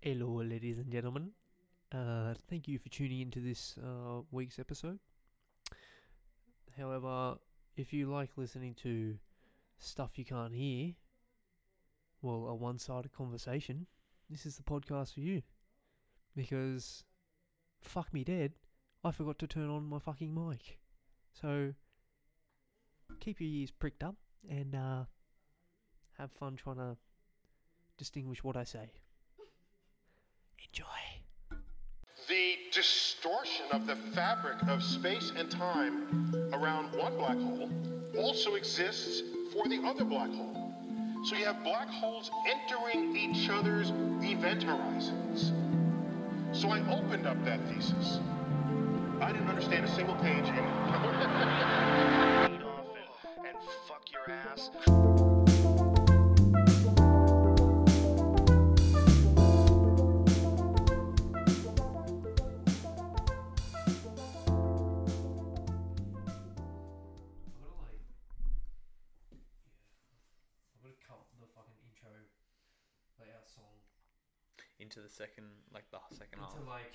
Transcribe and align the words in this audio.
Hello, 0.00 0.36
ladies 0.36 0.78
and 0.78 0.92
gentlemen. 0.92 1.30
Uh, 1.90 2.34
thank 2.48 2.68
you 2.68 2.78
for 2.78 2.88
tuning 2.90 3.20
into 3.22 3.40
this 3.40 3.76
uh, 3.82 4.20
week's 4.30 4.58
episode. 4.58 4.98
However, 6.78 7.36
if 7.76 7.92
you 7.92 8.06
like 8.06 8.30
listening 8.36 8.74
to 8.82 9.16
stuff 9.78 10.18
you 10.18 10.24
can't 10.24 10.54
hear, 10.54 10.92
well, 12.22 12.46
a 12.46 12.54
one 12.54 12.78
sided 12.78 13.12
conversation, 13.12 13.86
this 14.30 14.46
is 14.46 14.56
the 14.56 14.62
podcast 14.62 15.14
for 15.14 15.20
you. 15.20 15.42
Because, 16.36 17.02
fuck 17.80 18.12
me 18.12 18.22
dead, 18.22 18.52
I 19.02 19.10
forgot 19.10 19.38
to 19.40 19.46
turn 19.46 19.70
on 19.70 19.88
my 19.88 19.98
fucking 19.98 20.32
mic. 20.32 20.78
So, 21.32 21.72
keep 23.18 23.40
your 23.40 23.50
ears 23.50 23.72
pricked 23.72 24.04
up 24.04 24.16
and 24.48 24.74
uh, 24.74 25.04
have 26.18 26.30
fun 26.30 26.54
trying 26.54 26.76
to 26.76 26.96
distinguish 27.96 28.44
what 28.44 28.56
I 28.56 28.64
say. 28.64 28.90
Enjoy. 30.68 30.84
The 32.28 32.56
distortion 32.72 33.66
of 33.72 33.86
the 33.86 33.96
fabric 34.14 34.56
of 34.68 34.82
space 34.82 35.32
and 35.36 35.50
time 35.50 36.50
around 36.52 36.94
one 36.96 37.16
black 37.16 37.38
hole 37.38 37.70
also 38.18 38.54
exists 38.54 39.22
for 39.52 39.68
the 39.68 39.80
other 39.84 40.04
black 40.04 40.30
hole. 40.30 40.66
So 41.24 41.36
you 41.36 41.44
have 41.44 41.62
black 41.62 41.88
holes 41.88 42.30
entering 42.48 43.16
each 43.16 43.48
other's 43.48 43.92
event 44.22 44.62
horizons. 44.62 45.52
So 46.52 46.68
I 46.70 46.80
opened 46.92 47.26
up 47.26 47.42
that 47.44 47.60
thesis. 47.68 48.20
I 49.20 49.32
didn't 49.32 49.48
understand 49.48 49.84
a 49.84 49.88
single 49.94 50.14
page 50.16 50.46
in 50.46 50.56
Lead 50.56 52.52
second, 75.16 75.48
like 75.72 75.88
the 75.88 76.00
second 76.12 76.44
half. 76.44 76.52
into 76.52 76.68
like 76.68 76.92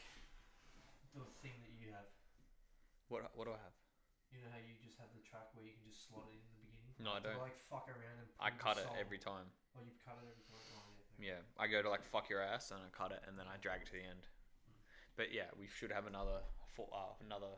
the 1.18 1.26
thing 1.42 1.58
that 1.66 1.74
you 1.82 1.90
have. 1.90 2.06
What 3.10 3.26
what 3.34 3.50
do 3.50 3.58
I 3.58 3.62
have? 3.66 3.76
You 4.30 4.40
know 4.46 4.54
how 4.54 4.62
you 4.62 4.78
just 4.80 4.96
have 5.02 5.12
the 5.12 5.24
track 5.26 5.52
where 5.58 5.66
you 5.68 5.76
can 5.76 5.84
just 5.84 6.08
slot 6.08 6.30
it 6.30 6.40
in 6.40 6.46
the 6.46 6.56
beginning. 6.62 6.96
No, 7.02 7.18
I 7.18 7.20
don't. 7.20 7.42
like 7.42 7.58
fuck 7.68 7.90
around 7.90 8.22
and. 8.22 8.30
I 8.40 8.54
cut 8.54 8.78
it 8.78 8.86
song- 8.86 9.02
every 9.02 9.18
time. 9.20 9.50
Oh, 9.76 9.82
you 9.84 9.98
cut 10.06 10.22
it 10.22 10.30
every 10.30 10.46
time. 10.48 10.62
Oh, 10.78 10.86
yeah. 11.20 11.36
okay. 11.36 11.42
Yeah, 11.42 11.42
I 11.58 11.66
go 11.68 11.82
to 11.82 11.90
like 11.90 12.06
fuck 12.08 12.30
your 12.30 12.40
ass 12.46 12.70
and 12.72 12.80
I 12.80 12.90
cut 12.94 13.12
it 13.12 13.26
and 13.28 13.36
then 13.36 13.50
I 13.50 13.58
drag 13.60 13.84
it 13.84 13.90
to 13.92 13.98
the 13.98 14.06
end. 14.06 14.24
But 15.20 15.36
yeah, 15.36 15.52
we 15.60 15.68
should 15.68 15.92
have 15.92 16.08
another 16.08 16.40
full, 16.72 16.88
uh, 16.96 17.14
another 17.20 17.52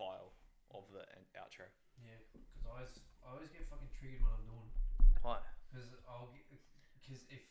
file 0.00 0.32
of 0.72 0.88
the 0.94 1.04
outro. 1.36 1.68
Yeah, 2.00 2.16
because 2.32 2.48
I 2.64 2.72
always, 2.72 2.94
I 3.20 3.26
always 3.36 3.52
get 3.52 3.68
fucking 3.68 3.92
triggered 3.92 4.24
when 4.24 4.32
I'm 4.32 4.46
doing 4.48 4.72
it. 4.72 4.76
Why? 5.20 5.44
Because 5.68 5.92
I'll 6.08 6.32
get, 6.32 6.48
because 6.96 7.28
if 7.28 7.44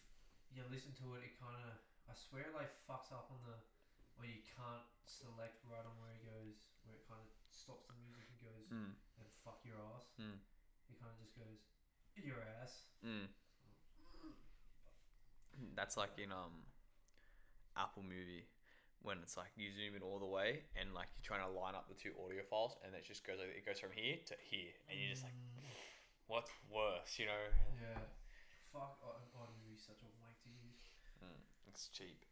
you 0.49 0.65
listen 0.73 0.97
to 1.05 1.13
it, 1.15 1.29
it 1.29 1.37
kind 1.37 1.53
of, 1.61 1.77
I 2.09 2.13
swear, 2.17 2.49
it, 2.49 2.57
like 2.57 2.73
fucks 2.89 3.13
up 3.13 3.29
on 3.29 3.37
the, 3.45 3.55
or 4.17 4.25
you 4.25 4.41
can't 4.43 4.83
select 5.05 5.61
right 5.69 5.85
on 5.85 5.93
where 6.01 6.11
it 6.17 6.25
goes, 6.25 6.57
where 6.83 6.97
it 6.97 7.05
kind 7.05 7.21
of 7.21 7.29
stops 7.53 7.85
the 7.85 7.95
music 8.01 8.25
and 8.33 8.39
goes 8.41 8.65
Mm. 8.73 8.93
and 9.21 9.27
fuck 9.45 9.61
your 9.65 9.77
ass. 9.95 10.09
Mm. 10.17 10.37
It 10.89 10.97
kind 10.97 11.13
of 11.13 11.17
just 11.21 11.37
goes 11.37 11.61
your 12.17 12.41
ass. 12.61 12.89
Mm. 13.05 13.29
That's 15.75 15.97
like 15.97 16.15
in 16.19 16.31
um 16.31 16.63
Apple 17.75 18.03
Movie 18.03 18.47
when 19.01 19.19
it's 19.23 19.35
like 19.39 19.51
you 19.55 19.71
zoom 19.71 19.95
in 19.95 20.03
all 20.03 20.19
the 20.19 20.27
way 20.27 20.67
and 20.75 20.91
like 20.93 21.07
you're 21.15 21.23
trying 21.23 21.43
to 21.43 21.51
line 21.51 21.75
up 21.75 21.87
the 21.87 21.95
two 21.95 22.11
audio 22.19 22.43
files 22.43 22.75
and 22.83 22.91
it 22.95 23.03
just 23.07 23.23
goes 23.23 23.39
like 23.39 23.51
it 23.55 23.63
goes 23.63 23.79
from 23.79 23.91
here 23.95 24.19
to 24.27 24.35
here 24.43 24.75
and 24.91 24.99
you're 24.99 25.11
just 25.15 25.23
like 25.23 25.35
what's 26.27 26.51
worse, 26.69 27.15
you 27.17 27.25
know? 27.25 27.45
Yeah. 27.79 27.95
Fuck, 28.69 29.01
I, 29.01 29.17
iMovie's 29.39 29.81
such 29.81 30.03
a 30.05 30.09
wank 30.21 30.35
to 30.45 30.49
use. 30.51 30.83
Mm, 31.25 31.41
it's 31.69 31.87
cheap. 31.89 32.25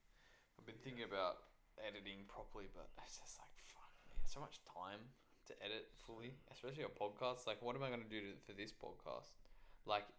I've 0.57 0.65
been 0.65 0.81
thinking 0.81 1.05
about 1.05 1.45
editing 1.77 2.25
properly, 2.25 2.67
but 2.73 2.89
it's 3.05 3.21
just 3.21 3.37
like 3.37 3.53
fuck, 3.61 3.93
man, 4.09 4.17
so 4.25 4.41
much 4.41 4.59
time 4.65 5.13
to 5.47 5.53
edit 5.63 5.93
fully, 6.03 6.35
especially 6.51 6.83
a 6.83 6.91
podcast. 6.91 7.45
Like, 7.45 7.61
what 7.61 7.77
am 7.77 7.83
I 7.85 7.89
gonna 7.89 8.09
do 8.09 8.19
to, 8.19 8.33
for 8.43 8.53
this 8.57 8.73
podcast? 8.73 9.31
Like, 9.85 10.09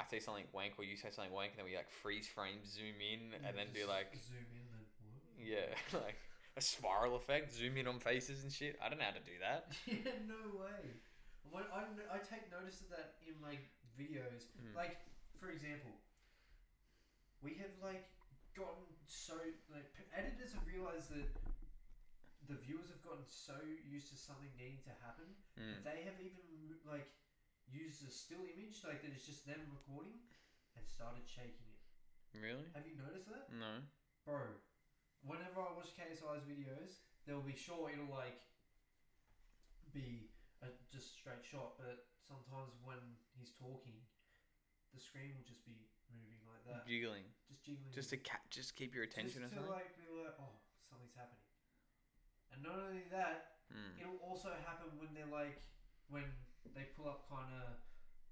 I 0.00 0.04
say 0.08 0.18
something 0.18 0.48
wank, 0.50 0.74
or 0.80 0.84
you 0.84 0.96
say 0.96 1.12
something 1.12 1.32
wank, 1.32 1.54
and 1.54 1.62
then 1.62 1.68
we 1.68 1.76
like 1.76 1.92
freeze 1.92 2.26
frame, 2.26 2.64
zoom 2.64 2.98
in, 2.98 3.36
and 3.44 3.52
then 3.54 3.70
do 3.76 3.84
like 3.84 4.16
zoom 4.16 4.48
in 4.56 4.64
what? 4.72 4.88
yeah, 5.36 5.70
like 6.04 6.18
a 6.56 6.62
spiral 6.64 7.16
effect, 7.16 7.52
zoom 7.52 7.76
in 7.76 7.86
on 7.86 8.00
faces 8.00 8.42
and 8.42 8.50
shit. 8.50 8.80
I 8.80 8.88
don't 8.88 8.98
know 8.98 9.08
how 9.08 9.16
to 9.16 9.26
do 9.26 9.36
that. 9.44 9.70
yeah, 9.86 10.18
no 10.24 10.58
way. 10.58 10.98
When 11.52 11.68
I 11.68 12.16
take 12.24 12.48
notice 12.48 12.80
of 12.80 12.88
that 12.96 13.20
in 13.28 13.36
like 13.44 13.68
videos. 13.98 14.48
Mm. 14.56 14.74
Like, 14.76 14.96
for 15.38 15.50
example, 15.50 15.92
we 17.42 17.60
have 17.60 17.72
like 17.82 18.08
gotten 18.54 18.84
so 19.08 19.36
like 19.72 19.88
editors 20.12 20.52
have 20.52 20.64
realized 20.68 21.10
that 21.12 21.28
the 22.48 22.58
viewers 22.58 22.90
have 22.90 23.00
gotten 23.00 23.24
so 23.28 23.56
used 23.86 24.10
to 24.10 24.16
something 24.18 24.50
needing 24.58 24.82
to 24.84 24.92
happen 25.04 25.36
Mm. 25.56 25.68
that 25.76 25.84
they 25.84 26.00
have 26.08 26.16
even 26.16 26.80
like 26.88 27.12
used 27.68 28.02
a 28.04 28.10
still 28.10 28.42
image 28.44 28.80
like 28.84 29.00
that 29.04 29.12
it's 29.12 29.28
just 29.28 29.44
them 29.44 29.68
recording 29.68 30.16
and 30.76 30.84
started 30.88 31.28
shaking 31.28 31.68
it. 31.68 31.80
Really? 32.32 32.72
Have 32.72 32.88
you 32.88 32.96
noticed 32.96 33.28
that? 33.28 33.52
No. 33.52 33.84
Bro, 34.24 34.56
whenever 35.20 35.60
I 35.60 35.76
watch 35.76 35.92
KSI's 35.92 36.48
videos, 36.48 37.04
they'll 37.28 37.44
be 37.44 37.54
sure 37.56 37.92
it'll 37.92 38.08
like 38.08 38.48
be 39.92 40.32
a 40.64 40.72
just 40.88 41.20
straight 41.20 41.44
shot, 41.44 41.76
but 41.76 42.08
sometimes 42.24 42.72
when 42.80 43.20
he's 43.36 43.52
talking, 43.52 44.00
the 44.96 45.00
screen 45.00 45.36
will 45.36 45.44
just 45.44 45.64
be 45.68 45.84
moving 46.08 46.40
like 46.48 46.64
that, 46.64 46.88
Jiggling, 46.88 47.28
just 47.62 47.78
jiggling, 47.78 47.94
just 47.94 48.10
to 48.10 48.18
ca- 48.18 48.46
just 48.50 48.74
keep 48.74 48.94
your 48.94 49.04
attention 49.06 49.42
just 49.42 49.54
or 49.54 49.62
to 49.62 49.70
like 49.70 49.94
be 49.96 50.10
like, 50.10 50.34
oh, 50.42 50.58
something's 50.90 51.14
happening. 51.14 51.46
And 52.52 52.62
not 52.62 52.78
only 52.78 53.06
that, 53.14 53.48
Mm. 53.72 53.96
it'll 54.04 54.20
also 54.20 54.52
happen 54.68 54.98
when 55.00 55.14
they're 55.16 55.30
like 55.32 55.62
when 56.12 56.28
they 56.76 56.92
pull 56.92 57.08
up 57.08 57.24
kind 57.30 57.48
of 57.56 57.80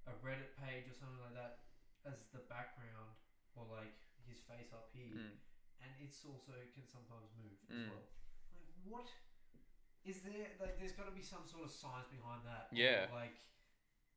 a 0.05 0.13
Reddit 0.21 0.53
page 0.61 0.85
or 0.85 0.93
something 0.93 1.17
like 1.25 1.33
that 1.33 1.65
as 2.05 2.29
the 2.35 2.45
background, 2.45 3.17
or 3.57 3.65
like 3.65 3.97
his 4.29 4.41
face 4.45 4.69
up 4.77 4.91
here 4.93 5.17
Mm. 5.17 5.39
and 5.81 5.91
it's 6.05 6.21
also 6.29 6.53
it 6.61 6.75
can 6.77 6.85
sometimes 6.85 7.33
move 7.41 7.57
as 7.71 7.73
Mm. 7.73 7.89
well. 7.89 8.05
Like 8.53 8.69
what 8.85 9.09
is 10.05 10.21
there? 10.23 10.53
Like 10.61 10.77
there's 10.79 10.93
got 10.93 11.07
to 11.09 11.13
be 11.17 11.23
some 11.23 11.47
sort 11.49 11.65
of 11.65 11.71
science 11.71 12.09
behind 12.09 12.45
that. 12.45 12.69
or, 12.73 12.77
Yeah. 12.77 13.09
like 13.13 13.41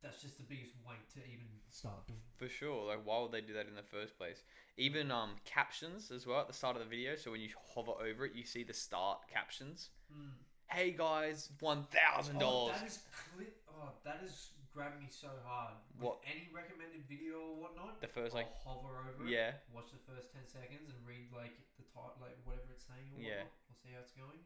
that's 0.03 0.21
just 0.21 0.37
the 0.37 0.43
biggest 0.43 0.73
weight 0.87 1.07
to 1.15 1.19
even 1.25 1.47
start 1.71 2.05
doing. 2.07 2.19
For 2.37 2.49
sure. 2.49 2.85
Like, 2.87 3.01
why 3.05 3.21
would 3.21 3.31
they 3.31 3.41
do 3.41 3.53
that 3.53 3.67
in 3.67 3.75
the 3.75 3.83
first 3.87 4.17
place? 4.17 4.43
Even 4.77 5.09
um, 5.11 5.31
captions 5.45 6.11
as 6.11 6.27
well 6.27 6.41
at 6.41 6.47
the 6.47 6.53
start 6.53 6.75
of 6.75 6.83
the 6.83 6.89
video. 6.89 7.15
So 7.15 7.31
when 7.31 7.41
you 7.41 7.49
hover 7.73 7.93
over 8.03 8.25
it, 8.25 8.35
you 8.35 8.43
see 8.43 8.63
the 8.63 8.73
start 8.75 9.19
captions. 9.31 9.89
Mm. 10.11 10.31
Hey 10.67 10.91
guys, 10.97 11.49
one 11.59 11.85
thousand 11.93 12.37
Oh, 12.37 12.39
dollars. 12.39 12.75
that 12.81 12.87
is 12.87 12.99
cli- 13.35 13.53
Oh, 13.69 13.89
that 14.05 14.17
has 14.25 14.49
grabbed 14.73 14.97
me 14.99 15.05
so 15.09 15.29
hard. 15.45 15.73
With 15.95 16.03
What? 16.17 16.19
any 16.25 16.49
recommended 16.53 17.05
video 17.07 17.37
or 17.39 17.55
whatnot? 17.61 18.01
The 18.01 18.07
first 18.09 18.33
like, 18.33 18.49
I'll 18.65 18.81
hover 18.81 18.97
over 19.05 19.23
it. 19.25 19.29
yeah, 19.29 19.53
Watch 19.73 19.93
the 19.93 20.01
first 20.11 20.33
ten 20.33 20.45
seconds 20.49 20.89
and 20.89 20.97
read 21.05 21.29
like 21.31 21.53
the 21.77 21.85
type, 21.93 22.17
like 22.19 22.33
whatever 22.43 22.73
it's 22.73 22.85
saying 22.89 23.05
or 23.13 23.21
Yeah. 23.21 23.45
whatnot. 23.45 23.69
I'll 23.69 23.77
see 23.85 23.93
how 23.93 24.01
it's 24.01 24.13
going. 24.17 24.41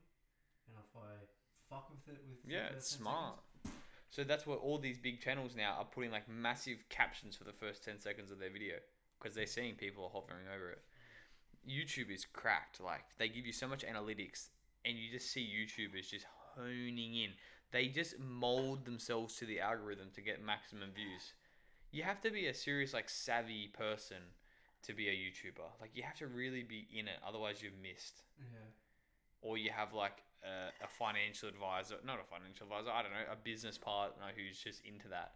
And 0.67 0.75
if 0.83 0.91
I 0.99 1.15
fuck 1.71 1.87
with 1.91 2.03
it 2.11 2.19
with 2.27 2.43
the 2.43 2.51
yeah, 2.51 2.75
it's 2.75 2.91
10 2.91 2.99
smart. 3.07 3.39
seconds, 3.39 3.56
So 4.09 4.23
that's 4.23 4.47
what 4.47 4.59
all 4.59 4.77
these 4.77 4.97
big 4.97 5.21
channels 5.21 5.55
now 5.55 5.75
are 5.77 5.85
putting 5.85 6.11
like 6.11 6.29
massive 6.29 6.77
captions 6.89 7.35
for 7.35 7.43
the 7.43 7.51
first 7.51 7.83
ten 7.83 7.99
seconds 7.99 8.31
of 8.31 8.39
their 8.39 8.49
video 8.49 8.75
because 9.19 9.35
they're 9.35 9.45
seeing 9.45 9.75
people 9.75 10.11
hovering 10.13 10.45
over 10.53 10.71
it. 10.71 10.81
YouTube 11.69 12.13
is 12.13 12.25
cracked. 12.25 12.79
Like 12.79 13.03
they 13.17 13.27
give 13.27 13.45
you 13.45 13.53
so 13.53 13.67
much 13.67 13.85
analytics, 13.85 14.47
and 14.85 14.97
you 14.97 15.11
just 15.11 15.31
see 15.31 15.41
YouTubers 15.41 16.09
just 16.09 16.25
honing 16.55 17.15
in. 17.15 17.31
They 17.71 17.87
just 17.87 18.17
mold 18.19 18.85
themselves 18.85 19.35
to 19.35 19.45
the 19.45 19.59
algorithm 19.59 20.07
to 20.15 20.21
get 20.21 20.43
maximum 20.43 20.89
views. 20.95 21.33
You 21.91 22.03
have 22.03 22.21
to 22.21 22.31
be 22.31 22.47
a 22.47 22.53
serious 22.53 22.93
like 22.93 23.09
savvy 23.09 23.67
person 23.67 24.17
to 24.83 24.93
be 24.93 25.09
a 25.09 25.11
YouTuber. 25.11 25.67
Like 25.81 25.91
you 25.93 26.03
have 26.03 26.17
to 26.19 26.27
really 26.27 26.63
be 26.63 26.87
in 26.97 27.07
it, 27.07 27.17
otherwise 27.27 27.61
you've 27.61 27.81
missed. 27.81 28.23
Yeah. 28.39 28.69
Or 29.41 29.57
you 29.57 29.69
have 29.71 29.93
like 29.93 30.23
a, 30.43 30.83
a 30.83 30.87
financial 30.87 31.49
advisor, 31.49 31.95
not 32.05 32.19
a 32.19 32.25
financial 32.25 32.65
advisor. 32.65 32.89
I 32.91 33.01
don't 33.01 33.11
know, 33.11 33.31
a 33.31 33.35
business 33.35 33.77
partner 33.77 34.25
who's 34.35 34.57
just 34.57 34.81
into 34.85 35.07
that. 35.09 35.33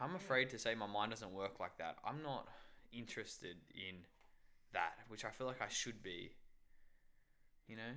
I'm 0.00 0.14
afraid 0.14 0.48
to 0.50 0.58
say 0.58 0.74
my 0.74 0.86
mind 0.86 1.10
doesn't 1.10 1.32
work 1.32 1.60
like 1.60 1.76
that. 1.78 1.96
I'm 2.04 2.22
not 2.22 2.48
interested 2.92 3.56
in 3.74 3.96
that, 4.72 4.94
which 5.08 5.24
I 5.24 5.30
feel 5.30 5.46
like 5.46 5.60
I 5.60 5.68
should 5.68 6.02
be. 6.02 6.32
You 7.68 7.76
know, 7.76 7.94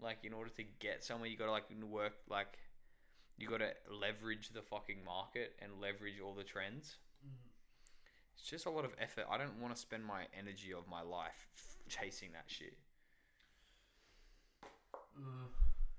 like 0.00 0.18
in 0.24 0.32
order 0.32 0.50
to 0.50 0.62
get 0.78 1.02
somewhere, 1.02 1.28
you 1.28 1.36
gotta 1.36 1.50
like 1.50 1.64
work 1.90 2.14
like 2.28 2.58
you 3.36 3.48
gotta 3.48 3.72
leverage 3.90 4.50
the 4.50 4.62
fucking 4.62 4.98
market 5.04 5.54
and 5.60 5.80
leverage 5.80 6.20
all 6.24 6.34
the 6.34 6.44
trends. 6.44 6.96
Mm. 7.26 7.32
It's 8.34 8.48
just 8.48 8.66
a 8.66 8.70
lot 8.70 8.84
of 8.84 8.92
effort. 9.00 9.24
I 9.30 9.38
don't 9.38 9.60
want 9.60 9.74
to 9.74 9.80
spend 9.80 10.04
my 10.04 10.26
energy 10.38 10.72
of 10.72 10.86
my 10.88 11.02
life 11.02 11.48
chasing 11.88 12.30
that 12.32 12.44
shit. 12.46 12.76
Uh, 15.18 15.50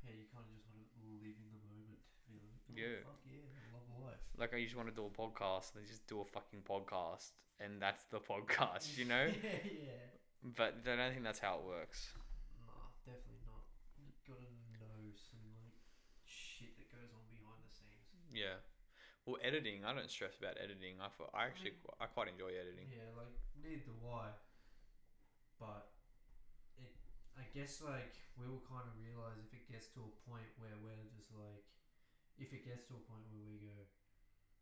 yeah, 0.08 0.16
you 0.16 0.26
kind 0.32 0.48
of 0.48 0.52
just 0.56 0.66
want 0.72 0.88
to 0.96 1.02
live 1.20 1.36
in 1.36 1.50
the 1.52 1.62
moment. 1.68 2.00
Oh, 2.32 2.40
Yeah. 2.72 3.04
Fuck 3.04 3.20
yeah, 3.28 3.44
I 3.44 3.68
love 3.76 3.88
life. 4.00 4.24
Like 4.40 4.56
I 4.56 4.64
just 4.64 4.80
want 4.80 4.88
to 4.88 4.96
do 4.96 5.06
a 5.06 5.12
podcast, 5.12 5.76
and 5.76 5.84
just 5.84 6.08
do 6.08 6.24
a 6.24 6.28
fucking 6.28 6.64
podcast, 6.64 7.36
and 7.60 7.82
that's 7.84 8.08
the 8.08 8.24
podcast, 8.24 8.96
you 8.96 9.04
know. 9.06 9.28
yeah, 9.44 9.60
yeah. 9.68 10.16
but 10.56 10.80
I 10.88 10.96
don't 10.96 11.12
think 11.12 11.28
that's 11.28 11.44
how 11.44 11.60
it 11.60 11.66
works. 11.68 12.16
Nah, 12.64 12.96
definitely 13.04 13.44
not. 13.44 13.68
You 14.00 14.08
gotta 14.24 14.48
know 14.80 15.12
some 15.12 15.44
like 15.60 15.76
shit 16.24 16.72
that 16.80 16.88
goes 16.88 17.12
on 17.12 17.28
behind 17.28 17.60
the 17.60 17.72
scenes. 17.76 18.08
Yeah. 18.32 18.64
Well, 19.28 19.36
editing, 19.44 19.84
I 19.84 19.92
don't 19.94 20.10
stress 20.10 20.40
about 20.40 20.56
editing. 20.58 20.98
I 21.04 21.12
thought, 21.12 21.30
I 21.36 21.46
actually 21.46 21.76
qu- 21.78 21.94
I 22.00 22.08
quite 22.08 22.32
enjoy 22.32 22.56
editing. 22.56 22.88
Yeah, 22.90 23.12
like 23.20 23.36
neither 23.60 23.84
do 23.84 23.94
I. 24.08 24.32
But 25.60 25.92
I 27.40 27.48
guess 27.56 27.80
like 27.80 28.14
we 28.36 28.46
will 28.52 28.64
kind 28.68 28.84
of 28.86 28.94
realize 29.00 29.40
if 29.40 29.52
it 29.56 29.64
gets 29.72 29.88
to 29.96 30.04
a 30.04 30.12
point 30.28 30.48
where 30.60 30.76
we're 30.84 31.08
just 31.16 31.32
like, 31.32 31.64
if 32.36 32.52
it 32.52 32.68
gets 32.68 32.84
to 32.92 33.00
a 33.00 33.04
point 33.08 33.24
where 33.32 33.44
we 33.48 33.58
go, 33.64 33.80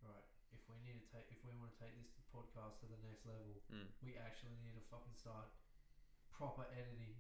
right, 0.06 0.26
if 0.54 0.62
we 0.70 0.78
need 0.86 1.02
to 1.02 1.06
take, 1.10 1.26
if 1.34 1.42
we 1.42 1.52
want 1.58 1.74
to 1.74 1.80
take 1.82 1.98
this 1.98 2.14
podcast 2.30 2.78
to 2.82 2.88
the 2.88 3.00
next 3.02 3.26
level, 3.26 3.58
Mm. 3.74 3.90
we 4.06 4.14
actually 4.16 4.56
need 4.62 4.78
to 4.78 4.84
fucking 4.94 5.18
start 5.18 5.50
proper 6.30 6.70
editing 6.72 7.18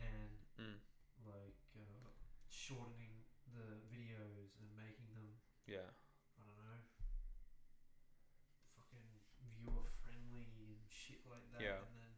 and 0.00 0.32
Mm. 0.56 0.80
like 1.28 1.60
uh, 1.76 2.08
shortening 2.48 3.24
the 3.52 3.84
videos 3.92 4.56
and 4.58 4.68
making 4.74 5.12
them 5.12 5.36
Yeah. 5.68 5.92
I 6.36 6.42
don't 6.48 6.56
know, 6.58 6.80
fucking 8.76 9.20
viewer 9.52 9.84
friendly 10.02 10.48
and 10.64 10.80
shit 10.88 11.24
like 11.28 11.44
that. 11.52 11.60
Yeah. 11.60 11.84
And 11.84 11.94
then 11.96 12.12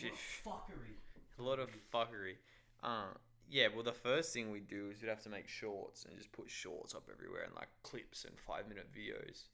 what 0.00 0.16
fuckery. 0.44 0.96
A 1.40 1.42
lot 1.42 1.58
of 1.58 1.68
fuckery. 1.92 2.36
Uh, 2.82 3.08
yeah. 3.50 3.68
Well, 3.74 3.82
the 3.82 3.92
first 3.92 4.32
thing 4.32 4.50
we'd 4.50 4.68
do 4.68 4.90
is 4.92 5.00
we'd 5.02 5.08
have 5.08 5.22
to 5.22 5.28
make 5.28 5.48
shorts 5.48 6.04
and 6.04 6.16
just 6.16 6.30
put 6.32 6.50
shorts 6.50 6.94
up 6.94 7.08
everywhere 7.12 7.42
and 7.44 7.54
like 7.54 7.68
clips 7.82 8.24
and 8.24 8.38
five 8.38 8.68
minute 8.68 8.88
videos. 8.94 9.44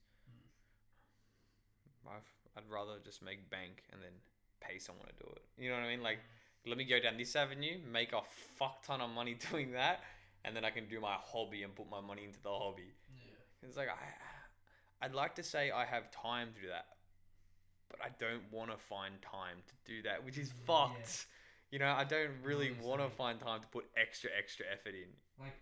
I've, 2.06 2.29
I'd 2.56 2.71
rather 2.71 2.93
just 3.05 3.23
make 3.23 3.50
bank 3.50 3.83
and 3.93 4.00
then 4.03 4.12
pay 4.61 4.79
someone 4.79 5.06
to 5.09 5.15
do 5.25 5.31
it. 5.35 5.43
You 5.59 5.71
know 5.71 5.77
what 5.77 5.85
I 5.85 5.88
mean? 5.88 6.03
Like, 6.03 6.19
let 6.67 6.77
me 6.79 6.85
go 6.85 7.00
down 7.00 7.17
this 7.17 7.35
avenue, 7.37 7.79
make 7.91 8.12
a 8.12 8.21
fuck 8.59 8.85
ton 8.85 9.00
of 9.00 9.11
money 9.11 9.37
doing 9.50 9.73
that, 9.73 10.00
and 10.44 10.55
then 10.55 10.65
I 10.65 10.71
can 10.71 10.87
do 10.88 11.00
my 11.00 11.17
hobby 11.21 11.62
and 11.62 11.75
put 11.75 11.91
my 11.91 12.00
money 12.00 12.25
into 12.25 12.41
the 12.43 12.50
hobby. 12.50 12.93
Yeah. 13.17 13.69
It's 13.69 13.77
like 13.77 13.88
I, 13.88 15.05
I'd 15.05 15.15
like 15.15 15.35
to 15.37 15.43
say 15.43 15.71
I 15.71 15.85
have 15.85 16.11
time 16.11 16.49
to 16.55 16.61
do 16.62 16.69
that, 16.69 16.87
but 17.91 17.99
I 18.05 18.09
don't 18.21 18.43
want 18.53 18.71
to 18.71 18.77
find 18.77 19.15
time 19.23 19.56
to 19.67 19.93
do 19.93 20.03
that, 20.03 20.25
which 20.25 20.38
is 20.38 20.50
Mm, 20.50 20.67
fucked. 20.67 21.27
You 21.71 21.79
know, 21.83 21.91
I 21.91 22.05
don't 22.07 22.31
really 22.47 22.71
want 22.79 23.03
to 23.03 23.11
find 23.11 23.41
time 23.43 23.61
to 23.61 23.69
put 23.75 23.91
extra, 23.99 24.31
extra 24.31 24.65
effort 24.71 24.95
in. 24.95 25.11
Like, 25.35 25.59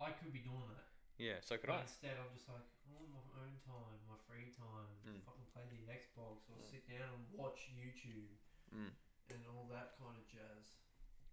I 0.00 0.14
could 0.14 0.30
be 0.32 0.38
doing 0.38 0.70
that. 0.70 0.86
Yeah, 1.18 1.42
so 1.42 1.58
could 1.58 1.66
but 1.70 1.82
I. 1.82 1.86
instead, 1.86 2.14
I'm 2.18 2.30
just 2.34 2.46
like, 2.48 2.62
I 2.62 2.88
want 2.94 3.10
my 3.10 3.26
own 3.42 3.54
time, 3.66 3.98
my 4.06 4.18
free 4.30 4.50
time, 4.54 4.90
Mm. 5.02 5.18
fucking 5.26 5.46
play 5.50 5.66
the 5.66 5.82
Xbox 5.90 6.46
or 6.50 6.62
sit 6.62 6.86
down 6.86 7.10
and 7.10 7.22
watch 7.34 7.70
YouTube 7.74 8.30
Mm. 8.70 8.94
and 9.34 9.40
all 9.50 9.66
that 9.70 9.98
kind 9.98 10.14
of 10.16 10.24
jazz. 10.30 10.78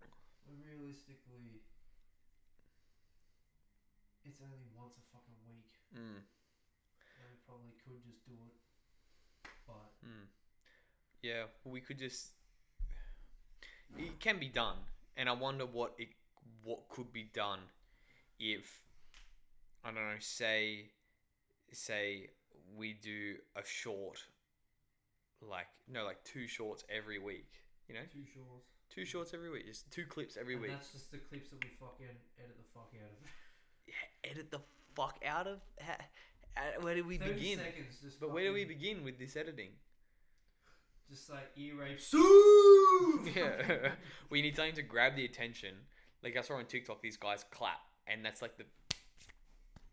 But 0.01 0.09
realistically, 0.49 1.61
it's 4.25 4.41
only 4.41 4.65
once 4.75 4.97
a 4.97 5.05
fucking 5.13 5.37
week. 5.47 5.69
Mm. 5.93 6.21
And 6.25 7.25
we 7.29 7.37
probably 7.45 7.73
could 7.85 8.01
just 8.03 8.25
do 8.25 8.33
it. 8.49 8.57
But 9.65 9.93
Mm. 10.01 10.27
Yeah, 11.21 11.45
we 11.63 11.81
could 11.81 11.97
just. 11.99 12.33
It 13.97 14.19
can 14.19 14.39
be 14.39 14.47
done, 14.47 14.77
and 15.17 15.27
I 15.27 15.33
wonder 15.33 15.65
what 15.65 15.93
it 15.97 16.09
what 16.63 16.87
could 16.89 17.11
be 17.11 17.29
done 17.33 17.59
if 18.39 18.81
I 19.83 19.87
don't 19.91 19.95
know. 19.95 20.15
Say, 20.19 20.85
say 21.73 22.29
we 22.77 22.93
do 22.93 23.35
a 23.55 23.61
short, 23.65 24.23
like 25.41 25.67
no, 25.91 26.05
like 26.05 26.23
two 26.23 26.47
shorts 26.47 26.83
every 26.89 27.19
week. 27.19 27.49
You 27.87 27.95
know, 27.95 28.01
two 28.13 28.23
shorts. 28.33 28.67
two 28.89 29.05
shorts 29.05 29.33
every 29.33 29.49
week, 29.49 29.65
just 29.65 29.91
two 29.91 30.05
clips 30.05 30.37
every 30.39 30.53
and 30.53 30.61
week. 30.61 30.71
that's 30.71 30.91
just 30.91 31.11
the 31.11 31.17
clips 31.17 31.49
that 31.49 31.63
we 31.63 31.69
fucking 31.79 32.05
edit 32.37 32.55
the 32.57 32.63
fuck 32.73 32.91
out 32.95 33.09
of. 33.11 33.27
Yeah, 33.87 34.29
edit 34.31 34.51
the 34.51 34.61
fuck 34.95 35.19
out 35.25 35.47
of. 35.47 35.59
Where 36.81 36.93
do 36.95 37.03
we 37.05 37.17
begin? 37.17 37.57
seconds, 37.57 38.17
But 38.19 38.31
where 38.31 38.43
do 38.43 38.53
we 38.53 38.65
begin 38.65 39.03
with 39.03 39.17
this 39.17 39.35
editing? 39.35 39.69
Just 41.09 41.29
like 41.29 41.51
ear 41.57 41.75
rape. 41.75 41.99
Yeah. 43.35 43.91
we 44.29 44.41
need 44.41 44.55
something 44.55 44.75
to 44.75 44.83
grab 44.83 45.15
the 45.15 45.25
attention. 45.25 45.73
Like 46.23 46.37
I 46.37 46.41
saw 46.41 46.55
on 46.55 46.65
TikTok, 46.65 47.01
these 47.01 47.17
guys 47.17 47.45
clap, 47.49 47.79
and 48.07 48.23
that's 48.23 48.41
like 48.41 48.57
the, 48.57 48.65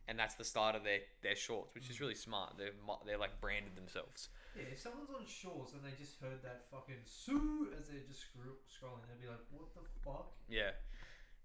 and 0.09 0.19
that's 0.19 0.35
the 0.35 0.45
start 0.45 0.75
of 0.75 0.85
their 0.85 1.01
their 1.23 1.37
shorts, 1.37 1.75
which 1.75 1.89
is 1.89 1.97
mm. 1.97 2.01
really 2.01 2.15
smart. 2.15 2.55
They've 2.59 2.75
mo- 2.87 3.01
they're 3.07 3.19
like 3.19 3.41
branded 3.41 3.77
themselves. 3.77 4.29
Yeah, 4.57 4.73
if 4.73 4.81
someone's 4.81 5.11
on 5.13 5.25
shorts 5.29 5.73
and 5.73 5.85
they 5.85 5.93
just 5.97 6.17
heard 6.21 6.41
that 6.43 6.65
fucking 6.73 7.05
Sue 7.05 7.69
as 7.79 7.89
they're 7.89 8.05
just 8.09 8.25
scro- 8.25 8.61
scrolling, 8.69 9.05
they'd 9.09 9.21
be 9.21 9.29
like, 9.29 9.45
what 9.53 9.69
the 9.77 9.85
fuck? 10.01 10.33
Yeah. 10.49 10.73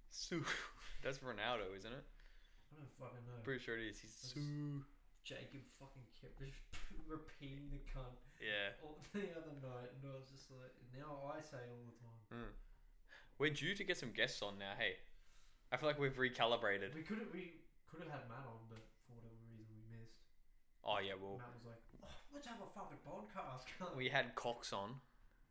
Sue. 0.10 0.44
That's 1.04 1.20
Ronaldo, 1.20 1.76
isn't 1.76 1.92
it? 1.92 2.06
I 2.08 2.80
don't 2.80 2.92
fucking 2.96 3.28
know. 3.28 3.44
Pretty 3.44 3.64
sure 3.64 3.76
it 3.76 3.84
is. 3.84 4.00
He's 4.00 4.16
That's- 4.16 4.32
Sue. 4.32 4.84
Jacob 5.24 5.62
fucking 5.78 6.08
kept 6.18 6.40
repeating 7.08 7.70
the 7.70 7.84
cunt 7.92 8.18
Yeah. 8.42 8.74
all, 8.84 8.98
the 9.14 9.30
other 9.38 9.54
night, 9.62 9.94
and 9.94 10.02
I 10.10 10.18
was 10.18 10.26
just 10.26 10.50
like, 10.50 10.74
now 10.98 11.30
I 11.30 11.40
say 11.46 11.62
all 11.70 11.86
the 11.86 11.98
time. 12.02 12.22
Mm. 12.34 12.54
We're 13.38 13.54
due 13.54 13.78
to 13.78 13.84
get 13.86 13.98
some 13.98 14.12
guests 14.12 14.42
on 14.42 14.58
now. 14.58 14.74
Hey, 14.78 14.98
I 15.72 15.78
feel 15.78 15.88
like 15.88 16.02
we've 16.02 16.18
recalibrated. 16.18 16.94
We 16.98 17.06
could 17.06 17.22
have 17.22 17.30
we 17.34 17.62
could 17.90 18.02
have 18.04 18.12
had 18.12 18.26
Matt 18.30 18.46
on, 18.50 18.66
but 18.70 18.82
for 19.06 19.14
whatever 19.18 19.38
reason 19.54 19.78
we 19.78 19.86
missed. 19.94 20.18
Oh 20.84 20.98
yeah, 20.98 21.18
well, 21.18 21.38
Matt 21.38 21.54
was 21.54 21.66
like, 21.70 21.82
oh, 22.02 22.10
let's 22.34 22.50
have 22.50 22.62
a 22.62 22.70
fucking 22.74 23.02
podcast. 23.06 23.70
we 23.98 24.10
had 24.10 24.34
Cox 24.36 24.74
on. 24.74 24.98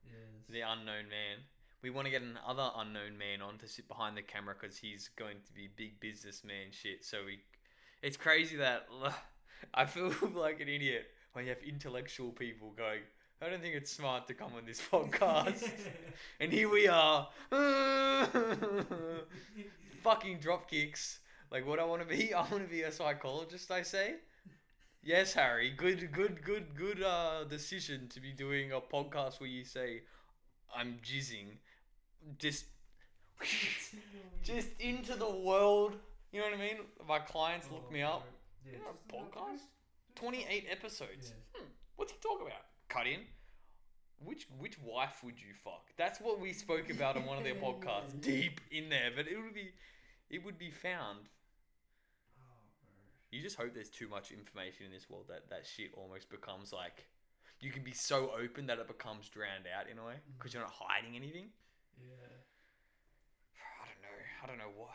yes. 0.04 0.50
the 0.50 0.60
unknown 0.60 1.06
man. 1.08 1.46
We 1.82 1.88
want 1.88 2.04
to 2.04 2.10
get 2.10 2.20
another 2.20 2.70
unknown 2.76 3.16
man 3.16 3.40
on 3.40 3.56
to 3.58 3.68
sit 3.68 3.88
behind 3.88 4.16
the 4.16 4.22
camera 4.22 4.54
because 4.58 4.76
he's 4.76 5.08
going 5.16 5.38
to 5.46 5.52
be 5.52 5.70
big 5.74 5.98
businessman 5.98 6.72
shit. 6.72 7.06
So 7.06 7.24
we, 7.24 7.40
it's 8.02 8.18
crazy 8.18 8.56
that 8.56 8.86
I 9.74 9.86
feel 9.86 10.12
like 10.34 10.60
an 10.60 10.68
idiot 10.68 11.06
when 11.32 11.44
you 11.44 11.50
have 11.50 11.62
intellectual 11.62 12.30
people 12.30 12.72
going. 12.76 13.00
I 13.42 13.48
don't 13.48 13.62
think 13.62 13.74
it's 13.74 13.90
smart 13.90 14.26
to 14.28 14.34
come 14.34 14.52
on 14.56 14.66
this 14.66 14.80
podcast. 14.92 15.70
and 16.40 16.52
here 16.52 16.68
we 16.70 16.88
are, 16.88 17.28
fucking 20.02 20.38
drop 20.40 20.70
kicks. 20.70 21.20
Like 21.50 21.66
what 21.66 21.78
I 21.78 21.84
want 21.84 22.02
to 22.02 22.16
be, 22.16 22.32
I 22.34 22.40
want 22.42 22.64
to 22.64 22.70
be 22.70 22.82
a 22.82 22.92
psychologist. 22.92 23.70
I 23.70 23.82
say. 23.82 24.14
Yes, 25.02 25.32
Harry. 25.32 25.70
Good, 25.70 26.12
good, 26.12 26.42
good, 26.44 26.74
good 26.76 27.02
uh, 27.02 27.44
decision 27.44 28.06
to 28.10 28.20
be 28.20 28.32
doing 28.32 28.72
a 28.72 28.80
podcast 28.80 29.40
where 29.40 29.48
you 29.48 29.64
say, 29.64 30.02
"I'm 30.76 30.98
jizzing," 31.02 31.56
just, 32.38 32.66
just 34.42 34.68
into 34.78 35.14
the 35.16 35.30
world. 35.30 35.96
You 36.32 36.40
know 36.40 36.46
what 36.50 36.54
I 36.54 36.58
mean? 36.58 36.76
My 37.08 37.18
clients 37.18 37.68
look 37.72 37.86
Oh, 37.88 37.92
me 37.92 38.02
up. 38.02 38.24
Yeah, 38.66 38.72
You 38.72 38.78
know, 38.78 38.84
just 39.08 39.12
a 39.12 39.16
like, 39.16 39.32
podcast? 39.32 39.64
Do- 40.20 40.26
do 40.26 40.32
Twenty-eight 40.32 40.66
episodes. 40.70 41.32
Hmm, 41.54 41.64
what's 41.96 42.12
he 42.12 42.18
talking 42.22 42.46
about? 42.46 42.62
Cut 42.88 43.06
in. 43.06 43.20
Which 44.24 44.46
which 44.58 44.78
wife 44.80 45.22
would 45.24 45.40
you 45.40 45.54
fuck? 45.64 45.86
That's 45.96 46.20
what 46.20 46.40
we 46.40 46.52
spoke 46.52 46.90
about 46.90 47.16
on 47.16 47.24
one 47.26 47.38
of 47.38 47.44
their 47.44 47.54
podcasts, 47.66 48.20
deep 48.20 48.60
in 48.70 48.88
there. 48.88 49.10
But 49.16 49.28
it 49.28 49.36
would 49.36 49.54
be, 49.54 49.72
it 50.28 50.44
would 50.44 50.58
be 50.58 50.70
found. 50.70 51.20
Oh. 52.38 52.42
You 53.30 53.40
just 53.40 53.56
hope 53.56 53.74
there's 53.74 53.88
too 53.90 54.08
much 54.08 54.30
information 54.30 54.86
in 54.86 54.92
this 54.92 55.08
world 55.08 55.26
that 55.28 55.48
that 55.50 55.66
shit 55.66 55.92
almost 55.96 56.30
becomes 56.30 56.72
like, 56.72 57.06
you 57.60 57.70
can 57.70 57.82
be 57.82 57.92
so 57.92 58.30
open 58.38 58.66
that 58.66 58.78
it 58.78 58.88
becomes 58.88 59.28
drowned 59.28 59.64
out 59.78 59.90
in 59.90 59.98
a 59.98 60.04
way 60.04 60.16
because 60.36 60.52
you're 60.52 60.62
not 60.62 60.72
hiding 60.74 61.16
anything. 61.16 61.48
Yeah. 61.98 62.06
I 63.82 63.86
don't 63.86 64.02
know. 64.02 64.18
I 64.42 64.46
don't 64.46 64.58
know 64.58 64.72
what. 64.76 64.90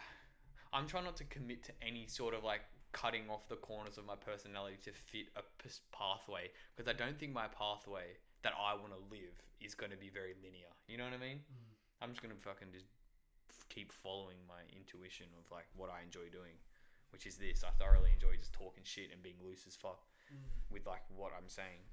I'm 0.73 0.87
trying 0.87 1.05
not 1.05 1.15
to 1.17 1.23
commit 1.23 1.63
to 1.63 1.71
any 1.81 2.05
sort 2.07 2.33
of 2.33 2.43
like 2.43 2.61
cutting 2.95 3.27
off 3.29 3.43
the 3.51 3.59
corners 3.59 3.99
of 3.99 4.07
my 4.07 4.15
personality 4.15 4.79
to 4.87 4.91
fit 4.95 5.27
a 5.35 5.43
p- 5.59 5.83
pathway 5.91 6.47
because 6.71 6.87
I 6.87 6.95
don't 6.95 7.19
think 7.19 7.35
my 7.35 7.51
pathway 7.51 8.15
that 8.47 8.55
I 8.55 8.71
want 8.79 8.95
to 8.95 9.01
live 9.11 9.35
is 9.59 9.75
going 9.75 9.91
to 9.91 9.99
be 9.99 10.07
very 10.07 10.31
linear. 10.39 10.71
You 10.87 10.95
know 10.95 11.03
what 11.03 11.11
I 11.11 11.19
mean? 11.19 11.43
Mm. 11.43 11.75
I'm 11.99 12.09
just 12.15 12.23
going 12.23 12.31
to 12.31 12.39
fucking 12.39 12.71
just 12.71 12.87
f- 13.51 13.67
keep 13.67 13.91
following 13.91 14.39
my 14.47 14.63
intuition 14.71 15.27
of 15.35 15.43
like 15.51 15.67
what 15.75 15.91
I 15.91 16.07
enjoy 16.07 16.31
doing, 16.31 16.55
which 17.11 17.27
is 17.27 17.35
this. 17.35 17.67
I 17.67 17.75
thoroughly 17.75 18.15
enjoy 18.15 18.39
just 18.39 18.55
talking 18.55 18.87
shit 18.87 19.11
and 19.11 19.19
being 19.19 19.43
loose 19.43 19.67
as 19.67 19.75
fuck 19.75 19.99
Mm. 20.25 20.41
with 20.73 20.87
like 20.89 21.05
what 21.13 21.35
I'm 21.37 21.45
saying. 21.51 21.85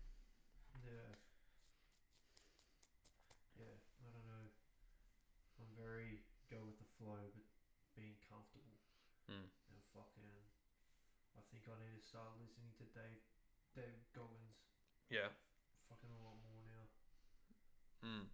Yeah. 0.89 1.13
Yeah, 3.61 3.77
I 4.01 4.09
don't 4.09 4.25
know. 4.25 4.47
I'm 5.61 5.69
very 5.77 6.25
go 6.49 6.65
with 6.65 6.81
the 6.81 6.89
flow, 6.97 7.21
but 7.37 7.42
start 12.13 12.37
listening 12.45 12.77
to 12.77 12.85
Dave 12.93 13.25
Dave 13.73 14.05
Goggins. 14.13 14.61
Yeah. 15.09 15.33
Fucking 15.89 16.13
a 16.13 16.21
lot 16.21 16.37
more 16.45 16.61
now. 16.61 16.85
Mm. 18.05 18.29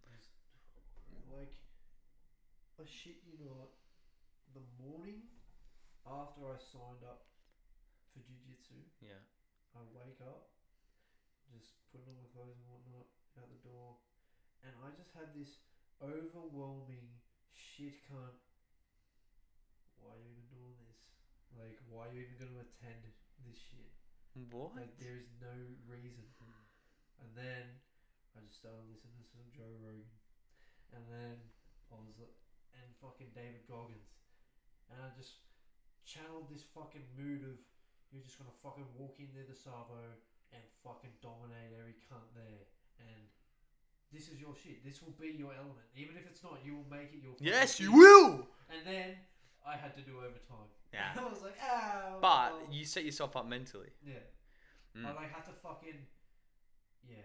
Like, 1.31 1.55
I 2.75 2.83
shit 2.83 3.23
you 3.23 3.39
not. 3.39 3.71
The 4.51 4.67
morning 4.83 5.23
after 6.03 6.43
I 6.51 6.59
signed 6.59 7.07
up 7.07 7.31
for 8.11 8.19
jiu 8.19 8.35
jitsu, 8.43 8.83
yeah, 8.99 9.23
I 9.71 9.87
wake 9.95 10.19
up, 10.27 10.51
just 11.47 11.79
putting 11.95 12.11
on 12.11 12.19
my 12.19 12.27
clothes 12.35 12.59
and 12.59 12.67
whatnot 12.67 13.07
out 13.39 13.47
the 13.47 13.63
door, 13.63 14.03
and 14.59 14.75
I 14.83 14.91
just 14.99 15.15
had 15.15 15.31
this 15.31 15.63
overwhelming 16.03 17.15
shit 17.55 18.03
cunt. 18.11 18.43
Why 20.03 20.19
are 20.19 20.19
you 20.19 20.35
even 20.35 20.51
doing 20.51 20.75
this? 20.83 20.99
Like, 21.55 21.79
why 21.87 22.11
are 22.11 22.13
you 22.17 22.27
even 22.27 22.43
going 22.43 22.59
to 22.59 22.65
attend 22.65 23.07
what? 24.47 24.75
Like, 24.75 24.95
there 24.99 25.19
is 25.19 25.27
no 25.43 25.51
reason. 25.87 26.29
And 27.19 27.35
then 27.35 27.67
I 28.33 28.39
just 28.47 28.63
started 28.63 28.87
listening 28.87 29.19
to 29.19 29.27
some 29.27 29.43
Joe 29.51 29.75
Rogan, 29.83 30.07
and 30.95 31.03
then 31.11 31.35
I 31.91 31.99
was 31.99 32.15
like, 32.15 32.31
and 32.71 32.87
fucking 33.03 33.35
David 33.35 33.67
Goggins, 33.67 34.15
and 34.87 34.97
I 35.03 35.11
just 35.19 35.43
channeled 36.07 36.47
this 36.47 36.63
fucking 36.71 37.03
mood 37.19 37.43
of 37.43 37.59
you're 38.09 38.23
just 38.23 38.39
gonna 38.39 38.55
fucking 38.63 38.87
walk 38.97 39.19
in 39.19 39.29
there 39.35 39.45
the 39.45 39.53
Savo 39.53 39.99
and 40.55 40.63
fucking 40.81 41.13
dominate 41.21 41.75
every 41.75 41.99
cunt 42.07 42.25
there, 42.33 42.65
and 43.03 43.27
this 44.09 44.31
is 44.31 44.39
your 44.39 44.55
shit. 44.55 44.81
This 44.81 45.03
will 45.03 45.13
be 45.19 45.35
your 45.35 45.51
element, 45.53 45.85
even 45.93 46.15
if 46.15 46.25
it's 46.25 46.41
not. 46.41 46.63
You 46.63 46.79
will 46.79 46.89
make 46.89 47.11
it 47.13 47.21
your. 47.21 47.35
Yes, 47.43 47.77
you 47.77 47.91
will. 47.91 48.47
And 48.71 48.81
then 48.87 49.19
I 49.61 49.75
had 49.75 49.93
to 49.99 50.01
do 50.01 50.23
overtime. 50.23 50.71
Yeah. 50.93 51.11
I 51.19 51.29
was 51.29 51.41
like, 51.41 51.57
ah. 51.61 52.17
But 52.21 52.73
you 52.73 52.85
set 52.85 53.05
yourself 53.05 53.35
up 53.35 53.47
mentally. 53.47 53.89
Yeah. 54.05 54.13
Mm. 54.97 55.05
I 55.05 55.13
like 55.13 55.33
had 55.33 55.45
to 55.45 55.51
fucking. 55.63 55.95
Yeah. 57.09 57.17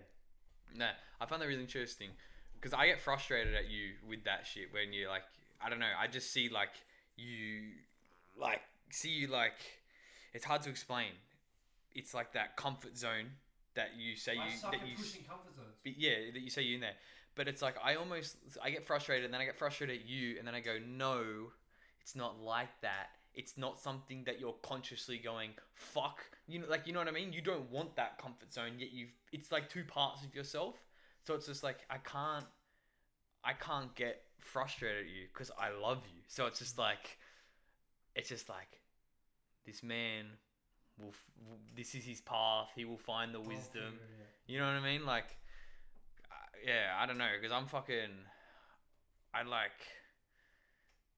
No, 0.74 0.88
I 1.20 1.26
find 1.26 1.40
that 1.40 1.46
really 1.46 1.60
interesting 1.60 2.10
because 2.54 2.72
I 2.72 2.86
get 2.86 3.00
frustrated 3.00 3.54
at 3.54 3.68
you 3.70 3.90
with 4.08 4.24
that 4.24 4.46
shit 4.46 4.72
when 4.72 4.92
you 4.92 5.08
like 5.08 5.22
I 5.64 5.70
don't 5.70 5.78
know. 5.78 5.92
I 5.98 6.06
just 6.06 6.32
see 6.32 6.48
like 6.48 6.70
you 7.16 7.72
like 8.38 8.60
see 8.90 9.10
you 9.10 9.28
like 9.28 9.60
it's 10.32 10.44
hard 10.44 10.62
to 10.62 10.70
explain. 10.70 11.12
It's 11.94 12.14
like 12.14 12.32
that 12.32 12.56
comfort 12.56 12.96
zone 12.96 13.26
that 13.74 13.90
you 13.98 14.16
say 14.16 14.32
I 14.32 14.46
you 14.46 14.50
that 14.62 14.74
at 14.80 14.88
you 14.88 14.96
pushing 14.96 15.24
comfort 15.24 15.54
zones. 15.54 15.76
but 15.82 15.98
yeah 15.98 16.32
that 16.32 16.40
you 16.40 16.50
say 16.50 16.62
you 16.62 16.76
in 16.76 16.80
there. 16.80 16.96
But 17.34 17.48
it's 17.48 17.62
like 17.62 17.76
I 17.82 17.96
almost 17.96 18.36
I 18.62 18.70
get 18.70 18.86
frustrated 18.86 19.24
and 19.24 19.34
then 19.34 19.40
I 19.40 19.44
get 19.44 19.56
frustrated 19.56 20.00
at 20.00 20.06
you 20.06 20.36
and 20.38 20.46
then 20.46 20.54
I 20.54 20.60
go 20.60 20.78
no, 20.84 21.22
it's 22.00 22.16
not 22.16 22.40
like 22.40 22.70
that. 22.82 23.08
It's 23.34 23.56
not 23.56 23.78
something 23.78 24.24
that 24.24 24.38
you're 24.40 24.54
consciously 24.62 25.18
going 25.18 25.50
fuck. 25.74 26.20
You 26.46 26.60
know, 26.60 26.66
like 26.68 26.86
you 26.86 26.92
know 26.92 27.00
what 27.00 27.08
I 27.08 27.12
mean. 27.12 27.32
You 27.32 27.40
don't 27.40 27.70
want 27.70 27.96
that 27.96 28.18
comfort 28.18 28.52
zone, 28.52 28.72
yet 28.78 28.92
you've. 28.92 29.12
It's 29.32 29.50
like 29.50 29.68
two 29.68 29.84
parts 29.84 30.24
of 30.24 30.34
yourself. 30.34 30.76
So 31.22 31.34
it's 31.34 31.46
just 31.46 31.62
like 31.64 31.78
I 31.90 31.96
can't, 31.98 32.44
I 33.44 33.52
can't 33.54 33.94
get 33.94 34.22
frustrated 34.38 35.06
at 35.06 35.10
you 35.10 35.26
because 35.32 35.50
I 35.58 35.70
love 35.70 36.02
you. 36.14 36.20
So 36.28 36.46
it's 36.46 36.58
just 36.58 36.78
like, 36.78 37.18
it's 38.14 38.28
just 38.28 38.48
like, 38.48 38.80
this 39.66 39.82
man 39.82 40.26
will. 40.98 41.08
f- 41.08 41.24
this 41.76 41.94
is 41.94 42.04
his 42.04 42.20
path. 42.20 42.68
He 42.76 42.84
will 42.84 42.98
find 42.98 43.34
the 43.34 43.40
wisdom. 43.40 43.82
it 43.82 43.86
out. 43.86 44.28
You 44.46 44.58
know 44.58 44.66
what 44.66 44.74
I 44.74 44.84
mean? 44.84 45.06
Like, 45.06 45.36
uh, 46.30 46.34
yeah, 46.64 46.94
I 46.98 47.06
don't 47.06 47.18
know, 47.18 47.30
because 47.40 47.52
I'm 47.52 47.66
fucking, 47.66 48.10
I 49.32 49.42
like, 49.42 49.72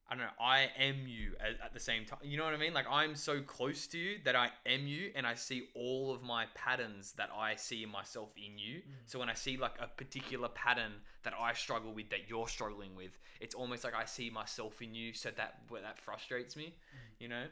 I 0.09 0.15
don't 0.15 0.23
know, 0.23 0.31
I 0.41 0.69
am 0.79 1.09
you 1.09 1.33
at, 1.41 1.61
at 1.65 1.75
the 1.75 1.81
same 1.81 2.05
time. 2.05 2.21
You 2.23 2.37
know 2.37 2.45
what 2.45 2.55
I 2.55 2.59
mean? 2.59 2.73
Like, 2.73 2.87
I'm 2.89 3.17
so 3.17 3.41
close 3.41 3.89
to 3.89 3.99
you 3.99 4.19
that 4.25 4.37
I 4.37 4.51
am 4.65 4.87
you, 4.87 5.11
and 5.17 5.27
I 5.27 5.35
see 5.35 5.69
all 5.75 6.15
of 6.15 6.23
my 6.23 6.47
patterns 6.55 7.13
that 7.17 7.31
I 7.37 7.57
see 7.57 7.83
in 7.83 7.91
myself 7.91 8.31
in 8.37 8.57
you. 8.57 8.77
Mm. 8.77 8.83
So 9.07 9.19
when 9.19 9.29
I 9.29 9.35
see 9.35 9.57
like 9.57 9.75
a 9.81 9.89
particular 9.89 10.49
pattern 10.49 10.93
that 11.25 11.35
I 11.39 11.55
struggle 11.55 11.93
with, 11.93 12.11
that 12.11 12.29
you're 12.29 12.47
struggling 12.47 12.95
with, 12.95 13.19
it's 13.41 13.55
almost 13.55 13.83
like 13.83 13.95
I 13.97 14.05
see 14.05 14.31
myself 14.31 14.81
in 14.81 14.95
you. 14.95 15.13
So 15.13 15.31
that 15.37 15.63
that 15.83 15.99
frustrates 15.99 16.57
me. 16.57 16.67
Mm. 16.67 17.21
You 17.21 17.29
know? 17.29 17.45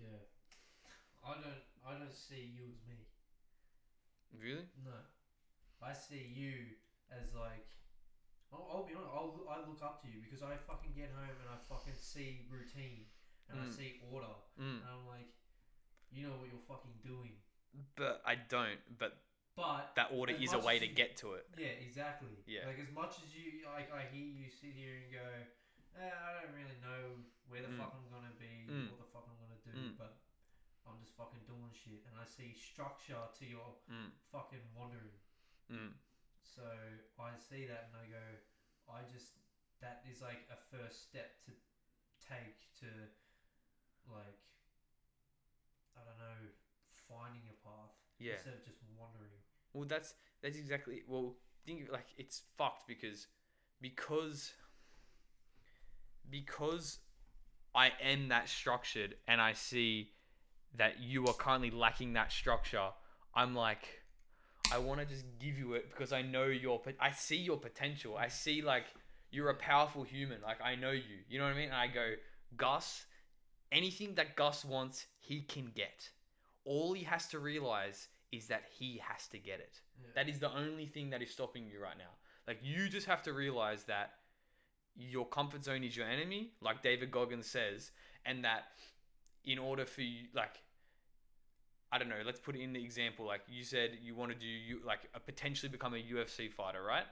Yeah. 0.00 0.18
I 1.26 1.34
don't. 1.34 1.64
I 1.86 1.98
don't 1.98 2.14
see 2.14 2.52
you 2.54 2.62
as 2.72 2.80
me. 2.88 3.02
Really? 4.40 4.66
No. 4.84 4.92
I 5.82 5.92
see 5.92 6.32
you 6.34 6.52
as 7.10 7.34
like. 7.34 7.66
I'll, 8.52 8.66
I'll 8.70 8.86
be 8.86 8.94
honest. 8.94 9.12
I'll, 9.14 9.32
I 9.48 9.56
look 9.66 9.80
up 9.82 10.02
to 10.02 10.08
you 10.08 10.20
because 10.22 10.42
I 10.42 10.56
fucking 10.56 10.92
get 10.96 11.10
home 11.14 11.36
and 11.40 11.48
I 11.48 11.56
fucking 11.68 11.96
see 11.96 12.46
routine 12.50 13.06
and 13.50 13.60
I 13.60 13.64
Mm. 13.68 13.72
see 13.76 14.00
order 14.12 14.34
Mm. 14.60 14.80
and 14.82 14.88
I'm 14.88 15.06
like, 15.06 15.28
you 16.10 16.26
know 16.26 16.36
what 16.38 16.48
you're 16.48 16.66
fucking 16.68 16.94
doing. 17.02 17.38
But 17.96 18.22
I 18.24 18.36
don't. 18.36 18.78
But 18.98 19.18
But 19.56 19.94
that 19.94 20.10
order 20.10 20.34
As 20.34 20.42
is 20.42 20.52
a 20.52 20.56
much 20.58 20.66
way 20.66 20.74
as 20.76 20.82
to 20.82 20.86
you- 20.90 20.94
get 20.98 21.16
to 21.22 21.34
it. 21.38 21.46
Yeah, 21.56 21.78
exactly. 21.78 22.42
Yeah. 22.46 22.66
Like 22.66 22.78
as 22.82 22.90
much 22.90 23.22
as 23.22 23.30
you, 23.34 23.62
like 23.66 23.90
I 23.94 24.02
hear 24.10 24.26
you 24.26 24.50
sit 24.50 24.74
here 24.74 24.98
and 25.02 25.10
go, 25.14 25.26
eh, 25.98 26.10
I 26.10 26.42
don't 26.42 26.54
really 26.54 26.78
know 26.82 27.22
where 27.46 27.62
the 27.62 27.68
Mm. 27.70 27.78
fuck 27.78 27.94
I'm 27.94 28.08
gonna 28.10 28.34
be, 28.38 28.66
Mm. 28.66 28.90
what 28.90 28.98
the 28.98 29.10
fuck 29.14 29.26
I'm 29.30 29.38
gonna 29.38 29.60
do, 29.62 29.70
Mm. 29.70 29.96
but 29.98 30.18
I'm 30.86 30.98
just 31.00 31.14
fucking 31.14 31.46
doing 31.46 31.70
shit, 31.72 32.02
and 32.06 32.18
I 32.18 32.24
see 32.26 32.52
structure 32.54 33.28
to 33.38 33.44
your 33.46 33.76
Mm. 33.90 34.10
fucking 34.32 34.74
wandering. 34.74 35.18
Mm. 35.70 35.94
So 36.44 36.62
I 37.18 37.32
see 37.36 37.66
that 37.66 37.90
and 37.90 37.96
I 37.98 38.06
go, 38.06 38.26
I 38.86 39.00
just 39.10 39.34
that 39.80 40.04
is 40.10 40.22
like 40.22 40.46
a 40.52 40.58
first 40.70 41.02
step 41.02 41.40
to 41.46 41.52
take 42.20 42.70
to 42.80 42.86
like 44.12 44.38
I 45.96 46.00
don't 46.04 46.18
know 46.20 46.40
finding 47.08 47.42
a 47.48 47.56
path 47.66 47.92
Yeah. 48.18 48.34
instead 48.34 48.54
of 48.54 48.64
just 48.64 48.78
wandering. 48.96 49.32
Well, 49.72 49.84
that's 49.88 50.14
that's 50.42 50.56
exactly. 50.56 51.02
Well, 51.08 51.36
think 51.66 51.88
like 51.90 52.06
it's 52.16 52.42
fucked 52.56 52.86
because 52.86 53.26
because 53.80 54.52
because 56.30 56.98
I 57.74 57.92
am 58.02 58.28
that 58.28 58.48
structured 58.48 59.16
and 59.26 59.40
I 59.40 59.52
see 59.52 60.12
that 60.76 61.00
you 61.00 61.26
are 61.26 61.34
currently 61.34 61.70
lacking 61.70 62.12
that 62.14 62.32
structure. 62.32 62.90
I'm 63.34 63.54
like, 63.54 64.03
I 64.72 64.78
want 64.78 65.00
to 65.00 65.06
just 65.06 65.24
give 65.38 65.58
you 65.58 65.74
it 65.74 65.90
because 65.90 66.12
I 66.12 66.22
know 66.22 66.46
your. 66.46 66.80
I 67.00 67.10
see 67.10 67.36
your 67.36 67.56
potential. 67.56 68.16
I 68.16 68.28
see 68.28 68.62
like 68.62 68.84
you're 69.30 69.50
a 69.50 69.54
powerful 69.54 70.02
human. 70.02 70.38
Like 70.42 70.58
I 70.62 70.74
know 70.74 70.90
you. 70.90 71.18
You 71.28 71.38
know 71.38 71.44
what 71.44 71.54
I 71.54 71.56
mean? 71.56 71.66
And 71.66 71.76
I 71.76 71.86
go, 71.86 72.12
Gus. 72.56 73.06
Anything 73.72 74.14
that 74.14 74.36
Gus 74.36 74.64
wants, 74.64 75.06
he 75.18 75.40
can 75.40 75.72
get. 75.74 76.08
All 76.64 76.92
he 76.92 77.02
has 77.04 77.26
to 77.28 77.40
realize 77.40 78.08
is 78.30 78.46
that 78.46 78.62
he 78.78 79.00
has 79.04 79.26
to 79.28 79.38
get 79.38 79.58
it. 79.58 79.80
Yeah. 80.00 80.10
That 80.14 80.28
is 80.28 80.38
the 80.38 80.54
only 80.54 80.86
thing 80.86 81.10
that 81.10 81.22
is 81.22 81.30
stopping 81.30 81.66
you 81.66 81.82
right 81.82 81.98
now. 81.98 82.14
Like 82.46 82.58
you 82.62 82.88
just 82.88 83.06
have 83.06 83.22
to 83.24 83.32
realize 83.32 83.84
that 83.84 84.12
your 84.96 85.26
comfort 85.26 85.64
zone 85.64 85.82
is 85.82 85.96
your 85.96 86.06
enemy, 86.06 86.52
like 86.60 86.82
David 86.82 87.10
Goggins 87.10 87.46
says, 87.46 87.90
and 88.24 88.44
that 88.44 88.64
in 89.44 89.58
order 89.58 89.84
for 89.84 90.02
you, 90.02 90.26
like, 90.34 90.62
I 91.94 91.98
don't 91.98 92.08
know, 92.08 92.16
let's 92.26 92.40
put 92.40 92.56
in 92.56 92.72
the 92.72 92.82
example. 92.82 93.24
Like 93.24 93.42
you 93.48 93.62
said, 93.62 93.98
you 94.02 94.16
want 94.16 94.32
to 94.32 94.36
do 94.36 94.46
you 94.46 94.80
like 94.84 95.08
a 95.14 95.20
potentially 95.20 95.70
become 95.70 95.94
a 95.94 95.98
UFC 95.98 96.50
fighter, 96.52 96.82
right? 96.82 97.04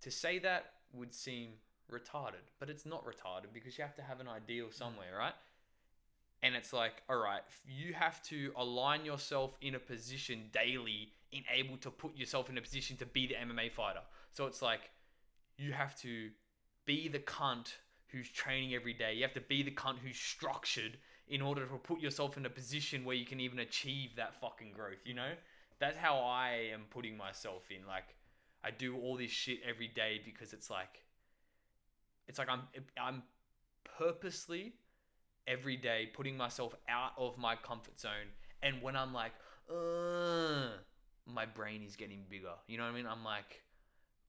To 0.00 0.10
say 0.10 0.38
that 0.38 0.72
would 0.94 1.12
seem 1.12 1.50
retarded, 1.92 2.48
but 2.58 2.70
it's 2.70 2.86
not 2.86 3.04
retarded 3.04 3.52
because 3.52 3.76
you 3.76 3.84
have 3.84 3.94
to 3.96 4.02
have 4.02 4.18
an 4.18 4.28
ideal 4.28 4.68
mm. 4.68 4.74
somewhere, 4.74 5.14
right? 5.18 5.34
And 6.42 6.54
it's 6.54 6.72
like, 6.72 7.02
all 7.10 7.18
right, 7.18 7.42
you 7.68 7.92
have 7.92 8.22
to 8.24 8.50
align 8.56 9.04
yourself 9.04 9.58
in 9.60 9.74
a 9.74 9.78
position 9.78 10.44
daily, 10.52 11.12
in 11.32 11.42
able 11.54 11.76
to 11.76 11.90
put 11.90 12.16
yourself 12.16 12.48
in 12.48 12.56
a 12.56 12.62
position 12.62 12.96
to 12.96 13.04
be 13.04 13.26
the 13.26 13.34
MMA 13.34 13.70
fighter. 13.70 14.00
So 14.32 14.46
it's 14.46 14.62
like, 14.62 14.88
you 15.58 15.72
have 15.72 16.00
to 16.00 16.30
be 16.86 17.08
the 17.08 17.18
cunt 17.18 17.74
who's 18.06 18.30
training 18.30 18.74
every 18.74 18.94
day. 18.94 19.12
You 19.12 19.22
have 19.22 19.34
to 19.34 19.42
be 19.42 19.62
the 19.62 19.70
cunt 19.70 19.98
who's 20.02 20.16
structured 20.16 20.96
in 21.30 21.40
order 21.40 21.64
to 21.64 21.76
put 21.76 22.00
yourself 22.00 22.36
in 22.36 22.44
a 22.44 22.50
position 22.50 23.04
where 23.04 23.14
you 23.14 23.24
can 23.24 23.38
even 23.38 23.60
achieve 23.60 24.16
that 24.16 24.38
fucking 24.40 24.72
growth, 24.72 24.98
you 25.04 25.14
know? 25.14 25.30
That's 25.78 25.96
how 25.96 26.18
I 26.18 26.70
am 26.72 26.82
putting 26.90 27.16
myself 27.16 27.70
in. 27.70 27.86
Like, 27.86 28.16
I 28.64 28.72
do 28.72 28.96
all 28.96 29.16
this 29.16 29.30
shit 29.30 29.60
every 29.66 29.86
day 29.88 30.20
because 30.24 30.52
it's 30.52 30.68
like, 30.68 31.04
it's 32.26 32.38
like 32.38 32.48
I'm, 32.48 32.62
I'm 33.00 33.22
purposely 33.96 34.74
every 35.46 35.76
day 35.76 36.10
putting 36.12 36.36
myself 36.36 36.74
out 36.88 37.12
of 37.16 37.38
my 37.38 37.54
comfort 37.54 37.98
zone. 37.98 38.34
And 38.62 38.82
when 38.82 38.96
I'm 38.96 39.14
like, 39.14 39.32
my 41.26 41.46
brain 41.46 41.82
is 41.86 41.94
getting 41.94 42.24
bigger. 42.28 42.54
You 42.66 42.76
know 42.76 42.84
what 42.84 42.92
I 42.92 42.96
mean? 42.96 43.06
I'm 43.06 43.24
like, 43.24 43.62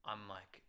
I'm 0.05 0.29
like, 0.29 0.62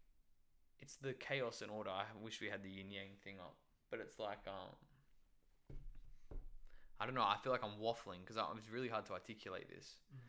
it's 0.80 0.96
the 0.96 1.12
chaos 1.12 1.62
and 1.62 1.70
order. 1.70 1.90
I 1.90 2.04
wish 2.22 2.40
we 2.40 2.48
had 2.48 2.62
the 2.62 2.70
yin 2.70 2.90
yang 2.90 3.16
thing 3.22 3.36
up, 3.38 3.54
but 3.90 4.00
it's 4.00 4.18
like, 4.18 4.40
um, 4.48 4.74
I 7.02 7.06
don't 7.06 7.16
know. 7.16 7.22
I 7.22 7.36
feel 7.42 7.50
like 7.50 7.64
I'm 7.64 7.80
waffling 7.82 8.20
because 8.24 8.36
it's 8.56 8.70
really 8.70 8.88
hard 8.88 9.06
to 9.06 9.12
articulate 9.12 9.68
this. 9.68 9.96
Mm. 10.14 10.20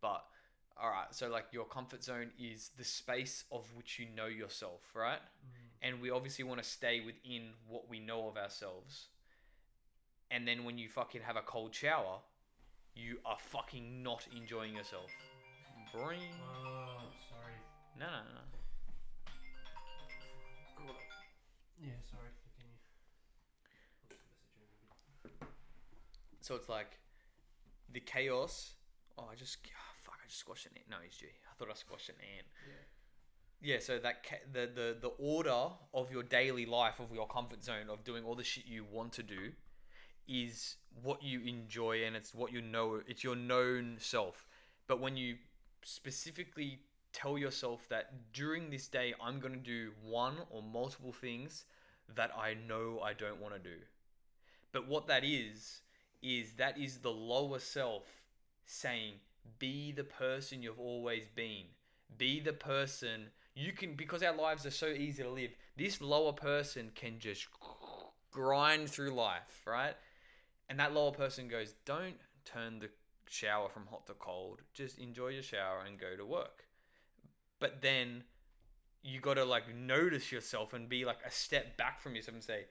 But 0.00 0.24
all 0.80 0.90
right, 0.90 1.06
so 1.12 1.28
like 1.28 1.46
your 1.52 1.64
comfort 1.64 2.02
zone 2.02 2.30
is 2.38 2.70
the 2.76 2.84
space 2.84 3.44
of 3.52 3.64
which 3.76 4.00
you 4.00 4.06
know 4.14 4.26
yourself, 4.26 4.80
right? 4.92 5.20
Mm. 5.20 5.88
And 5.88 6.00
we 6.00 6.10
obviously 6.10 6.44
want 6.44 6.60
to 6.60 6.68
stay 6.68 7.00
within 7.00 7.50
what 7.68 7.88
we 7.88 8.00
know 8.00 8.26
of 8.28 8.36
ourselves. 8.36 9.06
And 10.32 10.48
then 10.48 10.64
when 10.64 10.78
you 10.78 10.88
fucking 10.88 11.20
have 11.22 11.36
a 11.36 11.42
cold 11.42 11.72
shower, 11.72 12.18
you 12.96 13.18
are 13.24 13.38
fucking 13.38 14.02
not 14.02 14.26
enjoying 14.36 14.74
yourself. 14.74 15.10
Boing. 15.94 16.18
Oh, 16.42 17.02
sorry. 17.30 17.54
No, 18.00 18.06
no, 18.06 18.34
no. 18.34 18.40
Yeah, 21.78 21.92
sorry. 22.10 22.30
Continue. 22.42 22.74
So 26.46 26.54
it's 26.54 26.68
like 26.68 27.00
the 27.92 27.98
chaos. 27.98 28.74
Oh, 29.18 29.24
I 29.32 29.34
just 29.34 29.58
ah, 29.66 29.94
fuck. 30.04 30.14
I 30.24 30.28
just 30.28 30.38
squashed 30.38 30.66
an 30.66 30.72
ant. 30.76 30.86
No, 30.88 30.98
he's 31.02 31.16
G. 31.16 31.26
I 31.26 31.54
thought 31.58 31.68
I 31.68 31.74
squashed 31.74 32.08
an 32.08 32.14
ant. 32.36 32.46
Yeah. 33.60 33.74
yeah. 33.74 33.80
So 33.80 33.98
that 33.98 34.24
ca- 34.24 34.46
the 34.52 34.70
the 34.72 34.96
the 35.00 35.10
order 35.18 35.70
of 35.92 36.12
your 36.12 36.22
daily 36.22 36.64
life 36.64 37.00
of 37.00 37.12
your 37.12 37.26
comfort 37.26 37.64
zone 37.64 37.90
of 37.90 38.04
doing 38.04 38.22
all 38.22 38.36
the 38.36 38.44
shit 38.44 38.64
you 38.64 38.84
want 38.88 39.12
to 39.14 39.24
do 39.24 39.50
is 40.28 40.76
what 41.02 41.20
you 41.20 41.40
enjoy 41.40 42.04
and 42.04 42.14
it's 42.14 42.32
what 42.32 42.52
you 42.52 42.62
know. 42.62 43.00
It's 43.08 43.24
your 43.24 43.34
known 43.34 43.96
self. 43.98 44.46
But 44.86 45.00
when 45.00 45.16
you 45.16 45.38
specifically 45.82 46.78
tell 47.12 47.36
yourself 47.36 47.88
that 47.88 48.32
during 48.32 48.70
this 48.70 48.86
day 48.86 49.14
I'm 49.20 49.40
going 49.40 49.54
to 49.54 49.58
do 49.58 49.90
one 50.04 50.34
or 50.50 50.62
multiple 50.62 51.12
things 51.12 51.64
that 52.14 52.30
I 52.38 52.54
know 52.54 53.00
I 53.02 53.14
don't 53.14 53.40
want 53.40 53.54
to 53.54 53.58
do. 53.58 53.78
But 54.70 54.86
what 54.86 55.08
that 55.08 55.24
is, 55.24 55.80
is 56.22 56.54
that 56.54 56.78
is 56.78 56.98
the 56.98 57.10
lower 57.10 57.58
self 57.58 58.04
saying, 58.64 59.14
be 59.58 59.92
the 59.92 60.04
person 60.04 60.62
you've 60.62 60.80
always 60.80 61.28
been. 61.34 61.66
Be 62.16 62.40
the 62.40 62.52
person 62.52 63.28
you 63.54 63.72
can, 63.72 63.94
because 63.94 64.22
our 64.22 64.36
lives 64.36 64.66
are 64.66 64.70
so 64.70 64.88
easy 64.88 65.22
to 65.22 65.30
live, 65.30 65.50
this 65.76 66.00
lower 66.00 66.32
person 66.32 66.90
can 66.94 67.18
just 67.18 67.46
grind 68.30 68.90
through 68.90 69.10
life, 69.10 69.62
right? 69.66 69.94
And 70.68 70.78
that 70.78 70.92
lower 70.92 71.12
person 71.12 71.48
goes, 71.48 71.74
don't 71.84 72.16
turn 72.44 72.80
the 72.80 72.90
shower 73.28 73.68
from 73.68 73.86
hot 73.86 74.06
to 74.06 74.14
cold. 74.14 74.60
Just 74.74 74.98
enjoy 74.98 75.28
your 75.28 75.42
shower 75.42 75.84
and 75.86 75.98
go 75.98 76.16
to 76.16 76.24
work. 76.26 76.64
But 77.58 77.80
then 77.80 78.24
you 79.02 79.20
got 79.20 79.34
to 79.34 79.44
like 79.44 79.74
notice 79.74 80.30
yourself 80.30 80.74
and 80.74 80.88
be 80.88 81.04
like 81.04 81.18
a 81.26 81.30
step 81.30 81.76
back 81.76 82.00
from 82.00 82.14
yourself 82.14 82.34
and 82.34 82.44
say, 82.44 82.66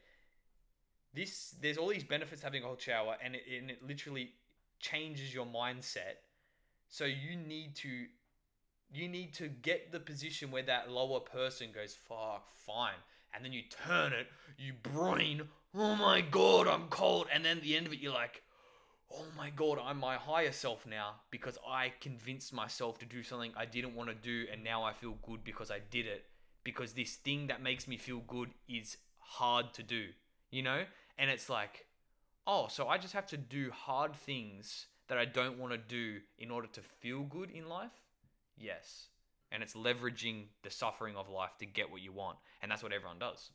this 1.16 1.56
there's 1.62 1.78
all 1.78 1.88
these 1.88 2.04
benefits 2.04 2.42
having 2.42 2.64
a 2.64 2.68
hot 2.68 2.82
shower 2.82 3.16
and 3.24 3.36
it, 3.36 3.44
and 3.60 3.72
it 3.72 3.86
literally 3.86 4.32
changes 4.80 5.34
your 5.34 5.46
mindset. 5.46 6.20
So 6.90 7.06
you 7.06 7.36
need 7.36 7.76
to 7.78 8.06
you 8.92 9.08
need 9.08 9.34
to 9.36 9.48
get 9.48 9.92
the 9.92 10.00
position 10.00 10.52
where 10.52 10.64
that 10.64 10.92
lower 10.92 11.20
person 11.20 11.70
goes 11.74 11.96
fuck 12.08 12.46
fine. 12.56 13.00
And 13.34 13.44
then 13.44 13.54
you 13.54 13.64
turn 13.86 14.14
it 14.14 14.28
you 14.58 14.74
brain 14.74 15.42
oh 15.76 15.96
my 15.96 16.22
god 16.22 16.68
i'm 16.68 16.88
cold. 16.90 17.28
And 17.34 17.44
then 17.44 17.58
at 17.58 17.64
the 17.64 17.76
end 17.76 17.88
of 17.88 17.94
it 17.94 18.00
you're 18.00 18.14
like 18.14 18.44
oh 19.14 19.26
my 19.38 19.50
god 19.52 19.80
i'm 19.84 20.00
my 20.00 20.16
higher 20.16 20.52
self 20.52 20.86
now 20.86 21.16
because 21.32 21.58
i 21.68 21.94
convinced 22.02 22.52
myself 22.52 22.98
to 22.98 23.06
do 23.06 23.22
something 23.22 23.52
i 23.56 23.64
didn't 23.64 23.94
want 23.94 24.10
to 24.10 24.16
do 24.16 24.46
and 24.52 24.64
now 24.64 24.84
i 24.84 24.94
feel 24.94 25.16
good 25.26 25.44
because 25.44 25.72
i 25.72 25.80
did 25.90 26.06
it. 26.06 26.26
Because 26.64 26.94
this 26.94 27.16
thing 27.18 27.46
that 27.48 27.62
makes 27.62 27.88
me 27.88 27.96
feel 27.96 28.22
good 28.26 28.50
is 28.68 28.98
hard 29.20 29.74
to 29.74 29.84
do 29.84 30.08
you 30.50 30.64
know 30.64 30.84
and 31.18 31.30
it's 31.30 31.50
like 31.50 31.86
oh 32.48 32.68
so 32.70 32.88
i 32.88 32.98
just 32.98 33.14
have 33.14 33.26
to 33.26 33.38
do 33.38 33.72
hard 33.72 34.16
things 34.16 34.88
that 35.08 35.18
i 35.18 35.26
don't 35.26 35.60
want 35.60 35.72
to 35.72 35.78
do 35.78 36.20
in 36.40 36.52
order 36.52 36.68
to 36.68 36.82
feel 36.82 37.24
good 37.24 37.52
in 37.52 37.70
life? 37.70 38.02
Yes. 38.58 39.08
And 39.52 39.62
it's 39.62 39.74
leveraging 39.74 40.46
the 40.64 40.70
suffering 40.70 41.16
of 41.16 41.30
life 41.30 41.58
to 41.60 41.66
get 41.66 41.92
what 41.92 42.02
you 42.02 42.12
want 42.12 42.38
and 42.62 42.72
that's 42.72 42.84
what 42.84 42.94
everyone 42.94 43.20
does. 43.20 43.52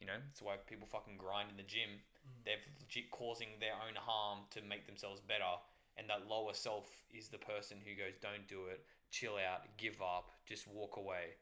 You 0.00 0.06
know 0.06 0.20
it's 0.30 0.42
why 0.42 0.56
people 0.68 0.86
fucking 0.86 1.16
grind 1.16 1.50
in 1.50 1.56
the 1.56 1.62
gym. 1.62 1.88
Mm. 1.90 2.44
They're 2.44 2.62
legit 2.80 3.10
causing 3.10 3.48
their 3.60 3.74
own 3.74 3.96
harm 3.96 4.40
to 4.50 4.62
make 4.62 4.86
themselves 4.86 5.20
better 5.20 5.56
and 5.96 6.08
that 6.08 6.28
lower 6.28 6.52
self 6.52 6.86
is 7.10 7.28
the 7.28 7.38
person 7.38 7.78
who 7.84 7.96
goes 7.96 8.14
don't 8.20 8.46
do 8.48 8.66
it. 8.70 8.84
Chill 9.10 9.36
out. 9.36 9.64
Give 9.78 10.00
up. 10.02 10.30
Just 10.46 10.68
walk 10.68 10.96
away. 10.96 11.40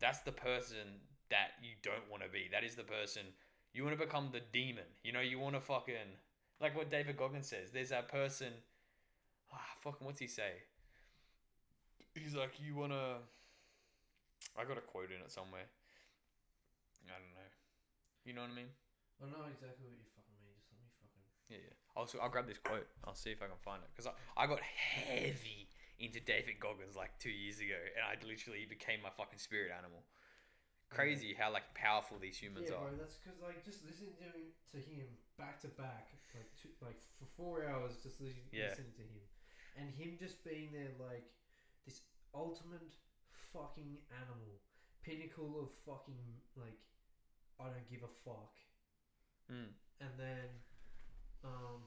That's 0.00 0.20
the 0.20 0.32
person 0.32 1.04
that 1.30 1.60
you 1.62 1.72
don't 1.82 2.08
want 2.10 2.22
to 2.22 2.28
be. 2.28 2.48
That 2.50 2.64
is 2.64 2.74
the 2.74 2.84
person 2.84 3.22
you 3.78 3.84
want 3.84 3.96
to 3.96 4.04
become 4.04 4.28
the 4.32 4.40
demon 4.52 4.84
you 5.04 5.12
know 5.12 5.20
you 5.20 5.38
want 5.38 5.54
to 5.54 5.60
fucking 5.60 6.10
like 6.60 6.76
what 6.76 6.90
david 6.90 7.16
goggins 7.16 7.46
says 7.46 7.70
there's 7.72 7.90
that 7.90 8.08
person 8.08 8.48
ah 9.54 9.70
fucking 9.80 10.04
what's 10.04 10.18
he 10.18 10.26
say 10.26 10.52
he's 12.14 12.34
like 12.34 12.50
you 12.58 12.74
want 12.74 12.90
to 12.90 13.14
i 14.58 14.64
got 14.64 14.76
a 14.76 14.80
quote 14.80 15.10
in 15.14 15.22
it 15.22 15.30
somewhere 15.30 15.70
i 17.06 17.14
don't 17.14 17.30
know 17.38 17.50
you 18.24 18.34
know 18.34 18.40
what 18.40 18.50
i 18.50 18.54
mean 18.54 18.66
I 19.18 19.26
know 19.26 19.50
exactly 19.50 19.82
what 19.90 19.98
you 19.98 20.06
fucking 20.14 20.38
mean. 20.38 20.54
Just 20.54 20.70
let 20.70 20.78
me 20.78 20.90
fucking. 21.02 21.26
Yeah, 21.50 21.62
yeah. 21.66 21.76
I'll, 21.98 22.06
I'll 22.22 22.30
grab 22.30 22.46
this 22.46 22.62
quote. 22.62 22.86
I'll 23.02 23.18
see 23.18 23.34
if 23.34 23.42
I 23.42 23.50
can 23.50 23.58
find 23.58 23.82
it. 23.82 23.90
Because 23.90 24.06
I, 24.06 24.14
I 24.38 24.46
got 24.46 24.62
heavy 24.62 25.66
into 25.98 26.22
David 26.22 26.62
Goggins 26.62 26.94
like 26.94 27.18
two 27.18 27.34
years 27.34 27.58
ago. 27.58 27.74
And 27.98 28.06
I 28.06 28.14
literally 28.22 28.62
became 28.62 29.02
my 29.02 29.10
fucking 29.10 29.42
spirit 29.42 29.74
animal. 29.74 30.06
Crazy 30.90 31.36
how 31.38 31.52
like 31.52 31.68
powerful 31.74 32.16
these 32.18 32.36
humans 32.38 32.68
yeah, 32.70 32.76
are. 32.80 32.88
bro. 32.88 32.96
That's 32.98 33.16
because 33.20 33.38
like 33.44 33.64
just 33.64 33.84
listening 33.84 34.16
to 34.18 34.24
him, 34.24 34.40
to 34.72 34.78
him 34.80 35.06
back 35.36 35.60
to 35.60 35.68
back, 35.76 36.08
like 36.34 36.48
two, 36.60 36.70
like 36.80 36.96
for 37.20 37.26
four 37.36 37.68
hours, 37.68 38.00
just 38.02 38.20
li- 38.20 38.32
Yeah. 38.52 38.70
listening 38.72 38.92
to 38.96 39.02
him, 39.04 39.22
and 39.76 39.86
him 39.94 40.16
just 40.18 40.42
being 40.44 40.72
there 40.72 40.92
like 40.98 41.28
this 41.84 42.00
ultimate 42.34 42.96
fucking 43.52 43.98
animal, 44.16 44.58
pinnacle 45.04 45.60
of 45.60 45.68
fucking 45.84 46.18
like 46.56 46.80
I 47.60 47.64
don't 47.68 47.88
give 47.90 48.02
a 48.02 48.12
fuck. 48.24 48.56
Mm. 49.48 49.72
and 50.04 50.12
then 50.20 50.44
um, 51.42 51.80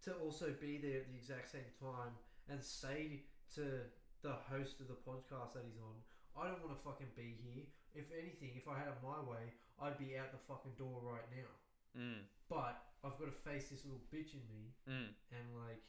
to 0.00 0.14
also 0.24 0.54
be 0.58 0.78
there 0.80 1.04
at 1.04 1.08
the 1.12 1.14
exact 1.14 1.52
same 1.52 1.68
time 1.76 2.16
and 2.48 2.64
say 2.64 3.20
to 3.54 3.84
the 4.22 4.32
host 4.48 4.80
of 4.80 4.88
the 4.88 4.96
podcast 5.04 5.52
that 5.52 5.64
he's 5.68 5.76
on, 5.76 5.92
I 6.32 6.48
don't 6.48 6.64
want 6.64 6.72
to 6.72 6.80
fucking 6.82 7.12
be 7.14 7.36
here. 7.36 7.64
If 7.96 8.12
anything, 8.12 8.52
if 8.56 8.68
I 8.68 8.76
had 8.78 8.88
it 8.92 9.00
my 9.02 9.18
way, 9.24 9.50
I'd 9.80 9.96
be 9.98 10.16
out 10.20 10.30
the 10.32 10.38
fucking 10.46 10.76
door 10.76 11.00
right 11.00 11.24
now. 11.32 11.50
Mm. 11.96 12.28
But 12.48 12.76
I've 13.02 13.16
got 13.18 13.26
to 13.26 13.38
face 13.48 13.68
this 13.72 13.84
little 13.84 14.04
bitch 14.12 14.36
in 14.36 14.44
me 14.52 14.76
Mm. 14.86 15.08
and 15.32 15.44
like 15.66 15.80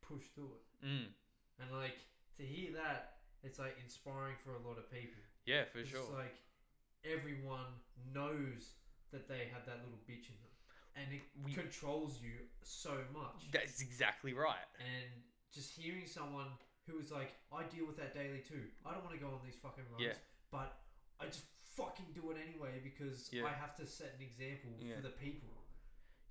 push 0.00 0.22
through 0.34 0.54
it. 0.54 0.86
Mm. 0.86 1.10
And 1.58 1.66
like 1.72 1.98
to 2.38 2.44
hear 2.46 2.72
that, 2.78 3.18
it's 3.42 3.58
like 3.58 3.76
inspiring 3.82 4.36
for 4.44 4.54
a 4.54 4.62
lot 4.62 4.78
of 4.78 4.88
people. 4.90 5.22
Yeah, 5.44 5.64
for 5.64 5.78
It's 5.78 5.90
sure. 5.90 6.06
like 6.14 6.34
everyone 7.04 7.66
knows 8.14 8.74
that 9.12 9.28
they 9.28 9.46
have 9.52 9.66
that 9.66 9.82
little 9.82 9.98
bitch 10.08 10.28
in 10.30 10.36
them, 10.42 10.54
and 10.96 11.12
it 11.12 11.22
We- 11.44 11.52
controls 11.54 12.20
you 12.20 12.48
so 12.62 13.04
much. 13.12 13.50
That's 13.50 13.80
exactly 13.80 14.34
right. 14.34 14.66
and 14.78 15.10
just 15.52 15.72
hearing 15.74 16.06
someone 16.06 16.58
who 16.86 16.98
is 16.98 17.10
like, 17.10 17.32
I 17.50 17.64
deal 17.64 17.86
with 17.86 17.96
that 17.96 18.14
daily 18.14 18.40
too. 18.42 18.70
I 18.84 18.92
don't 18.92 19.02
want 19.04 19.14
to 19.14 19.20
go 19.20 19.30
on 19.30 19.40
these 19.44 19.56
fucking 19.56 19.84
runs, 19.90 20.02
Yeah. 20.02 20.14
but 20.50 20.78
I 21.18 21.26
just 21.26 21.46
fucking 21.76 22.06
do 22.14 22.30
it 22.32 22.38
anyway 22.40 22.80
because 22.82 23.30
Yeah. 23.32 23.44
I 23.46 23.52
have 23.52 23.76
to 23.76 23.86
set 23.86 24.14
an 24.14 24.22
example 24.22 24.72
Yeah. 24.80 24.96
for 24.96 25.02
the 25.02 25.10
people. 25.10 25.48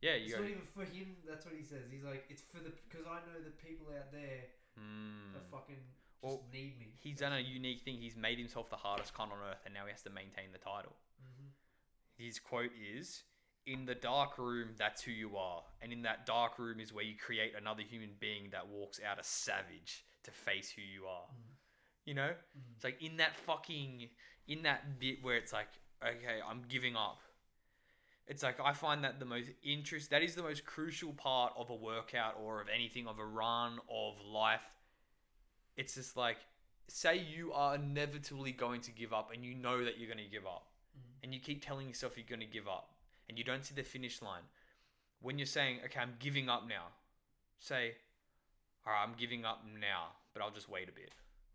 Yeah, 0.01 0.11
It's 0.13 0.29
you 0.29 0.35
not 0.35 0.41
go. 0.43 0.49
even 0.49 0.67
for 0.67 0.85
him. 0.85 1.17
That's 1.25 1.45
what 1.45 1.55
he 1.55 1.63
says. 1.63 1.89
He's 1.89 2.03
like, 2.03 2.25
it's 2.29 2.41
for 2.41 2.59
the 2.59 2.71
because 2.71 3.05
I 3.07 3.19
know 3.25 3.41
the 3.41 3.51
people 3.51 3.87
out 3.93 4.11
there 4.11 4.49
Mm. 4.77 5.33
that 5.33 5.49
fucking 5.49 5.75
just 5.77 6.21
Well, 6.21 6.47
need 6.51 6.77
me. 6.79 6.97
He's 6.99 7.17
done 7.19 7.33
a 7.33 7.39
unique 7.39 7.81
thing. 7.83 8.01
He's 8.01 8.15
made 8.15 8.37
himself 8.37 8.69
the 8.69 8.77
hardest 8.77 9.13
con 9.13 9.31
on 9.31 9.39
earth, 9.39 9.61
and 9.65 9.73
now 9.73 9.85
he 9.85 9.91
has 9.91 10.01
to 10.03 10.09
maintain 10.09 10.51
the 10.51 10.57
title. 10.57 10.95
hmm 11.19 11.49
His 12.17 12.39
quote 12.39 12.71
is 12.73 13.23
In 13.67 13.85
the 13.85 13.95
dark 13.95 14.37
room, 14.37 14.75
that's 14.77 15.01
who 15.01 15.11
you 15.11 15.37
are. 15.37 15.63
And 15.81 15.91
in 15.91 16.03
that 16.03 16.27
dark 16.27 16.59
room 16.59 16.79
is 16.79 16.93
where 16.93 17.03
you 17.03 17.17
create 17.17 17.55
another 17.55 17.81
human 17.81 18.13
being 18.19 18.51
that 18.51 18.67
walks 18.67 18.99
out 18.99 19.17
a 19.19 19.23
savage 19.23 20.05
to 20.21 20.29
face 20.31 20.69
who 20.69 20.83
you 20.83 21.07
are. 21.07 21.27
You 22.05 22.13
know? 22.13 22.35
It's 22.75 22.83
like 22.83 23.01
in 23.01 23.17
that 23.17 23.35
fucking. 23.35 24.11
In 24.47 24.63
that 24.63 24.99
bit 24.99 25.23
where 25.23 25.35
it's 25.35 25.53
like, 25.53 25.67
okay, 26.03 26.39
I'm 26.47 26.63
giving 26.67 26.95
up. 26.95 27.19
It's 28.27 28.43
like 28.43 28.59
I 28.63 28.73
find 28.73 29.03
that 29.03 29.19
the 29.19 29.25
most 29.25 29.49
interest 29.63 30.09
that 30.09 30.23
is 30.23 30.35
the 30.35 30.43
most 30.43 30.65
crucial 30.65 31.13
part 31.13 31.53
of 31.57 31.69
a 31.69 31.75
workout 31.75 32.35
or 32.43 32.61
of 32.61 32.67
anything 32.73 33.07
of 33.07 33.19
a 33.19 33.25
run 33.25 33.79
of 33.89 34.15
life. 34.25 34.63
It's 35.77 35.95
just 35.95 36.17
like 36.17 36.37
say 36.87 37.17
you 37.17 37.51
are 37.53 37.75
inevitably 37.75 38.51
going 38.51 38.81
to 38.81 38.91
give 38.91 39.13
up 39.13 39.31
and 39.33 39.43
you 39.43 39.55
know 39.55 39.83
that 39.83 39.97
you're 39.97 40.07
going 40.07 40.23
to 40.23 40.31
give 40.31 40.45
up 40.45 40.67
mm-hmm. 40.97 41.23
and 41.23 41.33
you 41.33 41.39
keep 41.39 41.65
telling 41.65 41.87
yourself 41.87 42.13
you're 42.17 42.25
going 42.27 42.39
to 42.39 42.45
give 42.45 42.67
up 42.67 42.89
and 43.27 43.37
you 43.37 43.43
don't 43.43 43.65
see 43.65 43.73
the 43.73 43.83
finish 43.83 44.21
line 44.21 44.43
when 45.21 45.39
you're 45.39 45.45
saying 45.45 45.79
okay 45.83 45.99
i'm 45.99 46.13
giving 46.19 46.47
up 46.47 46.63
now 46.67 46.85
say 47.59 47.93
all 48.85 48.93
right 48.93 49.03
i'm 49.03 49.15
giving 49.17 49.45
up 49.45 49.63
now 49.79 50.07
but 50.33 50.43
i'll 50.43 50.51
just 50.51 50.69
wait 50.69 50.87
a 50.87 50.91
bit 50.91 51.11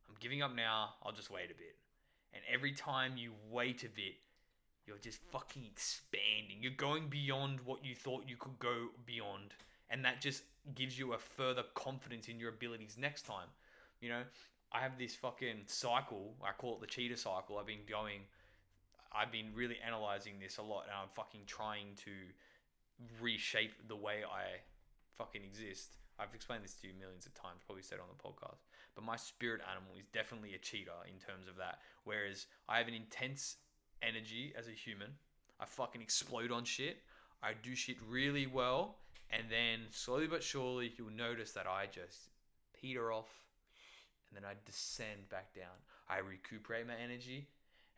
i'm 0.09 0.17
giving 0.19 0.43
up 0.43 0.55
now 0.55 0.91
i'll 1.05 1.13
just 1.13 1.31
wait 1.31 1.51
a 1.51 1.55
bit 1.55 1.77
and 2.35 2.43
every 2.53 2.73
time 2.73 3.17
you 3.17 3.33
wait 3.51 3.83
a 3.85 3.89
bit 3.89 4.15
you're 4.91 4.99
just 4.99 5.21
fucking 5.31 5.63
expanding. 5.65 6.59
You're 6.61 6.73
going 6.73 7.09
beyond 7.09 7.61
what 7.65 7.85
you 7.85 7.95
thought 7.95 8.25
you 8.27 8.37
could 8.37 8.59
go 8.59 8.89
beyond. 9.07 9.55
And 9.89 10.05
that 10.05 10.21
just 10.21 10.43
gives 10.75 10.99
you 10.99 11.13
a 11.13 11.19
further 11.19 11.63
confidence 11.75 12.27
in 12.27 12.41
your 12.41 12.51
abilities 12.51 12.97
next 12.99 13.23
time. 13.23 13.47
You 14.01 14.09
know 14.09 14.23
i 14.73 14.81
have 14.81 14.99
this 14.99 15.15
fucking 15.15 15.63
cycle. 15.67 16.35
I 16.43 16.53
call 16.53 16.75
it 16.75 16.81
the 16.81 16.87
cheetah 16.87 17.17
cycle. 17.17 17.59
I've 17.59 17.67
been 17.67 17.87
going 17.89 18.21
I've 19.13 19.33
been 19.33 19.53
really 19.55 19.77
analyzing 19.85 20.35
this 20.41 20.59
a 20.59 20.63
lot 20.63 20.85
and 20.85 20.93
I'm 20.95 21.09
fucking 21.09 21.43
trying 21.47 21.95
to 22.05 22.13
reshape 23.21 23.89
the 23.89 23.97
way 23.97 24.23
I 24.25 24.63
fucking 25.19 25.43
exist. 25.43 25.97
I've 26.19 26.35
explained 26.35 26.65
this 26.65 26.75
to 26.83 26.87
you 26.87 26.95
millions 26.99 27.27
of 27.27 27.35
times, 27.35 27.63
probably 27.67 27.83
said 27.83 27.99
on 27.99 28.07
the 28.07 28.23
podcast. 28.23 28.70
But 28.95 29.05
my 29.05 29.17
spirit 29.17 29.61
animal 29.71 29.93
is 29.99 30.07
definitely 30.13 30.55
a 30.55 30.59
cheetah 30.59 31.05
in 31.07 31.19
terms 31.19 31.49
of 31.49 31.57
that. 31.57 31.79
Whereas 32.05 32.47
I 32.69 32.79
have 32.79 32.89
an 32.89 32.95
intense 32.95 33.57
energy 34.03 34.53
as 34.59 34.69
a 34.69 34.73
human. 34.73 35.13
I 35.61 35.67
fucking 35.67 36.03
explode 36.03 36.51
on 36.51 36.65
shit. 36.65 36.99
I 37.43 37.53
do 37.63 37.75
shit 37.75 37.97
really 38.09 38.47
well 38.47 38.97
And 39.31 39.45
then 39.49 39.87
slowly 39.91 40.27
but 40.27 40.43
surely, 40.43 40.93
you'll 40.99 41.11
notice 41.11 41.53
that 41.53 41.67
I 41.67 41.87
just 41.87 42.31
peter 42.81 43.13
off 43.13 43.29
and 44.29 44.37
then 44.37 44.49
I 44.49 44.55
descend 44.65 45.29
back 45.29 45.55
down. 45.55 45.75
I 46.09 46.19
recuperate 46.19 46.87
my 46.87 46.95
energy 47.03 47.49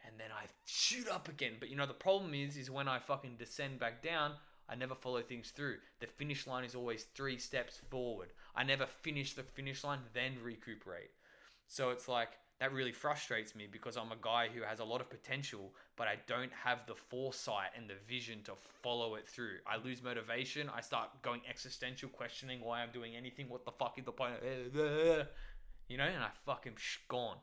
and 0.07 0.15
then 0.19 0.29
I 0.33 0.45
shoot 0.67 1.09
up 1.09 1.29
again. 1.29 1.55
But 1.59 1.71
you 1.71 1.77
know, 1.77 1.87
the 1.87 1.95
problem 1.95 2.35
is, 2.35 2.57
is 2.57 2.71
when 2.71 2.89
I 2.89 2.99
fucking 2.99 3.37
descend 3.39 3.79
back 3.79 4.03
down, 4.03 4.33
I 4.69 4.75
never 4.75 4.95
follow 4.95 5.21
things 5.23 5.51
through. 5.51 5.77
The 6.01 6.07
finish 6.07 6.47
line 6.47 6.65
is 6.65 6.75
always 6.75 7.05
three 7.15 7.39
steps 7.39 7.81
forward. 7.91 8.29
I 8.55 8.65
never 8.65 8.87
finish 8.87 9.35
the 9.35 9.43
finish 9.43 9.85
line, 9.85 10.01
then 10.13 10.33
recuperate. 10.43 11.11
So 11.69 11.91
it's 11.91 12.09
like 12.09 12.31
that 12.61 12.73
really 12.73 12.93
frustrates 12.93 13.55
me 13.55 13.67
because 13.71 13.97
I'm 13.97 14.13
a 14.13 14.17
guy 14.21 14.49
who 14.55 14.63
has 14.63 14.79
a 14.79 14.85
lot 14.85 15.01
of 15.01 15.11
potential, 15.11 15.75
but 15.97 16.07
I 16.07 16.17
don't 16.27 16.53
have 16.53 16.87
the 16.87 16.95
foresight 16.95 17.71
and 17.77 17.89
the 17.91 17.97
vision 18.07 18.41
to 18.45 18.53
follow 18.83 19.17
it 19.17 19.27
through. 19.27 19.57
I 19.67 19.79
lose 19.83 20.03
motivation. 20.03 20.71
I 20.73 20.81
start 20.81 21.09
going 21.23 21.41
existential, 21.49 22.09
questioning 22.09 22.61
why 22.61 22.83
I'm 22.83 22.93
doing 22.93 23.17
anything. 23.17 23.49
What 23.49 23.65
the 23.65 23.73
fuck 23.73 23.99
is 23.99 24.05
the 24.05 24.13
point? 24.13 24.35
You 25.89 25.99
know, 25.99 26.05
and 26.05 26.23
I 26.23 26.29
fucking 26.47 26.77
sh- 26.77 26.99
gone. 27.09 27.37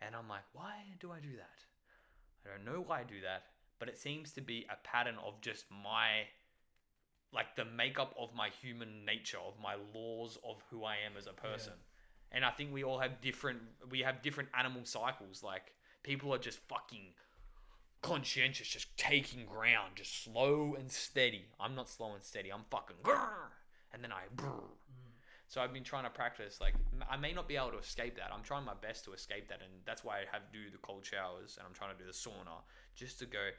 And 0.00 0.14
I'm 0.14 0.28
like, 0.28 0.44
why 0.52 0.74
do 1.00 1.10
I 1.10 1.18
do 1.18 1.34
that? 1.38 1.58
I 2.44 2.54
don't 2.54 2.64
know 2.64 2.84
why 2.86 3.00
I 3.00 3.04
do 3.04 3.20
that, 3.22 3.44
but 3.80 3.88
it 3.88 3.98
seems 3.98 4.32
to 4.32 4.40
be 4.40 4.66
a 4.70 4.76
pattern 4.86 5.16
of 5.26 5.40
just 5.40 5.64
my 5.70 6.28
like 7.32 7.56
the 7.56 7.64
makeup 7.64 8.14
of 8.18 8.34
my 8.34 8.48
human 8.62 9.04
nature, 9.04 9.38
of 9.38 9.54
my 9.62 9.76
laws 9.94 10.38
of 10.48 10.62
who 10.70 10.84
I 10.84 10.96
am 11.06 11.12
as 11.18 11.26
a 11.26 11.32
person. 11.32 11.74
And 12.32 12.44
I 12.44 12.50
think 12.50 12.72
we 12.72 12.84
all 12.84 12.98
have 12.98 13.20
different 13.20 13.60
we 13.90 14.00
have 14.00 14.22
different 14.22 14.48
animal 14.58 14.84
cycles. 14.84 15.42
Like 15.42 15.72
people 16.02 16.32
are 16.34 16.38
just 16.38 16.58
fucking 16.68 17.14
conscientious, 18.02 18.68
just 18.68 18.96
taking 18.96 19.46
ground, 19.46 19.92
just 19.96 20.24
slow 20.24 20.74
and 20.78 20.90
steady. 20.90 21.46
I'm 21.60 21.74
not 21.74 21.88
slow 21.88 22.14
and 22.14 22.22
steady. 22.22 22.52
I'm 22.52 22.64
fucking 22.70 22.96
grrr, 23.02 23.50
and 23.92 24.02
then 24.02 24.12
I 24.12 24.22
brrr. 24.34 24.60
Mm. 24.60 25.06
So 25.48 25.60
I've 25.60 25.72
been 25.72 25.84
trying 25.84 26.04
to 26.04 26.10
practice. 26.10 26.60
Like 26.60 26.74
I 27.08 27.16
may 27.16 27.32
not 27.32 27.48
be 27.48 27.56
able 27.56 27.70
to 27.70 27.78
escape 27.78 28.16
that. 28.16 28.30
I'm 28.32 28.42
trying 28.42 28.64
my 28.64 28.74
best 28.80 29.04
to 29.04 29.12
escape 29.12 29.48
that, 29.48 29.60
and 29.60 29.72
that's 29.84 30.04
why 30.04 30.16
I 30.16 30.24
have 30.32 30.50
to 30.50 30.58
do 30.58 30.70
the 30.70 30.78
cold 30.78 31.04
showers 31.04 31.56
and 31.58 31.66
I'm 31.66 31.74
trying 31.74 31.96
to 31.96 31.98
do 31.98 32.06
the 32.06 32.16
sauna 32.16 32.62
just 32.94 33.18
to 33.20 33.26
go. 33.26 33.50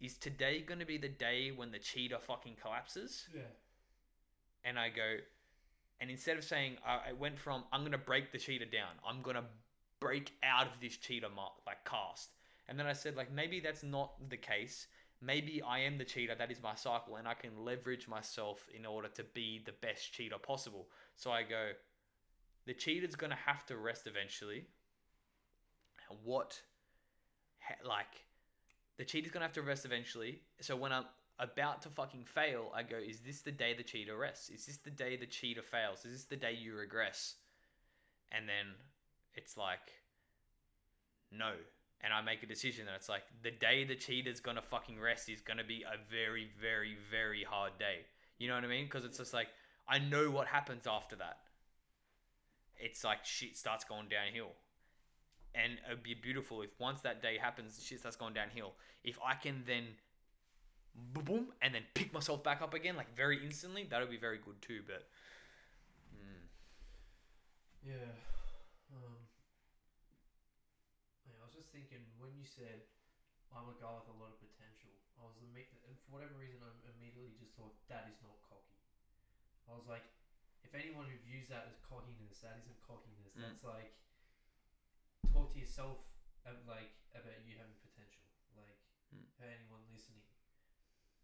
Is 0.00 0.16
today 0.16 0.62
going 0.62 0.80
to 0.80 0.86
be 0.86 0.96
the 0.96 1.08
day 1.08 1.52
when 1.54 1.70
the 1.72 1.78
cheetah 1.78 2.20
fucking 2.20 2.56
collapses? 2.62 3.26
Yeah. 3.34 3.42
and 4.64 4.78
I 4.78 4.88
go, 4.88 5.16
and 6.00 6.10
instead 6.10 6.36
of 6.38 6.44
saying, 6.44 6.76
I 6.86 7.10
I 7.10 7.12
went 7.12 7.38
from 7.38 7.64
I'm 7.72 7.82
gonna 7.84 7.98
break 7.98 8.32
the 8.32 8.38
cheetah 8.38 8.66
down, 8.66 8.92
I'm 9.06 9.22
gonna 9.22 9.44
break 10.00 10.32
out 10.42 10.66
of 10.66 10.72
this 10.80 10.96
cheetah 10.96 11.28
mark, 11.28 11.52
like 11.66 11.84
cast, 11.84 12.30
and 12.68 12.78
then 12.78 12.86
I 12.86 12.94
said 12.94 13.16
like 13.16 13.30
maybe 13.32 13.60
that's 13.60 13.82
not 13.82 14.12
the 14.30 14.36
case. 14.36 14.86
Maybe 15.22 15.60
I 15.60 15.80
am 15.80 15.98
the 15.98 16.04
cheetah. 16.04 16.36
That 16.38 16.50
is 16.50 16.62
my 16.62 16.74
cycle, 16.74 17.16
and 17.16 17.28
I 17.28 17.34
can 17.34 17.50
leverage 17.64 18.08
myself 18.08 18.66
in 18.74 18.86
order 18.86 19.08
to 19.08 19.24
be 19.34 19.60
the 19.64 19.72
best 19.72 20.12
cheetah 20.14 20.38
possible. 20.38 20.88
So 21.16 21.30
I 21.30 21.42
go, 21.42 21.72
the 22.66 22.72
cheetah's 22.72 23.16
gonna 23.16 23.36
have 23.46 23.66
to 23.66 23.76
rest 23.76 24.06
eventually. 24.06 24.64
And 26.08 26.18
what, 26.24 26.58
ha- 27.58 27.86
like, 27.86 28.24
the 29.00 29.06
cheetah's 29.06 29.32
gonna 29.32 29.46
have 29.46 29.54
to 29.54 29.62
rest 29.62 29.86
eventually. 29.86 30.42
So 30.60 30.76
when 30.76 30.92
I'm 30.92 31.06
about 31.38 31.80
to 31.82 31.88
fucking 31.88 32.26
fail, 32.26 32.70
I 32.74 32.82
go, 32.82 32.98
is 32.98 33.20
this 33.20 33.40
the 33.40 33.50
day 33.50 33.72
the 33.72 33.82
cheetah 33.82 34.14
rests? 34.14 34.50
Is 34.50 34.66
this 34.66 34.76
the 34.76 34.90
day 34.90 35.16
the 35.16 35.24
cheetah 35.24 35.62
fails? 35.62 36.04
Is 36.04 36.12
this 36.12 36.24
the 36.24 36.36
day 36.36 36.52
you 36.52 36.74
regress? 36.74 37.36
And 38.30 38.46
then 38.46 38.74
it's 39.32 39.56
like, 39.56 39.80
no. 41.32 41.52
And 42.02 42.12
I 42.12 42.20
make 42.20 42.42
a 42.42 42.46
decision 42.46 42.88
and 42.88 42.94
it's 42.94 43.08
like, 43.08 43.22
the 43.42 43.50
day 43.50 43.84
the 43.84 43.94
cheetah's 43.94 44.38
gonna 44.38 44.60
fucking 44.60 45.00
rest 45.00 45.30
is 45.30 45.40
gonna 45.40 45.64
be 45.64 45.82
a 45.82 45.96
very, 46.10 46.50
very, 46.60 46.98
very 47.10 47.42
hard 47.42 47.78
day. 47.78 48.00
You 48.36 48.48
know 48.48 48.54
what 48.54 48.64
I 48.64 48.68
mean? 48.68 48.84
Because 48.84 49.06
it's 49.06 49.16
just 49.16 49.32
like, 49.32 49.48
I 49.88 49.98
know 49.98 50.30
what 50.30 50.46
happens 50.46 50.86
after 50.86 51.16
that. 51.16 51.38
It's 52.76 53.02
like 53.02 53.24
shit 53.24 53.56
starts 53.56 53.82
going 53.82 54.08
downhill 54.10 54.50
and 55.54 55.78
it'd 55.86 56.02
be 56.02 56.14
beautiful 56.14 56.62
if 56.62 56.70
once 56.78 57.00
that 57.02 57.22
day 57.22 57.38
happens, 57.38 57.82
shit 57.82 58.00
starts 58.00 58.16
going 58.16 58.34
downhill. 58.34 58.74
If 59.02 59.18
I 59.24 59.34
can 59.34 59.64
then 59.66 59.98
boom, 61.12 61.24
boom 61.24 61.46
and 61.62 61.74
then 61.74 61.82
pick 61.94 62.12
myself 62.12 62.42
back 62.42 62.62
up 62.62 62.74
again, 62.74 62.96
like 62.96 63.14
very 63.16 63.42
instantly, 63.42 63.86
that 63.90 64.00
would 64.00 64.10
be 64.10 64.18
very 64.20 64.38
good 64.38 64.60
too. 64.62 64.82
But 64.86 65.08
mm, 66.14 66.46
Yeah. 67.86 68.14
Um, 68.94 69.26
I 71.26 71.44
was 71.46 71.54
just 71.54 71.70
thinking 71.74 72.02
when 72.18 72.34
you 72.38 72.46
said 72.46 72.86
I'm 73.50 73.66
a 73.66 73.74
guy 73.82 73.90
with 73.90 74.06
a 74.06 74.16
lot 74.18 74.30
of 74.30 74.38
potential, 74.38 74.94
I 75.18 75.26
was 75.26 75.34
and 75.42 75.98
for 76.06 76.14
whatever 76.14 76.38
reason 76.38 76.62
I 76.62 76.70
immediately 76.94 77.34
just 77.34 77.58
thought 77.58 77.74
that 77.90 78.06
is 78.06 78.18
not 78.22 78.38
cocky. 78.46 78.78
I 79.66 79.74
was 79.74 79.90
like, 79.90 80.06
if 80.62 80.70
anyone 80.74 81.10
who 81.10 81.18
views 81.26 81.50
that 81.50 81.66
as 81.66 81.78
cockiness, 81.82 82.46
that 82.46 82.62
isn't 82.62 82.78
cockiness. 82.86 83.34
Mm. 83.34 83.42
That's 83.42 83.66
like 83.66 83.90
talk 85.32 85.52
to 85.54 85.58
yourself 85.58 85.98
like 86.66 86.90
about 87.14 87.40
you 87.46 87.54
having 87.58 87.76
potential. 87.82 88.26
Like 88.56 88.76
Mm. 89.10 89.26
for 89.34 89.42
anyone 89.42 89.82
listening, 89.90 90.22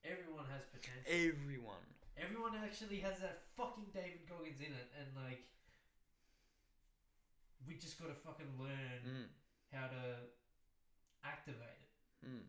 everyone 0.02 0.46
has 0.50 0.66
potential. 0.66 1.06
everyone, 1.06 1.86
Everyone 2.16 2.56
actually 2.56 2.98
has 3.06 3.20
that 3.20 3.44
fucking 3.54 3.92
David 3.92 4.26
Goggins 4.26 4.58
in 4.58 4.72
it, 4.72 4.88
and 4.98 5.14
like, 5.14 5.46
we 7.66 7.74
just 7.76 7.98
gotta 7.98 8.14
fucking 8.14 8.58
learn 8.58 9.02
mm, 9.04 9.26
how 9.72 9.86
to 9.88 10.26
activate 11.24 11.78
it. 11.82 11.92
mm, 12.26 12.44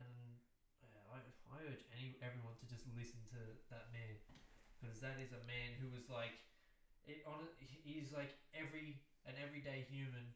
And 0.00 0.14
yeah, 0.82 1.02
I, 1.12 1.18
I 1.50 1.56
urge 1.68 1.82
any 1.94 2.14
everyone 2.22 2.54
to 2.62 2.66
just 2.66 2.86
listen 2.96 3.22
to 3.34 3.40
that 3.70 3.90
man, 3.92 4.16
because 4.80 4.98
that 5.00 5.18
is 5.22 5.30
a 5.32 5.42
man 5.46 5.74
who 5.78 5.90
was 5.90 6.08
like, 6.08 6.38
it 7.04 7.22
on 7.26 7.42
he's 7.58 8.10
like 8.14 8.34
every 8.54 9.02
an 9.26 9.34
everyday 9.38 9.84
human, 9.90 10.34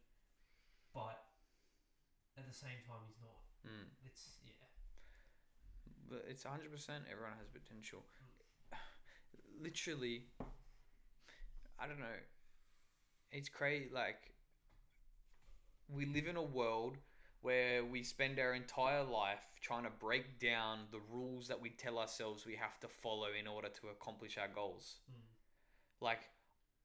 but 0.96 1.20
at 2.40 2.48
the 2.48 2.56
same 2.56 2.80
time 2.88 3.04
he's 3.06 3.20
not. 3.20 3.36
mm. 3.68 3.84
It's 4.08 4.40
yeah. 4.48 4.64
But 6.08 6.24
it's 6.28 6.42
hundred 6.42 6.72
percent. 6.72 7.04
Everyone 7.12 7.36
has 7.38 7.48
potential. 7.52 8.00
Literally, 9.60 10.24
I 11.78 11.86
don't 11.86 12.00
know. 12.00 12.20
It's 13.30 13.50
crazy. 13.50 13.90
Like 13.92 14.32
we 15.92 16.06
live 16.06 16.26
in 16.26 16.36
a 16.36 16.42
world 16.42 16.96
where 17.42 17.84
we 17.84 18.02
spend 18.02 18.38
our 18.38 18.54
entire 18.54 19.04
life 19.04 19.44
trying 19.60 19.84
to 19.84 19.90
break 20.00 20.40
down 20.40 20.78
the 20.90 21.00
rules 21.12 21.46
that 21.48 21.60
we 21.60 21.70
tell 21.70 21.98
ourselves 21.98 22.46
we 22.46 22.56
have 22.56 22.80
to 22.80 22.88
follow 22.88 23.28
in 23.38 23.46
order 23.46 23.68
to 23.68 23.88
accomplish 23.88 24.38
our 24.38 24.48
goals. 24.48 24.96
Mm. 25.10 25.22
Like 26.00 26.30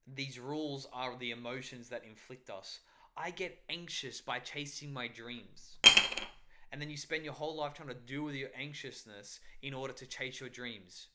these 0.06 0.38
rules 0.38 0.86
are 0.92 1.16
the 1.18 1.30
emotions 1.30 1.88
that 1.88 2.04
inflict 2.04 2.50
us. 2.50 2.80
I 3.16 3.30
get 3.30 3.58
anxious 3.68 4.20
by 4.20 4.38
chasing 4.38 4.92
my 4.92 5.08
dreams. 5.08 5.76
And 6.72 6.80
then 6.80 6.88
you 6.88 6.96
spend 6.96 7.24
your 7.24 7.34
whole 7.34 7.56
life 7.56 7.74
trying 7.74 7.88
to 7.88 7.94
deal 7.94 8.22
with 8.22 8.34
your 8.34 8.48
anxiousness 8.58 9.40
in 9.60 9.74
order 9.74 9.92
to 9.92 10.06
chase 10.06 10.40
your 10.40 10.48
dreams. 10.48 11.08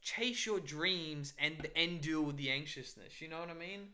Chase 0.00 0.46
your 0.46 0.60
dreams 0.60 1.32
and 1.40 1.68
and 1.74 2.00
deal 2.00 2.22
with 2.22 2.36
the 2.36 2.50
anxiousness. 2.50 3.20
You 3.20 3.28
know 3.28 3.40
what 3.40 3.50
I 3.50 3.54
mean? 3.54 3.88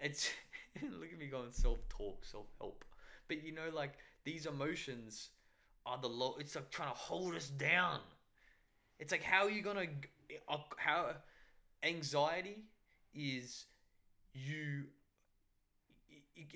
It's 0.00 0.32
look 0.82 1.12
at 1.12 1.18
me 1.18 1.26
going 1.26 1.52
self 1.52 1.78
talk, 1.88 2.24
self 2.24 2.46
help. 2.58 2.84
But 3.28 3.44
you 3.44 3.52
know, 3.52 3.70
like 3.72 3.92
these 4.24 4.46
emotions 4.46 5.30
are 5.86 5.98
the 5.98 6.08
low. 6.08 6.34
It's 6.40 6.56
like 6.56 6.70
trying 6.70 6.90
to 6.90 6.98
hold 6.98 7.36
us 7.36 7.48
down. 7.50 8.00
It's 8.98 9.12
like 9.12 9.22
how 9.22 9.44
are 9.44 9.50
you 9.50 9.62
gonna 9.62 9.86
uh, 10.48 10.56
how 10.76 11.10
anxiety 11.84 12.64
is 13.14 13.66
you 14.34 14.84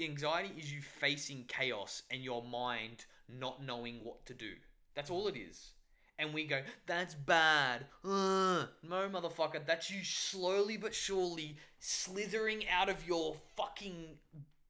anxiety 0.02 0.52
is 0.58 0.72
you 0.72 0.80
facing 0.80 1.44
chaos 1.48 2.02
and 2.10 2.22
your 2.22 2.42
mind 2.42 3.06
not 3.28 3.62
knowing 3.62 4.00
what 4.02 4.24
to 4.26 4.34
do. 4.34 4.52
That's 4.94 5.10
all 5.10 5.28
it 5.28 5.36
is. 5.36 5.72
And 6.18 6.32
we 6.32 6.44
go, 6.44 6.62
that's 6.86 7.14
bad. 7.14 7.86
Ugh. 8.04 8.68
No, 8.82 9.08
motherfucker. 9.10 9.66
That's 9.66 9.90
you 9.90 10.02
slowly 10.02 10.78
but 10.78 10.94
surely 10.94 11.56
slithering 11.78 12.64
out 12.68 12.88
of 12.88 13.06
your 13.06 13.36
fucking 13.56 14.16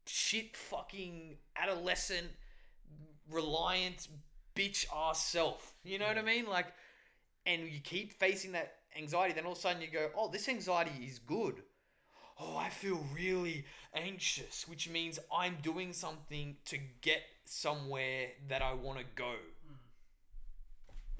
shit 0.06 0.56
fucking 0.56 1.36
adolescent 1.56 2.28
reliant 3.30 4.08
bitch 4.56 4.86
ass 4.92 5.24
self. 5.24 5.74
You 5.84 5.98
know 5.98 6.06
what 6.06 6.18
I 6.18 6.22
mm. 6.22 6.26
mean? 6.26 6.46
Like, 6.46 6.66
and 7.44 7.62
you 7.62 7.80
keep 7.80 8.12
facing 8.12 8.52
that 8.52 8.74
anxiety, 8.98 9.34
then 9.34 9.44
all 9.44 9.52
of 9.52 9.58
a 9.58 9.60
sudden 9.60 9.82
you 9.82 9.88
go, 9.88 10.08
oh, 10.16 10.28
this 10.28 10.48
anxiety 10.48 11.04
is 11.04 11.18
good. 11.20 11.62
Oh, 12.38 12.56
I 12.56 12.68
feel 12.68 13.04
really 13.14 13.64
anxious, 13.94 14.68
which 14.68 14.88
means 14.88 15.18
I'm 15.34 15.56
doing 15.62 15.92
something 15.92 16.56
to 16.66 16.78
get 17.00 17.22
somewhere 17.46 18.28
that 18.48 18.60
I 18.60 18.74
want 18.74 18.98
to 18.98 19.04
go. 19.14 19.34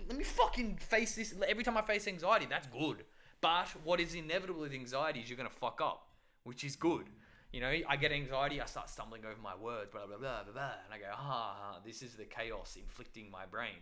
Let 0.06 0.18
me 0.18 0.24
fucking 0.24 0.76
face 0.76 1.14
this. 1.14 1.34
Every 1.48 1.64
time 1.64 1.76
I 1.76 1.82
face 1.82 2.06
anxiety, 2.06 2.46
that's 2.48 2.66
good. 2.66 3.04
But 3.40 3.68
what 3.84 4.00
is 4.00 4.14
inevitable 4.14 4.60
with 4.60 4.72
anxiety 4.72 5.20
is 5.20 5.30
you're 5.30 5.38
going 5.38 5.48
to 5.48 5.54
fuck 5.54 5.80
up, 5.82 6.08
which 6.44 6.64
is 6.64 6.76
good. 6.76 7.06
You 7.52 7.60
know, 7.60 7.72
I 7.88 7.96
get 7.96 8.12
anxiety, 8.12 8.60
I 8.60 8.66
start 8.66 8.90
stumbling 8.90 9.24
over 9.24 9.40
my 9.42 9.54
words, 9.54 9.90
blah, 9.90 10.06
blah, 10.06 10.18
blah, 10.18 10.42
blah, 10.44 10.52
blah, 10.52 10.72
and 10.84 10.92
I 10.92 10.98
go, 10.98 11.06
ah, 11.12 11.56
ah, 11.58 11.78
this 11.84 12.02
is 12.02 12.14
the 12.14 12.24
chaos 12.24 12.76
inflicting 12.78 13.30
my 13.30 13.46
brain. 13.46 13.78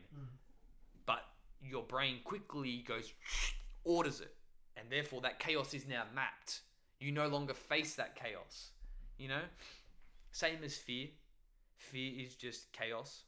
But 1.07 1.25
your 1.63 1.83
brain 1.83 2.19
quickly 2.25 2.85
goes, 2.87 3.13
orders 3.85 4.21
it, 4.21 4.35
and 4.77 4.91
therefore 4.91 5.23
that 5.23 5.41
chaos 5.41 5.75
is 5.75 5.89
now 5.89 6.05
mapped. 6.15 6.61
You 7.05 7.13
no 7.13 7.29
longer 7.29 7.53
face 7.53 7.97
that 7.97 8.17
chaos. 8.17 8.71
You 9.19 9.29
know, 9.29 9.45
same 10.33 10.65
as 10.65 10.75
fear. 10.75 11.09
Fear 11.77 12.25
is 12.25 12.35
just 12.35 12.73
chaos, 12.73 13.25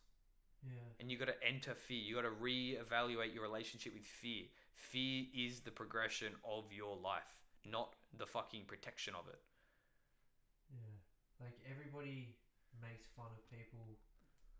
Yeah. 0.64 0.80
and 0.98 1.10
you 1.10 1.18
got 1.18 1.28
to 1.28 1.36
enter 1.44 1.74
fear. 1.74 2.00
You 2.00 2.14
got 2.14 2.22
to 2.22 2.30
re-evaluate 2.30 3.34
your 3.34 3.42
relationship 3.42 3.92
with 3.92 4.06
fear. 4.06 4.46
Fear 4.74 5.26
is 5.34 5.60
the 5.60 5.70
progression 5.70 6.32
of 6.42 6.72
your 6.72 6.96
life, 6.96 7.28
not 7.66 7.92
the 8.16 8.24
fucking 8.24 8.64
protection 8.64 9.14
of 9.14 9.28
it. 9.28 9.38
Yeah. 10.72 11.44
Like 11.44 11.60
everybody 11.70 12.32
makes 12.80 13.04
fun 13.12 13.28
of 13.28 13.44
people 13.52 13.84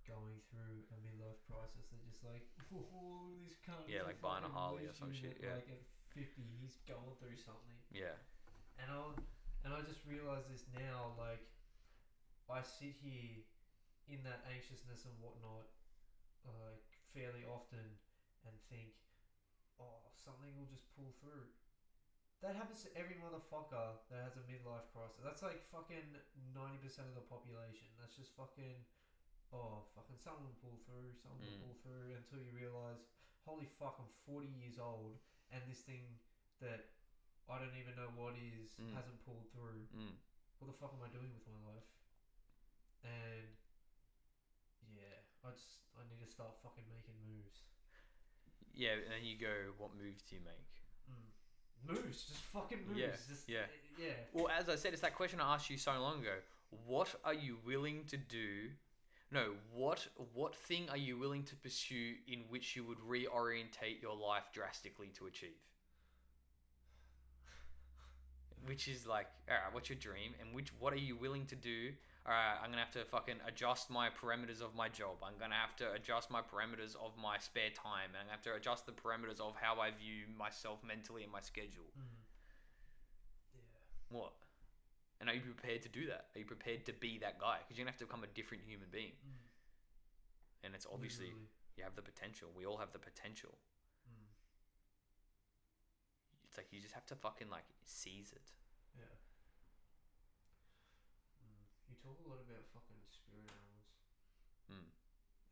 going 0.07 0.37
through 0.52 0.85
a 0.92 0.96
midlife 1.00 1.40
crisis. 1.48 1.88
They're 1.88 2.05
just 2.05 2.20
like, 2.22 2.44
oh, 2.76 3.33
this 3.40 3.57
cunt. 3.64 3.88
Yeah, 3.88 4.02
like 4.02 4.20
buying 4.20 4.44
a 4.44 4.48
Harley 4.52 4.85
or 4.85 4.92
some 4.92 5.11
shit, 5.11 5.40
yeah. 5.40 5.55
Like 5.57 5.72
at 5.72 5.81
fifty, 6.12 6.44
he's 6.61 6.76
going 6.87 7.16
through 7.18 7.40
something. 7.40 7.81
Yeah. 7.90 8.12
And 8.81 8.89
I 8.93 9.01
and 9.65 9.71
I 9.75 9.81
just 9.83 10.05
realize 10.07 10.47
this 10.47 10.65
now. 10.77 11.17
Like, 11.19 11.43
I 12.47 12.62
sit 12.62 12.95
here 13.03 13.43
in 14.07 14.23
that 14.23 14.47
anxiousness 14.47 15.03
and 15.09 15.17
whatnot, 15.19 15.67
like 16.47 16.87
fairly 17.11 17.43
often, 17.49 17.99
and 18.47 18.55
think, 18.71 18.95
oh, 19.83 20.07
something 20.15 20.55
will 20.55 20.71
just 20.71 20.87
pull 20.95 21.17
through. 21.19 21.51
That 22.45 22.55
happens 22.55 22.85
to 22.85 22.93
every 22.95 23.17
motherfucker 23.17 23.97
that 24.12 24.21
has 24.23 24.37
a 24.37 24.45
midlife 24.45 24.87
crisis. 24.93 25.25
That's 25.25 25.43
like 25.43 25.65
fucking 25.73 26.05
ninety 26.53 26.79
percent 26.85 27.09
of 27.11 27.17
the 27.17 27.27
population. 27.27 27.89
That's 27.97 28.15
just 28.15 28.37
fucking, 28.37 28.77
oh, 29.57 29.89
fucking 29.97 30.21
someone 30.21 30.53
will 30.53 30.61
pull 30.62 30.79
through, 30.85 31.17
someone 31.17 31.41
Mm. 31.43 31.49
will 31.49 31.73
pull 31.73 31.77
through 31.83 32.12
until 32.15 32.45
you 32.45 32.53
realize, 32.53 33.01
holy 33.49 33.67
fuck, 33.81 33.97
I'm 33.99 34.12
forty 34.29 34.53
years 34.53 34.77
old, 34.79 35.17
and 35.51 35.65
this 35.67 35.81
thing 35.83 36.21
that 36.61 36.93
I 37.49 37.59
don't 37.63 37.77
even 37.79 37.95
know 37.95 38.11
what 38.19 38.35
is 38.35 38.75
Mm. 38.81 38.95
hasn't 38.95 39.25
pulled 39.25 39.47
through. 39.53 39.87
Mm. 39.95 40.17
What 40.59 40.67
the 40.73 40.77
fuck 40.79 40.93
am 40.95 41.03
I 41.03 41.09
doing 41.09 41.31
with 41.33 41.47
my 41.47 41.73
life? 41.73 41.87
And 43.05 43.55
yeah, 44.95 45.23
I 45.45 45.51
just 45.53 45.79
I 45.95 46.03
need 46.11 46.21
to 46.25 46.31
start 46.31 46.59
fucking 46.63 46.85
making 46.91 47.15
moves. 47.27 47.63
Yeah, 48.75 48.93
and 49.01 49.11
then 49.11 49.25
you 49.25 49.39
go, 49.39 49.73
what 49.79 49.95
moves 49.97 50.23
do 50.23 50.37
you 50.37 50.43
make? 50.45 50.69
Mm. 51.09 51.95
Moves, 51.95 52.25
just 52.25 52.41
fucking 52.53 52.87
moves. 52.89 52.99
Yeah, 52.99 53.17
just, 53.29 53.49
yeah. 53.49 53.61
uh, 53.61 54.03
yeah. 54.03 54.13
Well, 54.33 54.49
as 54.49 54.69
I 54.69 54.77
said, 54.77 54.93
it's 54.93 55.03
that 55.03 55.15
question 55.15 55.41
I 55.41 55.55
asked 55.55 55.71
you 55.71 55.79
so 55.79 55.93
long 56.01 56.21
ago. 56.21 56.37
What 56.85 57.15
are 57.25 57.33
you 57.35 57.59
willing 57.65 58.05
to 58.09 58.17
do? 58.17 58.71
No, 59.31 59.55
what 59.73 60.07
what 60.35 60.55
thing 60.55 60.89
are 60.91 60.97
you 60.97 61.17
willing 61.19 61.45
to 61.45 61.57
pursue 61.57 62.15
in 62.29 62.41
which 62.49 62.77
you 62.77 62.85
would 62.85 62.99
reorientate 62.99 64.01
your 64.03 64.15
life 64.17 64.51
drastically 64.53 65.09
to 65.19 65.27
achieve? 65.27 65.61
Which 68.66 68.88
is 68.88 69.07
like, 69.07 69.26
all 69.48 69.55
right, 69.55 69.72
what's 69.72 69.88
your 69.88 69.98
dream, 69.98 70.35
and 70.40 70.55
which 70.55 70.70
what 70.79 70.92
are 70.92 70.98
you 70.98 71.16
willing 71.16 71.46
to 71.46 71.55
do? 71.57 71.92
All 72.26 72.33
right, 72.33 72.59
I'm 72.59 72.70
gonna 72.70 72.83
have 72.83 72.90
to 72.98 73.05
fucking 73.05 73.37
adjust 73.46 73.88
my 73.88 74.09
parameters 74.11 74.61
of 74.61 74.74
my 74.74 74.88
job. 74.88 75.22
I'm 75.22 75.38
gonna 75.38 75.55
have 75.55 75.76
to 75.76 75.92
adjust 75.92 76.31
my 76.31 76.40
parameters 76.40 76.96
of 76.96 77.12
my 77.16 77.38
spare 77.38 77.70
time, 77.70 78.11
and 78.18 78.29
I 78.29 78.33
have 78.33 78.42
to 78.42 78.55
adjust 78.55 78.87
the 78.87 78.92
parameters 78.92 79.40
of 79.40 79.55
how 79.55 79.79
I 79.81 79.90
view 79.90 80.26
myself 80.37 80.81
mentally 80.83 81.22
and 81.22 81.31
my 81.31 81.40
schedule. 81.40 81.87
Mm. 81.94 82.02
Yeah. 83.55 84.18
What? 84.18 84.33
And 85.20 85.31
are 85.31 85.35
you 85.35 85.40
prepared 85.40 85.83
to 85.83 85.88
do 85.88 86.07
that? 86.07 86.26
Are 86.35 86.38
you 86.40 86.44
prepared 86.44 86.85
to 86.87 86.92
be 86.92 87.18
that 87.18 87.38
guy? 87.38 87.59
Because 87.62 87.79
you're 87.79 87.85
gonna 87.85 87.92
have 87.92 88.00
to 88.00 88.07
become 88.07 88.24
a 88.24 88.33
different 88.35 88.64
human 88.66 88.88
being. 88.90 89.14
Mm. 89.22 89.46
And 90.64 90.74
it's 90.74 90.87
obviously 90.92 91.26
Literally. 91.26 91.79
you 91.79 91.85
have 91.85 91.94
the 91.94 92.02
potential. 92.02 92.48
We 92.57 92.66
all 92.66 92.76
have 92.79 92.92
the 92.92 92.98
potential. 92.98 93.55
It's 96.57 96.64
like 96.64 96.73
you 96.73 96.81
just 96.81 96.97
have 96.97 97.05
to 97.12 97.16
fucking 97.21 97.53
like 97.53 97.69
seize 97.85 98.33
it. 98.33 98.49
Yeah. 98.97 99.12
Mm. 101.45 101.69
You 101.92 102.01
talk 102.01 102.16
a 102.16 102.25
lot 102.25 102.40
about 102.40 102.64
fucking 102.73 103.05
spirit 103.12 103.45
animals 103.53 103.92
Mm. 104.73 104.88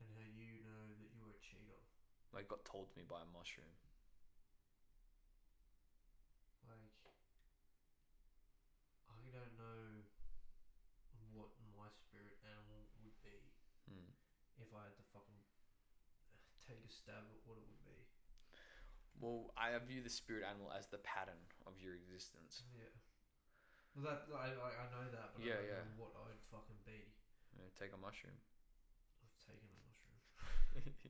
and 0.00 0.08
how 0.16 0.24
you 0.24 0.64
know 0.64 0.96
that 0.96 1.12
you 1.12 1.20
were 1.20 1.36
a 1.36 1.40
cheetah. 1.44 1.84
Like 2.32 2.48
got 2.48 2.64
told 2.64 2.88
to 2.88 2.96
me 2.96 3.04
by 3.04 3.20
a 3.20 3.28
mushroom. 3.36 3.76
Like, 6.72 6.96
I 9.12 9.28
don't 9.28 9.60
know 9.60 10.08
what 11.36 11.52
my 11.76 11.92
spirit 11.92 12.40
animal 12.48 12.88
would 13.04 13.20
be 13.20 13.44
Mm. 13.92 14.08
if 14.56 14.72
I 14.72 14.88
had 14.88 14.96
to 14.96 15.04
fucking 15.12 15.44
take 16.64 16.80
a 16.80 16.88
stab 16.88 17.28
at 17.28 17.44
what 17.44 17.60
it 17.60 17.68
would 17.68 17.68
be. 17.68 17.73
Well, 19.24 19.48
I 19.56 19.72
view 19.80 20.04
the 20.04 20.12
spirit 20.12 20.44
animal 20.44 20.68
as 20.68 20.84
the 20.92 21.00
pattern 21.00 21.40
of 21.64 21.80
your 21.80 21.96
existence. 21.96 22.60
Yeah. 22.76 22.92
Well, 23.96 24.04
that 24.04 24.28
I, 24.28 24.52
I, 24.52 24.68
I 24.84 24.86
know 24.92 25.08
that, 25.16 25.32
but 25.32 25.40
Yeah, 25.40 25.64
I 25.64 25.64
don't 25.64 25.80
yeah. 25.80 25.88
know 25.88 25.96
what 25.96 26.12
I'd 26.28 26.44
fucking 26.52 26.76
be. 26.84 27.08
Know, 27.56 27.64
take 27.72 27.96
a 27.96 28.00
mushroom. 28.04 28.36
I've 29.24 29.38
taken 29.48 29.64
a 29.64 29.80
mushroom, 29.80 30.20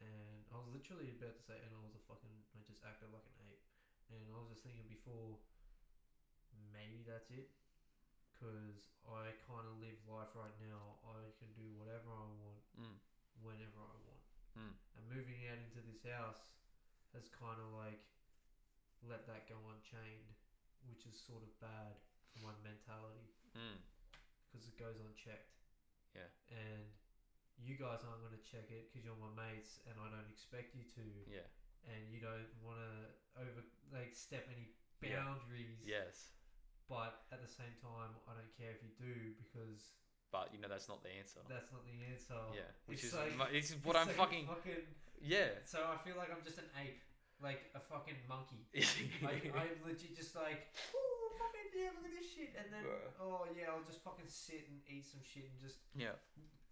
and 0.00 0.40
I 0.48 0.56
was 0.56 0.70
literally 0.72 1.12
about 1.12 1.36
to 1.36 1.42
say, 1.44 1.58
and 1.60 1.68
I 1.74 1.80
was 1.84 1.92
a 1.98 2.02
fucking, 2.08 2.32
I 2.54 2.62
just 2.64 2.80
acted 2.86 3.10
like 3.12 3.26
an 3.26 3.36
ape, 3.50 3.60
and 4.14 4.22
I 4.32 4.38
was 4.40 4.54
just 4.54 4.62
thinking 4.64 4.86
before, 4.88 5.36
maybe 6.72 7.02
that's 7.02 7.28
it, 7.34 7.50
because 8.30 8.86
I 9.04 9.34
kind 9.50 9.66
of 9.66 9.76
live 9.82 9.98
life 10.06 10.30
right 10.38 10.54
now. 10.62 11.02
I 11.10 11.34
can 11.42 11.50
do 11.58 11.66
whatever 11.76 12.08
I 12.14 12.24
want, 12.40 12.62
Mm. 12.78 12.96
whenever 13.42 13.82
I 13.82 13.96
moving 15.16 15.48
out 15.48 15.56
into 15.56 15.80
this 15.80 16.04
house 16.04 16.44
has 17.16 17.32
kind 17.32 17.56
of 17.56 17.72
like 17.72 18.04
let 19.00 19.24
that 19.24 19.48
go 19.48 19.56
unchained, 19.72 20.28
which 20.84 21.08
is 21.08 21.16
sort 21.16 21.40
of 21.40 21.48
bad 21.56 21.96
for 22.36 22.44
my 22.44 22.52
mentality 22.60 23.32
Mm. 23.56 23.80
because 24.52 24.68
it 24.68 24.76
goes 24.76 25.00
unchecked. 25.00 25.56
Yeah. 26.12 26.28
And 26.52 26.84
you 27.56 27.80
guys 27.80 28.04
aren't 28.04 28.20
going 28.20 28.36
to 28.36 28.44
check 28.44 28.68
it 28.68 28.92
because 28.92 29.08
you're 29.08 29.16
my 29.16 29.32
mates, 29.32 29.80
and 29.88 29.96
I 29.96 30.12
don't 30.12 30.28
expect 30.28 30.76
you 30.76 30.84
to. 31.00 31.06
Yeah. 31.24 31.48
And 31.88 32.12
you 32.12 32.20
don't 32.20 32.52
want 32.60 32.76
to 32.84 32.92
over 33.40 33.64
like 33.92 34.12
step 34.12 34.44
any 34.52 34.76
Yeah. 35.00 35.24
boundaries. 35.24 35.80
Yes. 35.80 36.32
But 36.88 37.24
at 37.32 37.40
the 37.40 37.48
same 37.48 37.72
time, 37.80 38.20
I 38.28 38.34
don't 38.36 38.52
care 38.56 38.72
if 38.76 38.82
you 38.84 38.92
do 39.00 39.32
because 39.40 39.96
But 40.32 40.50
you 40.52 40.58
know 40.60 40.68
that's 40.68 40.88
not 40.90 41.00
the 41.06 41.10
answer. 41.16 41.40
that's 41.48 41.70
not 41.72 41.86
the 41.86 41.96
answer. 42.12 42.34
yeah. 42.52 42.66
Which 42.86 43.04
It's 43.04 43.12
is 43.12 43.14
like- 43.14 43.36
mu- 43.38 43.52
this 43.54 43.70
is 43.70 43.76
what 43.86 43.96
I'm 43.96 44.08
like 44.10 44.16
fucking. 44.20 44.46
fucking. 44.46 44.84
Yeah. 45.22 45.48
So 45.64 45.80
I 45.86 45.96
feel 46.04 46.16
like 46.18 46.28
I'm 46.34 46.42
just 46.44 46.58
an 46.58 46.68
ape, 46.76 47.00
like 47.40 47.70
a 47.74 47.80
fucking 47.80 48.18
monkey. 48.28 48.66
I, 49.24 49.40
I'm 49.54 49.80
legit 49.86 50.12
just 50.18 50.34
like, 50.36 50.66
oh 50.92 51.30
fucking 51.40 51.72
yeah, 51.72 51.94
look 51.96 52.04
at 52.10 52.14
this 52.18 52.28
shit, 52.28 52.52
and 52.58 52.68
then 52.74 52.84
Bruh. 52.84 53.16
oh 53.22 53.46
yeah, 53.56 53.72
I'll 53.72 53.86
just 53.86 54.02
fucking 54.04 54.28
sit 54.28 54.66
and 54.68 54.82
eat 54.90 55.06
some 55.06 55.22
shit 55.24 55.48
and 55.48 55.56
just 55.62 55.80
yeah. 55.96 56.18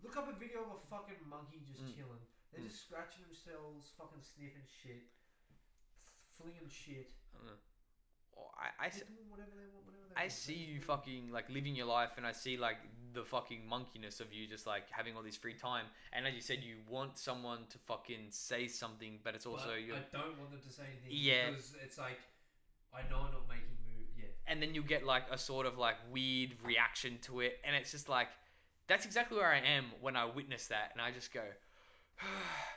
Look 0.05 0.19
up 0.21 0.29
a 0.29 0.37
video 0.37 0.61
of 0.69 0.77
a 0.77 0.81
fucking 0.93 1.25
monkey 1.25 1.65
just 1.65 1.81
Mm. 1.81 1.97
chilling. 1.97 2.25
They're 2.53 2.61
Mm. 2.61 2.69
just 2.69 2.85
scratching 2.85 3.25
themselves, 3.25 3.89
fucking 3.97 4.21
sniffing 4.21 4.69
shit, 4.69 5.09
flinging 6.37 6.69
shit. 6.69 7.11
I 7.33 7.39
don't 7.39 7.47
know. 7.49 7.61
Or 8.37 8.51
I, 8.59 8.85
I, 8.85 8.87
s- 8.89 9.01
They're 9.01 9.17
doing 9.17 9.31
whatever 9.31 9.55
they 9.57 9.71
want, 9.73 9.87
whatever 9.87 10.05
they 10.11 10.17
I 10.21 10.29
want. 10.29 10.33
see 10.33 10.55
you 10.61 10.81
fucking 10.81 11.31
like 11.33 11.49
living 11.49 11.75
your 11.75 11.87
life, 11.87 12.11
and 12.19 12.27
I 12.27 12.33
see 12.33 12.57
like 12.59 12.77
the 13.15 13.25
fucking 13.25 13.63
monkiness 13.69 14.21
of 14.21 14.33
you, 14.33 14.47
just 14.47 14.67
like 14.67 14.91
having 14.91 15.17
all 15.17 15.23
this 15.23 15.37
free 15.37 15.55
time. 15.55 15.87
And 16.13 16.27
as 16.27 16.35
you 16.35 16.41
said, 16.41 16.59
you 16.63 16.77
want 16.89 17.19
someone 17.19 17.61
to 17.71 17.79
fucking 17.79 18.27
say 18.31 18.67
something, 18.69 19.19
but 19.23 19.35
it's 19.35 19.47
also 19.47 19.75
you. 19.75 19.95
I 19.95 19.99
don't 20.13 20.39
want 20.39 20.51
them 20.51 20.61
to 20.67 20.73
say 20.73 20.83
anything. 20.83 21.11
Yeah. 21.11 21.51
Because 21.51 21.75
it's 21.83 21.99
like, 21.99 22.19
I 22.95 23.01
know 23.11 23.19
I'm 23.19 23.33
not 23.33 23.49
making 23.49 23.77
move. 23.87 24.09
Yeah. 24.17 24.27
and 24.47 24.63
then 24.63 24.75
you 24.75 24.83
get 24.83 25.05
like 25.05 25.25
a 25.31 25.39
sort 25.39 25.67
of 25.67 25.79
like 25.79 25.97
weird 26.11 26.51
reaction 26.65 27.19
to 27.23 27.41
it, 27.41 27.61
and 27.65 27.75
it's 27.77 27.91
just 27.91 28.09
like 28.09 28.29
that's 28.87 29.07
exactly 29.07 29.39
where 29.39 29.51
I 29.51 29.59
am 29.59 29.87
when 30.01 30.17
I 30.17 30.25
witness 30.25 30.67
that, 30.69 30.91
and 30.93 31.01
I 31.01 31.11
just 31.11 31.33
go. 31.33 31.43
"Ah, 32.21 32.25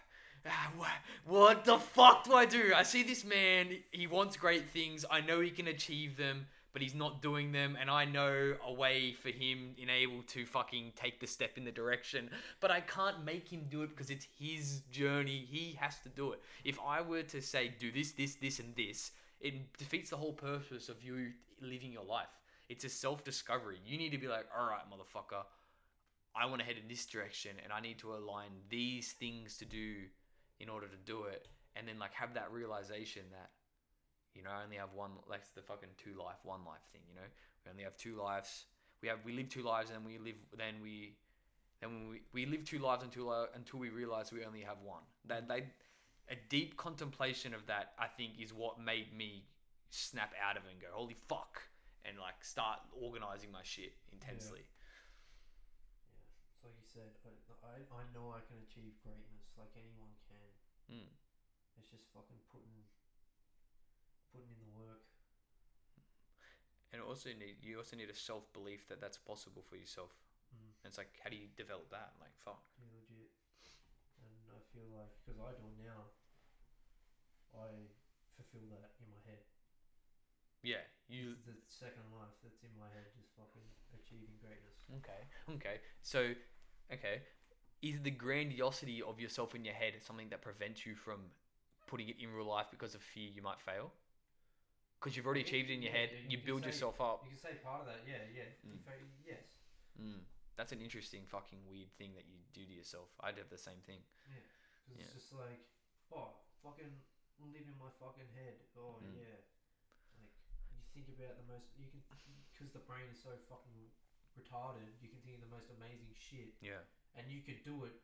What 1.25 1.65
the 1.65 1.77
fuck 1.77 2.23
do 2.23 2.33
I 2.33 2.45
do? 2.45 2.71
I 2.75 2.83
see 2.83 3.03
this 3.03 3.25
man, 3.25 3.77
he 3.91 4.07
wants 4.07 4.37
great 4.37 4.69
things. 4.69 5.05
I 5.09 5.21
know 5.21 5.41
he 5.41 5.49
can 5.49 5.67
achieve 5.67 6.17
them, 6.17 6.47
but 6.77 6.83
he's 6.83 6.93
not 6.93 7.23
doing 7.23 7.51
them. 7.51 7.75
And 7.81 7.89
I 7.89 8.05
know 8.05 8.53
a 8.63 8.71
way 8.71 9.15
for 9.19 9.29
him 9.29 9.73
in 9.79 9.89
able 9.89 10.21
to 10.27 10.45
fucking 10.45 10.93
take 10.95 11.19
the 11.19 11.25
step 11.25 11.57
in 11.57 11.65
the 11.65 11.71
direction. 11.71 12.29
But 12.59 12.69
I 12.69 12.81
can't 12.81 13.25
make 13.25 13.47
him 13.51 13.65
do 13.67 13.81
it 13.81 13.89
because 13.89 14.11
it's 14.11 14.27
his 14.39 14.81
journey. 14.91 15.47
He 15.49 15.75
has 15.79 15.97
to 16.03 16.09
do 16.09 16.33
it. 16.33 16.41
If 16.63 16.77
I 16.85 17.01
were 17.01 17.23
to 17.23 17.41
say, 17.41 17.73
do 17.79 17.91
this, 17.91 18.11
this, 18.11 18.35
this, 18.35 18.59
and 18.59 18.75
this, 18.75 19.09
it 19.41 19.75
defeats 19.79 20.11
the 20.11 20.17
whole 20.17 20.33
purpose 20.33 20.87
of 20.87 21.01
you 21.01 21.31
living 21.63 21.91
your 21.91 22.03
life. 22.03 22.27
It's 22.69 22.85
a 22.85 22.89
self 22.89 23.23
discovery. 23.23 23.79
You 23.83 23.97
need 23.97 24.11
to 24.11 24.19
be 24.19 24.27
like, 24.27 24.45
all 24.55 24.67
right, 24.67 24.83
motherfucker, 24.87 25.45
I 26.35 26.45
want 26.45 26.59
to 26.59 26.67
head 26.67 26.75
in 26.79 26.87
this 26.87 27.07
direction 27.07 27.53
and 27.63 27.73
I 27.73 27.79
need 27.79 27.97
to 27.99 28.13
align 28.13 28.51
these 28.69 29.13
things 29.13 29.57
to 29.57 29.65
do 29.65 29.95
in 30.59 30.69
order 30.69 30.85
to 30.85 30.97
do 31.07 31.23
it. 31.23 31.47
And 31.75 31.87
then, 31.87 31.97
like, 31.97 32.13
have 32.13 32.35
that 32.35 32.51
realization 32.51 33.23
that, 33.31 33.49
you 34.37 34.43
know, 34.43 34.51
I 34.51 34.63
only 34.63 34.77
have 34.77 34.93
one, 34.93 35.11
it's 35.33 35.49
the 35.49 35.61
fucking 35.61 35.89
two 35.97 36.13
life, 36.17 36.37
one 36.43 36.61
life 36.65 36.85
thing, 36.91 37.01
you 37.09 37.15
know? 37.15 37.27
We 37.65 37.71
only 37.71 37.83
have 37.83 37.97
two 37.97 38.15
lives. 38.15 38.65
We 39.01 39.09
have, 39.09 39.19
we 39.25 39.33
live 39.33 39.49
two 39.49 39.63
lives 39.63 39.89
and 39.89 39.99
then 39.99 40.05
we 40.05 40.17
live, 40.17 40.37
then 40.57 40.75
we, 40.81 41.17
then 41.81 42.09
we, 42.09 42.21
we 42.33 42.45
live 42.45 42.63
two 42.63 42.79
lives 42.79 43.03
until, 43.03 43.29
uh, 43.29 43.47
until 43.55 43.79
we 43.79 43.89
realize 43.89 44.31
we 44.31 44.45
only 44.45 44.61
have 44.61 44.77
one. 44.85 45.01
That, 45.25 45.47
they, 45.47 45.65
a 46.29 46.35
deep 46.49 46.77
contemplation 46.77 47.53
of 47.53 47.65
that, 47.67 47.93
I 47.97 48.07
think, 48.07 48.39
is 48.39 48.53
what 48.53 48.79
made 48.79 49.15
me 49.15 49.47
snap 49.89 50.33
out 50.35 50.57
of 50.57 50.63
it 50.67 50.75
and 50.75 50.81
go, 50.81 50.87
holy 50.91 51.15
fuck, 51.27 51.63
and 52.03 52.19
like 52.19 52.43
start 52.43 52.79
organizing 52.91 53.51
my 53.51 53.63
shit 53.63 53.95
intensely. 54.11 54.67
Yeah, 54.67 54.75
it's 56.51 56.63
like 56.63 56.75
you 56.75 56.87
said. 56.87 57.15
I, 57.23 57.31
I, 57.63 58.03
I 58.03 58.03
know 58.11 58.35
I 58.35 58.43
can 58.43 58.59
achieve 58.67 58.95
greatness 59.03 59.55
like 59.55 59.71
anyone 59.79 60.11
can. 60.27 60.99
Mm. 60.99 61.11
It's 61.79 61.87
just 61.91 62.07
fucking 62.11 62.39
putting 62.51 62.75
putting 64.37 64.53
in 64.53 64.61
the 64.61 64.73
work. 64.77 65.01
And 66.93 67.01
also 67.01 67.29
need 67.33 67.59
you 67.65 67.77
also 67.81 67.97
need 67.97 68.09
a 68.09 68.15
self 68.15 68.45
belief 68.53 68.87
that 68.87 69.01
that's 69.01 69.17
possible 69.17 69.65
for 69.65 69.75
yourself. 69.75 70.13
Mm. 70.53 70.69
And 70.83 70.87
it's 70.93 70.97
like, 70.97 71.11
how 71.23 71.29
do 71.29 71.35
you 71.35 71.49
develop 71.57 71.89
that? 71.91 72.13
Like, 72.21 72.31
fuck. 72.45 72.61
Yeah, 72.79 72.87
legit. 72.93 73.33
And 74.21 74.37
I 74.53 74.61
feel 74.71 74.87
like 74.93 75.11
because 75.25 75.41
I 75.41 75.51
do 75.57 75.65
it 75.67 75.77
now, 75.81 76.13
I 77.55 77.91
fulfill 78.37 78.69
that 78.71 78.95
in 79.01 79.07
my 79.11 79.19
head. 79.27 79.43
Yeah, 80.63 80.83
you. 81.07 81.33
It's 81.37 81.45
the 81.45 81.57
second 81.67 82.07
life 82.13 82.33
that's 82.43 82.61
in 82.63 82.73
my 82.79 82.89
head, 82.93 83.09
just 83.15 83.29
fucking 83.37 83.67
achieving 83.93 84.35
greatness. 84.41 84.79
Okay. 85.01 85.21
Okay. 85.55 85.77
So, 86.01 86.33
okay, 86.91 87.21
is 87.81 88.01
the 88.01 88.11
grandiosity 88.11 89.01
of 89.01 89.19
yourself 89.19 89.55
in 89.55 89.63
your 89.65 89.73
head 89.75 89.93
something 90.01 90.29
that 90.29 90.41
prevents 90.41 90.85
you 90.85 90.95
from 90.95 91.19
putting 91.87 92.09
it 92.09 92.17
in 92.19 92.33
real 92.33 92.47
life 92.47 92.67
because 92.71 92.95
of 92.95 93.01
fear 93.01 93.29
you 93.33 93.41
might 93.41 93.61
fail? 93.61 93.91
Because 94.97 95.13
you've 95.15 95.25
already 95.29 95.45
achieved 95.45 95.69
it 95.69 95.77
in 95.77 95.85
your 95.85 95.93
head, 95.93 96.09
yeah, 96.11 96.19
you, 96.25 96.29
you 96.33 96.37
can 96.41 96.45
build 96.49 96.61
say- 96.65 96.73
yourself 96.73 96.97
up. 96.99 97.21
You 97.23 97.29
can 97.37 97.41
say 97.41 97.53
part 97.61 97.85
of 97.85 97.87
that, 97.87 98.01
yeah, 98.09 98.25
yeah. 98.33 98.49
Mm. 98.65 98.81
Yes, 99.25 99.45
Mm. 99.97 100.21
That's 100.57 100.73
an 100.73 100.81
interesting 100.81 101.25
fucking 101.29 101.65
weird 101.69 101.89
thing 101.97 102.13
that 102.17 102.25
you 102.29 102.41
do 102.53 102.65
to 102.65 102.73
yourself. 102.73 103.09
I'd 103.21 103.37
have 103.37 103.49
the 103.49 103.57
same 103.61 103.81
thing. 103.85 104.01
yeah. 104.29 104.41
Because 104.85 104.97
Yeah. 104.97 105.05
it's 105.05 105.13
just 105.13 105.33
like, 105.33 105.61
oh, 106.13 106.33
fucking 106.65 106.93
live 107.41 107.65
in 107.69 107.77
my 107.77 107.89
fucking 108.01 108.29
head. 108.33 108.57
Oh 108.77 108.97
Mm. 109.01 109.13
yeah. 109.21 109.37
Like 110.17 110.33
you 110.73 110.81
think 110.93 111.09
about 111.13 111.37
the 111.37 111.45
most. 111.49 111.69
You 111.77 111.89
can 111.89 112.01
because 112.49 112.73
the 112.73 112.81
brain 112.89 113.05
is 113.13 113.21
so 113.21 113.37
fucking 113.49 113.89
retarded. 114.33 114.89
You 115.01 115.09
can 115.09 115.21
think 115.21 115.35
of 115.37 115.41
the 115.45 115.53
most 115.53 115.69
amazing 115.69 116.13
shit, 116.17 116.57
Yeah. 116.61 116.81
and 117.13 117.29
you 117.29 117.41
could 117.45 117.61
do 117.63 117.85
it 117.85 118.01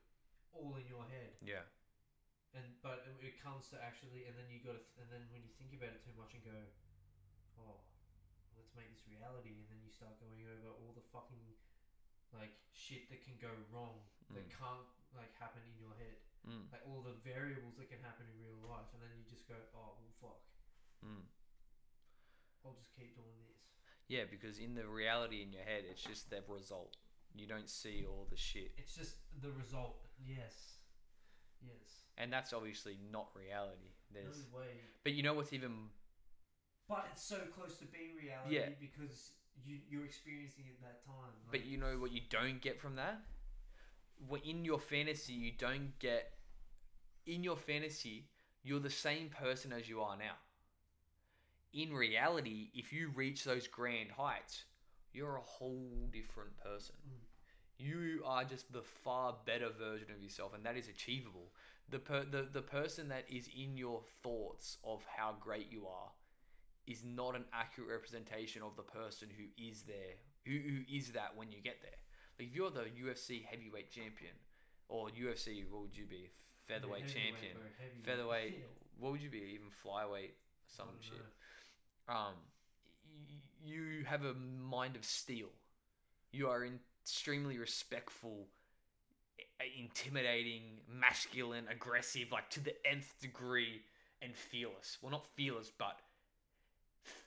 all 0.53 0.75
in 0.77 0.86
your 0.86 1.06
head. 1.10 1.38
Yeah. 1.41 1.65
And 2.53 2.79
but 2.86 3.06
it 3.21 3.41
comes 3.41 3.69
to 3.69 3.82
actually, 3.82 4.25
and 4.25 4.38
then 4.38 4.49
you 4.49 4.62
got 4.62 4.73
to, 4.77 4.82
th- 4.82 4.97
and 5.01 5.10
then 5.10 5.25
when 5.34 5.41
you 5.41 5.49
think 5.58 5.73
about 5.73 5.89
it 5.93 6.01
too 6.06 6.13
much 6.13 6.34
and 6.38 6.43
go, 6.45 6.53
oh, 7.65 7.80
let's 8.60 8.76
make 8.76 8.91
this 8.91 9.04
reality, 9.08 9.56
and 9.58 9.65
then 9.71 9.80
you 9.84 9.89
start 9.91 10.19
going 10.19 10.43
over 10.47 10.69
all 10.76 10.91
the 10.95 11.06
fucking 11.13 11.41
like 12.34 12.54
shit 12.73 13.10
that 13.13 13.21
can 13.23 13.38
go 13.38 13.52
wrong 13.71 14.02
that 14.34 14.47
Mm. 14.49 14.58
can't 14.58 14.88
like 15.15 15.30
happen 15.38 15.62
in 15.69 15.78
your 15.78 15.93
head, 15.95 16.17
Mm. 16.47 16.71
like 16.73 16.82
all 16.89 17.02
the 17.06 17.13
variables 17.21 17.78
that 17.78 17.89
can 17.89 18.02
happen 18.02 18.26
in 18.28 18.36
real 18.41 18.58
life, 18.67 18.89
and 18.93 19.02
then 19.04 19.13
you 19.15 19.23
just 19.30 19.47
go, 19.47 19.56
oh 19.76 19.95
well, 20.02 20.13
fuck, 20.19 20.41
Mm. 21.06 21.26
I'll 22.65 22.73
just 22.73 22.95
keep 22.95 23.15
doing 23.15 23.38
this. 23.47 23.60
Yeah, 24.08 24.26
because 24.26 24.58
in 24.60 24.73
the 24.76 24.88
reality 24.88 25.41
in 25.43 25.52
your 25.54 25.63
head, 25.63 25.84
it's 25.86 26.02
just 26.02 26.30
the 26.30 26.41
result. 26.47 26.95
You 27.36 27.45
don't 27.47 27.69
see 27.69 28.06
all 28.06 28.26
the 28.30 28.38
shit. 28.38 28.73
It's 28.78 28.95
just 28.95 29.17
the 29.41 29.52
result. 29.52 30.06
Yes, 30.26 30.78
yes. 31.62 32.06
And 32.17 32.32
that's 32.32 32.54
obviously 32.54 32.97
not 33.12 33.30
reality. 33.36 33.91
There's 34.12 34.45
no 34.52 34.58
way. 34.60 34.82
But 35.04 35.13
you 35.13 35.23
know 35.23 35.34
what's 35.34 35.52
even 35.54 35.89
But 36.88 37.08
it's 37.12 37.24
so 37.24 37.38
close 37.56 37.78
to 37.78 37.86
being 37.86 38.15
reality 38.15 38.56
Yeah. 38.56 38.69
because 38.80 39.32
you 39.63 39.80
you're 39.89 40.06
experiencing 40.06 40.65
it 40.67 40.82
that 40.82 41.06
time. 41.06 41.32
But 41.52 41.65
you 41.65 41.78
know 41.78 41.98
what 42.00 42.12
you 42.12 42.22
don't 42.30 42.62
get 42.62 42.80
from 42.80 42.96
that? 42.96 43.22
When 44.28 44.41
in 44.41 44.65
your 44.65 44.80
fantasy, 44.80 45.34
you 45.34 45.52
don't 45.58 45.98
get. 46.00 46.34
In 47.26 47.41
your 47.43 47.56
fantasy, 47.56 48.28
you're 48.63 48.82
the 48.82 48.89
same 48.89 49.30
person 49.30 49.72
as 49.72 49.88
you 49.88 50.02
are 50.02 50.17
now. 50.17 50.36
In 51.74 51.93
reality, 51.93 52.69
if 52.74 52.91
you 52.91 53.10
reach 53.15 53.46
those 53.46 53.65
grand 53.67 54.12
heights, 54.12 54.65
you're 55.13 55.38
a 55.38 55.41
whole 55.41 56.10
different 56.12 56.58
person. 56.58 56.96
Mm. 57.08 57.22
You 57.78 58.24
are 58.26 58.43
just 58.43 58.72
the 58.72 58.82
far 58.82 59.36
better 59.46 59.69
version 59.69 60.08
of 60.15 60.22
yourself, 60.22 60.54
and 60.54 60.65
that 60.65 60.78
is 60.78 60.89
achievable. 60.89 61.52
The, 61.89 62.00
per- 62.00 62.26
the, 62.26 62.48
the 62.52 62.62
person 62.62 63.08
that 63.10 63.26
is 63.30 63.50
in 63.58 63.78
your 63.78 64.02
thoughts 64.22 64.78
of 64.84 65.04
how 65.15 65.36
great 65.39 65.72
you 65.72 65.88
are 65.88 66.12
is 66.88 67.04
not 67.06 67.36
an 67.36 67.46
accurate 67.54 67.89
representation 67.89 68.62
of 68.62 68.76
the 68.76 68.84
person 68.84 69.30
who 69.36 69.46
is 69.63 69.84
there, 69.84 70.15
who, 70.46 70.52
who 70.60 70.80
is 70.98 71.12
that 71.12 71.32
when 71.36 71.52
you 71.52 71.62
get 71.62 71.78
there. 71.82 72.00
Like 72.39 72.50
if 72.50 72.56
you're 72.56 72.72
the 72.72 72.82
UFC 73.04 73.43
heavyweight 73.46 73.89
champion, 73.91 74.34
or 74.89 75.08
UFC, 75.10 75.63
what 75.69 75.82
would 75.84 75.98
you 75.98 76.06
be? 76.06 76.30
Featherweight 76.67 77.08
champion, 77.08 77.54
bro, 77.56 77.63
heavyweight. 77.80 78.06
featherweight. 78.06 78.54
Yeah, 78.60 78.65
What 79.00 79.12
would 79.13 79.22
you 79.22 79.30
be? 79.30 79.38
Even 79.56 79.67
flyweight, 79.86 80.32
some 80.67 80.88
shit. 81.00 81.13
know. 82.08 82.13
Um, 82.13 82.34
y- 83.06 83.41
you 83.63 84.04
have 84.06 84.24
a 84.26 84.34
mind 84.34 84.96
of 84.96 85.04
steel. 85.06 85.48
You 86.32 86.48
are 86.50 86.65
extremely 87.04 87.58
respectful, 87.58 88.48
i- 89.62 89.80
intimidating, 89.80 90.80
masculine, 90.88 91.65
aggressive, 91.72 92.32
like 92.32 92.50
to 92.52 92.60
the 92.63 92.74
nth 92.86 93.13
degree, 93.22 93.82
and 94.22 94.36
fearless. 94.36 94.98
Well, 95.02 95.12
not 95.12 95.26
fearless, 95.36 95.72
but 95.78 96.00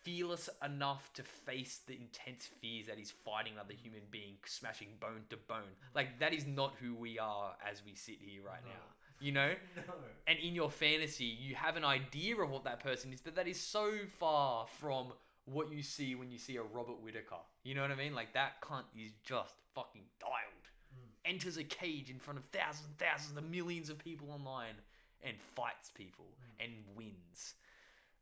fearless 0.07 0.49
enough 0.64 1.12
to 1.14 1.23
face 1.25 1.81
the 1.88 1.95
intense 1.95 2.49
fears 2.61 2.87
that 2.87 2.97
he's 2.97 3.11
fighting 3.25 3.55
another 3.55 3.75
human 3.75 4.03
being, 4.12 4.37
smashing 4.47 4.88
bone 5.01 5.25
to 5.31 5.37
bone. 5.37 5.75
Like 5.97 6.21
that 6.21 6.33
is 6.33 6.47
not 6.47 6.75
who 6.81 6.95
we 6.95 7.19
are 7.19 7.57
as 7.69 7.83
we 7.85 7.95
sit 7.97 8.19
here 8.21 8.42
right 8.47 8.62
No. 8.64 8.71
now. 8.71 8.77
You 9.19 9.33
know. 9.33 9.53
No. 9.88 9.95
And 10.29 10.38
in 10.38 10.55
your 10.55 10.71
fantasy, 10.71 11.25
you 11.25 11.57
have 11.57 11.77
an 11.77 11.85
idea 11.85 12.37
of 12.37 12.51
what 12.51 12.62
that 12.64 12.81
person 12.81 13.12
is, 13.12 13.21
but 13.21 13.35
that 13.35 13.49
is 13.49 13.59
so 13.61 13.90
far 14.21 14.66
from 14.81 15.07
what 15.45 15.73
you 15.73 15.83
see 15.83 16.14
when 16.14 16.31
you 16.31 16.38
see 16.38 16.57
a 16.57 16.62
Robert 16.62 17.01
Whittaker. 17.03 17.42
You 17.64 17.75
know 17.75 17.83
what 17.83 17.90
I 17.90 17.97
mean? 17.97 18.14
Like 18.14 18.33
that 18.35 18.61
cunt 18.62 18.85
is 18.97 19.12
just 19.25 19.55
fucking 19.75 20.03
dialed. 20.21 20.66
Mm. 20.95 21.31
Enters 21.33 21.57
a 21.57 21.64
cage 21.64 22.11
in 22.11 22.19
front 22.21 22.38
of 22.38 22.45
thousands, 22.47 22.88
thousands 22.99 23.37
of 23.37 23.45
millions 23.51 23.90
of 23.90 23.99
people 23.99 24.31
online 24.31 24.75
and 25.23 25.37
fights 25.40 25.90
people 25.95 26.27
and 26.61 26.71
wins. 26.97 27.55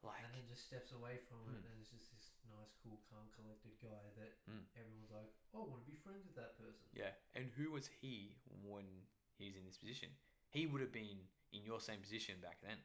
Like, 0.04 0.20
and 0.20 0.36
then 0.36 0.44
just 0.44 0.68
steps 0.68 0.92
away 0.92 1.16
from 1.24 1.40
it, 1.48 1.64
Mm. 1.64 1.64
and 1.64 1.80
it's 1.80 1.88
just 1.88 2.12
this 2.12 2.36
nice, 2.52 2.76
cool, 2.84 3.00
calm, 3.08 3.24
collected 3.32 3.72
guy 3.80 4.04
that 4.20 4.36
Mm. 4.44 4.68
everyone's 4.76 5.10
like, 5.10 5.32
"Oh, 5.56 5.64
I 5.64 5.68
want 5.72 5.80
to 5.84 5.90
be 5.90 5.96
friends 5.96 6.26
with 6.28 6.36
that 6.36 6.58
person." 6.60 6.84
yeah. 6.92 7.14
And 7.32 7.48
who 7.56 7.70
was 7.72 7.88
he 7.88 8.36
when 8.60 9.06
he's 9.40 9.56
in 9.56 9.64
this 9.64 9.78
position? 9.78 10.14
He 10.50 10.66
would 10.66 10.82
have 10.82 10.92
been 10.92 11.26
in 11.52 11.64
your 11.64 11.80
same 11.80 12.00
position 12.02 12.38
back 12.40 12.60
then. 12.60 12.84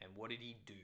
And 0.00 0.14
what 0.14 0.30
did 0.30 0.40
he 0.40 0.54
do? 0.64 0.78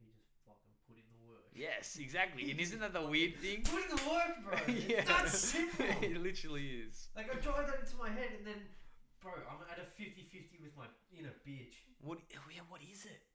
He 0.00 0.06
just 0.08 0.24
fucking 0.46 0.72
put 0.88 0.96
in 0.96 1.04
the 1.12 1.20
work. 1.28 1.44
Yes, 1.52 1.98
exactly. 1.98 2.48
And 2.50 2.58
isn't 2.60 2.80
that 2.80 2.92
the 2.94 3.06
weird 3.06 3.36
thing? 3.36 3.62
Put 3.62 3.84
in 3.84 3.96
the 3.96 4.02
work, 4.08 4.42
bro. 4.42 4.56
It's 4.66 5.08
that 5.08 5.28
simple. 5.52 5.84
it 6.02 6.16
literally 6.16 6.80
is. 6.88 7.08
like 7.14 7.28
I 7.30 7.38
drive 7.40 7.66
that 7.68 7.80
into 7.80 7.96
my 7.96 8.08
head, 8.08 8.32
and 8.32 8.46
then, 8.46 8.74
bro, 9.20 9.32
I'm 9.46 9.60
at 9.70 9.78
a 9.78 9.84
50-50 10.00 10.60
with 10.62 10.74
my 10.76 10.88
inner 11.12 11.34
bitch. 11.46 11.74
What? 12.00 12.20
Yeah, 12.30 12.60
what 12.68 12.80
is 12.82 13.04
it? 13.04 13.25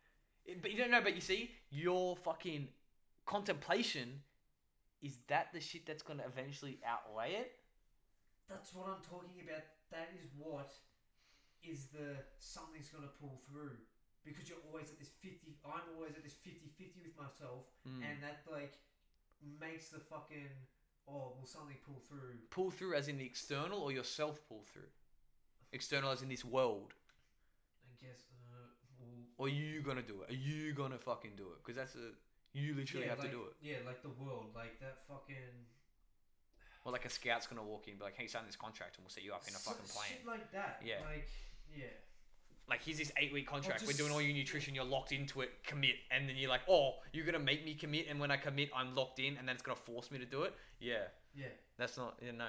But 0.62 0.72
you 0.72 0.78
don't 0.78 0.92
know. 0.92 1.02
But 1.02 1.16
you 1.16 1.22
see, 1.22 1.52
your 1.70 2.16
fucking 2.16 2.68
contemplation 3.26 4.22
is 5.02 5.18
that 5.28 5.52
the 5.54 5.60
shit 5.60 5.86
that's 5.86 6.04
gonna 6.04 6.24
eventually 6.26 6.80
outweigh 6.86 7.34
it. 7.34 7.52
That's 8.50 8.74
what 8.74 8.88
I'm 8.88 9.02
talking 9.02 9.42
about. 9.44 9.64
That 9.92 10.10
is 10.22 10.30
what 10.38 10.72
is 11.64 11.88
the 11.88 12.16
something's 12.40 12.90
gonna 12.90 13.12
pull 13.20 13.42
through 13.50 13.78
because 14.24 14.50
you're 14.50 14.62
always 14.68 14.90
at 14.92 15.00
this 15.00 15.10
50 15.22 15.58
I'm 15.66 15.82
always 15.96 16.16
at 16.16 16.24
this 16.24 16.34
50-50 16.46 17.02
with 17.04 17.18
myself 17.18 17.66
Mm. 17.88 18.04
and 18.04 18.24
that 18.24 18.44
like 18.52 18.78
makes 19.60 19.90
the 19.90 20.00
fucking 20.00 20.50
oh 21.08 21.36
will 21.40 21.46
something 21.48 21.78
pull 21.86 22.00
through 22.08 22.38
Pull 22.50 22.70
through, 22.72 22.94
as 22.96 23.08
in 23.08 23.18
the 23.18 23.26
external, 23.26 23.80
or 23.80 23.92
yourself 23.92 24.40
pull 24.48 24.64
through. 24.64 24.90
External, 25.72 26.12
as 26.12 26.22
in 26.22 26.30
this 26.30 26.44
world. 26.46 26.94
I 27.86 28.06
guess 28.06 28.22
Or 29.42 29.50
you 29.50 29.82
gonna 29.82 30.04
do 30.04 30.22
it? 30.22 30.30
Are 30.30 30.38
you 30.38 30.72
gonna 30.74 31.00
fucking 31.00 31.32
do 31.36 31.46
it? 31.54 31.64
Because 31.64 31.76
that's 31.76 31.96
a 31.96 32.14
you 32.54 32.76
literally 32.76 33.08
have 33.08 33.18
like, 33.18 33.32
to 33.32 33.36
do 33.36 33.42
it. 33.46 33.54
yeah 33.60 33.78
like 33.88 34.04
the 34.04 34.14
world 34.24 34.52
like 34.54 34.80
that 34.82 35.00
fucking 35.08 35.66
Or 36.86 36.92
like 36.92 37.06
a 37.06 37.10
scout's 37.10 37.48
gonna 37.48 37.64
walk 37.64 37.88
in, 37.88 37.94
and 37.94 38.00
be 38.00 38.06
like, 38.06 38.18
"Hey, 38.18 38.28
sign 38.28 38.44
this 38.46 38.56
contract, 38.56 38.98
and 38.98 39.04
we'll 39.04 39.10
set 39.10 39.24
you 39.24 39.34
up 39.34 39.42
in 39.48 39.56
a 39.56 39.58
so- 39.58 39.72
fucking 39.72 39.88
plane." 39.88 40.12
shit 40.20 40.28
like 40.28 40.52
that 40.52 40.82
Yeah. 40.86 41.02
like 41.04 41.28
yeah 41.76 41.86
like 42.70 42.84
here's 42.84 43.00
this 43.00 43.12
eight 43.18 43.34
week 43.34 43.48
contract. 43.48 43.84
We're 43.88 43.94
doing 43.94 44.12
all 44.12 44.22
your 44.22 44.34
nutrition. 44.34 44.76
You're 44.76 44.86
locked 44.86 45.12
into 45.12 45.42
it. 45.42 45.64
Commit, 45.64 45.96
and 46.12 46.30
then 46.30 46.36
you're 46.38 46.50
like, 46.50 46.62
oh, 46.70 47.00
you're 47.12 47.26
gonna 47.26 47.40
make 47.40 47.66
me 47.66 47.74
commit, 47.74 48.06
and 48.10 48.20
when 48.20 48.30
I 48.30 48.38
commit, 48.38 48.70
I'm 48.76 48.94
locked 48.96 49.20
in, 49.20 49.38
and 49.38 49.48
then 49.48 49.56
it's 49.56 49.64
gonna 49.64 49.76
force 49.76 50.12
me 50.12 50.20
to 50.20 50.26
do 50.26 50.44
it. 50.44 50.54
Yeah, 50.80 51.06
yeah 51.36 51.48
that's 51.78 51.98
not. 51.98 52.20
Yeah, 52.24 52.32
no, 52.32 52.48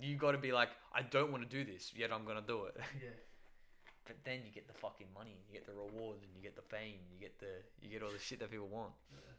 you 0.00 0.16
got 0.16 0.32
to 0.32 0.38
be 0.38 0.50
like, 0.52 0.70
I 0.92 1.02
don't 1.02 1.30
want 1.30 1.48
to 1.48 1.56
do 1.56 1.64
this, 1.70 1.92
yet 1.94 2.12
I'm 2.12 2.24
gonna 2.24 2.42
do 2.46 2.64
it. 2.64 2.76
yeah 3.00 3.10
but 4.06 4.16
then 4.24 4.40
you 4.44 4.52
get 4.52 4.66
the 4.66 4.74
fucking 4.74 5.08
money, 5.12 5.36
you 5.46 5.52
get 5.52 5.66
the 5.66 5.74
rewards, 5.74 6.22
and 6.22 6.30
you 6.34 6.42
get 6.42 6.56
the 6.56 6.62
fame, 6.62 7.02
you 7.10 7.18
get 7.20 7.38
the, 7.38 7.62
you 7.82 7.90
get 7.90 8.02
all 8.02 8.10
the 8.10 8.18
shit 8.18 8.38
that 8.40 8.50
people 8.50 8.68
want. 8.68 8.92
yeah. 9.12 9.34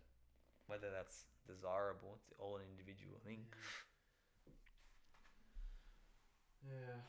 Whether 0.68 0.88
that's 0.91 1.26
desirable, 1.47 2.20
it's 2.20 2.34
all 2.39 2.57
an 2.57 2.63
individual 2.70 3.18
thing. 3.26 3.39
Yeah. 6.68 6.99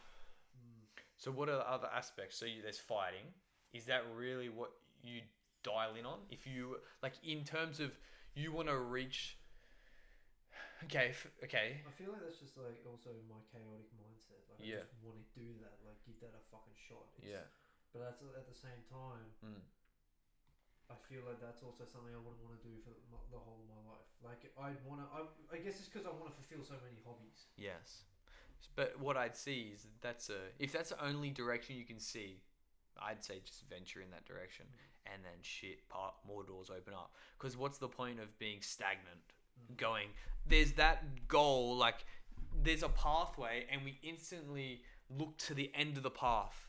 Mm. 0.55 0.87
So 1.17 1.31
So 1.31 1.37
what 1.37 1.49
are 1.49 1.57
the 1.57 1.69
other 1.69 1.89
aspects? 1.95 2.39
So 2.39 2.47
you, 2.47 2.63
there's 2.63 2.79
fighting. 2.79 3.27
Is 3.73 3.87
that 3.87 4.05
really 4.15 4.49
what 4.49 4.71
you 5.03 5.23
dial 5.65 5.97
in 5.99 6.07
on? 6.07 6.19
If 6.31 6.47
you 6.47 6.77
like 7.03 7.15
in 7.27 7.45
terms 7.45 7.81
of 7.81 7.91
you 8.35 8.53
want 8.53 8.69
to 8.69 8.77
reach. 8.79 9.38
Okay, 10.87 11.11
f- 11.11 11.33
okay. 11.43 11.83
I 11.83 11.93
feel 11.99 12.15
like 12.15 12.23
that's 12.23 12.39
just 12.39 12.55
like 12.55 12.79
also 12.87 13.11
my 13.27 13.41
chaotic 13.51 13.91
mindset. 13.99 14.47
Like 14.47 14.63
Yeah. 14.63 14.83
I 14.83 14.89
just 14.89 15.03
want 15.03 15.19
to 15.19 15.27
do 15.35 15.59
that. 15.67 15.83
Like 15.83 15.99
give 16.07 16.19
that 16.23 16.35
a 16.39 16.43
fucking 16.55 16.79
shot. 16.79 17.11
It's, 17.19 17.27
Yeah. 17.27 17.47
But 17.91 18.07
that's 18.07 18.21
at 18.23 18.47
the 18.47 18.55
same 18.55 18.81
time, 18.87 19.33
Mm. 19.43 19.65
I 20.89 20.97
feel 21.05 21.21
like 21.29 21.37
that's 21.41 21.61
also 21.63 21.85
something 21.85 22.15
I 22.15 22.23
wouldn't 22.23 22.41
want 22.41 22.57
to 22.57 22.65
do 22.65 22.73
for 22.81 22.97
the, 23.29 23.37
whole 23.37 23.61
of 23.61 23.69
my 23.69 23.83
life. 23.93 24.09
Like 24.25 24.41
I'd 24.57 24.81
want 24.89 25.05
to. 25.05 25.07
I, 25.13 25.21
I 25.53 25.59
guess 25.61 25.77
it's 25.81 25.89
because 25.89 26.07
I 26.07 26.11
want 26.17 26.33
to 26.33 26.37
fulfill 26.41 26.65
so 26.65 26.81
many 26.81 26.97
hobbies. 27.05 27.45
Yes. 27.61 28.05
But 28.75 28.99
what 28.99 29.17
I'd 29.17 29.37
see 29.37 29.73
is 29.75 29.87
that's 30.01 30.31
a 30.31 30.49
if 30.59 30.73
that's 30.73 30.91
the 30.91 31.05
only 31.05 31.31
direction 31.31 31.77
you 31.77 31.85
can 31.85 32.01
see, 32.01 32.41
I'd 33.01 33.23
say 33.23 33.41
just 33.45 33.69
venture 33.69 34.01
in 34.01 34.11
that 34.11 34.25
direction, 34.25 34.65
and 35.07 35.23
then 35.25 35.37
shit, 35.43 35.89
part 35.89 36.15
more 36.27 36.43
doors 36.43 36.71
open 36.71 36.95
up. 36.95 37.15
Because 37.37 37.57
what's 37.57 37.79
the 37.79 37.89
point 37.89 38.19
of 38.19 38.39
being 38.39 38.63
stagnant? 38.63 39.21
Going 39.77 40.09
there's 40.49 40.73
that 40.73 41.29
goal, 41.29 41.77
like 41.77 42.05
there's 42.63 42.83
a 42.83 42.89
pathway, 42.89 43.67
and 43.71 43.83
we 43.85 43.99
instantly 44.03 44.81
look 45.17 45.37
to 45.39 45.55
the 45.55 45.71
end 45.75 45.97
of 45.97 46.03
the 46.03 46.11
path. 46.11 46.69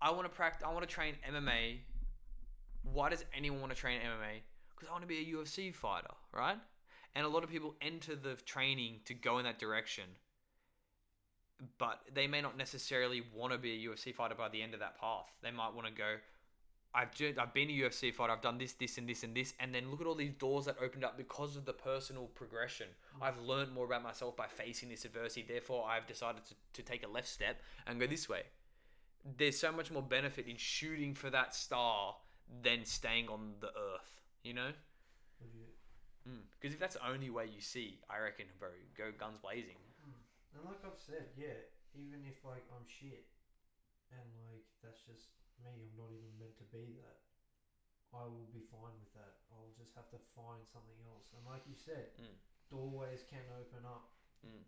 I 0.00 0.10
want 0.10 0.24
to 0.24 0.28
practice. 0.28 0.62
I 0.66 0.72
want 0.72 0.88
to 0.88 0.94
train 0.94 1.14
MMA. 1.28 1.78
Why 2.82 3.08
does 3.08 3.24
anyone 3.36 3.60
want 3.60 3.72
to 3.72 3.78
train 3.78 3.98
MMA? 3.98 4.40
Because 4.70 4.88
I 4.88 4.92
want 4.92 5.02
to 5.02 5.08
be 5.08 5.18
a 5.18 5.36
UFC 5.36 5.74
fighter, 5.74 6.14
right? 6.32 6.58
And 7.14 7.24
a 7.24 7.28
lot 7.28 7.42
of 7.42 7.50
people 7.50 7.74
enter 7.80 8.14
the 8.14 8.34
training 8.44 9.00
to 9.06 9.14
go 9.14 9.38
in 9.38 9.44
that 9.44 9.58
direction 9.58 10.04
but 11.78 12.02
they 12.12 12.26
may 12.26 12.42
not 12.42 12.56
necessarily 12.56 13.22
want 13.34 13.52
to 13.52 13.58
be 13.58 13.72
a 13.72 13.88
UFC 13.88 14.14
fighter 14.14 14.34
by 14.34 14.48
the 14.48 14.60
end 14.60 14.74
of 14.74 14.80
that 14.80 15.00
path. 15.00 15.24
They 15.42 15.50
might 15.50 15.74
want 15.74 15.86
to 15.86 15.92
go, 15.92 16.16
I've 16.96 17.14
ju- 17.14 17.34
I've 17.38 17.52
been 17.52 17.68
a 17.68 17.72
UFC 17.72 18.12
fighter. 18.12 18.32
I've 18.32 18.40
done 18.40 18.56
this, 18.56 18.72
this, 18.72 18.96
and 18.96 19.06
this, 19.06 19.22
and 19.22 19.34
this, 19.36 19.52
and 19.60 19.74
then 19.74 19.90
look 19.90 20.00
at 20.00 20.06
all 20.06 20.14
these 20.14 20.32
doors 20.32 20.64
that 20.64 20.76
opened 20.82 21.04
up 21.04 21.18
because 21.18 21.54
of 21.54 21.66
the 21.66 21.74
personal 21.74 22.24
progression. 22.28 22.86
I've 23.20 23.38
learned 23.38 23.72
more 23.72 23.84
about 23.84 24.02
myself 24.02 24.34
by 24.34 24.46
facing 24.46 24.88
this 24.88 25.04
adversity. 25.04 25.44
Therefore, 25.46 25.86
I've 25.86 26.06
decided 26.06 26.42
to, 26.46 26.54
to 26.72 26.82
take 26.82 27.04
a 27.04 27.08
left 27.08 27.28
step 27.28 27.60
and 27.86 28.00
go 28.00 28.06
this 28.06 28.30
way. 28.30 28.44
There's 29.36 29.58
so 29.58 29.72
much 29.72 29.90
more 29.90 30.02
benefit 30.02 30.46
in 30.46 30.56
shooting 30.56 31.12
for 31.12 31.28
that 31.28 31.54
star 31.54 32.16
than 32.62 32.86
staying 32.86 33.28
on 33.28 33.56
the 33.60 33.68
earth. 33.68 34.22
You 34.42 34.54
know, 34.54 34.70
mm. 35.42 35.44
mm, 35.44 36.32
Would 36.32 36.34
you? 36.34 36.42
because 36.58 36.72
if 36.72 36.80
that's 36.80 36.94
the 36.94 37.06
only 37.06 37.28
way 37.28 37.44
you 37.54 37.60
see, 37.60 38.00
I 38.08 38.20
reckon, 38.20 38.46
bro, 38.58 38.70
go 38.96 39.12
guns 39.18 39.38
blazing. 39.38 39.76
Mm. 40.00 40.16
And 40.56 40.64
like 40.64 40.80
I've 40.86 41.02
said, 41.04 41.26
yeah, 41.36 41.60
even 41.94 42.24
if 42.24 42.42
like 42.42 42.64
I'm 42.72 42.86
shit, 42.88 43.26
and 44.12 44.24
like 44.48 44.64
that's 44.80 45.02
just 45.04 45.35
me, 45.64 45.72
I'm 45.86 45.96
not 45.96 46.10
even 46.12 46.32
meant 46.38 46.56
to 46.58 46.66
be 46.72 46.96
that. 47.00 47.18
I 48.14 48.24
will 48.24 48.48
be 48.52 48.64
fine 48.72 48.96
with 49.02 49.12
that. 49.14 49.44
I'll 49.52 49.72
just 49.76 49.92
have 49.94 50.08
to 50.10 50.20
find 50.34 50.62
something 50.72 50.96
else. 51.08 51.32
And 51.36 51.44
like 51.44 51.62
you 51.68 51.74
said, 51.76 52.12
Mm. 52.18 52.36
doorways 52.70 53.22
can 53.28 53.44
open 53.60 53.84
up. 53.84 54.08
Mm. 54.46 54.62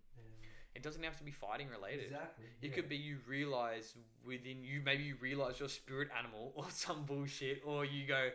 It 0.74 0.82
doesn't 0.82 1.02
have 1.02 1.16
to 1.18 1.24
be 1.24 1.32
fighting 1.32 1.68
related. 1.68 2.04
exactly. 2.04 2.46
It 2.62 2.68
yeah. 2.68 2.74
could 2.74 2.88
be 2.88 2.96
you 2.96 3.18
realize 3.26 3.94
within 4.24 4.62
you, 4.62 4.80
maybe 4.84 5.02
you 5.02 5.16
realize 5.20 5.58
your 5.58 5.68
spirit 5.68 6.08
animal 6.16 6.52
or 6.56 6.66
some 6.70 7.04
bullshit, 7.04 7.62
or 7.64 7.84
you 7.84 8.06
go, 8.06 8.30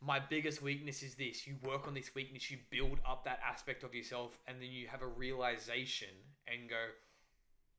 my 0.00 0.18
biggest 0.18 0.62
weakness 0.62 1.02
is 1.02 1.14
this. 1.14 1.46
You 1.46 1.56
work 1.62 1.86
on 1.86 1.94
this 1.94 2.14
weakness, 2.14 2.50
you 2.50 2.58
build 2.70 2.98
up 3.06 3.24
that 3.24 3.38
aspect 3.48 3.84
of 3.84 3.94
yourself, 3.94 4.40
and 4.48 4.60
then 4.60 4.70
you 4.70 4.88
have 4.88 5.02
a 5.02 5.06
realization 5.06 6.08
and 6.48 6.68
go, 6.68 6.84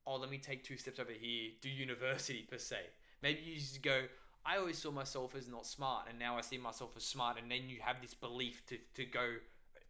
oh, 0.06 0.16
let 0.16 0.30
me 0.30 0.38
take 0.38 0.62
two 0.64 0.76
steps 0.78 0.98
over 0.98 1.12
here, 1.12 1.50
do 1.60 1.68
university 1.68 2.46
per 2.50 2.58
se. 2.58 2.76
Maybe 3.22 3.40
you 3.42 3.56
just 3.56 3.82
go, 3.82 4.02
I 4.44 4.58
always 4.58 4.78
saw 4.78 4.90
myself 4.90 5.34
as 5.34 5.48
not 5.48 5.66
smart, 5.66 6.06
and 6.08 6.18
now 6.18 6.36
I 6.36 6.42
see 6.42 6.58
myself 6.58 6.90
as 6.96 7.04
smart, 7.04 7.38
and 7.40 7.50
then 7.50 7.68
you 7.68 7.78
have 7.80 8.00
this 8.02 8.14
belief 8.14 8.62
to, 8.66 8.78
to 8.94 9.04
go, 9.04 9.36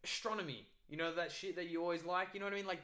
astronomy, 0.04 0.66
you 0.88 0.96
know, 0.96 1.14
that 1.14 1.32
shit 1.32 1.56
that 1.56 1.68
you 1.68 1.82
always 1.82 2.04
like, 2.04 2.28
you 2.34 2.40
know 2.40 2.46
what 2.46 2.52
I 2.52 2.56
mean? 2.56 2.66
Like, 2.66 2.82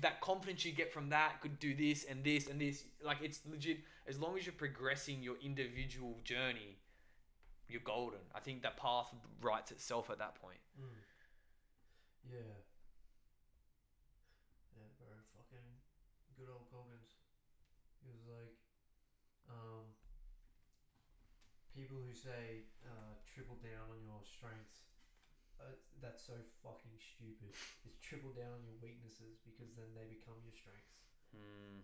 that 0.00 0.20
confidence 0.20 0.64
you 0.64 0.72
get 0.72 0.92
from 0.92 1.08
that 1.10 1.40
could 1.40 1.58
do 1.58 1.74
this 1.74 2.04
and 2.04 2.22
this 2.22 2.48
and 2.48 2.60
this. 2.60 2.84
Like 3.02 3.18
it's 3.22 3.40
legit. 3.50 3.78
As 4.06 4.18
long 4.18 4.36
as 4.36 4.46
you're 4.46 4.52
progressing 4.54 5.22
your 5.22 5.36
individual 5.42 6.18
journey, 6.24 6.76
you're 7.68 7.82
golden. 7.84 8.20
I 8.34 8.40
think 8.40 8.62
that 8.62 8.76
path 8.76 9.12
writes 9.42 9.70
itself 9.70 10.10
at 10.10 10.18
that 10.18 10.34
point. 10.40 10.58
Mm. 10.80 10.86
Yeah. 12.30 12.38
Yeah, 14.76 14.88
bro. 14.96 15.12
Fucking 15.36 15.68
good 16.36 16.48
old 16.48 16.68
Goggins. 16.72 17.12
He 18.02 18.08
was 18.08 18.24
like, 18.28 18.56
um, 19.50 19.84
people 21.98 22.06
who 22.06 22.14
say 22.14 22.62
uh, 22.86 23.18
triple 23.26 23.58
down 23.58 23.90
on 23.90 23.98
your 24.06 24.22
strengths. 24.22 24.86
Uh, 25.58 25.74
that's 25.98 26.22
so 26.22 26.38
fucking 26.62 26.94
stupid. 27.02 27.50
It's 27.82 27.98
triple 27.98 28.30
down 28.30 28.54
on 28.54 28.62
your 28.62 28.78
weaknesses 28.78 29.42
because 29.42 29.74
then 29.74 29.90
they 29.98 30.06
become 30.06 30.38
your 30.46 30.54
strengths. 30.54 30.94
Hmm. 31.34 31.82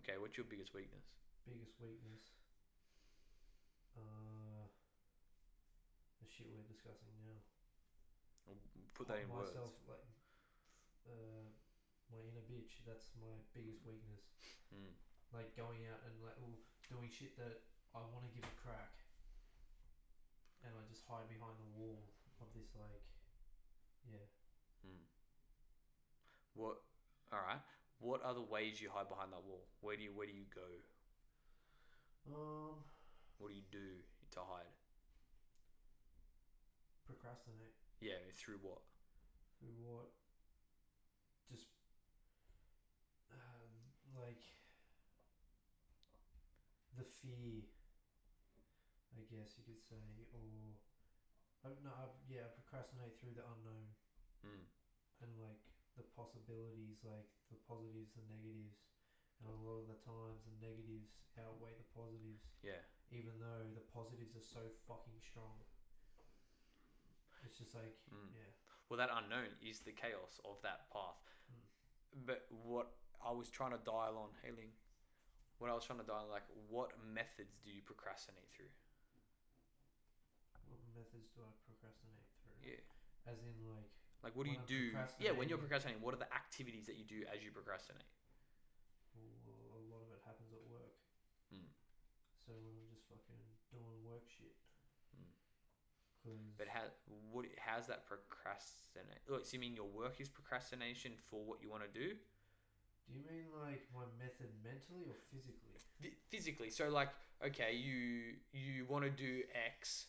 Okay, 0.00 0.16
what's 0.16 0.40
your 0.40 0.48
biggest 0.48 0.72
weakness? 0.72 1.04
Biggest 1.44 1.76
weakness. 1.76 2.24
Uh, 3.92 4.64
the 6.24 6.28
shit 6.32 6.48
we're 6.48 6.64
discussing 6.64 7.12
now. 7.20 7.36
I'll 8.48 8.56
Put 8.96 9.12
that 9.12 9.20
in 9.20 9.28
words. 9.28 9.52
myself 9.52 9.76
like 9.84 10.08
uh, 11.04 11.52
my 12.08 12.24
inner 12.24 12.44
bitch. 12.48 12.80
That's 12.88 13.12
my 13.20 13.36
biggest 13.52 13.84
weakness. 13.84 14.24
Hmm. 14.72 14.96
Like 15.36 15.52
going 15.52 15.84
out 15.92 16.00
and 16.08 16.16
like 16.24 16.40
ooh, 16.40 16.56
doing 16.88 17.12
shit 17.12 17.36
that 17.36 17.60
I 17.92 18.00
want 18.12 18.24
to 18.28 18.32
give 18.32 18.44
a 18.44 18.56
crack, 18.60 18.72
and 18.72 18.84
I 18.84 18.92
just 18.96 19.05
hide 21.08 21.28
behind 21.28 21.56
the 21.58 21.70
wall 21.78 22.02
of 22.40 22.48
this 22.54 22.68
like, 22.74 23.02
yeah. 24.10 24.26
Hmm. 24.84 25.04
What? 26.54 26.78
All 27.32 27.40
right. 27.46 27.60
What 27.98 28.22
other 28.22 28.42
ways 28.42 28.80
you 28.80 28.90
hide 28.92 29.08
behind 29.08 29.32
that 29.32 29.42
wall? 29.44 29.64
Where 29.80 29.96
do 29.96 30.02
you 30.02 30.12
Where 30.14 30.26
do 30.26 30.32
you 30.32 30.46
go? 30.54 30.68
Um, 32.26 32.84
What 33.38 33.48
do 33.50 33.54
you 33.54 33.62
do 33.70 34.02
to 34.32 34.40
hide? 34.40 34.72
procrastinate. 37.06 37.74
Yeah, 38.00 38.18
through 38.34 38.58
what? 38.62 38.82
Through 39.58 39.76
what? 39.80 40.10
Just 41.50 41.66
um, 43.30 43.70
like 44.14 44.42
the 46.98 47.04
fear, 47.04 47.62
I 49.16 49.20
guess 49.30 49.54
you 49.56 49.64
could 49.64 49.80
say, 49.80 50.02
or 50.34 50.76
I, 51.66 51.74
no, 51.82 51.90
I, 51.90 52.06
yeah, 52.30 52.46
I 52.46 52.50
procrastinate 52.54 53.18
through 53.18 53.34
the 53.34 53.42
unknown 53.42 53.90
Hmm. 54.46 54.62
and 55.26 55.32
like 55.42 55.58
the 55.98 56.06
possibilities, 56.14 57.02
like 57.02 57.26
the 57.50 57.58
positives 57.66 58.14
and 58.14 58.28
negatives, 58.30 58.78
and 59.42 59.50
a 59.50 59.58
lot 59.66 59.82
of 59.82 59.90
the 59.90 59.98
times 60.06 60.46
the 60.46 60.54
negatives 60.62 61.10
outweigh 61.34 61.74
the 61.74 61.88
positives, 61.90 62.46
Yeah. 62.62 62.84
even 63.10 63.34
though 63.42 63.66
the 63.74 63.82
positives 63.90 64.36
are 64.38 64.46
so 64.46 64.62
fucking 64.86 65.18
strong. 65.20 65.58
It's 67.44 67.58
just 67.58 67.74
like, 67.74 67.98
Mm. 68.10 68.30
yeah. 68.34 68.52
Well, 68.88 68.98
that 68.98 69.10
unknown 69.10 69.56
is 69.60 69.80
the 69.80 69.92
chaos 69.92 70.38
of 70.44 70.62
that 70.62 70.90
path. 70.90 71.18
But 72.24 72.46
what 72.50 72.96
I 73.20 73.30
was 73.32 73.50
trying 73.50 73.72
to 73.72 73.78
dial 73.78 74.16
on, 74.16 74.32
Hailing, 74.42 74.72
what 75.58 75.70
I 75.70 75.74
was 75.74 75.84
trying 75.84 75.98
to 75.98 76.04
dial 76.06 76.24
on, 76.24 76.30
like, 76.30 76.46
what 76.68 76.98
methods 77.02 77.58
do 77.58 77.70
you 77.70 77.82
procrastinate 77.82 78.50
through? 78.52 78.70
Methods 80.96 81.28
do 81.36 81.44
I 81.44 81.52
procrastinate 81.68 82.24
through? 82.40 82.56
Yeah. 82.64 82.80
As 83.28 83.36
in, 83.44 83.52
like, 83.68 83.92
Like, 84.24 84.32
what 84.32 84.48
do 84.48 84.52
you 84.52 84.64
I'm 84.64 84.66
do? 84.66 84.96
Yeah, 85.20 85.36
when 85.36 85.52
you're 85.52 85.60
procrastinating. 85.60 86.00
what 86.00 86.16
are 86.16 86.22
the 86.22 86.32
activities 86.32 86.88
that 86.88 86.96
you 86.96 87.04
do 87.04 87.22
as 87.28 87.44
you 87.44 87.52
procrastinate? 87.52 88.08
well, 89.44 89.76
a 89.76 89.80
lot 89.92 90.00
of 90.04 90.08
it 90.12 90.20
happens 90.24 90.52
at 90.52 90.64
work. 90.68 90.96
Mm. 91.52 91.68
So 92.44 92.52
when 92.56 92.72
I'm 92.76 92.88
just 92.88 93.04
fucking 93.08 93.40
doing 93.72 94.00
work 94.04 94.24
shit. 94.28 94.56
Mm. 96.24 96.56
But 96.56 96.68
how, 96.68 96.88
what, 97.30 97.44
how's 97.60 97.86
that 97.92 98.04
procrastinate? 98.08 99.20
Look, 99.28 99.44
so 99.44 99.54
you 99.54 99.60
mean 99.60 99.76
your 99.76 99.88
work 99.88 100.20
is 100.20 100.28
procrastination 100.28 101.12
for 101.28 101.44
what 101.44 101.60
you 101.62 101.68
want 101.70 101.84
to 101.84 101.92
do? 101.92 102.16
do 103.06 103.14
you 103.14 103.22
mean 103.30 103.46
like 103.62 103.86
my 103.94 104.02
method 104.18 104.50
mentally 104.66 105.06
or 105.06 105.14
physically? 105.30 105.78
Phy- 106.02 106.18
physically 106.28 106.70
so 106.70 106.88
like 106.88 107.08
okay 107.44 107.72
you 107.74 108.34
you 108.52 108.84
want 108.88 109.04
to 109.04 109.10
do 109.10 109.42
x 109.54 110.06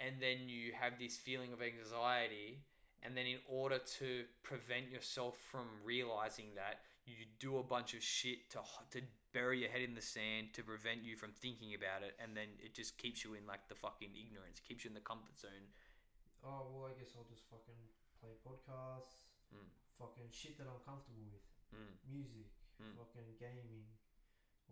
and 0.00 0.16
then 0.20 0.48
you 0.48 0.72
have 0.72 0.98
this 0.98 1.16
feeling 1.16 1.52
of 1.52 1.60
anxiety 1.62 2.64
and 3.02 3.16
then 3.16 3.26
in 3.26 3.38
order 3.48 3.78
to 4.00 4.24
prevent 4.42 4.90
yourself 4.90 5.36
from 5.50 5.66
realizing 5.84 6.52
that 6.56 6.80
you 7.06 7.24
do 7.38 7.58
a 7.58 7.62
bunch 7.62 7.94
of 7.94 8.02
shit 8.02 8.50
to 8.50 8.58
to 8.90 9.00
bury 9.32 9.60
your 9.62 9.70
head 9.70 9.82
in 9.82 9.94
the 9.94 10.02
sand 10.02 10.50
to 10.52 10.62
prevent 10.62 11.04
you 11.04 11.14
from 11.16 11.30
thinking 11.30 11.74
about 11.74 12.02
it 12.02 12.14
and 12.18 12.34
then 12.36 12.48
it 12.58 12.74
just 12.74 12.98
keeps 12.98 13.22
you 13.24 13.34
in 13.34 13.46
like 13.46 13.62
the 13.68 13.74
fucking 13.78 14.10
ignorance 14.16 14.58
keeps 14.60 14.82
you 14.84 14.88
in 14.90 14.94
the 14.94 15.00
comfort 15.04 15.36
zone 15.38 15.68
Oh 16.40 16.72
well, 16.72 16.88
I 16.88 16.96
guess 16.96 17.12
I'll 17.12 17.28
just 17.28 17.44
fucking 17.52 17.76
play 18.16 18.32
podcasts, 18.40 19.28
Mm. 19.52 19.68
fucking 20.00 20.32
shit 20.32 20.56
that 20.56 20.64
I'm 20.64 20.80
comfortable 20.88 21.28
with, 21.28 21.44
mm. 21.76 21.92
music, 22.08 22.48
Mm. 22.80 22.96
fucking 22.96 23.36
gaming, 23.36 23.84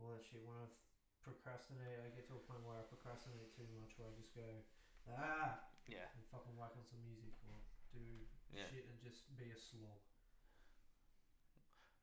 all 0.01 0.17
that 0.17 0.25
shit. 0.25 0.41
When 0.49 0.57
I 0.57 0.65
procrastinate, 1.21 2.01
I 2.01 2.09
get 2.17 2.25
to 2.33 2.41
a 2.41 2.45
point 2.49 2.65
where 2.65 2.81
I 2.81 2.89
procrastinate 2.89 3.53
too 3.53 3.69
much, 3.77 3.93
where 4.01 4.09
I 4.09 4.17
just 4.17 4.33
go 4.33 4.49
ah 5.07 5.61
Yeah. 5.87 6.09
and 6.15 6.25
fucking 6.31 6.57
whack 6.57 6.73
on 6.77 6.85
some 6.85 7.03
music 7.05 7.33
or 7.47 7.61
do 7.93 8.27
Yeah. 8.53 8.67
shit 8.71 8.85
and 8.87 9.01
just 9.01 9.25
be 9.37 9.51
a 9.51 9.57
slob. 9.57 10.01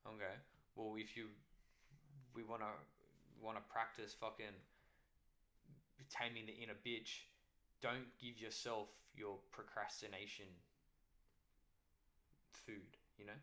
Okay. 0.07 0.35
Well, 0.75 0.95
if 0.97 1.15
you 1.17 1.29
we 2.33 2.43
wanna 2.43 2.71
wanna 3.41 3.61
practice 3.61 4.13
fucking 4.13 4.55
taming 6.09 6.45
the 6.45 6.53
inner 6.53 6.75
bitch, 6.85 7.25
don't 7.81 8.15
give 8.19 8.39
yourself 8.39 8.89
your 9.15 9.39
procrastination 9.51 10.47
food. 12.51 12.97
You 13.17 13.25
know. 13.25 13.39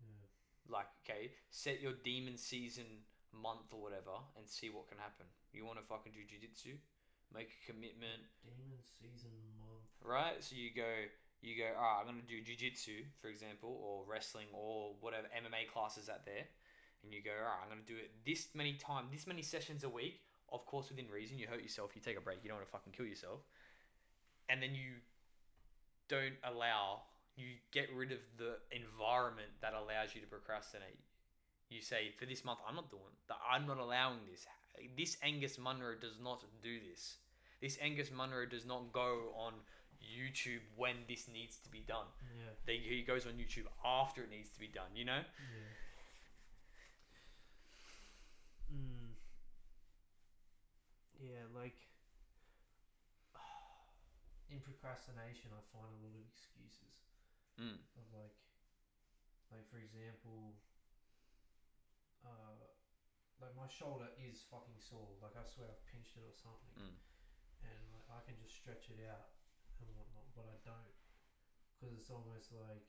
Yeah. 0.00 0.26
like 0.68 0.86
okay 1.02 1.32
set 1.50 1.80
your 1.80 1.94
demon 2.04 2.36
season 2.36 2.84
month 3.32 3.72
or 3.72 3.80
whatever 3.80 4.12
and 4.36 4.46
see 4.46 4.68
what 4.68 4.86
can 4.88 4.98
happen 4.98 5.24
you 5.52 5.64
want 5.64 5.78
to 5.78 5.84
fucking 5.84 6.12
do 6.12 6.20
jiu-jitsu 6.24 6.76
make 7.34 7.50
a 7.52 7.60
commitment. 7.72 8.24
Demon 8.44 8.80
season 8.82 9.32
month. 9.60 9.84
right? 10.04 10.36
So 10.40 10.56
you 10.56 10.70
go 10.74 10.88
you 11.40 11.54
go 11.54 11.70
all 11.78 11.82
right 11.86 12.02
i'm 12.02 12.18
going 12.18 12.26
to 12.26 12.26
do 12.26 12.42
jiu-jitsu 12.42 13.06
for 13.22 13.28
example 13.28 13.70
or 13.78 14.02
wrestling 14.10 14.50
or 14.52 14.90
whatever 15.00 15.30
mma 15.30 15.70
classes 15.72 16.08
out 16.08 16.26
there. 16.26 16.44
And 17.04 17.14
you 17.14 17.22
go 17.22 17.30
all 17.30 17.54
right 17.54 17.62
i'm 17.62 17.70
going 17.70 17.84
to 17.84 17.86
do 17.86 17.98
it 17.98 18.10
this 18.26 18.48
many 18.54 18.74
times 18.74 19.08
this 19.12 19.26
many 19.26 19.42
sessions 19.42 19.84
a 19.84 19.88
week. 19.88 20.20
Of 20.50 20.66
course 20.66 20.88
within 20.88 21.06
reason 21.12 21.38
you 21.38 21.46
hurt 21.46 21.62
yourself 21.62 21.92
you 21.94 22.00
take 22.02 22.18
a 22.18 22.20
break 22.20 22.38
you 22.42 22.48
don't 22.48 22.58
want 22.58 22.66
to 22.66 22.72
fucking 22.72 22.92
kill 22.92 23.06
yourself. 23.06 23.40
And 24.48 24.62
then 24.62 24.74
you 24.74 24.98
don't 26.08 26.40
allow 26.42 27.02
you 27.36 27.54
get 27.70 27.86
rid 27.94 28.10
of 28.10 28.18
the 28.36 28.56
environment 28.74 29.50
that 29.62 29.74
allows 29.74 30.16
you 30.16 30.20
to 30.22 30.26
procrastinate. 30.26 30.98
You 31.70 31.82
say 31.82 32.10
for 32.18 32.26
this 32.26 32.44
month 32.44 32.58
i'm 32.66 32.74
not 32.74 32.90
doing 32.90 33.14
that 33.28 33.36
i'm 33.46 33.66
not 33.66 33.78
allowing 33.78 34.24
this 34.28 34.42
this 34.96 35.16
angus 35.22 35.58
munro 35.58 35.94
does 36.00 36.18
not 36.22 36.44
do 36.62 36.78
this 36.90 37.16
this 37.60 37.78
angus 37.82 38.10
munro 38.10 38.46
does 38.46 38.64
not 38.66 38.92
go 38.92 39.32
on 39.36 39.52
youtube 40.02 40.60
when 40.76 40.94
this 41.08 41.28
needs 41.32 41.56
to 41.58 41.68
be 41.70 41.80
done 41.80 42.06
Yeah. 42.36 42.52
they, 42.66 42.76
he 42.76 43.02
goes 43.02 43.26
on 43.26 43.32
youtube 43.32 43.66
after 43.84 44.22
it 44.22 44.30
needs 44.30 44.50
to 44.50 44.60
be 44.60 44.68
done 44.68 44.90
you 44.94 45.04
know 45.04 45.20
Yeah. 45.20 45.64
Mm. 48.72 49.16
Yeah, 51.18 51.48
like 51.56 51.74
in 54.52 54.60
procrastination, 54.60 55.50
I 55.56 55.62
find 55.72 55.88
a 55.88 55.98
lot 56.04 56.14
of 56.14 56.22
excuses 56.28 56.94
mm. 57.58 57.80
of 57.96 58.06
like, 58.14 58.36
like 59.50 59.64
for 59.72 59.80
example, 59.80 60.54
uh, 62.22 62.67
like 63.38 63.54
my 63.54 63.70
shoulder 63.70 64.10
is 64.18 64.42
fucking 64.50 64.78
sore. 64.82 65.14
Like 65.22 65.38
I 65.38 65.46
swear 65.46 65.70
I've 65.70 65.84
pinched 65.86 66.18
it 66.18 66.26
or 66.26 66.34
something, 66.34 66.74
Mm. 66.78 66.98
and 67.62 67.80
like 67.94 68.06
I 68.10 68.20
can 68.26 68.34
just 68.38 68.54
stretch 68.58 68.90
it 68.90 68.98
out 69.06 69.30
and 69.78 69.88
whatnot, 69.94 70.26
but 70.34 70.46
I 70.50 70.58
don't 70.66 70.94
because 71.78 71.94
it's 71.94 72.10
almost 72.10 72.50
like 72.50 72.82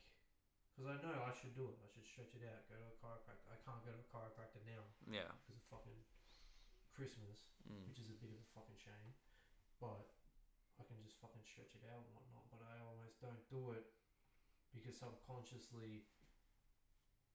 because 0.73 0.89
I 0.89 0.97
know 1.03 1.21
I 1.27 1.33
should 1.35 1.53
do 1.53 1.69
it. 1.69 1.77
I 1.83 1.87
should 1.91 2.07
stretch 2.07 2.33
it 2.33 2.43
out. 2.47 2.65
Go 2.71 2.79
to 2.79 2.87
a 2.89 2.97
chiropractor. 2.97 3.45
I 3.51 3.59
can't 3.61 3.83
go 3.85 3.91
to 3.93 4.01
a 4.01 4.09
chiropractor 4.09 4.63
now 4.65 4.83
yeah 5.05 5.29
because 5.43 5.59
of 5.59 5.65
fucking 5.69 5.99
Christmas, 6.95 7.51
mm. 7.69 7.85
which 7.89 7.99
is 8.01 8.09
a 8.09 8.17
bit 8.17 8.31
of 8.33 8.39
a 8.41 8.47
fucking 8.55 8.79
shame. 8.79 9.13
But 9.77 10.09
I 10.79 10.83
can 10.87 10.97
just 11.03 11.19
fucking 11.21 11.43
stretch 11.45 11.75
it 11.77 11.83
out 11.93 12.03
and 12.07 12.11
whatnot. 12.15 12.47
But 12.49 12.63
I 12.65 12.79
almost 12.81 13.21
don't 13.21 13.43
do 13.51 13.75
it 13.77 13.85
because 14.73 14.97
subconsciously 14.97 16.07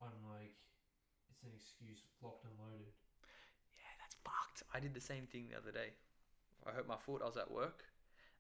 I'm 0.03 0.19
like, 0.27 0.57
it's 1.31 1.45
an 1.47 1.53
excuse 1.55 2.03
locked 2.21 2.45
and 2.49 2.57
loaded. 2.59 2.93
Fucked. 4.25 4.63
I 4.75 4.81
did 4.81 4.95
the 4.95 5.01
same 5.01 5.27
thing 5.27 5.47
the 5.51 5.57
other 5.57 5.73
day. 5.73 5.93
I 6.67 6.71
hurt 6.71 6.89
my 6.89 6.97
foot. 6.97 7.23
I 7.23 7.27
was 7.27 7.37
at 7.37 7.51
work. 7.51 7.85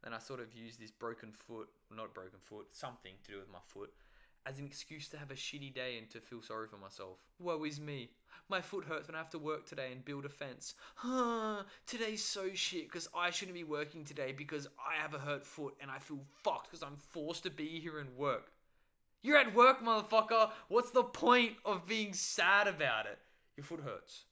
Then 0.02 0.12
I 0.12 0.18
sort 0.18 0.40
of 0.40 0.54
used 0.54 0.80
this 0.80 0.90
broken 0.90 1.32
foot, 1.32 1.68
not 1.94 2.12
broken 2.12 2.38
foot, 2.42 2.66
something 2.72 3.14
to 3.24 3.32
do 3.32 3.38
with 3.38 3.50
my 3.50 3.60
foot, 3.66 3.90
as 4.46 4.58
an 4.58 4.66
excuse 4.66 5.08
to 5.08 5.16
have 5.16 5.30
a 5.30 5.34
shitty 5.34 5.74
day 5.74 5.96
and 5.96 6.10
to 6.10 6.20
feel 6.20 6.42
sorry 6.42 6.68
for 6.68 6.76
myself. 6.76 7.16
Woe 7.38 7.64
is 7.64 7.80
me. 7.80 8.10
My 8.50 8.60
foot 8.60 8.84
hurts 8.84 9.08
when 9.08 9.14
I 9.14 9.18
have 9.18 9.30
to 9.30 9.38
work 9.38 9.64
today 9.64 9.90
and 9.92 10.04
build 10.04 10.26
a 10.26 10.28
fence. 10.28 10.74
Huh, 10.96 11.62
today's 11.86 12.22
so 12.22 12.50
shit 12.52 12.84
because 12.84 13.08
I 13.16 13.30
shouldn't 13.30 13.56
be 13.56 13.64
working 13.64 14.04
today 14.04 14.32
because 14.32 14.68
I 14.78 15.00
have 15.00 15.14
a 15.14 15.18
hurt 15.18 15.46
foot 15.46 15.74
and 15.80 15.90
I 15.90 15.98
feel 15.98 16.20
fucked 16.42 16.70
because 16.70 16.82
I'm 16.82 16.96
forced 16.96 17.44
to 17.44 17.50
be 17.50 17.80
here 17.80 17.98
and 17.98 18.14
work. 18.16 18.52
You're 19.22 19.38
at 19.38 19.54
work, 19.54 19.82
motherfucker. 19.82 20.50
What's 20.68 20.90
the 20.90 21.02
point 21.02 21.54
of 21.64 21.86
being 21.86 22.12
sad 22.12 22.68
about 22.68 23.06
it? 23.06 23.18
Your 23.56 23.64
foot 23.64 23.80
hurts. 23.80 24.24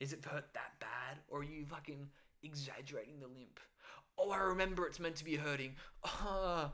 Is 0.00 0.12
it 0.12 0.24
hurt 0.24 0.46
that 0.54 0.72
bad? 0.80 1.18
Or 1.28 1.40
are 1.40 1.44
you 1.44 1.64
fucking 1.66 2.08
exaggerating 2.42 3.20
the 3.20 3.26
limp? 3.26 3.60
Oh, 4.18 4.30
I 4.30 4.38
remember 4.38 4.86
it's 4.86 5.00
meant 5.00 5.16
to 5.16 5.24
be 5.24 5.36
hurting. 5.36 5.74
Uh, 6.04 6.68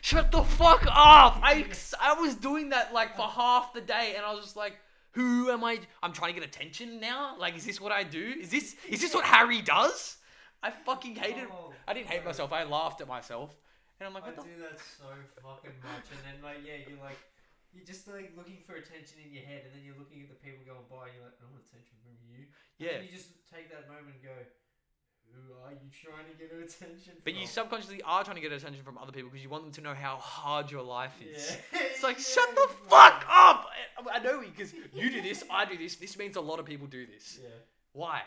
shut 0.00 0.30
the 0.30 0.42
fuck 0.42 0.86
up! 0.86 1.38
I, 1.42 1.66
I 2.00 2.14
was 2.14 2.34
doing 2.34 2.70
that 2.70 2.92
like 2.92 3.16
for 3.16 3.22
half 3.22 3.72
the 3.72 3.80
day 3.80 4.14
and 4.16 4.24
I 4.24 4.32
was 4.32 4.44
just 4.44 4.56
like, 4.56 4.76
who 5.12 5.50
am 5.50 5.64
I? 5.64 5.80
I'm 6.02 6.12
trying 6.12 6.34
to 6.34 6.40
get 6.40 6.46
attention 6.46 7.00
now? 7.00 7.36
Like, 7.38 7.56
is 7.56 7.64
this 7.64 7.80
what 7.80 7.92
I 7.92 8.02
do? 8.04 8.34
Is 8.38 8.50
this 8.50 8.76
is 8.88 9.00
this 9.00 9.14
what 9.14 9.24
Harry 9.24 9.62
does? 9.62 10.18
I 10.62 10.70
fucking 10.70 11.16
hated 11.16 11.48
Oh, 11.50 11.72
I 11.88 11.94
didn't 11.94 12.08
hate 12.08 12.24
myself. 12.24 12.52
I 12.52 12.64
laughed 12.64 13.00
at 13.00 13.08
myself. 13.08 13.56
And 13.98 14.06
I'm 14.06 14.12
like, 14.12 14.24
I 14.24 14.26
what 14.26 14.36
the 14.36 14.42
do 14.42 14.60
that 14.60 14.78
so 14.78 15.06
fucking 15.42 15.72
much, 15.82 16.04
and 16.12 16.20
then 16.20 16.42
like 16.44 16.58
yeah, 16.66 16.84
you're 16.86 17.02
like 17.02 17.16
you're 17.76 17.84
just 17.84 18.08
like 18.08 18.32
looking 18.32 18.64
for 18.64 18.80
attention 18.80 19.20
in 19.20 19.36
your 19.36 19.44
head, 19.44 19.68
and 19.68 19.76
then 19.76 19.84
you're 19.84 20.00
looking 20.00 20.24
at 20.24 20.32
the 20.32 20.40
people 20.40 20.64
going 20.64 20.88
by, 20.88 21.12
and 21.12 21.20
you're 21.20 21.28
like, 21.28 21.36
I 21.36 21.44
want 21.52 21.60
attention 21.60 22.00
from 22.00 22.16
you. 22.24 22.48
Yeah. 22.80 23.04
you 23.04 23.12
just 23.12 23.36
take 23.52 23.68
that 23.68 23.84
moment 23.88 24.16
and 24.16 24.24
go, 24.24 24.36
who 25.36 25.52
are 25.64 25.72
you 25.72 25.88
trying 25.92 26.24
to 26.24 26.36
get 26.40 26.52
attention 26.52 27.12
from? 27.14 27.24
But 27.24 27.34
you 27.34 27.46
subconsciously 27.46 28.02
are 28.02 28.24
trying 28.24 28.36
to 28.36 28.42
get 28.42 28.52
attention 28.52 28.82
from 28.84 28.98
other 28.98 29.12
people 29.12 29.30
because 29.30 29.44
you 29.44 29.50
want 29.50 29.64
them 29.64 29.72
to 29.72 29.80
know 29.80 29.94
how 29.94 30.16
hard 30.16 30.70
your 30.70 30.82
life 30.82 31.14
is. 31.20 31.56
Yeah. 31.72 31.80
It's 31.92 32.02
like, 32.02 32.16
Yeah, 32.16 32.24
shut 32.34 32.48
the 32.54 32.68
fuck 32.88 33.24
up! 33.28 33.68
I, 34.12 34.18
know 34.20 34.40
because 34.40 34.72
you 34.72 35.10
do 35.10 35.20
this, 35.20 35.44
I 35.50 35.64
do 35.64 35.76
this. 35.76 35.96
This 35.96 36.16
means 36.18 36.36
a 36.36 36.40
lot 36.40 36.58
of 36.58 36.66
people 36.66 36.86
do 36.86 37.06
this. 37.06 37.38
Yeah. 37.42 37.48
Why? 37.92 38.22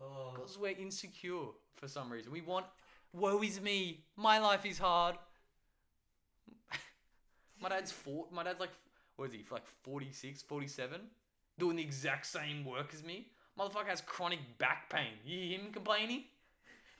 Oh. 0.00 0.32
Because 0.34 0.58
we're 0.58 0.76
insecure 0.76 1.48
for 1.76 1.88
some 1.88 2.10
reason. 2.10 2.32
We 2.32 2.40
want, 2.40 2.66
woe 3.12 3.42
is 3.42 3.60
me, 3.60 4.04
my 4.16 4.38
life 4.38 4.66
is 4.66 4.78
hard. 4.78 5.16
My 7.60 7.68
dad's 7.68 7.90
four, 7.92 8.26
my 8.32 8.42
dad's 8.42 8.60
like, 8.60 8.70
what 9.16 9.26
is 9.28 9.32
he, 9.34 9.44
like 9.50 9.66
46, 9.82 10.42
47? 10.42 11.00
Doing 11.58 11.76
the 11.76 11.82
exact 11.82 12.26
same 12.26 12.64
work 12.64 12.92
as 12.94 13.02
me. 13.02 13.28
Motherfucker 13.58 13.86
has 13.88 14.00
chronic 14.00 14.38
back 14.58 14.88
pain. 14.90 15.14
You 15.24 15.38
hear 15.38 15.58
him 15.58 15.72
complaining? 15.72 16.24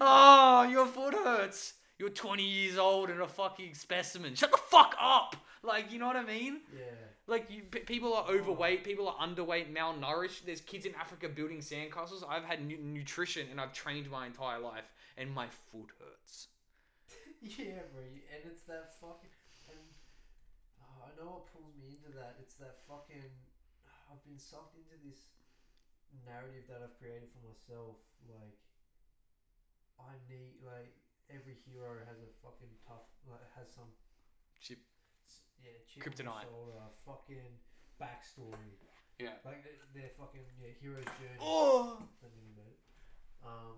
Oh, 0.01 0.63
your 0.69 0.87
foot 0.87 1.15
hurts. 1.15 1.75
You're 1.99 2.11
20 2.11 2.43
years 2.45 2.79
old 2.79 3.11
and 3.11 3.21
a 3.21 3.27
fucking 3.27 3.75
specimen. 3.75 4.35
Shut 4.35 4.53
the 4.53 4.57
fuck 4.57 4.95
up! 5.01 5.37
Like, 5.65 5.93
you 5.93 5.99
know 5.99 6.07
what 6.07 6.17
I 6.17 6.25
mean? 6.25 6.61
Yeah. 6.73 6.85
Like 7.27 7.51
you, 7.51 7.63
p- 7.63 7.81
people 7.81 8.15
are 8.15 8.25
overweight, 8.29 8.81
oh. 8.83 8.85
people 8.85 9.09
are 9.09 9.17
underweight, 9.17 9.73
malnourished. 9.75 10.45
There's 10.47 10.61
kids 10.61 10.87
in 10.87 10.95
Africa 10.95 11.29
building 11.29 11.59
sandcastles. 11.59 12.23
I've 12.29 12.45
had 12.45 12.65
nu- 12.67 12.79
nutrition 12.79 13.49
and 13.51 13.61
I've 13.61 13.73
trained 13.73 14.09
my 14.11 14.27
entire 14.27 14.61
life, 14.61 14.91
and 15.17 15.33
my 15.35 15.47
foot 15.71 15.91
hurts. 15.99 16.49
Yeah, 17.41 17.83
bro, 17.93 18.03
you- 18.03 18.23
and 18.35 18.51
it's 18.51 18.65
that 18.65 18.95
fucking. 19.01 19.31
And 21.19 21.27
know 21.27 21.43
what 21.43 21.51
pulls 21.51 21.75
me 21.75 21.99
into 21.99 22.15
that. 22.15 22.39
It's 22.39 22.55
that 22.63 22.79
fucking. 22.87 23.35
I've 24.07 24.23
been 24.23 24.39
sucked 24.39 24.79
into 24.79 24.95
this 25.03 25.35
narrative 26.23 26.71
that 26.71 26.79
I've 26.81 26.95
created 27.03 27.27
for 27.35 27.43
myself. 27.43 27.99
Like, 28.31 28.55
I 29.99 30.15
need 30.31 30.63
like 30.63 30.95
every 31.27 31.59
hero 31.67 31.99
has 32.07 32.23
a 32.23 32.31
fucking 32.39 32.71
tough. 32.87 33.11
Like, 33.27 33.43
has 33.59 33.67
some. 33.75 33.91
Chip. 34.63 34.79
Yeah, 35.59 35.75
chip 35.91 36.07
on 36.07 36.15
their 36.15 36.31
Kryptonite. 36.31 36.47
shoulder, 36.47 36.87
fucking 37.03 37.51
backstory. 37.99 38.79
Yeah. 39.19 39.43
Like 39.43 39.67
their, 39.67 39.75
their 39.91 40.11
fucking 40.15 40.47
yeah 40.63 40.71
hero's 40.79 41.03
journey. 41.19 41.43
Oh. 41.43 41.99
Don't 42.23 42.31
think 42.31 42.55
about 42.55 42.71
it. 42.71 42.79
Um. 43.43 43.75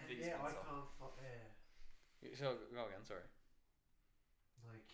And 0.00 0.08
These 0.08 0.24
yeah, 0.24 0.40
I 0.40 0.56
can't. 0.56 0.88
Fuck 0.96 1.20
yeah. 1.20 2.32
So 2.32 2.56
go 2.72 2.88
again. 2.88 3.04
Sorry. 3.04 3.28
like 4.64 4.88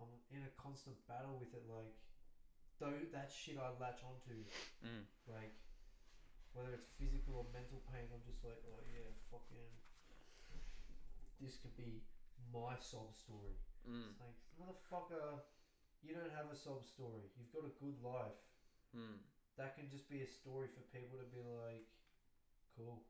I'm 0.00 0.08
in 0.32 0.42
a 0.48 0.52
constant 0.60 0.96
battle 1.08 1.36
with 1.38 1.52
it 1.54 1.64
like 1.68 1.92
though 2.80 2.96
that 3.12 3.28
shit 3.30 3.56
I 3.60 3.70
latch 3.78 4.00
onto 4.02 4.44
Mm. 4.82 5.06
like 5.30 5.54
whether 6.56 6.72
it's 6.74 6.88
physical 6.98 7.38
or 7.38 7.46
mental 7.54 7.80
pain 7.92 8.08
I'm 8.10 8.24
just 8.26 8.42
like 8.42 8.58
oh 8.66 8.80
yeah 8.88 9.06
fucking 9.30 9.68
this 11.40 11.58
could 11.62 11.74
be 11.76 12.02
my 12.52 12.74
sob 12.80 13.14
story 13.14 13.56
Mm. 13.86 14.14
it's 14.14 14.20
like 14.22 14.38
motherfucker 14.58 15.42
you 16.02 16.14
don't 16.14 16.30
have 16.34 16.50
a 16.50 16.56
sob 16.56 16.86
story 16.86 17.26
you've 17.38 17.50
got 17.52 17.66
a 17.66 17.74
good 17.82 17.98
life 18.02 18.38
Mm. 18.94 19.18
that 19.56 19.74
can 19.76 19.88
just 19.90 20.08
be 20.10 20.20
a 20.22 20.28
story 20.28 20.68
for 20.68 20.82
people 20.92 21.16
to 21.18 21.24
be 21.30 21.40
like 21.42 21.86
cool 22.76 23.04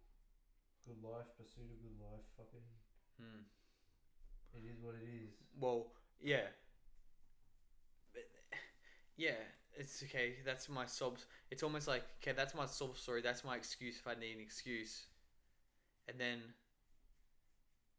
good 0.86 0.98
life 1.02 1.26
pursue 1.38 1.62
a 1.70 1.78
good 1.80 1.96
life 2.00 2.24
fucking 2.36 2.66
Mm. 3.20 3.44
it 4.54 4.64
is 4.68 4.80
what 4.80 4.94
it 4.96 5.04
is 5.08 5.32
Well, 5.56 5.92
yeah. 6.20 6.48
Yeah. 9.22 9.42
it's 9.76 10.02
okay. 10.02 10.34
That's 10.44 10.68
my 10.68 10.86
sob. 10.86 11.18
It's 11.50 11.62
almost 11.62 11.86
like 11.86 12.02
okay, 12.22 12.32
that's 12.36 12.54
my 12.54 12.66
sob 12.66 12.96
story. 12.96 13.22
That's 13.22 13.44
my 13.44 13.56
excuse 13.56 13.96
if 13.98 14.06
I 14.06 14.18
need 14.18 14.34
an 14.36 14.40
excuse. 14.40 15.06
And 16.08 16.18
then, 16.18 16.38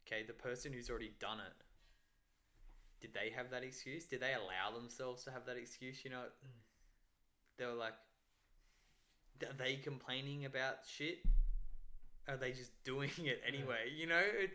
okay, 0.05 0.24
the 0.28 0.34
person 0.34 0.74
who's 0.74 0.89
already 0.89 1.13
done 1.19 1.39
it. 1.39 1.53
Did 2.99 3.13
they 3.13 3.32
have 3.36 3.49
that 3.51 3.63
excuse? 3.63 4.05
Did 4.05 4.21
they 4.21 4.34
allow 4.34 4.78
themselves 4.78 5.24
to 5.24 5.32
have 5.32 5.45
that 5.45 5.57
excuse? 5.57 6.03
You 6.03 6.11
know, 6.11 6.24
mm. 6.45 6.49
they 7.57 7.65
were 7.65 7.74
like, 7.74 7.93
are 9.41 9.57
they 9.57 9.76
complaining 9.76 10.45
about 10.45 10.78
shit? 10.88 11.19
Are 12.28 12.38
they 12.38 12.51
just 12.51 12.71
doing 12.84 13.11
it 13.17 13.41
anyway? 13.45 13.91
You 13.95 14.07
know, 14.07 14.21
it, 14.21 14.51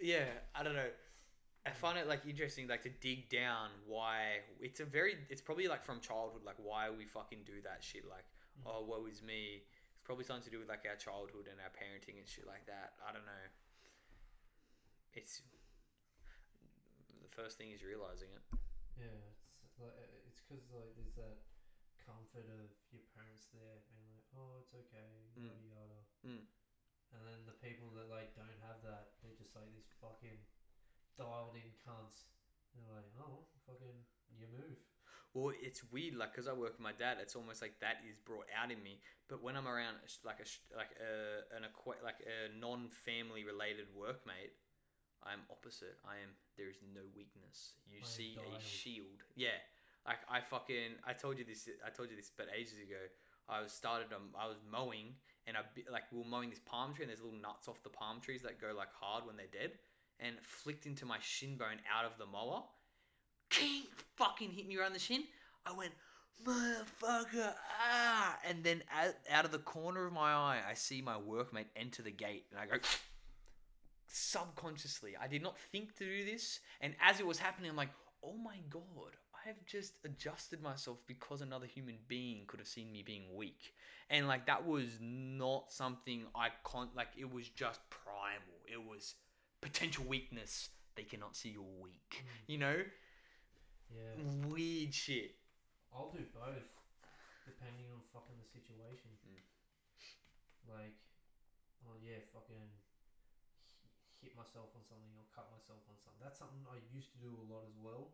yeah, 0.00 0.24
I 0.54 0.62
don't 0.62 0.74
know. 0.74 0.88
I 1.64 1.72
find 1.72 1.96
it 1.96 2.06
like 2.06 2.28
interesting, 2.28 2.68
like 2.68 2.82
to 2.84 2.92
dig 3.00 3.32
down 3.32 3.72
why 3.88 4.44
it's 4.60 4.80
a 4.80 4.84
very, 4.84 5.16
it's 5.32 5.40
probably 5.40 5.66
like 5.66 5.80
from 5.82 5.98
childhood, 6.00 6.44
like 6.44 6.60
why 6.60 6.90
we 6.92 7.08
fucking 7.08 7.40
do 7.48 7.64
that 7.64 7.80
shit. 7.80 8.04
Like, 8.04 8.28
oh, 8.68 8.84
woe 8.84 9.08
is 9.08 9.24
me. 9.24 9.64
It's 9.64 10.04
probably 10.04 10.28
something 10.28 10.44
to 10.44 10.52
do 10.52 10.60
with 10.60 10.68
like 10.68 10.84
our 10.84 11.00
childhood 11.00 11.48
and 11.48 11.56
our 11.64 11.72
parenting 11.72 12.20
and 12.20 12.28
shit 12.28 12.44
like 12.44 12.68
that. 12.68 13.00
I 13.00 13.16
don't 13.16 13.24
know. 13.24 13.44
It's 15.16 15.40
the 17.24 17.32
first 17.32 17.56
thing 17.56 17.72
is 17.72 17.80
realizing 17.80 18.28
it. 18.34 18.44
Yeah, 19.00 19.24
it's 19.64 19.80
like 19.80 19.94
uh, 19.96 20.28
it's 20.28 20.44
because 20.44 20.68
like 20.74 20.92
there's 21.00 21.16
that 21.16 21.40
comfort 22.04 22.44
of 22.60 22.68
your 22.92 23.06
parents 23.16 23.48
there 23.56 23.80
being 23.88 24.04
like, 24.12 24.26
oh, 24.36 24.60
it's 24.60 24.74
okay, 24.76 25.08
Mm. 25.40 25.48
yada 25.48 25.64
yada. 25.64 26.00
Mm. 26.28 26.44
And 27.16 27.20
then 27.24 27.40
the 27.48 27.56
people 27.64 27.88
that 27.96 28.10
like 28.12 28.36
don't 28.36 28.58
have 28.68 28.82
that, 28.84 29.16
they're 29.22 29.38
just 29.38 29.54
like 29.56 29.70
these 29.72 29.88
fucking 30.02 30.36
dialed 31.16 31.56
in 31.56 31.70
cunts. 31.82 32.26
They're 32.74 32.90
like, 32.90 33.10
oh, 33.20 33.46
fucking, 33.66 33.98
you 34.34 34.46
move. 34.50 34.78
Well, 35.34 35.50
it's 35.58 35.82
weird, 35.90 36.14
like, 36.14 36.34
cause 36.34 36.46
I 36.46 36.54
work 36.54 36.78
with 36.78 36.80
my 36.80 36.94
dad. 36.94 37.18
It's 37.20 37.34
almost 37.34 37.62
like 37.62 37.74
that 37.82 37.98
is 38.06 38.14
brought 38.14 38.46
out 38.54 38.70
in 38.70 38.78
me. 38.82 39.02
But 39.26 39.42
when 39.42 39.56
I'm 39.56 39.66
around, 39.66 39.98
like 40.22 40.38
a 40.38 40.46
like 40.76 40.94
a 41.00 41.42
an 41.56 41.66
like 42.04 42.22
a 42.22 42.54
non-family 42.54 43.42
related 43.42 43.90
workmate, 43.98 44.54
I'm 45.24 45.42
opposite. 45.50 45.96
I 46.04 46.20
am. 46.22 46.36
There 46.56 46.68
is 46.68 46.78
no 46.94 47.02
weakness. 47.16 47.80
You 47.88 47.98
I 47.98 48.06
am 48.06 48.06
see 48.06 48.36
a 48.38 48.60
shield. 48.60 49.24
Yeah. 49.34 49.58
Like 50.06 50.22
I 50.28 50.40
fucking. 50.40 51.00
I 51.02 51.14
told 51.14 51.38
you 51.38 51.44
this. 51.44 51.68
I 51.84 51.90
told 51.90 52.10
you 52.10 52.16
this, 52.16 52.30
but 52.30 52.46
ages 52.54 52.78
ago. 52.78 53.00
I 53.48 53.60
was 53.60 53.72
started. 53.72 54.12
Um, 54.12 54.36
I 54.38 54.46
was 54.46 54.60
mowing, 54.70 55.16
and 55.46 55.56
I 55.56 55.64
like 55.90 56.04
we 56.12 56.18
were 56.18 56.28
mowing 56.28 56.50
this 56.50 56.60
palm 56.64 56.94
tree, 56.94 57.04
and 57.04 57.10
there's 57.10 57.24
little 57.24 57.40
nuts 57.40 57.66
off 57.68 57.82
the 57.82 57.90
palm 57.90 58.20
trees 58.20 58.42
that 58.42 58.60
go 58.60 58.76
like 58.76 58.92
hard 58.92 59.26
when 59.26 59.36
they're 59.36 59.52
dead, 59.52 59.72
and 60.20 60.36
flicked 60.40 60.86
into 60.86 61.06
my 61.06 61.18
shin 61.20 61.56
bone 61.56 61.80
out 61.92 62.04
of 62.04 62.18
the 62.18 62.26
mower. 62.26 62.62
King 63.50 63.84
fucking 64.16 64.50
hit 64.50 64.66
me 64.66 64.76
around 64.76 64.94
the 64.94 64.98
shin. 64.98 65.24
I 65.66 65.72
went, 65.72 65.92
motherfucker, 66.44 67.54
ah! 67.80 68.38
And 68.48 68.64
then 68.64 68.82
out, 68.92 69.14
out 69.30 69.44
of 69.44 69.52
the 69.52 69.58
corner 69.58 70.06
of 70.06 70.12
my 70.12 70.32
eye, 70.32 70.60
I 70.68 70.74
see 70.74 71.00
my 71.00 71.14
workmate 71.14 71.66
enter 71.76 72.02
the 72.02 72.10
gate, 72.10 72.46
and 72.50 72.60
I 72.60 72.66
go, 72.66 72.80
subconsciously, 74.08 75.14
I 75.20 75.26
did 75.26 75.42
not 75.42 75.58
think 75.72 75.96
to 75.98 76.04
do 76.04 76.24
this. 76.24 76.60
And 76.80 76.94
as 77.00 77.20
it 77.20 77.26
was 77.26 77.38
happening, 77.38 77.70
I'm 77.70 77.76
like, 77.76 77.90
oh 78.22 78.36
my 78.36 78.56
god, 78.70 79.16
I 79.34 79.48
have 79.48 79.64
just 79.66 79.98
adjusted 80.04 80.62
myself 80.62 81.02
because 81.06 81.42
another 81.42 81.66
human 81.66 81.96
being 82.08 82.44
could 82.46 82.60
have 82.60 82.68
seen 82.68 82.92
me 82.92 83.02
being 83.02 83.34
weak. 83.34 83.74
And 84.10 84.28
like, 84.28 84.46
that 84.46 84.66
was 84.66 84.98
not 85.00 85.70
something 85.70 86.24
I 86.34 86.48
con, 86.62 86.88
like, 86.96 87.08
it 87.18 87.32
was 87.32 87.48
just 87.48 87.80
primal. 87.90 88.60
It 88.66 88.82
was 88.82 89.14
potential 89.64 90.04
weakness. 90.04 90.68
They 90.94 91.08
cannot 91.08 91.34
see 91.34 91.56
you're 91.56 91.80
weak. 91.80 92.22
You 92.46 92.60
know? 92.60 92.84
Yeah. 93.88 94.20
Weird 94.46 94.92
shit. 94.92 95.40
I'll 95.88 96.12
do 96.12 96.20
both, 96.36 96.68
depending 97.48 97.88
on 97.88 98.04
fucking 98.12 98.36
the 98.36 98.48
situation. 98.52 99.08
Mm. 99.24 99.40
Like, 100.68 100.96
oh 101.88 101.96
yeah, 102.02 102.20
fucking 102.34 102.66
hi- 103.80 103.94
hit 104.20 104.34
myself 104.36 104.74
on 104.74 104.82
something 104.84 105.14
or 105.16 105.24
cut 105.32 105.48
myself 105.54 105.80
on 105.86 105.96
something. 106.02 106.20
That's 106.20 106.36
something 106.36 106.60
I 106.66 106.82
used 106.92 107.14
to 107.14 107.18
do 107.22 107.30
a 107.30 107.44
lot 107.46 107.64
as 107.64 107.78
well, 107.78 108.10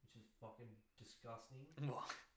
which 0.00 0.14
is 0.14 0.24
fucking 0.38 0.70
disgusting. 1.08 1.64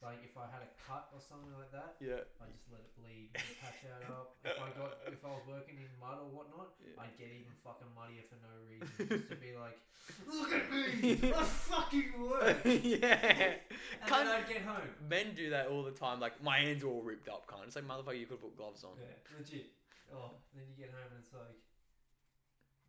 Like 0.02 0.24
if 0.26 0.34
I 0.34 0.50
had 0.50 0.66
a 0.66 0.72
cut 0.82 1.12
or 1.14 1.22
something 1.22 1.54
like 1.54 1.70
that, 1.76 1.94
Yeah. 2.02 2.26
I 2.42 2.50
just 2.50 2.66
let 2.74 2.82
it 2.82 2.90
bleed, 2.98 3.30
patch 3.38 3.86
that 3.86 4.02
up. 4.10 4.34
If 4.42 4.58
I 4.58 4.70
got, 4.74 4.98
if 5.06 5.22
I 5.22 5.30
was 5.30 5.46
working 5.46 5.78
in 5.78 5.92
mud 6.02 6.18
or 6.26 6.32
whatnot, 6.34 6.74
Yeah. 6.82 6.98
I'd 7.06 7.14
get 7.22 7.30
even 7.30 7.54
fucking 7.62 7.92
muddier 7.94 8.26
for 8.26 8.40
no 8.42 8.50
reason, 8.66 8.90
just 8.98 9.30
to 9.30 9.38
be 9.38 9.54
like, 9.54 9.78
look 10.26 10.50
at 10.58 10.66
me, 10.74 11.22
I 11.38 11.44
fucking 11.46 12.18
work. 12.18 12.58
yeah. 12.66 13.62
And 13.62 14.10
Can't- 14.10 14.26
then 14.26 14.42
I'd 14.42 14.50
get 14.50 14.66
home. 14.66 14.90
Men 15.06 15.38
do 15.38 15.52
that 15.54 15.68
all 15.70 15.84
the 15.86 15.94
time. 15.94 16.18
Like 16.18 16.42
my 16.42 16.58
hands 16.66 16.82
are 16.82 16.90
all 16.90 17.06
ripped 17.06 17.30
up, 17.30 17.46
kind. 17.46 17.70
It's 17.70 17.76
like 17.78 17.86
motherfucker, 17.86 18.18
you 18.18 18.26
could 18.26 18.42
put 18.42 18.58
gloves 18.58 18.82
on. 18.84 18.98
Yeah, 18.98 19.14
legit. 19.38 19.70
Oh, 20.10 20.34
then 20.58 20.66
you 20.66 20.74
get 20.82 20.90
home 20.98 21.14
and 21.14 21.22
it's 21.22 21.30
like, 21.32 21.62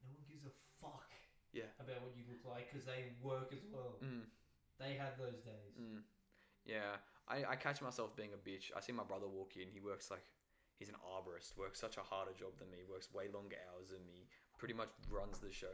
no 0.01 0.17
one 0.17 0.25
gives 0.25 0.49
a 0.49 0.55
fuck. 0.81 1.13
Yeah. 1.53 1.69
About 1.77 2.01
what 2.09 2.17
you 2.17 2.25
look 2.33 2.41
like 2.49 2.73
because 2.73 2.89
they 2.89 3.13
work 3.21 3.53
as 3.53 3.61
well. 3.71 4.01
Mm, 4.01 4.25
They 4.81 4.95
have 4.95 5.19
those 5.19 5.41
days. 5.43 5.75
mm. 5.81 6.01
Yeah. 6.67 6.97
I, 7.29 7.53
I 7.53 7.57
catch 7.57 7.81
myself 7.83 8.15
being 8.17 8.31
a 8.35 8.41
bitch. 8.49 8.71
I 8.77 8.81
see 8.81 8.93
my 8.93 9.05
brother 9.05 9.27
walk 9.29 9.55
in. 9.57 9.69
He 9.73 9.81
works 9.81 10.11
like 10.11 10.25
he's 10.79 10.89
an 10.89 10.97
arborist. 11.07 11.57
Works 11.57 11.79
such 11.81 11.97
a 11.97 12.01
harder 12.03 12.33
job 12.33 12.59
than 12.59 12.71
me. 12.71 12.79
Works 12.91 13.09
way 13.15 13.27
longer 13.33 13.57
hours 13.71 13.91
than 13.91 14.05
me. 14.07 14.27
Pretty 14.59 14.75
much 14.75 14.91
runs 15.11 15.39
the 15.39 15.53
show. 15.53 15.71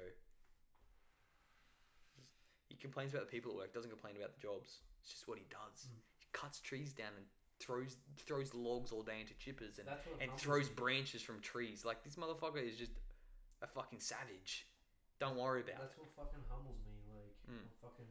He 2.69 2.77
complains 2.77 3.13
about 3.15 3.27
the 3.27 3.33
people 3.33 3.53
at 3.53 3.57
work. 3.57 3.73
Doesn't 3.75 3.91
complain 3.91 4.17
about 4.17 4.35
the 4.37 4.41
jobs. 4.41 4.81
It's 5.01 5.11
just 5.13 5.27
what 5.29 5.39
he 5.39 5.45
does. 5.51 5.89
Mm. 5.89 6.01
He 6.21 6.27
cuts 6.33 6.61
trees 6.61 6.93
down 6.93 7.13
and 7.17 7.25
throws 7.61 7.97
throws 8.17 8.55
logs 8.55 8.93
all 8.93 9.03
day 9.03 9.19
into 9.21 9.35
chippers 9.35 9.81
and 9.81 9.89
and 10.21 10.31
throws 10.39 10.69
branches 10.69 11.23
from 11.23 11.41
trees. 11.41 11.85
Like 11.85 12.05
this 12.05 12.17
motherfucker 12.17 12.63
is 12.63 12.77
just 12.77 12.93
a 13.63 13.67
fucking 13.67 14.01
savage. 14.01 14.67
Don't 15.19 15.37
worry 15.37 15.63
about 15.63 15.75
it. 15.75 15.79
That's 15.81 15.97
it. 15.97 16.01
what 16.05 16.13
fucking 16.29 16.45
humbles 16.49 16.79
me. 16.87 16.95
Like, 17.11 17.35
Mm. 17.49 17.65
Fucking, 17.81 18.05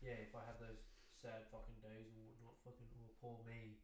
yeah, 0.00 0.18
if 0.20 0.32
I 0.32 0.42
have 0.48 0.60
those 0.60 0.80
sad 1.12 1.48
fucking 1.52 1.78
days 1.84 2.08
or 2.12 2.20
whatnot, 2.24 2.56
fucking, 2.64 2.88
oh, 3.00 3.12
poor 3.20 3.38
me. 3.44 3.80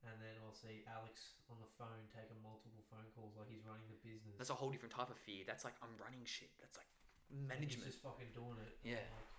And 0.00 0.16
then 0.16 0.32
I'll 0.40 0.56
see 0.56 0.80
Alex 0.88 1.36
on 1.52 1.60
the 1.60 1.68
phone 1.76 2.08
taking 2.08 2.40
multiple 2.40 2.80
phone 2.88 3.04
calls 3.12 3.36
like 3.36 3.52
he's 3.52 3.60
running 3.68 3.84
the 3.92 4.00
business. 4.00 4.32
That's 4.40 4.48
a 4.48 4.56
whole 4.56 4.72
different 4.72 4.96
type 4.96 5.12
of 5.12 5.20
fear. 5.20 5.44
That's 5.44 5.60
like 5.60 5.76
I'm 5.84 5.92
running 6.00 6.24
shit. 6.24 6.48
That's 6.56 6.80
like 6.80 6.88
and 7.28 7.46
management. 7.46 7.84
He's 7.84 7.94
just 7.94 8.00
fucking 8.00 8.32
doing 8.32 8.56
it. 8.64 8.80
Yeah. 8.80 9.04
I'm 9.04 9.12
like, 9.12 9.30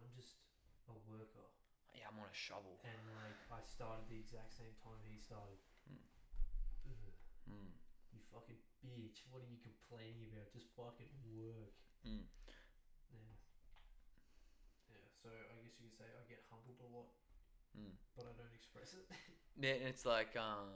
I'm 0.00 0.10
just 0.14 0.38
a 0.86 0.94
worker. 1.10 1.50
Yeah, 1.98 2.06
I'm 2.10 2.18
on 2.18 2.30
a 2.30 2.36
shovel. 2.36 2.78
And 2.86 2.98
like, 3.10 3.38
I 3.50 3.60
started 3.66 4.06
the 4.06 4.18
exact 4.18 4.54
same 4.54 4.74
time 4.86 4.98
he 5.02 5.18
started. 5.18 5.58
Mm. 5.86 6.06
Mm. 7.50 7.70
you 8.16 8.22
fucking 8.32 8.58
bitch. 8.80 9.26
What 9.28 9.44
are 9.44 9.50
you 9.50 9.60
complaining 9.60 10.32
about? 10.32 10.48
Just 10.50 10.72
fucking 10.74 11.12
work. 11.36 11.74
Mm. 12.06 12.24
Yeah. 13.12 13.34
Yeah, 14.88 15.06
so 15.10 15.28
I 15.30 15.54
guess 15.60 15.76
you 15.78 15.86
could 15.86 15.93
say 16.04 16.12
I 16.12 16.24
get 16.28 16.44
humbled 16.52 16.76
a 16.84 16.88
lot, 16.92 17.08
Mm. 17.76 17.96
but 18.16 18.26
I 18.28 18.32
don't 18.36 18.54
express 18.54 18.92
it. 18.94 19.08
Yeah, 19.56 19.74
and 19.78 19.86
it's 19.88 20.04
like, 20.04 20.34
uh, 20.36 20.66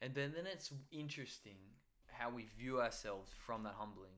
and 0.00 0.14
then 0.14 0.32
then 0.36 0.46
it's 0.46 0.72
interesting 0.92 1.56
how 2.06 2.30
we 2.30 2.46
view 2.56 2.80
ourselves 2.80 3.32
from 3.44 3.64
that 3.64 3.74
humbling. 3.76 4.14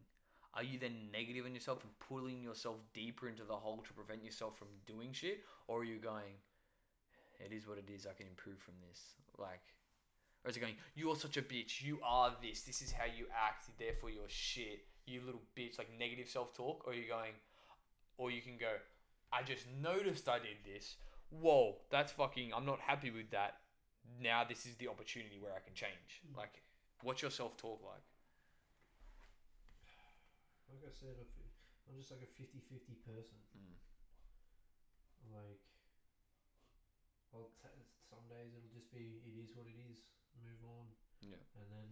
Are 0.52 0.62
you 0.62 0.78
then 0.78 1.10
negative 1.12 1.46
on 1.46 1.54
yourself 1.54 1.82
and 1.82 1.92
pulling 1.98 2.42
yourself 2.42 2.76
deeper 2.92 3.28
into 3.28 3.44
the 3.44 3.56
hole 3.56 3.82
to 3.86 3.92
prevent 3.94 4.22
yourself 4.22 4.58
from 4.58 4.68
doing 4.86 5.12
shit, 5.12 5.40
or 5.66 5.80
are 5.80 5.84
you 5.84 5.96
going, 5.98 6.36
it 7.40 7.52
is 7.52 7.66
what 7.66 7.78
it 7.78 7.88
is. 7.90 8.06
I 8.06 8.12
can 8.14 8.26
improve 8.26 8.58
from 8.58 8.74
this. 8.86 9.00
Like, 9.38 9.64
or 10.44 10.50
is 10.50 10.56
it 10.56 10.60
going, 10.60 10.76
you're 10.94 11.16
such 11.16 11.36
a 11.36 11.42
bitch. 11.42 11.82
You 11.82 11.98
are 12.04 12.34
this. 12.42 12.62
This 12.62 12.80
is 12.82 12.92
how 12.92 13.04
you 13.04 13.26
act. 13.34 13.66
Therefore, 13.78 14.10
you're 14.10 14.28
shit. 14.28 14.84
You 15.06 15.20
little 15.24 15.42
bitch. 15.56 15.78
Like 15.78 15.88
negative 15.98 16.28
self 16.28 16.54
talk. 16.54 16.86
Or 16.86 16.92
are 16.92 16.96
you 16.96 17.08
going, 17.08 17.32
or 18.16 18.30
you 18.30 18.40
can 18.42 18.56
go, 18.58 18.72
I 19.32 19.42
just 19.42 19.66
noticed 19.82 20.28
I 20.28 20.38
did 20.38 20.58
this. 20.64 20.96
Whoa, 21.30 21.76
that's 21.90 22.12
fucking. 22.12 22.52
I'm 22.54 22.64
not 22.64 22.80
happy 22.80 23.10
with 23.10 23.30
that. 23.30 23.58
Now 24.22 24.44
this 24.44 24.66
is 24.66 24.76
the 24.76 24.88
opportunity 24.88 25.38
where 25.40 25.52
I 25.52 25.60
can 25.60 25.74
change. 25.74 26.22
Like, 26.36 26.62
what's 27.02 27.20
your 27.22 27.30
self 27.30 27.56
talk 27.56 27.82
like? 27.82 28.06
like 30.70 30.82
I 30.86 30.92
said, 30.94 31.14
I'm 31.86 31.94
just 31.98 32.10
like 32.10 32.22
a 32.26 32.30
50-50 32.34 32.98
person. 33.06 33.38
Mm. 33.54 33.74
Like, 35.30 35.62
I'll 37.34 37.50
t- 37.58 37.86
some 38.06 38.22
days 38.30 38.54
it'll 38.54 38.70
just 38.74 38.90
be 38.94 39.22
it 39.26 39.34
is 39.42 39.54
what 39.54 39.66
it 39.66 39.78
is. 39.90 40.06
Move 40.42 40.62
on. 40.66 40.86
Yeah. 41.22 41.42
And 41.58 41.66
then 41.70 41.88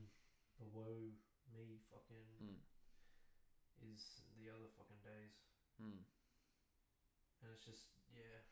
the 0.62 0.66
woe 0.70 1.10
me 1.54 1.82
fucking 1.90 2.26
Mm. 2.42 2.58
is 3.90 4.22
the 4.38 4.50
other 4.50 4.70
fucking 4.78 5.02
days. 5.02 5.34
Mm. 5.82 6.02
It's 7.54 7.62
just 7.62 7.86
yeah. 8.10 8.42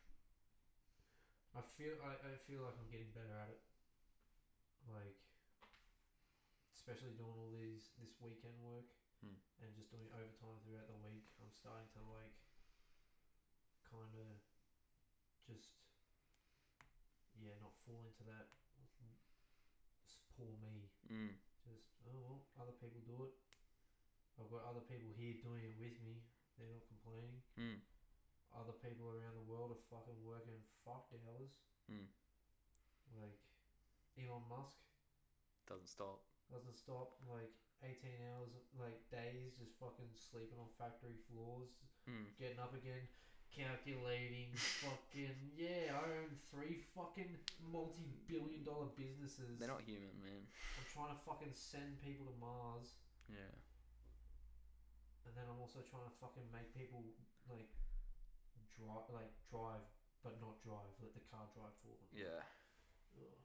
I 1.59 1.61
feel 1.75 1.99
I, 2.07 2.15
I 2.23 2.39
feel 2.47 2.63
like 2.63 2.79
I'm 2.79 2.87
getting 2.87 3.11
better 3.11 3.35
at 3.35 3.51
it. 3.51 3.59
Like 4.87 5.19
especially 6.71 7.15
doing 7.19 7.35
all 7.35 7.51
these 7.51 7.91
this 7.99 8.15
weekend 8.23 8.55
work 8.63 8.87
Hmm. 9.23 9.39
and 9.63 9.71
just 9.79 9.95
doing 9.95 10.11
overtime 10.11 10.59
throughout 10.67 10.91
the 10.91 10.99
week. 10.99 11.23
I'm 11.39 11.51
starting 11.55 11.87
to 11.95 12.03
like 12.11 12.35
kind 13.87 14.15
of 14.19 14.39
just 15.47 15.71
yeah, 17.39 17.55
not 17.63 17.75
fall 17.87 18.07
into 18.07 18.23
that 18.31 18.51
poor 20.35 20.55
me. 20.59 20.91
Mm. 21.07 21.39
Just 21.63 21.87
oh 22.09 22.19
well, 22.19 22.39
other 22.59 22.75
people 22.83 23.03
do 23.07 23.31
it. 23.31 23.35
I've 24.41 24.51
got 24.51 24.67
other 24.67 24.83
people 24.83 25.13
here 25.15 25.39
doing 25.39 25.63
it 25.63 25.77
with 25.79 25.99
me. 26.03 26.19
They're 26.59 26.73
not 26.73 26.83
complaining. 26.89 27.39
Mm. 27.55 27.79
People 28.83 29.15
around 29.15 29.39
the 29.39 29.47
world 29.47 29.71
are 29.71 29.83
fucking 29.95 30.19
working 30.27 30.59
fucked 30.83 31.15
hours. 31.15 31.55
Mm. 31.87 32.11
Like 33.15 33.39
Elon 34.19 34.43
Musk 34.51 34.75
Doesn't 35.71 35.87
stop. 35.89 36.27
doesn't 36.51 36.75
stop. 36.77 37.15
Like 37.31 37.55
eighteen 37.87 38.19
hours, 38.35 38.51
like 38.75 38.99
days, 39.11 39.55
just 39.59 39.79
fucking 39.79 40.11
sleeping 40.19 40.59
on 40.59 40.67
factory 40.79 41.15
floors, 41.31 41.71
Mm. 42.11 42.27
getting 42.35 42.59
up 42.59 42.75
again, 42.75 43.07
calculating, 43.55 44.51
fucking 44.83 45.39
yeah. 45.55 45.95
I 45.95 46.27
own 46.27 46.35
three 46.51 46.83
fucking 46.99 47.39
multi-billion 47.71 48.67
dollar 48.67 48.91
businesses. 48.99 49.63
They're 49.63 49.71
not 49.71 49.87
human, 49.87 50.11
man. 50.19 50.43
I'm 50.79 50.87
trying 50.91 51.15
to 51.15 51.21
fucking 51.23 51.55
send 51.55 52.03
people 52.03 52.27
to 52.27 52.35
Mars, 52.43 52.99
Yeah. 53.31 53.55
and 55.27 55.33
then 55.39 55.47
I'm 55.47 55.61
also 55.63 55.79
trying 55.87 56.07
to 56.11 56.15
fucking 56.19 56.51
make 56.51 56.75
people 56.75 57.07
like 57.47 57.71
drive, 58.77 59.09
like 59.13 59.33
drive, 59.51 59.85
but 60.23 60.39
not 60.41 60.61
drive. 60.63 60.93
Let 61.01 61.13
the 61.15 61.25
car 61.29 61.47
drive 61.53 61.75
for 61.83 61.93
them. 61.97 62.11
Yeah. 62.13 62.43
Ugh. 63.19 63.41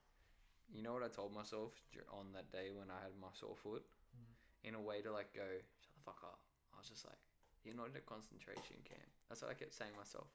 You 0.72 0.84
know 0.84 0.94
what 0.94 1.04
I 1.04 1.12
told 1.12 1.32
myself 1.32 1.74
on 2.12 2.36
that 2.36 2.52
day 2.52 2.76
when 2.76 2.92
I 2.92 3.00
had 3.00 3.16
my 3.20 3.32
sore 3.32 3.56
foot? 3.56 3.84
Mm. 4.12 4.72
In 4.72 4.74
a 4.76 4.84
way 4.84 5.00
to 5.02 5.12
like 5.12 5.32
go, 5.32 5.48
shut 5.80 5.94
the 5.96 6.04
fuck 6.04 6.20
up. 6.24 6.40
I 6.76 6.80
was 6.80 6.90
just 6.92 7.08
like, 7.08 7.20
you're 7.64 7.76
not 7.76 7.90
in 7.92 7.98
a 7.98 8.04
concentration 8.04 8.84
camp. 8.84 9.08
That's 9.28 9.42
what 9.42 9.52
I 9.52 9.56
kept 9.56 9.76
saying 9.76 9.96
to 9.96 10.00
myself. 10.00 10.28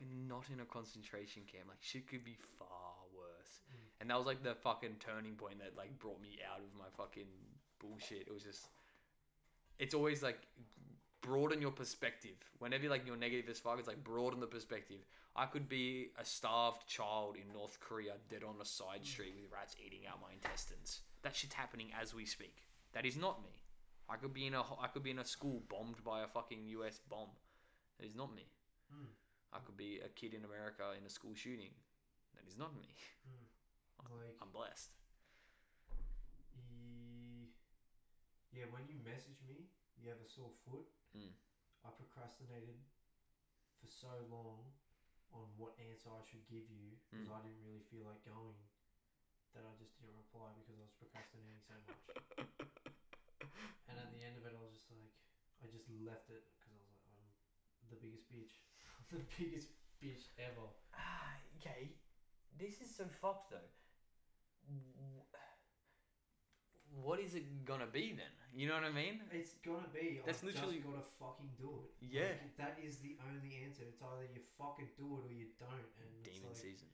You're 0.00 0.28
not 0.28 0.48
in 0.52 0.60
a 0.60 0.68
concentration 0.68 1.42
camp. 1.48 1.68
Like 1.68 1.80
shit 1.80 2.08
could 2.08 2.24
be 2.24 2.36
far 2.58 3.08
worse. 3.12 3.64
Mm. 3.68 4.00
And 4.00 4.04
that 4.10 4.16
was 4.18 4.26
like 4.26 4.42
the 4.44 4.54
fucking 4.54 5.00
turning 5.00 5.36
point 5.36 5.60
that 5.60 5.76
like 5.76 5.96
brought 5.98 6.20
me 6.20 6.40
out 6.44 6.60
of 6.60 6.70
my 6.76 6.88
fucking 6.96 7.28
bullshit. 7.80 8.28
It 8.28 8.32
was 8.32 8.42
just 8.42 8.68
it's 9.78 9.94
always 9.94 10.22
like 10.22 10.38
broaden 11.22 11.62
your 11.62 11.70
perspective. 11.70 12.36
Whenever 12.58 12.88
like 12.88 13.06
you're 13.06 13.16
negative 13.16 13.48
as 13.48 13.58
fuck, 13.58 13.78
it's 13.78 13.88
like 13.88 14.04
broaden 14.04 14.40
the 14.40 14.46
perspective. 14.46 15.06
I 15.34 15.46
could 15.46 15.68
be 15.68 16.08
a 16.18 16.24
starved 16.24 16.86
child 16.86 17.36
in 17.36 17.52
North 17.54 17.78
Korea 17.80 18.14
dead 18.28 18.42
on 18.44 18.56
a 18.60 18.64
side 18.66 19.06
street 19.06 19.34
with 19.34 19.50
rats 19.50 19.74
eating 19.84 20.06
out 20.06 20.20
my 20.20 20.32
intestines. 20.34 21.00
That 21.22 21.34
shit's 21.34 21.54
happening 21.54 21.88
as 22.00 22.14
we 22.14 22.26
speak. 22.26 22.66
That 22.92 23.06
is 23.06 23.16
not 23.16 23.42
me. 23.42 23.62
I 24.10 24.16
could 24.16 24.34
be 24.34 24.46
in 24.46 24.54
a 24.54 24.60
I 24.60 24.88
could 24.92 25.02
be 25.02 25.10
in 25.10 25.20
a 25.20 25.24
school 25.24 25.62
bombed 25.68 26.04
by 26.04 26.22
a 26.22 26.26
fucking 26.26 26.66
US 26.66 27.00
bomb. 27.08 27.30
That 27.98 28.06
is 28.06 28.14
not 28.14 28.34
me. 28.34 28.46
Mm. 28.92 29.06
I 29.54 29.58
could 29.64 29.76
be 29.76 30.00
a 30.04 30.08
kid 30.08 30.34
in 30.34 30.44
America 30.44 30.84
in 30.98 31.06
a 31.06 31.10
school 31.10 31.34
shooting. 31.34 31.70
That 32.34 32.46
is 32.46 32.58
not 32.58 32.74
me. 32.76 32.88
Like 34.02 34.36
I'm 34.42 34.50
blessed. 34.50 34.90
Ye- 36.58 37.54
yeah, 38.52 38.66
when 38.74 38.82
you 38.90 38.98
message 39.06 39.38
me, 39.46 39.70
you 39.96 40.10
have 40.10 40.18
a 40.18 40.28
sore 40.28 40.50
foot. 40.66 40.90
Mm. 41.16 41.32
I 41.84 41.90
procrastinated 41.90 42.78
for 43.80 43.88
so 43.88 44.12
long 44.30 44.72
on 45.32 45.48
what 45.56 45.74
answer 45.80 46.08
I 46.12 46.22
should 46.22 46.44
give 46.46 46.68
you 46.70 46.96
because 47.10 47.28
Mm. 47.28 47.36
I 47.36 47.40
didn't 47.42 47.62
really 47.64 47.82
feel 47.90 48.04
like 48.04 48.22
going 48.24 48.56
that 49.54 49.64
I 49.64 49.72
just 49.76 49.98
didn't 50.00 50.16
reply 50.16 50.52
because 50.56 50.78
I 50.80 50.84
was 50.84 50.94
procrastinating 50.96 51.60
so 51.60 51.76
much. 51.84 52.00
and 53.88 53.98
at 54.00 54.08
the 54.12 54.22
end 54.24 54.36
of 54.40 54.44
it, 54.48 54.54
I 54.56 54.60
was 54.60 54.72
just 54.72 54.88
like, 54.88 55.12
I 55.60 55.68
just 55.68 55.88
left 55.90 56.30
it 56.30 56.44
because 56.56 56.72
I 56.72 56.76
was 56.80 56.88
like, 56.88 57.04
I'm 57.04 57.28
the 57.92 58.00
biggest 58.00 58.32
bitch, 58.32 58.64
I'm 58.96 59.04
the 59.20 59.24
biggest 59.36 59.68
bitch 60.00 60.32
ever. 60.38 60.72
Ah, 60.96 61.36
okay. 61.60 61.92
This 62.56 62.80
is 62.80 62.94
so 62.94 63.04
fucked 63.20 63.50
though. 63.50 63.68
What 67.00 67.20
is 67.20 67.34
it 67.34 67.64
gonna 67.64 67.86
be 67.88 68.12
then? 68.12 68.28
You 68.52 68.68
know 68.68 68.74
what 68.76 68.84
I 68.84 68.92
mean? 68.92 69.20
It's 69.32 69.54
gonna 69.64 69.88
be. 69.88 70.20
That's 70.26 70.44
I've 70.44 70.52
literally- 70.52 70.80
just 70.84 70.86
gotta 70.92 71.02
fucking 71.18 71.50
do 71.56 71.88
it. 71.88 71.90
Yeah. 72.04 72.36
Like, 72.36 72.56
that 72.60 72.76
is 72.84 72.98
the 73.00 73.16
only 73.32 73.56
answer. 73.64 73.84
It's 73.88 74.02
either 74.02 74.28
you 74.28 74.42
fucking 74.58 74.90
do 74.96 75.16
it 75.18 75.24
or 75.24 75.32
you 75.32 75.48
don't, 75.58 75.88
and 75.96 76.10
Demon 76.22 76.52
like, 76.52 76.56
season. 76.56 76.88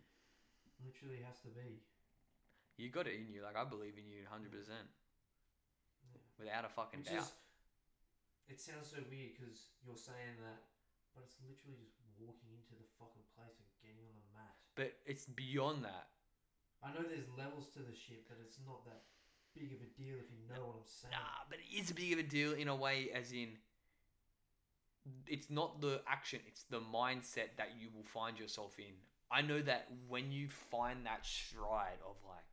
literally 0.85 1.19
has 1.27 1.41
to 1.43 1.49
be. 1.51 1.83
You 2.79 2.91
got 2.91 3.09
it 3.09 3.19
in 3.19 3.27
you. 3.29 3.43
Like 3.43 3.57
I 3.57 3.65
believe 3.65 3.99
in 3.99 4.07
you 4.07 4.23
100 4.23 4.53
percent 4.53 4.87
Yeah. 6.07 6.21
without 6.39 6.65
a 6.65 6.69
fucking 6.69 7.01
Which 7.01 7.11
doubt. 7.11 7.27
is, 7.27 7.33
it 8.47 8.61
sounds 8.61 8.91
so 8.95 9.03
weird 9.11 9.35
because 9.35 9.75
you're 9.83 9.97
saying 9.99 10.39
that, 10.47 10.63
but 11.13 11.25
it's 11.25 11.41
literally 11.43 11.75
just 11.77 11.99
walking 12.17 12.55
into 12.55 12.77
the 12.79 12.87
fucking 13.03 13.27
place 13.35 13.59
and 13.59 13.67
getting 13.83 13.99
on 14.07 14.15
the 14.15 14.29
mat. 14.39 14.55
But 14.77 15.03
it's 15.05 15.27
beyond 15.27 15.85
that. 15.85 16.11
I 16.81 16.93
know 16.95 17.03
there's 17.03 17.27
levels 17.37 17.67
to 17.75 17.81
the 17.83 17.93
shit, 17.95 18.29
but 18.29 18.39
it's 18.39 18.61
not 18.63 18.85
that 18.87 19.03
big 19.59 19.73
of 19.73 19.81
a 19.83 19.91
deal 20.01 20.17
if 20.17 20.31
you 20.31 20.39
know 20.49 20.67
what 20.67 20.77
I'm 20.77 20.87
saying. 20.87 21.13
Nah, 21.13 21.45
but 21.49 21.59
it 21.59 21.71
is 21.75 21.91
a 21.91 21.95
big 21.95 22.13
of 22.13 22.19
a 22.19 22.23
deal 22.23 22.53
in 22.53 22.69
a 22.69 22.77
way, 22.77 23.11
as 23.15 23.33
in. 23.33 23.59
It's 25.27 25.51
not 25.51 25.81
the 25.81 26.03
action; 26.07 26.41
it's 26.47 26.65
the 26.65 26.81
mindset 26.81 27.57
that 27.57 27.73
you 27.79 27.89
will 27.95 28.05
find 28.05 28.39
yourself 28.39 28.79
in. 28.79 28.95
I 29.31 29.43
know 29.43 29.61
that 29.61 29.89
when 30.09 30.33
you 30.33 30.49
find 30.49 31.05
that 31.05 31.25
stride 31.25 32.01
of 32.07 32.17
like, 32.27 32.45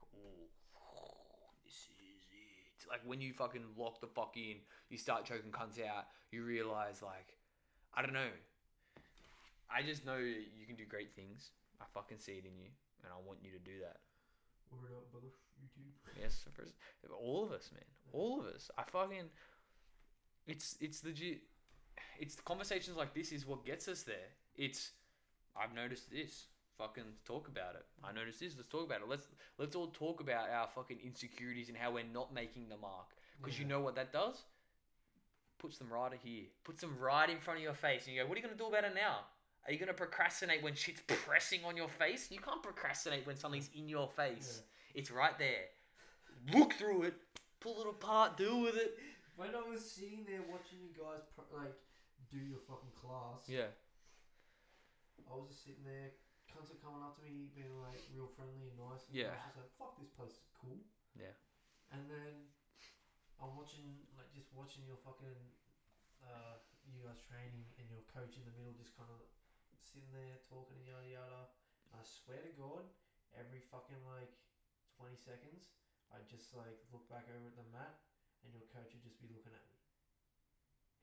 oh, 0.76 1.52
this 1.64 1.74
is 1.74 2.26
it. 2.32 2.90
Like 2.90 3.02
when 3.06 3.22
you 3.22 3.34
fucking 3.34 3.64
lock 3.78 4.02
the 4.02 4.08
fuck 4.08 4.36
in, 4.36 4.58
you 4.90 4.98
start 4.98 5.26
choking 5.26 5.52
cunts 5.52 5.80
out. 5.80 6.06
You 6.32 6.44
realize, 6.44 7.02
like, 7.02 7.36
I 7.94 8.02
don't 8.02 8.14
know. 8.14 8.34
I 9.70 9.82
just 9.82 10.06
know 10.06 10.18
you 10.18 10.66
can 10.68 10.76
do 10.76 10.86
great 10.86 11.16
things. 11.16 11.52
I 11.82 11.86
fucking 11.94 12.20
see 12.20 12.34
it 12.34 12.46
in 12.46 12.58
you, 12.58 12.70
and 13.04 13.12
I 13.12 13.18
want 13.26 13.40
you 13.44 13.52
to 13.52 13.60
do 13.60 13.80
that. 13.82 13.98
Word 14.72 14.92
up, 14.92 15.12
brother. 15.12 15.28
YouTube. 15.62 15.92
Yes, 16.20 16.46
for 16.56 17.14
all 17.14 17.46
of 17.46 17.52
us, 17.52 17.70
man. 17.74 17.84
All 18.12 18.40
of 18.40 18.48
us. 18.48 18.70
I 18.78 18.84
fucking. 18.84 19.30
It's 20.48 20.78
it's 20.80 21.04
legit. 21.04 21.42
It's 22.20 22.36
the 22.36 22.44
conversations 22.44 22.98
like 22.98 23.14
this 23.14 23.32
is 23.32 23.46
what 23.46 23.66
gets 23.66 23.88
us 23.88 24.04
there. 24.04 24.30
It's 24.56 24.92
I've 25.56 25.74
noticed 25.74 26.12
this. 26.12 26.46
Fucking 26.78 27.04
talk 27.24 27.48
about 27.48 27.76
it. 27.76 27.86
I 28.04 28.12
noticed 28.12 28.42
this. 28.42 28.54
Let's 28.58 28.68
talk 28.68 28.86
about 28.86 29.02
it. 29.02 29.10
Let's 29.10 29.28
let's 29.58 29.76
all 29.76 29.88
talk 29.88 30.20
about 30.20 30.50
our 30.50 30.68
fucking 30.68 31.00
insecurities 31.04 31.70
and 31.70 31.78
how 31.78 31.92
we're 31.92 32.04
not 32.04 32.34
making 32.34 32.68
the 32.70 32.78
mark. 32.78 33.16
Because 33.42 33.58
you 33.58 33.66
know 33.66 33.80
what 33.80 33.96
that 33.96 34.12
does? 34.12 34.44
Puts 35.58 35.78
them 35.78 35.92
right 35.92 36.12
here. 36.22 36.44
Puts 36.64 36.82
them 36.82 36.98
right 37.00 37.30
in 37.30 37.40
front 37.40 37.60
of 37.60 37.64
your 37.64 37.74
face, 37.74 38.06
and 38.06 38.16
you 38.16 38.22
go, 38.22 38.28
"What 38.28 38.38
are 38.38 38.42
you 38.42 38.46
gonna 38.46 38.58
do 38.58 38.66
about 38.68 38.84
it 38.84 38.94
now? 38.94 39.26
Are 39.66 39.74
you 39.74 39.80
gonna 39.80 39.94
procrastinate 39.94 40.62
when 40.62 40.76
shit's 40.76 41.02
pressing 41.08 41.66
on 41.66 41.76
your 41.76 41.90
face? 41.90 42.30
You 42.30 42.40
can't 42.40 42.62
procrastinate 42.62 43.26
when 43.26 43.36
something's 43.36 43.70
in 43.74 43.90
your 43.90 44.08
face. 44.08 44.62
It's 44.94 45.10
right 45.10 45.38
there. 45.40 45.66
Look 46.54 46.74
through 46.74 47.04
it, 47.04 47.16
pull 47.60 47.82
it 47.82 47.88
apart, 47.90 48.38
deal 48.38 48.62
with 48.62 48.78
it. 48.78 48.98
When 49.36 49.56
I 49.56 49.62
was 49.68 49.82
sitting 49.82 50.24
there 50.30 50.42
watching 50.48 50.80
you 50.86 50.94
guys 50.94 51.26
pro- 51.34 51.50
like 51.58 51.74
do 52.30 52.38
your 52.38 52.60
fucking 52.70 52.94
class, 52.94 53.50
Yeah. 53.50 53.74
I 55.26 55.34
was 55.34 55.50
just 55.50 55.66
sitting 55.66 55.84
there. 55.84 56.14
Cunts 56.54 56.70
are 56.70 56.80
coming 56.86 57.02
up 57.02 57.18
to 57.18 57.24
me, 57.26 57.50
being 57.58 57.82
like 57.82 57.98
real 58.14 58.30
friendly 58.38 58.70
and 58.70 58.78
nice. 58.78 59.10
And 59.10 59.18
Yeah. 59.18 59.34
I 59.34 59.36
was 59.36 59.44
just 59.50 59.58
like, 59.58 59.72
"Fuck, 59.82 59.98
this 60.00 60.10
place 60.14 60.38
is 60.38 60.46
cool." 60.54 60.78
Yeah. 61.18 61.34
And 61.92 62.06
then 62.10 62.48
I'm 63.42 63.58
watching, 63.58 64.06
like, 64.16 64.32
just 64.32 64.54
watching 64.54 64.86
your 64.86 64.98
fucking, 64.98 65.36
uh, 66.24 66.62
you 66.88 67.02
guys 67.04 67.20
training 67.28 67.66
and 67.82 67.90
your 67.90 68.02
coach 68.14 68.38
in 68.38 68.46
the 68.46 68.52
middle, 68.52 68.72
just 68.78 68.96
kind 68.96 69.10
of 69.10 69.20
sitting 69.86 70.10
there 70.10 70.42
talking 70.50 70.82
and 70.82 70.88
yada 70.90 71.10
yada. 71.10 71.42
And 71.94 72.02
I 72.02 72.04
swear 72.04 72.42
to 72.42 72.54
God, 72.58 72.90
every 73.38 73.62
fucking 73.70 74.02
like 74.10 74.34
20 74.98 75.14
seconds, 75.16 75.70
I 76.10 76.22
just 76.26 76.54
like 76.58 76.82
look 76.90 77.06
back 77.08 77.30
over 77.30 77.46
at 77.46 77.58
the 77.58 77.68
mat, 77.70 78.02
and 78.42 78.50
your 78.54 78.66
coach 78.74 78.92
would 78.94 79.06
just 79.06 79.22
be 79.22 79.30
looking 79.30 79.54
at 79.54 79.64
me. 79.70 79.78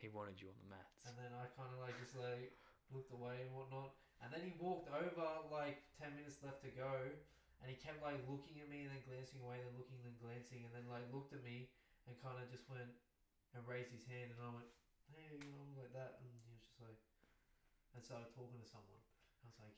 He 0.02 0.10
wanted 0.10 0.42
you 0.42 0.50
on 0.50 0.58
the 0.58 0.70
mats. 0.70 1.06
And 1.06 1.14
then 1.14 1.30
I 1.30 1.46
kind 1.54 1.70
of 1.70 1.78
like 1.78 1.94
just 2.02 2.18
like 2.18 2.58
looked 2.90 3.14
away 3.14 3.46
and 3.46 3.54
whatnot. 3.54 3.94
And 4.18 4.34
then 4.34 4.42
he 4.42 4.54
walked 4.58 4.90
over 4.90 5.26
like 5.50 5.86
10 5.98 6.18
minutes 6.18 6.42
left 6.42 6.62
to 6.66 6.70
go. 6.74 7.10
And 7.62 7.70
he 7.70 7.78
kept 7.78 8.02
like 8.02 8.18
looking 8.26 8.58
at 8.58 8.66
me 8.66 8.82
and 8.82 8.90
then 8.90 9.06
glancing 9.06 9.38
away, 9.38 9.62
then 9.62 9.78
looking, 9.78 10.02
then 10.02 10.18
glancing, 10.18 10.66
and 10.66 10.74
then 10.74 10.90
like 10.90 11.06
looked 11.14 11.30
at 11.30 11.46
me 11.46 11.70
and 12.10 12.18
kind 12.18 12.34
of 12.34 12.50
just 12.50 12.66
went 12.66 12.90
and 13.54 13.62
raised 13.62 13.94
his 13.94 14.02
hand. 14.10 14.34
And 14.34 14.42
I 14.42 14.50
went, 14.50 14.66
hey, 15.14 15.38
you 15.38 15.46
know, 15.54 15.62
like 15.78 15.94
that. 15.94 16.18
And 16.18 16.26
he 16.26 16.34
was 16.34 16.58
just 16.58 16.82
like, 16.82 16.98
and 17.94 18.00
started 18.04 18.28
talking 18.34 18.58
to 18.60 18.68
someone. 18.68 19.00
I 19.42 19.48
was 19.48 19.58
like, 19.60 19.76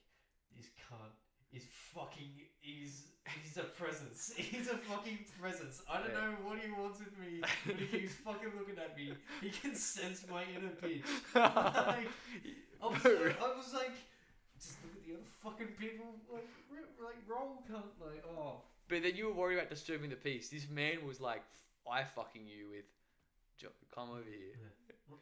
this 0.56 0.70
cunt 0.78 1.14
is 1.52 1.64
fucking, 1.94 2.30
he's, 2.60 3.14
he's 3.42 3.56
a 3.56 3.64
presence. 3.64 4.34
He's 4.36 4.68
a 4.68 4.76
fucking 4.76 5.18
presence. 5.40 5.82
I 5.88 5.98
don't 5.98 6.10
Yeah. 6.10 6.34
know 6.34 6.34
what 6.42 6.58
he 6.58 6.70
wants 6.70 6.98
with 6.98 7.14
me, 7.18 7.40
but 7.66 7.76
he 7.76 7.86
keeps 7.86 8.14
fucking 8.14 8.52
looking 8.58 8.78
at 8.78 8.96
me. 8.96 9.14
He 9.40 9.50
can 9.50 9.74
sense 9.74 10.26
my 10.28 10.42
inner 10.50 10.74
bitch. 10.82 11.06
like, 11.34 12.10
I 12.82 12.86
was, 12.86 13.04
like, 13.04 13.40
I 13.40 13.48
was 13.56 13.70
like, 13.72 13.94
just 14.58 14.82
look 14.82 14.94
at 14.98 15.02
the 15.06 15.14
other 15.14 15.30
fucking 15.42 15.72
people, 15.78 16.18
like, 16.32 16.48
like 16.98 17.16
roll 17.28 17.62
cunt, 17.70 17.94
like, 18.02 18.24
oh. 18.26 18.62
But 18.88 19.02
then 19.02 19.14
you 19.14 19.26
were 19.26 19.34
worried 19.34 19.56
about 19.58 19.70
disturbing 19.70 20.10
the 20.10 20.16
peace. 20.16 20.48
This 20.50 20.68
man 20.68 21.06
was 21.06 21.20
like, 21.20 21.42
I 21.90 22.02
fucking 22.04 22.46
you 22.46 22.68
with 22.70 22.84
come 23.94 24.10
over 24.10 24.26
here. 24.26 24.58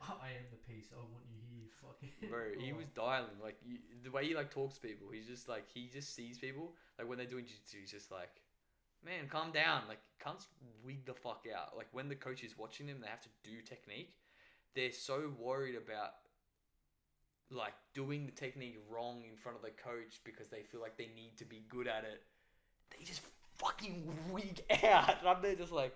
I 0.01 0.33
am 0.33 0.49
the 0.49 0.57
peace. 0.65 0.89
I 0.97 1.05
want 1.05 1.29
you. 1.29 1.42
Fucking. 1.83 2.31
Bro, 2.31 2.41
he 2.59 2.73
was 2.73 2.87
dialing 2.95 3.39
like 3.43 3.57
you, 3.65 3.79
the 4.03 4.11
way 4.11 4.27
he 4.27 4.35
like 4.35 4.51
talks 4.51 4.77
to 4.77 4.81
people. 4.81 5.09
He's 5.13 5.27
just 5.27 5.49
like 5.49 5.65
he 5.73 5.89
just 5.93 6.15
sees 6.15 6.39
people 6.39 6.73
like 6.99 7.09
when 7.09 7.19
they're 7.19 7.27
doing 7.27 7.45
jiu-jitsu. 7.45 7.79
He's 7.81 7.91
just 7.91 8.11
like, 8.11 8.31
man, 9.05 9.29
calm 9.29 9.53
down. 9.53 9.83
Like 9.89 10.01
can't 10.23 10.45
wig 10.85 11.05
the 11.07 11.15
fuck 11.15 11.45
out. 11.55 11.77
Like 11.77 11.89
when 11.93 12.09
the 12.09 12.15
coach 12.15 12.45
is 12.45 12.57
watching 12.57 12.87
them, 12.87 12.99
they 13.01 13.09
have 13.09 13.23
to 13.23 13.29
do 13.45 13.61
technique. 13.63 14.15
They're 14.75 14.93
so 14.93 15.33
worried 15.39 15.77
about 15.77 16.13
like 17.51 17.75
doing 17.95 18.27
the 18.27 18.33
technique 18.33 18.79
wrong 18.89 19.23
in 19.29 19.37
front 19.37 19.57
of 19.57 19.63
the 19.63 19.71
coach 19.71 20.21
because 20.25 20.49
they 20.49 20.63
feel 20.63 20.81
like 20.81 20.97
they 20.97 21.11
need 21.15 21.37
to 21.39 21.45
be 21.45 21.65
good 21.69 21.87
at 21.87 22.05
it. 22.05 22.23
They 22.91 23.05
just 23.05 23.21
fucking 23.57 24.11
wig 24.31 24.63
out. 24.85 25.19
And 25.21 25.29
I'm 25.29 25.43
there 25.43 25.55
just 25.55 25.73
like, 25.73 25.95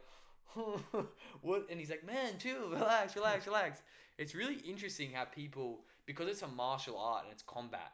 what? 1.42 1.66
And 1.70 1.78
he's 1.78 1.90
like, 1.90 2.06
man, 2.06 2.38
chill, 2.38 2.70
relax, 2.70 3.14
relax, 3.16 3.46
relax. 3.46 3.82
It's 4.18 4.34
really 4.34 4.56
interesting 4.56 5.12
how 5.12 5.24
people, 5.24 5.80
because 6.06 6.28
it's 6.28 6.42
a 6.42 6.48
martial 6.48 6.98
art 6.98 7.24
and 7.24 7.32
it's 7.32 7.42
combat, 7.42 7.92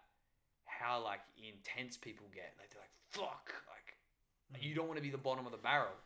how 0.65 1.03
like 1.03 1.21
intense 1.37 1.97
people 1.97 2.27
get. 2.33 2.55
Like 2.59 2.71
they're 2.71 2.83
like, 2.83 2.91
fuck, 3.11 3.53
like 3.69 4.63
you 4.63 4.73
mm. 4.73 4.77
don't 4.77 4.87
want 4.87 4.99
to 4.99 5.03
be 5.03 5.11
the 5.11 5.19
bottom 5.19 5.47
of 5.47 5.53
the 5.53 5.59
barrel, 5.59 5.97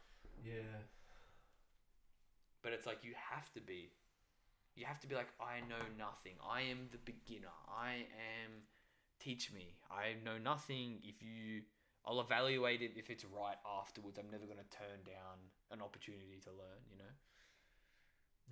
Yeah. 0.45 0.81
but 2.63 2.73
it's 2.73 2.87
like 2.87 2.99
you 3.03 3.13
have 3.31 3.53
to 3.55 3.61
be. 3.61 3.91
You 4.75 4.85
have 4.85 5.01
to 5.01 5.07
be 5.07 5.15
like, 5.15 5.29
I 5.41 5.61
know 5.67 5.81
nothing. 5.97 6.35
I 6.47 6.61
am 6.61 6.89
the 6.93 6.99
beginner. 6.99 7.53
I 7.67 8.05
am. 8.45 8.53
Teach 9.19 9.51
me. 9.51 9.73
I 9.91 10.17
know 10.23 10.37
nothing. 10.37 10.99
If 11.03 11.23
you, 11.23 11.63
I'll 12.07 12.21
evaluate 12.21 12.83
it 12.83 12.93
if 12.97 13.11
it's 13.11 13.25
right 13.25 13.59
afterwards. 13.67 14.19
I'm 14.19 14.31
never 14.31 14.47
gonna 14.47 14.69
turn 14.71 15.03
down 15.05 15.43
an 15.73 15.83
opportunity 15.83 16.39
to 16.45 16.51
learn. 16.51 16.81
You 16.91 16.99
know. 16.99 17.13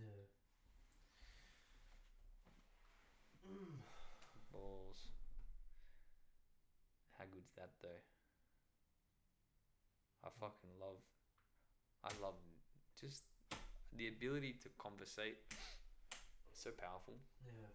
Yeah. 0.00 0.26
Balls. 4.50 5.10
How 7.18 7.24
good's 7.30 7.52
that 7.56 7.70
though? 7.82 8.02
I 10.24 10.28
fucking 10.40 10.70
love. 10.80 10.98
I 12.02 12.10
love 12.20 12.34
just 12.98 13.22
the 13.96 14.08
ability 14.08 14.56
to 14.62 14.68
conversate. 14.78 15.36
So 16.54 16.70
powerful. 16.70 17.20
Yeah. 17.44 17.68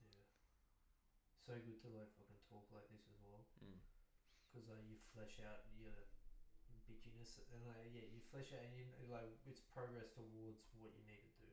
Yeah. 0.00 0.24
So 1.44 1.52
good 1.52 1.76
to 1.84 1.88
like 1.92 2.08
fucking 2.16 2.40
talk 2.48 2.64
like 2.72 2.88
this. 2.88 2.95
Because 4.56 4.72
like 4.72 4.88
you 4.88 4.96
flesh 5.12 5.36
out 5.44 5.68
your 5.76 5.92
bitchiness 6.88 7.44
and 7.52 7.60
like 7.68 7.92
yeah, 7.92 8.08
you 8.08 8.24
flesh 8.32 8.48
out 8.56 8.64
and 8.64 8.72
you 8.72 8.88
like 9.12 9.28
it's 9.44 9.60
progress 9.60 10.08
towards 10.16 10.64
what 10.80 10.96
you 10.96 11.04
need 11.04 11.20
to 11.20 11.32
do. 11.44 11.52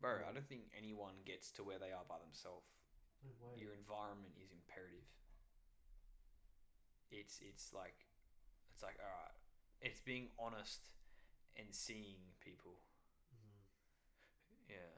Bro, 0.00 0.24
I 0.24 0.32
don't 0.32 0.48
think 0.48 0.72
anyone 0.72 1.20
gets 1.28 1.52
to 1.52 1.62
where 1.62 1.76
they 1.78 1.92
are 1.92 2.08
by 2.08 2.16
themselves. 2.24 2.72
No. 3.22 3.52
Your 3.60 3.76
environment 3.76 4.32
is 4.40 4.48
imperative. 4.50 5.04
It's 7.10 7.38
it's 7.44 7.72
like 7.74 8.08
it's 8.72 8.82
like 8.82 8.96
alright. 8.98 9.36
It's 9.80 10.00
being 10.00 10.28
honest 10.38 10.80
and 11.56 11.68
seeing 11.70 12.32
people. 12.40 12.80
Mhm. 13.30 13.60
Yeah. 14.68 14.96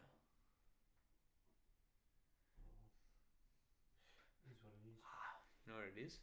Well, 4.47 4.53
is 4.53 4.63
what 4.63 4.73
it 4.73 4.89
is. 4.89 5.03
You 5.67 5.73
know 5.73 5.79
what 5.79 5.89
it 5.97 6.01
is? 6.01 6.19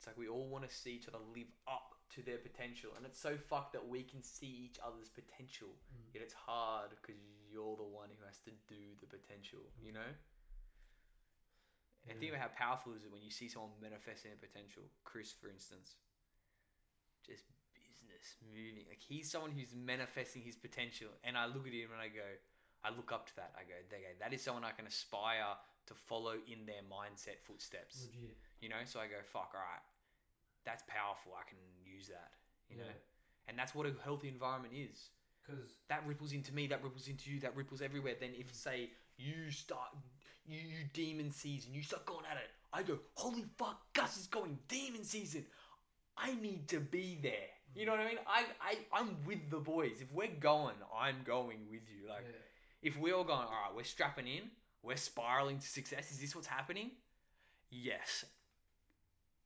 It's 0.00 0.06
like 0.08 0.16
we 0.16 0.28
all 0.32 0.48
want 0.48 0.64
to 0.66 0.72
see 0.74 0.96
each 0.96 1.08
other 1.08 1.20
live 1.36 1.52
up 1.68 1.92
to 2.16 2.22
their 2.24 2.38
potential, 2.40 2.88
and 2.96 3.04
it's 3.04 3.20
so 3.20 3.36
fucked 3.36 3.74
that 3.76 3.86
we 3.86 4.02
can 4.02 4.22
see 4.24 4.64
each 4.64 4.80
other's 4.80 5.10
potential, 5.12 5.68
Mm. 5.92 6.14
yet 6.14 6.22
it's 6.24 6.32
hard 6.32 6.96
because 6.96 7.20
you're 7.52 7.76
the 7.76 7.84
one 7.84 8.08
who 8.08 8.24
has 8.24 8.38
to 8.48 8.50
do 8.66 8.96
the 8.98 9.06
potential. 9.06 9.60
You 9.84 9.92
know. 9.92 10.10
And 12.08 12.18
think 12.18 12.32
about 12.32 12.40
how 12.40 12.52
powerful 12.56 12.94
is 12.96 13.04
it 13.04 13.12
when 13.12 13.20
you 13.20 13.30
see 13.30 13.46
someone 13.48 13.70
manifesting 13.80 14.30
their 14.32 14.40
potential. 14.40 14.82
Chris, 15.04 15.32
for 15.36 15.48
instance, 15.52 15.96
just 17.22 17.44
business 17.76 18.40
moving. 18.50 18.88
Like 18.88 19.04
he's 19.04 19.30
someone 19.30 19.52
who's 19.52 19.74
manifesting 19.76 20.40
his 20.42 20.56
potential, 20.56 21.08
and 21.24 21.36
I 21.36 21.44
look 21.44 21.66
at 21.68 21.74
him 21.76 21.92
and 21.92 22.00
I 22.00 22.08
go, 22.08 22.24
I 22.82 22.88
look 22.88 23.12
up 23.12 23.28
to 23.28 23.36
that. 23.36 23.52
I 23.54 23.68
go, 23.68 23.76
they 23.92 24.00
go, 24.00 24.12
that 24.18 24.32
is 24.32 24.40
someone 24.40 24.64
I 24.64 24.72
can 24.72 24.86
aspire 24.86 25.60
to 25.86 25.94
follow 25.94 26.40
in 26.48 26.64
their 26.64 26.82
mindset 26.88 27.38
footsteps. 27.44 28.08
Legit. 28.08 28.36
You 28.60 28.68
know, 28.70 28.80
so 28.84 28.98
I 28.98 29.06
go, 29.06 29.20
fuck, 29.22 29.52
all 29.54 29.60
right, 29.60 29.84
that's 30.64 30.82
powerful. 30.86 31.32
I 31.34 31.48
can 31.48 31.58
use 31.84 32.08
that. 32.08 32.30
You 32.70 32.78
know, 32.78 32.92
and 33.48 33.58
that's 33.58 33.74
what 33.74 33.86
a 33.86 33.92
healthy 34.04 34.28
environment 34.28 34.74
is. 34.76 35.10
Because 35.42 35.72
That 35.88 36.06
ripples 36.06 36.32
into 36.32 36.54
me. 36.54 36.66
That 36.68 36.82
ripples 36.84 37.08
into 37.08 37.30
you. 37.30 37.40
That 37.40 37.56
ripples 37.56 37.82
everywhere. 37.82 38.14
Then 38.18 38.30
if 38.38 38.54
say 38.54 38.90
you 39.16 39.50
start, 39.50 39.88
you, 40.46 40.58
you 40.58 40.84
demon 40.92 41.30
season, 41.30 41.74
you 41.74 41.82
start 41.82 42.06
going 42.06 42.24
at 42.30 42.36
it. 42.36 42.50
I 42.72 42.82
go, 42.82 42.98
holy 43.14 43.44
fuck, 43.58 43.80
Gus 43.92 44.16
is 44.16 44.26
going 44.26 44.58
demon 44.68 45.02
season. 45.04 45.44
I 46.16 46.34
need 46.34 46.68
to 46.68 46.80
be 46.80 47.18
there. 47.20 47.32
You 47.74 47.86
know 47.86 47.92
what 47.92 48.00
I 48.00 48.06
mean? 48.06 48.18
I, 48.26 48.44
I 48.60 48.76
I'm 48.92 49.16
with 49.24 49.50
the 49.50 49.58
boys. 49.58 50.00
If 50.00 50.12
we're 50.12 50.28
going, 50.28 50.74
I'm 50.96 51.16
going 51.24 51.58
with 51.70 51.82
you. 51.88 52.08
Like 52.08 52.24
yeah. 52.26 52.88
if 52.88 52.98
we're 52.98 53.14
all 53.14 53.24
going, 53.24 53.38
all 53.40 53.46
right, 53.46 53.74
we're 53.74 53.84
strapping 53.84 54.26
in, 54.26 54.42
we're 54.82 54.96
spiraling 54.96 55.58
to 55.58 55.66
success. 55.66 56.10
Is 56.10 56.20
this 56.20 56.34
what's 56.34 56.48
happening? 56.48 56.90
Yes. 57.70 58.24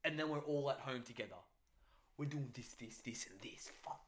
And 0.05 0.19
then 0.19 0.29
we're 0.29 0.41
all 0.45 0.71
at 0.71 0.81
home 0.81 1.03
together. 1.03 1.41
We're 2.19 2.27
doing 2.29 2.51
this, 2.55 2.75
this, 2.75 2.99
this, 3.01 3.27
and 3.31 3.41
this. 3.41 3.71
Fuck. 3.83 4.05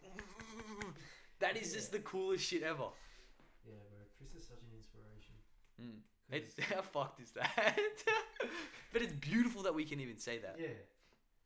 That 1.40 1.56
is 1.56 1.72
just 1.72 1.92
the 1.92 1.98
coolest 2.00 2.44
shit 2.44 2.62
ever. 2.62 2.88
Yeah, 3.66 3.80
bro. 3.90 4.00
Chris 4.16 4.32
is 4.36 4.46
such 4.46 4.62
an 4.62 4.72
inspiration. 4.76 5.34
Mm. 5.80 6.00
It's, 6.32 6.54
how 6.72 6.82
fucked 6.82 7.20
is 7.20 7.32
that? 7.32 7.50
but 8.92 9.02
it's 9.02 9.12
beautiful 9.12 9.62
that 9.64 9.74
we 9.74 9.84
can 9.84 10.00
even 10.00 10.18
say 10.18 10.38
that. 10.38 10.56
Yeah. 10.60 10.76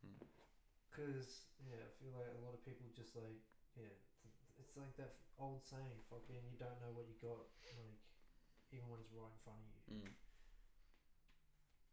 Mm. 0.05 0.21
Because, 0.91 1.47
yeah, 1.67 1.81
I 1.81 1.91
feel 1.99 2.13
like 2.15 2.29
a 2.35 2.43
lot 2.45 2.55
of 2.55 2.61
people 2.67 2.87
just 2.95 3.17
like, 3.17 3.39
yeah, 3.79 3.91
it's- 4.27 4.47
it's 4.63 4.77
like 4.77 4.95
that 4.99 5.15
old 5.39 5.65
saying, 5.65 5.99
fucking, 6.11 6.43
you 6.47 6.59
don't 6.61 6.79
know 6.85 6.93
what 6.95 7.07
you 7.09 7.17
got, 7.19 7.41
like, 7.67 7.99
even 8.71 8.87
when 8.87 9.01
it's 9.03 9.11
right 9.11 9.27
in 9.33 9.41
front 9.43 9.59
of 9.59 9.67
you. 9.91 10.07
Mm. 10.07 10.13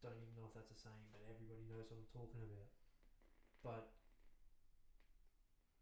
Don't 0.06 0.14
even 0.18 0.34
know 0.38 0.45
if 0.48 0.54
that's 0.54 0.70
a 0.72 0.78
saying, 0.78 1.08
but 1.10 1.22
everybody 1.26 1.66
knows 1.66 1.89
what 1.89 1.98
I'm 1.98 2.12
talking 2.14 2.41
about. 2.45 2.70
But, 3.66 3.86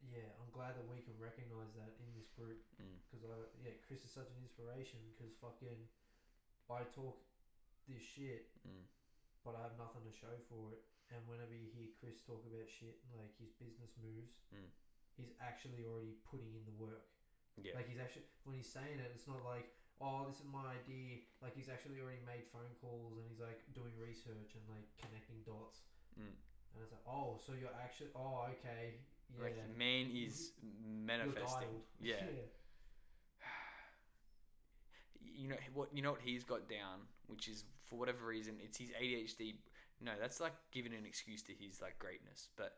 yeah, 0.07 0.32
I'm 0.39 0.49
glad 0.55 0.80
that 0.80 0.88
we 0.88 1.03
can 1.03 1.18
recognize 1.20 1.76
that 1.76 1.99
in 1.99 2.09
this 2.16 2.32
group. 2.32 2.63
Mm. 2.80 2.95
Because, 3.11 3.28
I, 3.28 3.38
yeah, 3.59 3.76
Chris 3.84 4.07
is 4.07 4.11
such 4.16 4.32
an 4.32 4.39
inspiration 4.39 5.03
because 5.13 5.36
fucking, 5.43 5.78
I 6.72 6.82
talk 6.95 7.22
this 7.86 8.01
shit 8.01 8.49
Mm. 8.66 8.89
but 9.45 9.53
I 9.53 9.61
have 9.61 9.78
nothing 9.78 10.01
to 10.09 10.13
show 10.16 10.34
for 10.49 10.74
it. 10.74 10.82
And 11.13 11.22
whenever 11.30 11.53
you 11.53 11.70
hear 11.70 11.93
Chris 12.01 12.18
talk 12.26 12.41
about 12.49 12.66
shit 12.66 12.97
like 13.13 13.30
his 13.38 13.53
business 13.61 13.93
moves, 14.01 14.41
Mm. 14.49 14.72
he's 15.20 15.30
actually 15.38 15.86
already 15.86 16.18
putting 16.26 16.49
in 16.57 16.66
the 16.66 16.74
work. 16.82 17.05
Yeah. 17.61 17.76
Like 17.78 17.86
he's 17.88 17.99
actually 18.01 18.26
when 18.43 18.55
he's 18.57 18.72
saying 18.72 18.97
it, 18.97 19.11
it's 19.13 19.28
not 19.30 19.45
like 19.45 19.70
oh 20.01 20.25
this 20.27 20.39
is 20.39 20.47
my 20.51 20.75
idea. 20.75 21.23
Like 21.41 21.55
he's 21.55 21.69
actually 21.69 22.01
already 22.01 22.23
made 22.25 22.45
phone 22.51 22.71
calls 22.81 23.15
and 23.17 23.25
he's 23.27 23.39
like 23.39 23.63
doing 23.73 23.91
research 23.99 24.55
and 24.55 24.63
like 24.67 24.85
connecting 24.99 25.39
dots. 25.45 25.85
Mm. 26.19 26.35
And 26.75 26.77
it's 26.83 26.91
like 26.91 27.05
oh 27.07 27.39
so 27.39 27.53
you're 27.55 27.73
actually 27.79 28.11
oh 28.15 28.47
okay 28.51 28.99
yeah 29.31 29.43
Like 29.43 29.57
man 29.77 30.11
is 30.13 30.51
manifesting. 30.83 31.71
dialed. 31.71 31.87
Yeah. 31.99 32.23
you 35.21 35.49
know 35.49 35.55
what 35.73 35.89
you 35.93 36.01
know 36.01 36.11
what 36.11 36.21
he's 36.23 36.43
got 36.43 36.69
down, 36.69 37.07
which 37.27 37.47
is 37.47 37.63
for 37.83 37.95
whatever 37.97 38.25
reason 38.25 38.55
it's 38.63 38.77
his 38.77 38.89
ADHD. 38.91 39.55
No, 40.01 40.11
that's 40.19 40.39
like 40.39 40.53
giving 40.71 40.93
an 40.93 41.05
excuse 41.05 41.41
to 41.43 41.53
his 41.53 41.81
like 41.81 41.97
greatness, 41.99 42.49
but 42.57 42.75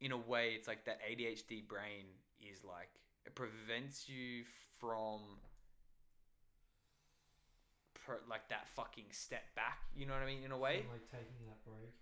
in 0.00 0.12
a 0.12 0.16
way, 0.16 0.52
it's 0.54 0.68
like 0.68 0.84
that 0.84 1.00
ADHD 1.02 1.66
brain 1.66 2.06
is 2.40 2.62
like 2.64 2.90
it 3.26 3.34
prevents 3.34 4.08
you 4.08 4.44
from 4.80 5.20
per, 8.08 8.20
like 8.28 8.48
that 8.48 8.66
fucking 8.68 9.04
step 9.10 9.44
back. 9.54 9.80
You 9.94 10.06
know 10.06 10.14
what 10.14 10.22
I 10.22 10.26
mean? 10.26 10.42
In 10.44 10.52
a 10.52 10.58
way, 10.58 10.84
like 10.90 11.04
taking 11.12 11.44
that 11.46 11.60
break. 11.64 11.92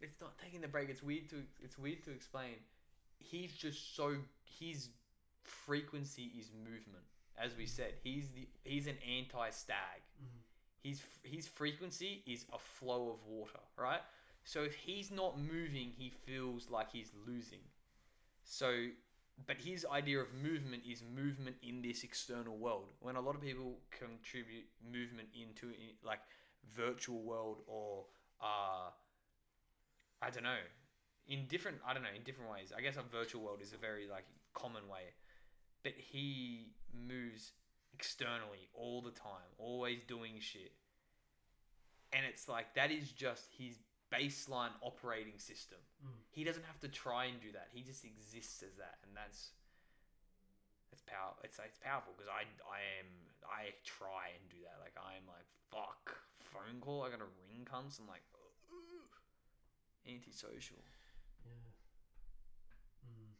it's 0.00 0.20
not 0.20 0.36
taking 0.38 0.60
the 0.60 0.68
break. 0.68 0.90
It's 0.90 1.02
weird 1.02 1.28
to 1.30 1.42
it's 1.62 1.78
weird 1.78 2.04
to 2.04 2.10
explain. 2.10 2.56
He's 3.18 3.52
just 3.52 3.96
so 3.96 4.16
his 4.60 4.90
frequency 5.42 6.30
is 6.38 6.50
movement. 6.52 7.04
As 7.38 7.56
we 7.56 7.66
said, 7.66 7.94
he's 8.02 8.28
the 8.30 8.46
he's 8.64 8.86
an 8.86 8.98
anti 9.08 9.50
stag. 9.50 10.02
Mhm. 10.22 10.42
His 10.82 11.02
his 11.22 11.48
frequency 11.48 12.22
is 12.26 12.44
a 12.52 12.58
flow 12.58 13.10
of 13.10 13.24
water, 13.26 13.60
right? 13.78 14.02
So 14.44 14.62
if 14.62 14.74
he's 14.74 15.10
not 15.10 15.38
moving, 15.38 15.90
he 15.96 16.10
feels 16.10 16.68
like 16.68 16.92
he's 16.92 17.10
losing. 17.26 17.64
So, 18.44 18.88
but 19.46 19.56
his 19.58 19.84
idea 19.90 20.20
of 20.20 20.28
movement 20.34 20.82
is 20.88 21.02
movement 21.14 21.56
in 21.62 21.82
this 21.82 22.04
external 22.04 22.56
world. 22.56 22.92
When 23.00 23.16
a 23.16 23.20
lot 23.20 23.34
of 23.34 23.42
people 23.42 23.78
contribute 23.90 24.66
movement 24.82 25.28
into 25.34 25.72
like 26.04 26.20
virtual 26.74 27.20
world 27.22 27.62
or 27.66 28.04
uh, 28.40 28.90
I 30.22 30.30
don't 30.30 30.44
know, 30.44 30.62
in 31.28 31.46
different 31.46 31.78
I 31.86 31.94
don't 31.94 32.02
know 32.02 32.14
in 32.16 32.22
different 32.22 32.50
ways. 32.50 32.72
I 32.76 32.80
guess 32.80 32.96
a 32.96 33.02
virtual 33.02 33.42
world 33.42 33.60
is 33.62 33.72
a 33.72 33.76
very 33.76 34.06
like 34.08 34.24
common 34.54 34.88
way. 34.88 35.12
but 35.82 35.92
he 35.98 36.72
moves 36.92 37.52
externally 37.92 38.68
all 38.74 39.00
the 39.02 39.10
time, 39.10 39.48
always 39.58 40.00
doing 40.08 40.34
shit. 40.40 40.72
And 42.12 42.24
it's 42.26 42.48
like 42.48 42.74
that 42.74 42.90
is 42.90 43.10
just 43.10 43.48
his 43.56 43.76
baseline 44.14 44.70
operating 44.80 45.38
system. 45.38 45.82
Mm. 45.98 46.14
He 46.30 46.44
doesn't 46.46 46.64
have 46.64 46.78
to 46.80 46.88
try 46.88 47.26
and 47.26 47.42
do 47.42 47.50
that. 47.52 47.68
He 47.74 47.82
just 47.82 48.04
exists 48.06 48.62
as 48.62 48.78
that, 48.78 49.02
and 49.02 49.10
that's 49.16 49.50
it's 50.94 51.02
power. 51.02 51.34
It's 51.42 51.58
it's 51.58 51.82
powerful 51.82 52.14
because 52.14 52.30
I 52.30 52.46
I 52.62 52.78
am 53.02 53.10
I 53.42 53.74
try 53.82 54.30
and 54.30 54.46
do 54.46 54.62
that. 54.62 54.78
Like 54.78 54.94
I'm 54.94 55.26
like 55.26 55.50
fuck 55.74 56.14
phone 56.38 56.78
call. 56.78 57.02
I 57.02 57.10
gotta 57.10 57.26
ring 57.50 57.66
cunts. 57.66 57.98
I'm 57.98 58.06
like 58.06 58.22
"Ugh." 58.70 59.10
antisocial. 60.06 60.78
Yeah. 61.42 61.66
Mm. 63.10 63.34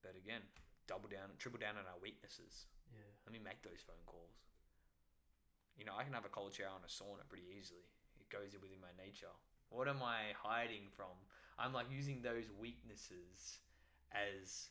But 0.00 0.16
again, 0.16 0.42
double 0.88 1.12
down, 1.12 1.36
triple 1.36 1.60
down 1.60 1.76
on 1.76 1.84
our 1.84 2.00
weaknesses. 2.00 2.66
Yeah. 2.88 3.04
Let 3.26 3.32
me 3.32 3.40
make 3.42 3.60
those 3.60 3.84
phone 3.84 4.00
calls. 4.06 4.40
You 5.76 5.84
know, 5.84 5.96
I 5.98 6.04
can 6.06 6.14
have 6.14 6.24
a 6.24 6.32
cold 6.32 6.54
shower 6.54 6.78
and 6.78 6.86
a 6.86 6.92
sauna 6.92 7.26
pretty 7.28 7.50
easily. 7.50 7.84
It 8.34 8.42
goes 8.42 8.60
within 8.60 8.80
my 8.80 8.90
nature. 9.02 9.30
What 9.70 9.88
am 9.88 10.02
I 10.02 10.34
hiding 10.36 10.90
from? 10.96 11.14
I'm 11.58 11.72
like 11.72 11.86
using 11.90 12.20
those 12.22 12.50
weaknesses 12.58 13.58
as 14.10 14.70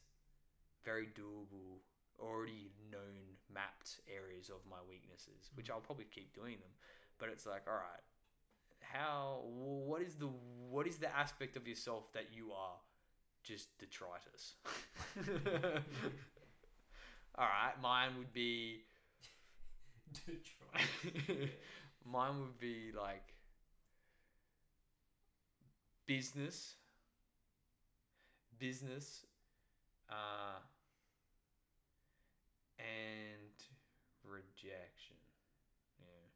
very 0.84 1.07
doable, 1.07 1.80
already 2.20 2.72
known, 2.91 3.39
mapped 3.53 4.01
areas 4.14 4.49
of 4.49 4.59
my 4.70 4.78
weaknesses, 4.88 5.49
which 5.55 5.68
mm. 5.68 5.72
I'll 5.72 5.82
probably 5.82 6.07
keep 6.11 6.34
doing 6.36 6.57
them. 6.59 6.72
But 7.20 7.30
it's 7.30 7.45
like, 7.45 7.64
all 7.68 7.76
right, 7.76 8.03
how? 8.82 9.43
What 9.45 10.01
is 10.01 10.16
the 10.16 10.30
what 10.70 10.88
is 10.88 10.97
the 10.97 11.16
aspect 11.16 11.55
of 11.55 11.68
yourself 11.68 12.11
that 12.14 12.34
you 12.34 12.51
are 12.51 12.76
just 13.43 13.78
detritus? 13.80 14.55
all 17.38 17.45
right, 17.45 17.74
mine 17.82 18.11
would 18.18 18.34
be 18.34 18.82
detritus. 20.14 21.53
Mine 22.05 22.41
would 22.41 22.59
be 22.59 22.91
like 22.93 23.34
business, 26.05 26.75
business, 28.59 29.25
uh, 30.09 30.59
and 32.79 33.55
rejection. 34.23 35.17
Yeah, 35.99 36.27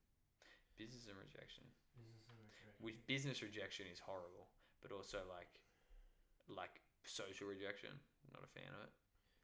business 0.77 1.07
and 1.07 1.17
rejection. 1.19 1.63
Business 1.95 2.23
and 2.29 2.37
rejection. 2.39 2.73
With 2.79 2.97
business 3.07 3.41
rejection 3.41 3.85
is 3.91 3.99
horrible, 3.99 4.47
but 4.81 4.91
also 4.91 5.23
like, 5.27 5.59
like 6.47 6.79
social 7.03 7.47
rejection. 7.47 7.91
Not 8.31 8.43
a 8.43 8.51
fan 8.51 8.69
of 8.75 8.83
it. 8.83 8.93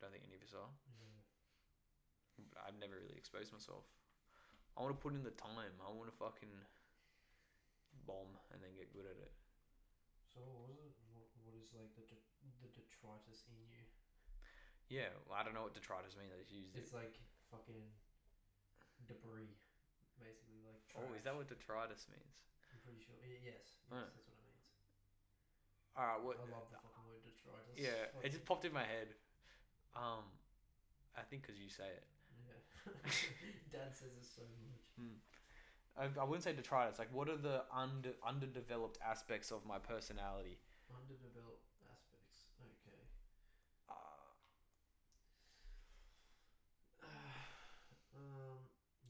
Don't 0.03 0.11
think 0.11 0.27
any 0.27 0.35
of 0.35 0.43
us 0.43 0.55
are. 0.55 0.71
Yeah. 0.99 2.67
I've 2.67 2.79
never 2.79 2.99
really 2.99 3.15
exposed 3.15 3.55
myself. 3.55 3.87
I 4.75 4.81
want 4.81 4.91
to 4.91 4.99
put 4.99 5.13
in 5.13 5.23
the 5.23 5.35
time. 5.37 5.71
I 5.79 5.93
want 5.93 6.09
to 6.09 6.17
fucking 6.17 6.51
bomb 8.03 8.35
and 8.51 8.59
then 8.59 8.73
get 8.75 8.91
good 8.91 9.05
at 9.05 9.15
it. 9.15 9.31
So 10.33 10.41
what 10.41 10.65
was 10.65 10.81
it? 10.81 10.93
What, 11.13 11.29
what 11.45 11.53
is 11.53 11.69
like 11.77 11.93
the 11.93 12.03
de- 12.09 12.29
the 12.65 12.69
detritus 12.73 13.45
in 13.49 13.55
you? 13.69 13.85
Yeah, 14.89 15.09
well, 15.29 15.37
I 15.37 15.45
don't 15.45 15.53
know 15.53 15.63
what 15.65 15.73
detritus 15.77 16.17
means. 16.17 16.33
I 16.33 16.41
just 16.41 16.53
used 16.53 16.73
It's 16.77 16.91
it. 16.93 16.97
like 16.97 17.15
fucking 17.53 17.81
debris, 19.09 19.53
basically 20.17 20.61
like. 20.65 20.81
Trash. 20.89 21.01
Oh, 21.05 21.13
is 21.17 21.23
that 21.25 21.33
what 21.37 21.45
detritus 21.49 22.05
means? 22.09 22.33
I'm 22.73 22.81
pretty 22.81 23.01
sure. 23.01 23.17
y- 23.21 23.41
Yes, 23.41 23.77
yes, 23.85 23.89
Right. 23.89 24.05
that's 24.09 24.25
what 24.29 24.37
it 24.37 24.45
means. 24.49 24.65
All 25.97 26.05
right, 26.09 26.21
what? 26.21 26.35
I 26.41 26.45
love 26.49 26.67
the 26.73 26.77
fucking 26.81 27.05
word 27.05 27.21
detritus. 27.25 27.77
yeah, 27.77 28.09
Like, 28.17 28.25
it 28.25 28.33
just 28.33 28.45
popped 28.49 28.65
in 28.65 28.73
my 28.73 28.85
head. 28.85 29.13
Um, 29.93 30.25
I 31.13 31.21
think 31.29 31.45
because 31.45 31.61
you 31.61 31.69
say 31.69 31.85
it. 31.85 32.05
yeah. 32.49 32.57
Dad 33.73 33.93
says 33.93 34.13
it 34.17 34.25
so 34.25 34.41
much. 34.65 34.89
I, 35.97 36.09
I 36.19 36.23
wouldn't 36.23 36.43
say 36.43 36.53
detritus. 36.53 36.97
Like, 36.97 37.13
what 37.13 37.29
are 37.29 37.37
the 37.37 37.63
under 37.73 38.13
underdeveloped 38.25 38.97
aspects 39.05 39.51
of 39.51 39.65
my 39.65 39.77
personality? 39.77 40.57
Underdeveloped 40.89 41.69
aspects. 41.89 42.49
Okay. 42.61 43.01
Uh, 43.89 43.93
Um. 48.17 48.57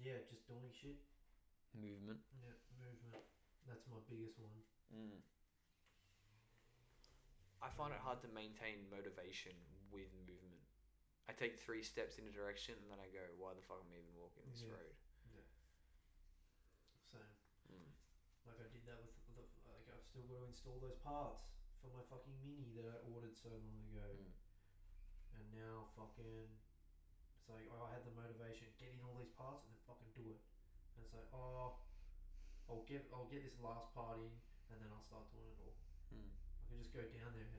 Yeah, 0.03 0.19
just 0.27 0.43
doing 0.47 0.67
shit. 0.75 0.99
movement. 1.75 2.19
Yeah, 2.43 2.55
movement. 2.75 3.23
That's 3.67 3.87
my 3.87 3.99
biggest 4.11 4.35
one. 4.39 4.51
Mm. 4.91 5.23
I 7.63 7.71
find 7.71 7.95
it 7.95 8.03
hard 8.03 8.19
to 8.27 8.29
maintain 8.35 8.83
motivation 8.91 9.55
with 9.87 10.11
movement. 10.27 10.59
I 11.27 11.31
take 11.31 11.55
three 11.55 11.79
steps 11.79 12.19
in 12.19 12.27
a 12.27 12.33
direction 12.35 12.75
and 12.83 12.91
then 12.91 12.99
I 12.99 13.07
go, 13.15 13.23
why 13.39 13.55
the 13.55 13.63
fuck 13.63 13.79
am 13.79 13.87
I 13.95 14.03
even 14.03 14.11
walking 14.19 14.43
this 14.51 14.67
Yeah. 14.67 14.75
road? 14.75 14.91
Yeah. 15.31 15.47
Same. 17.15 17.31
Mm. 17.71 17.87
Like 18.43 18.59
I 18.59 18.67
did 18.75 18.83
that 18.91 18.99
with 18.99 19.15
the 19.39 19.47
like 19.71 19.87
I've 19.87 20.02
still 20.13 20.29
got 20.29 20.45
to 20.45 20.49
install 20.53 20.77
those 20.77 20.93
parts 21.01 21.41
for 21.81 21.89
my 21.89 22.05
fucking 22.05 22.37
mini 22.45 22.69
that 22.77 22.85
I 22.85 23.01
ordered 23.09 23.33
so 23.33 23.49
long 23.49 23.81
ago, 23.89 24.05
Mm. 24.13 24.29
and 25.33 25.45
now 25.57 25.89
fucking 25.97 26.53
it's 27.41 27.49
like 27.49 27.65
oh, 27.73 27.81
I 27.81 27.97
had 27.97 28.05
the 28.05 28.13
motivation 28.13 28.69
get 28.77 28.93
in 28.93 29.01
all 29.01 29.17
these 29.17 29.33
parts 29.33 29.65
and 29.65 29.73
then 29.73 29.81
fucking 29.89 30.13
do 30.13 30.29
it, 30.29 30.37
and 30.93 31.01
it's 31.01 31.17
like 31.17 31.25
oh 31.33 31.81
I'll 32.69 32.85
get 32.85 33.09
I'll 33.09 33.25
get 33.25 33.41
this 33.41 33.57
last 33.57 33.89
part 33.97 34.21
in 34.21 34.29
and 34.69 34.77
then 34.77 34.93
I'll 34.93 35.01
start 35.01 35.33
doing 35.33 35.49
it 35.49 35.57
all. 35.57 35.73
Mm. 36.13 36.29
I 36.61 36.63
can 36.69 36.77
just 36.77 36.93
go 36.93 37.01
down 37.09 37.33
there 37.33 37.49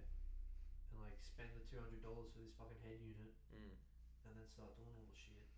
and 0.94 1.02
like 1.02 1.18
spend 1.26 1.50
the 1.58 1.66
two 1.66 1.82
hundred 1.82 2.06
dollars 2.06 2.30
for 2.30 2.38
this 2.38 2.54
fucking 2.54 2.78
head 2.86 3.02
unit 3.02 3.34
Mm. 3.50 3.74
and 4.24 4.30
then 4.38 4.46
start 4.46 4.78
doing 4.78 4.94
all 4.94 5.10
the 5.10 5.18
shit, 5.18 5.50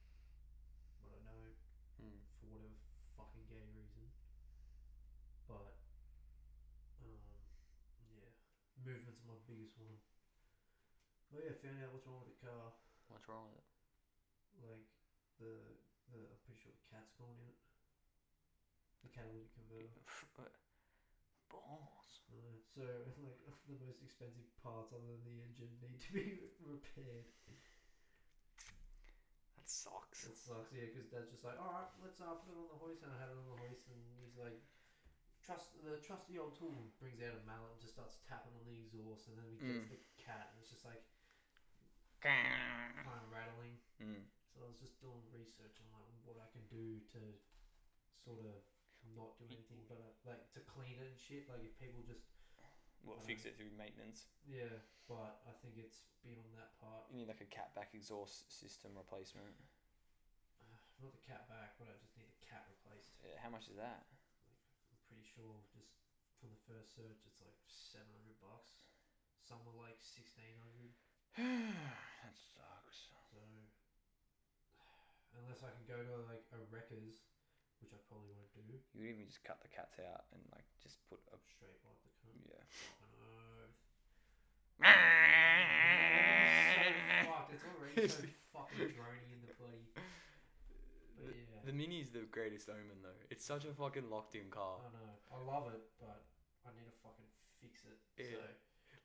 but 1.05 1.13
I 1.13 1.21
don't 1.29 1.61
Mm. 2.01 2.25
for 2.41 2.49
whatever 2.57 2.81
fucking 3.21 3.45
gay 3.53 3.69
reason. 3.77 4.09
But 5.47 5.77
um, 7.01 7.23
yeah, 8.11 8.27
movement's 8.83 9.23
my 9.25 9.36
biggest 9.47 9.79
one. 9.79 9.97
Oh 11.33 11.39
yeah, 11.43 11.53
found 11.63 11.83
out 11.83 11.93
what's 11.93 12.07
wrong 12.07 12.19
with 12.23 12.35
the 12.35 12.41
car. 12.47 12.73
What's 13.09 13.29
wrong 13.29 13.47
with 13.47 13.59
it? 13.59 13.67
Like 14.63 14.87
the 15.39 15.79
the 16.11 16.19
I'm 16.27 16.39
pretty 16.45 16.61
sure 16.61 16.73
the 16.73 16.87
cat's 16.91 17.13
gone 17.15 17.37
in 17.39 17.47
it. 17.47 17.59
The 19.03 19.09
catalytic 19.09 19.53
converter. 19.55 20.01
Balls. 21.51 22.21
Uh, 22.31 22.59
so 22.75 22.83
like 23.23 23.39
the 23.69 23.75
most 23.85 24.03
expensive 24.03 24.47
parts 24.63 24.93
other 24.93 25.07
than 25.07 25.25
the 25.25 25.41
engine 25.43 25.71
need 25.81 25.99
to 26.01 26.13
be 26.13 26.39
repaired. 26.61 27.27
That 29.57 29.69
sucks. 29.69 30.25
It 30.25 30.37
sucks, 30.37 30.71
yeah, 30.73 30.87
because 30.87 31.07
Dad's 31.09 31.31
just 31.31 31.43
like, 31.45 31.59
all 31.59 31.73
right, 31.73 31.91
let's 32.01 32.21
uh, 32.21 32.35
put 32.35 32.51
it 32.51 32.59
on 32.59 32.69
the 32.69 32.75
hoist, 32.79 33.03
and 33.03 33.11
I 33.11 33.19
had 33.19 33.29
it 33.29 33.37
on 33.37 33.47
the 33.47 33.59
hoist, 33.59 33.89
and 33.89 33.99
he's 34.21 34.37
like, 34.37 34.59
trust 35.47 35.79
the 35.79 36.03
trusty 36.03 36.35
old 36.43 36.59
tool 36.59 36.91
brings 36.99 37.23
out 37.23 37.39
a 37.39 37.43
mallet 37.47 37.71
and 37.79 37.81
just 37.81 37.95
starts 37.95 38.19
tapping 38.27 38.51
on 38.59 38.67
the 38.67 38.75
exhaust, 38.83 39.31
and 39.31 39.39
then 39.39 39.47
he 39.47 39.57
gets 39.63 39.87
Mm. 39.87 39.95
the 39.95 40.03
cat, 40.19 40.51
and 40.51 40.59
it's 40.59 40.71
just 40.75 40.83
like 40.85 41.07
kind 42.21 43.23
of 43.23 43.31
rattling. 43.31 43.79
Mm. 44.03 44.27
So 44.51 44.65
I 44.65 44.67
was 44.67 44.81
just 44.83 44.99
doing 44.99 45.23
research 45.31 45.79
on 45.79 45.87
like 45.95 46.11
what 46.27 46.43
I 46.43 46.51
can 46.51 46.67
do 46.67 46.99
to 47.15 47.21
sort 48.19 48.43
of 48.43 48.59
not 49.15 49.39
do 49.39 49.47
anything, 49.47 49.87
but 49.87 50.03
uh, 50.03 50.11
like 50.35 50.51
to 50.59 50.61
clean 50.67 50.99
it 50.99 51.07
and 51.07 51.19
shit. 51.21 51.47
Like 51.49 51.63
if 51.63 51.79
people 51.79 52.03
just 52.03 52.27
Well, 53.07 53.21
fix 53.23 53.47
it 53.47 53.55
through 53.55 53.71
maintenance. 53.79 54.27
yeah, 54.43 54.83
but 55.07 55.39
I 55.47 55.53
think 55.63 55.79
it's 55.79 56.03
beyond 56.25 56.51
that 56.59 56.75
part. 56.83 57.07
You 57.13 57.23
need 57.23 57.29
like 57.31 57.41
a 57.45 57.47
catback 57.47 57.95
exhaust 57.95 58.51
system 58.51 58.97
replacement. 58.99 59.55
Not 60.99 61.13
the 61.13 61.21
cat 61.21 61.47
back, 61.47 61.77
but 61.79 61.87
I 61.93 61.95
just 62.01 62.17
need 62.17 62.33
the 62.33 62.41
cat 62.49 62.65
replaced. 62.73 63.21
Yeah, 63.23 63.37
how 63.45 63.51
much 63.53 63.69
is 63.69 63.77
that? 63.77 64.09
Sure 65.37 65.61
just 65.69 65.93
from 66.41 66.49
the 66.49 66.63
first 66.65 66.97
search, 66.97 67.21
it's 67.29 67.45
like 67.45 67.61
seven 67.69 68.09
hundred 68.17 68.41
bucks. 68.41 68.89
Some 69.45 69.61
were 69.69 69.77
like 69.77 70.01
sixteen 70.01 70.57
hundred. 70.65 70.97
that 72.25 72.33
sucks. 72.33 73.13
So 73.29 73.37
unless 75.37 75.61
I 75.61 75.69
can 75.77 75.85
go 75.85 76.01
to 76.01 76.15
like 76.25 76.49
a 76.57 76.61
Wreckers, 76.73 77.21
which 77.85 77.93
I 77.93 78.01
probably 78.09 78.33
won't 78.33 78.49
do, 78.57 78.65
You 78.97 79.05
could 79.05 79.13
even 79.13 79.29
just 79.29 79.45
cut 79.45 79.61
the 79.61 79.69
cats 79.69 80.01
out 80.01 80.25
and 80.33 80.41
like 80.57 80.65
just 80.81 80.97
put 81.13 81.21
a 81.29 81.37
straight 81.45 81.77
wipe 81.85 82.01
the 82.01 82.09
cunt. 82.25 82.41
yeah. 82.49 82.65
Fucking 82.97 83.13
oath. 83.21 83.77
It's 86.77 87.25
so 87.25 87.29
fucked. 87.29 87.53
It's 87.53 87.65
already 87.65 88.09
so 88.09 88.25
fucking 88.57 88.89
drony 88.97 89.29
in 89.33 89.41
the 89.45 89.53
bloody. 89.61 89.85
But 91.17 91.33
yeah, 91.37 91.61
The 91.65 91.66
Mini 91.77 92.01
is 92.01 92.11
the 92.11 92.25
greatest 92.31 92.69
omen 92.69 92.99
though. 93.03 93.21
It's 93.31 93.45
such 93.45 93.65
a 93.65 93.73
fucking 93.73 94.09
locked 94.11 94.35
in 94.35 94.49
car. 94.51 94.79
I 94.81 94.89
know. 94.97 95.13
I 95.33 95.55
love 95.57 95.73
it, 95.75 95.81
but 96.01 96.23
I 96.67 96.71
need 96.77 96.87
to 96.87 96.97
fucking 97.03 97.29
fix 97.61 97.83
it. 97.85 97.99
Yeah. 98.19 98.37
So 98.37 98.43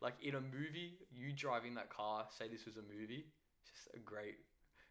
Like 0.02 0.16
in 0.22 0.36
a 0.36 0.42
movie, 0.42 1.00
you 1.12 1.34
driving 1.34 1.76
that 1.76 1.90
car, 1.90 2.28
say 2.30 2.48
this 2.48 2.66
was 2.66 2.78
a 2.78 2.84
movie, 2.84 3.26
it's 3.62 3.72
just 3.72 3.96
a 3.96 4.00
great 4.00 4.36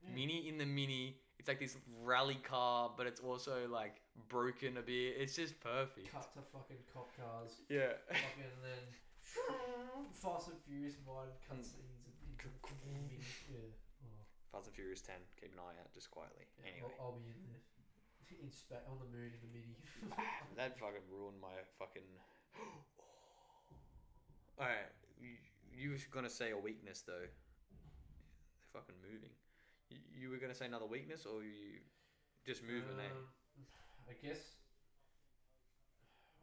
yeah. 0.04 0.14
Mini 0.14 0.48
in 0.48 0.58
the 0.58 0.66
Mini. 0.66 1.16
It's 1.38 1.48
like 1.48 1.58
this 1.58 1.76
rally 2.04 2.38
car, 2.44 2.92
but 2.96 3.06
it's 3.06 3.20
also 3.20 3.66
like 3.70 3.96
broken 4.28 4.76
a 4.76 4.82
bit. 4.82 5.16
It's 5.16 5.36
just 5.36 5.58
perfect. 5.60 6.12
cut 6.12 6.28
to 6.34 6.40
fucking 6.52 6.76
cop 6.92 7.08
cars. 7.16 7.60
Yeah. 7.68 7.96
fucking 8.08 8.44
and 8.44 8.60
then 8.60 8.84
Fast 10.12 10.48
and 10.48 10.58
Furious 10.66 10.96
vibe 11.06 11.32
cutscenes. 11.48 11.80
of- 11.80 12.12
mm. 12.12 12.28
into 12.28 12.48
fucking 12.60 12.92
mini- 12.92 13.24
Yeah. 13.48 13.72
Oh. 14.04 14.20
Fast 14.52 14.66
and 14.68 14.76
Furious 14.76 15.00
10. 15.00 15.16
Keep 15.40 15.52
an 15.54 15.60
eye 15.64 15.76
out 15.80 15.92
just 15.94 16.10
quietly. 16.10 16.44
Yeah, 16.60 16.72
anyway, 16.76 16.92
I'll, 17.00 17.12
I'll 17.12 17.16
be 17.16 17.24
in 17.32 17.40
there, 17.48 17.62
in 18.38 18.50
spa- 18.54 18.86
on 18.86 19.02
the 19.02 19.10
moon 19.10 19.34
in 19.34 19.40
the 19.42 19.50
midi. 19.50 19.74
that 20.56 20.78
fucking 20.78 21.02
ruined 21.10 21.40
my 21.42 21.54
fucking. 21.78 22.06
Alright, 24.60 24.92
you, 25.18 25.34
you 25.72 25.90
was 25.90 26.04
gonna 26.06 26.30
say 26.30 26.52
a 26.52 26.58
weakness 26.58 27.02
though. 27.02 27.26
They're 27.26 28.70
fucking 28.76 28.94
moving. 29.02 29.32
You, 29.88 29.98
you 30.14 30.26
were 30.30 30.36
gonna 30.38 30.54
say 30.54 30.66
another 30.68 30.86
weakness, 30.86 31.24
or 31.26 31.42
you 31.42 31.80
just 32.46 32.62
eh? 33.00 33.08
Um, 33.10 33.26
I 34.06 34.14
guess 34.20 34.60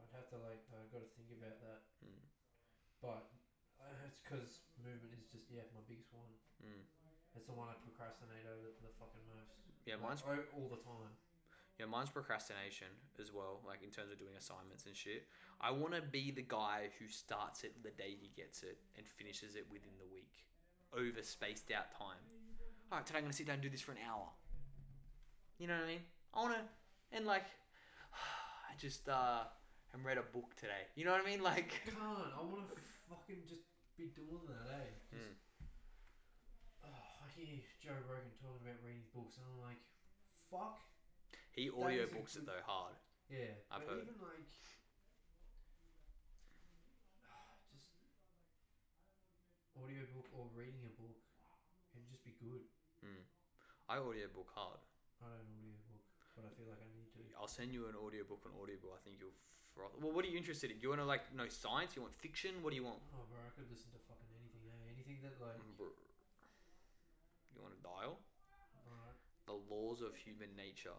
I'd 0.01 0.11
have 0.17 0.27
to 0.33 0.37
like 0.43 0.65
I 0.73 0.81
got 0.89 1.05
to 1.05 1.11
think 1.15 1.29
about 1.31 1.61
that, 1.61 1.81
Mm. 2.01 2.25
but 3.01 3.29
uh, 3.81 4.07
it's 4.09 4.21
because 4.21 4.65
movement 4.81 5.13
is 5.17 5.29
just 5.29 5.45
yeah 5.53 5.65
my 5.73 5.81
biggest 5.85 6.09
one. 6.13 6.29
Mm. 6.63 6.83
It's 7.37 7.45
the 7.45 7.53
one 7.53 7.69
I 7.69 7.77
procrastinate 7.85 8.49
over 8.49 8.73
the 8.81 8.89
fucking 8.97 9.21
most. 9.29 9.53
Yeah, 9.85 10.01
mine's 10.01 10.25
o- 10.25 10.49
all 10.57 10.69
the 10.73 10.81
time. 10.81 11.13
Yeah, 11.79 11.85
mine's 11.85 12.09
procrastination 12.09 12.87
as 13.21 13.31
well, 13.31 13.61
like 13.67 13.83
in 13.83 13.89
terms 13.91 14.11
of 14.11 14.17
doing 14.17 14.33
assignments 14.37 14.85
and 14.87 14.95
shit. 14.95 15.27
I 15.61 15.69
want 15.69 15.93
to 15.93 16.01
be 16.01 16.31
the 16.31 16.41
guy 16.41 16.89
who 16.97 17.07
starts 17.07 17.63
it 17.63 17.73
the 17.83 17.91
day 17.91 18.17
he 18.19 18.31
gets 18.35 18.63
it 18.63 18.77
and 18.97 19.05
finishes 19.05 19.55
it 19.55 19.65
within 19.71 19.93
the 20.01 20.09
week 20.11 20.41
over 20.93 21.21
spaced 21.21 21.69
out 21.71 21.91
time. 21.93 22.17
All 22.91 22.97
right, 22.97 23.05
today 23.05 23.19
I'm 23.19 23.25
going 23.25 23.31
to 23.31 23.37
sit 23.37 23.45
down 23.45 23.55
and 23.55 23.63
do 23.63 23.69
this 23.69 23.81
for 23.81 23.91
an 23.91 24.01
hour. 24.09 24.25
You 25.59 25.67
know 25.67 25.75
what 25.75 25.83
I 25.85 25.87
mean? 25.87 26.05
I 26.33 26.37
want 26.41 26.53
to, 26.57 26.63
and 27.15 27.25
like, 27.29 27.45
I 28.13 28.73
just, 28.79 29.07
uh, 29.09 29.45
and 29.93 30.01
read 30.03 30.17
a 30.17 30.25
book 30.33 30.55
today. 30.57 30.89
You 30.95 31.05
know 31.05 31.11
what 31.13 31.21
I 31.21 31.29
mean? 31.29 31.43
Like, 31.43 31.77
Can't 31.85 31.97
I 32.01 32.41
want 32.41 32.73
to 32.73 32.77
fucking 33.09 33.45
just 33.45 33.69
be 33.97 34.09
doing 34.17 34.49
that, 34.49 34.65
eh? 34.81 34.89
Just, 35.13 35.13
Mm. 35.13 35.35
oh, 36.89 37.05
I 37.21 37.27
hear 37.37 37.61
Joe 37.81 37.97
Rogan 38.09 38.33
talking 38.41 38.65
about 38.65 38.81
reading 38.81 39.05
books, 39.13 39.37
and 39.37 39.45
I'm 39.45 39.61
like, 39.61 39.81
fuck. 40.49 40.81
He 41.57 41.73
That 41.73 41.73
is 41.73 41.73
a 41.73 41.81
audiobooks 41.81 42.37
it 42.37 42.45
though 42.45 42.61
hard. 42.69 42.93
Yeah, 43.33 43.57
I've 43.73 43.81
but 43.81 43.89
heard. 43.89 44.05
even 44.05 44.13
like, 44.21 44.45
just 47.73 47.89
audiobook 49.73 50.29
or 50.37 50.45
reading 50.53 50.85
a 50.85 50.93
book 51.01 51.17
can 51.91 52.05
just 52.05 52.21
be 52.21 52.37
good. 52.37 52.61
Mm. 53.01 53.25
I 53.89 53.97
audiobook 53.97 54.53
hard. 54.53 54.77
I 55.17 55.33
don't 55.33 55.49
audiobook, 55.49 56.05
but 56.37 56.45
I 56.45 56.53
feel 56.53 56.69
like 56.69 56.77
I 56.77 56.85
need 56.93 57.09
to. 57.17 57.25
I'll 57.41 57.49
send 57.49 57.73
you 57.73 57.89
an 57.89 57.97
audiobook 57.97 58.45
on 58.45 58.53
Audible. 58.61 58.93
I 58.93 59.01
think 59.01 59.17
you'll. 59.17 59.33
Froth- 59.73 59.97
well, 60.01 60.13
what 60.13 60.21
are 60.25 60.29
you 60.29 60.37
interested 60.37 60.69
in? 60.69 60.77
Do 60.77 60.83
you 60.85 60.89
want 60.93 61.01
to 61.01 61.09
like 61.09 61.25
know 61.33 61.49
science? 61.49 61.95
You 61.97 62.05
want 62.05 62.13
fiction? 62.13 62.61
What 62.61 62.69
do 62.69 62.77
you 62.77 62.85
want? 62.85 63.01
Oh, 63.17 63.25
bro, 63.29 63.41
I 63.41 63.49
could 63.57 63.65
listen 63.69 63.89
to 63.97 64.01
fucking 64.05 64.29
anything. 64.37 64.61
Eh? 64.69 64.93
Anything 64.93 65.21
that 65.25 65.33
like, 65.41 65.57
Brr. 65.77 65.89
You 67.53 67.61
want 67.65 67.73
to 67.77 67.81
dial? 67.81 68.21
alright. 68.85 69.17
The 69.49 69.57
laws 69.69 70.01
of 70.05 70.13
human 70.17 70.53
nature. 70.53 70.93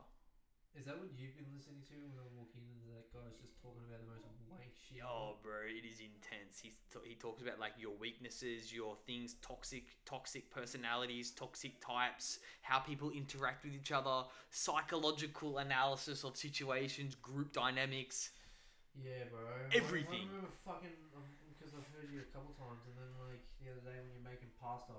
Is 0.76 0.86
that 0.86 0.98
what 0.98 1.10
you've 1.16 1.34
been 1.34 1.50
listening 1.50 1.82
to 1.90 1.94
when 2.06 2.16
I 2.20 2.26
walk 2.36 2.52
in 2.54 2.62
and 2.62 2.84
that 2.94 3.10
guy's 3.10 3.34
just 3.40 3.58
talking 3.58 3.82
about 3.88 3.98
the 4.04 4.10
most 4.14 4.28
wank 4.46 4.70
shit? 4.76 5.02
Oh, 5.02 5.34
bro, 5.42 5.66
it 5.66 5.82
is 5.82 5.98
intense. 5.98 6.60
He's 6.62 6.78
t- 6.92 7.02
he 7.02 7.14
talks 7.16 7.42
about 7.42 7.58
like 7.58 7.74
your 7.78 7.96
weaknesses, 7.98 8.70
your 8.72 8.94
things, 9.06 9.34
toxic, 9.42 9.98
toxic 10.04 10.50
personalities, 10.54 11.32
toxic 11.32 11.80
types, 11.82 12.38
how 12.62 12.78
people 12.78 13.10
interact 13.10 13.64
with 13.64 13.74
each 13.74 13.90
other, 13.90 14.28
psychological 14.50 15.58
analysis 15.58 16.22
of 16.22 16.36
situations, 16.36 17.14
group 17.16 17.52
dynamics. 17.52 18.30
Yeah, 18.94 19.26
bro. 19.30 19.50
Everything. 19.74 20.30
I, 20.30 20.30
I 20.30 20.36
remember 20.36 20.54
fucking 20.62 20.98
um, 21.16 21.26
because 21.58 21.74
I've 21.74 21.86
heard 21.90 22.08
you 22.14 22.22
a 22.22 22.30
couple 22.30 22.54
times, 22.54 22.86
and 22.86 22.94
then 22.94 23.10
like 23.18 23.42
the 23.58 23.74
other 23.74 23.82
day 23.82 23.98
when 23.98 24.10
you're 24.14 24.30
making 24.30 24.54
pasta, 24.62 24.94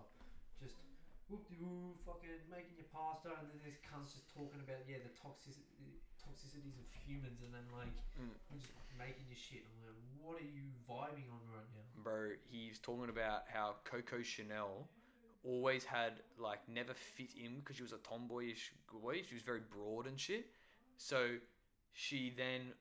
whoop 1.30 1.46
de 1.48 1.56
woo, 1.62 1.94
fucking 2.06 2.42
making 2.50 2.76
your 2.76 2.90
pasta, 2.92 3.30
and 3.38 3.48
then 3.50 3.62
this 3.64 3.78
cunt's 3.86 4.14
just 4.18 4.28
talking 4.34 4.60
about 4.60 4.82
yeah 4.90 4.98
the 5.06 5.14
toxic 5.14 5.56
toxicities 6.18 6.76
of 6.82 6.86
humans, 7.06 7.40
and 7.46 7.54
then 7.54 7.66
like 7.72 7.94
Mm. 8.20 8.34
just 8.52 8.68
making 8.98 9.26
your 9.30 9.38
shit. 9.38 9.64
I'm 9.64 9.80
like, 9.86 9.96
what 10.20 10.42
are 10.42 10.46
you 10.46 10.68
vibing 10.90 11.30
on 11.32 11.40
right 11.54 11.70
now? 11.72 12.04
Bro, 12.04 12.32
he's 12.50 12.80
talking 12.80 13.10
about 13.10 13.44
how 13.48 13.76
Coco 13.86 14.22
Chanel 14.22 14.90
always 15.44 15.86
had 15.86 16.20
like 16.38 16.68
never 16.68 16.94
fit 16.94 17.32
in 17.42 17.60
because 17.60 17.78
she 17.78 17.84
was 17.84 17.94
a 17.94 17.98
tomboyish 18.00 18.74
boy. 18.92 19.22
She 19.28 19.36
was 19.36 19.44
very 19.44 19.62
broad 19.62 20.06
and 20.08 20.20
shit. 20.20 20.48
So 20.98 21.38
she 21.94 22.34
then 22.36 22.74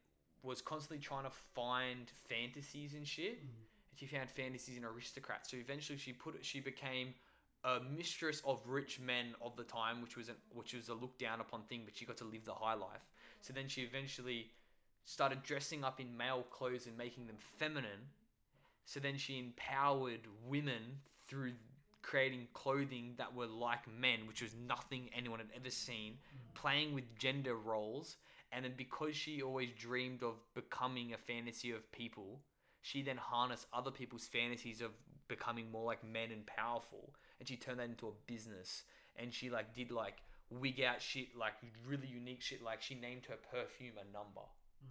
was 0.43 0.61
constantly 0.61 0.99
trying 0.99 1.25
to 1.25 1.31
find 1.31 2.11
fantasies 2.29 2.95
and 2.95 3.07
shit. 3.07 3.39
Mm. 3.45 3.49
And 3.91 3.99
she 3.99 4.07
found 4.07 4.29
fantasies 4.31 4.77
in 4.77 4.85
aristocrats. 4.85 5.51
So 5.51 5.57
eventually 5.57 5.99
she 5.99 6.13
put 6.13 6.35
it, 6.35 6.45
she 6.45 6.59
became 6.61 7.15
a 7.65 7.79
mistress 7.97 8.41
of 8.45 8.61
rich 8.67 9.01
men 9.01 9.35
of 9.43 9.57
the 9.57 9.65
time, 9.65 10.01
which 10.03 10.17
was 10.17 10.29
an, 10.29 10.37
which 10.55 10.75
was 10.75 10.89
a 10.89 10.95
looked 10.95 11.19
down 11.19 11.41
upon 11.41 11.63
thing, 11.65 11.83
but 11.85 11.97
she 11.97 12.05
got 12.05 12.17
to 12.19 12.25
live 12.25 12.45
the 12.45 12.55
high 12.55 12.75
life. 12.75 13.07
So 13.41 13.53
then 13.53 13.69
she 13.69 13.83
eventually 13.83 14.51
started 15.05 15.43
dressing 15.43 15.85
up 15.85 16.01
in 16.01 16.17
male 16.17 16.45
clothes 16.51 16.87
and 16.87 16.97
making 16.97 17.27
them 17.27 17.37
feminine. 17.39 18.11
So 18.85 19.01
then 19.01 19.17
she 19.17 19.39
empowered 19.39 20.21
women 20.47 21.01
through 21.27 21.53
creating 22.03 22.49
clothing 22.55 23.15
that 23.19 23.35
were 23.35 23.47
like 23.47 23.87
men, 24.01 24.21
which 24.27 24.43
was 24.43 24.55
nothing 24.67 25.11
anyone 25.17 25.41
had 25.41 25.49
ever 25.55 25.71
seen, 25.71 26.13
mm. 26.13 26.55
playing 26.55 26.95
with 26.95 27.05
gender 27.19 27.57
roles. 27.57 28.17
And 28.53 28.65
then 28.65 28.73
because 28.77 29.15
she 29.15 29.43
always 29.43 29.71
dreamed 29.79 30.23
of 30.23 30.35
becoming 30.55 31.13
a 31.13 31.19
fantasy 31.19 31.71
of 31.73 31.91
people, 31.93 32.41
she 32.81 33.03
then 33.03 33.19
harnessed 33.19 33.67
other 33.73 33.91
people's 33.91 34.27
fantasies 34.27 34.81
of 34.81 34.93
becoming 35.29 35.71
more 35.71 35.85
like 35.85 36.03
men 36.03 36.31
and 36.33 36.47
powerful. 36.47 37.13
And 37.39 37.49
she 37.49 37.57
turned 37.57 37.79
that 37.81 37.89
into 37.89 38.09
a 38.09 38.13
business. 38.27 38.83
And 39.17 39.33
she 39.33 39.51
like 39.51 39.75
did 39.75 39.91
like 39.91 40.23
wig 40.51 40.81
out 40.81 41.01
shit, 41.03 41.37
like 41.37 41.55
really 41.87 42.07
unique 42.07 42.43
shit. 42.43 42.63
Like 42.63 42.83
she 42.83 42.95
named 42.95 43.27
her 43.29 43.37
perfume 43.51 43.95
a 44.01 44.13
number. 44.13 44.43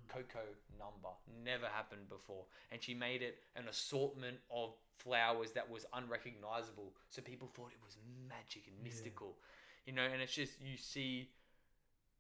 Coco 0.10 0.44
number. 0.78 1.10
Never 1.44 1.68
happened 1.68 2.10
before. 2.10 2.46
And 2.72 2.82
she 2.82 2.94
made 2.94 3.22
it 3.22 3.38
an 3.56 3.68
assortment 3.68 4.38
of 4.54 4.74
flowers 4.98 5.52
that 5.54 5.70
was 5.70 5.86
unrecognizable. 5.94 6.94
So 7.10 7.22
people 7.22 7.48
thought 7.56 7.72
it 7.74 7.84
was 7.86 7.98
magic 8.28 8.68
and 8.68 8.76
Yeah. 8.78 8.84
mystical. 8.84 9.38
You 9.86 9.94
know, 9.94 10.04
and 10.04 10.22
it's 10.22 10.34
just 10.34 10.60
you 10.62 10.78
see 10.78 11.30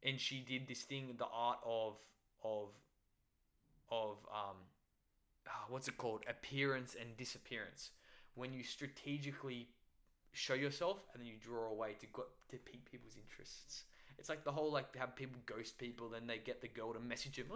and 0.03 0.19
she 0.19 0.39
did 0.41 0.67
this 0.67 0.83
thing, 0.83 1.15
the 1.17 1.25
art 1.27 1.59
of 1.65 1.97
of 2.43 2.69
of 3.89 4.17
um 4.33 4.57
ah, 5.47 5.65
what's 5.69 5.87
it 5.87 5.97
called? 5.97 6.23
Appearance 6.27 6.95
and 6.99 7.17
disappearance. 7.17 7.91
When 8.35 8.53
you 8.53 8.63
strategically 8.63 9.69
show 10.37 10.53
yourself 10.53 10.97
and 11.13 11.21
then 11.21 11.27
you 11.27 11.35
draw 11.41 11.69
away 11.69 11.95
to 11.99 12.05
go, 12.13 12.23
to 12.49 12.57
pique 12.57 12.89
people's 12.89 13.15
interests. 13.17 13.83
It's 14.19 14.29
like 14.29 14.43
the 14.43 14.51
whole 14.51 14.71
like 14.71 14.95
have 14.95 15.15
people 15.15 15.39
ghost 15.45 15.77
people, 15.77 16.09
then 16.09 16.25
they 16.25 16.37
get 16.39 16.61
the 16.61 16.67
girl 16.67 16.93
to 16.93 16.99
message 16.99 17.37
him. 17.37 17.47
"Ah." 17.51 17.55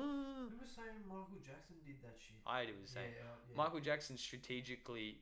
Who 0.49 0.57
was 0.59 0.69
saying 0.75 1.01
Michael 1.07 1.41
Jackson 1.45 1.75
did 1.85 2.01
that 2.03 2.15
shit? 2.19 2.35
I 2.45 2.65
was 2.81 2.91
saying 2.91 3.13
yeah, 3.17 3.23
yeah. 3.49 3.57
Michael 3.57 3.79
Jackson 3.79 4.17
strategically 4.17 5.17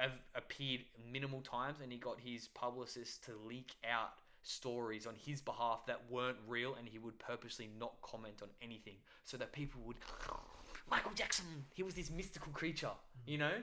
av- 0.00 0.22
appeared 0.34 0.82
minimal 1.12 1.40
times, 1.40 1.78
and 1.82 1.92
he 1.92 1.98
got 1.98 2.18
his 2.18 2.48
publicist 2.48 3.24
to 3.26 3.32
leak 3.46 3.74
out 3.88 4.14
stories 4.42 5.06
on 5.06 5.14
his 5.14 5.40
behalf 5.40 5.86
that 5.86 6.00
weren't 6.10 6.38
real, 6.48 6.74
and 6.74 6.88
he 6.88 6.98
would 6.98 7.18
purposely 7.18 7.68
not 7.78 7.92
comment 8.02 8.42
on 8.42 8.48
anything 8.60 8.96
so 9.24 9.36
that 9.36 9.52
people 9.52 9.80
would. 9.84 9.96
Michael 10.90 11.12
Jackson, 11.14 11.46
he 11.74 11.82
was 11.82 11.94
this 11.94 12.10
mystical 12.10 12.52
creature, 12.52 12.92
you 13.26 13.38
know, 13.38 13.62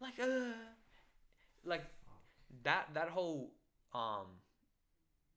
like 0.00 0.18
uh, 0.20 0.52
like 1.64 1.84
that 2.62 2.88
that 2.94 3.08
whole 3.08 3.52
um 3.94 4.26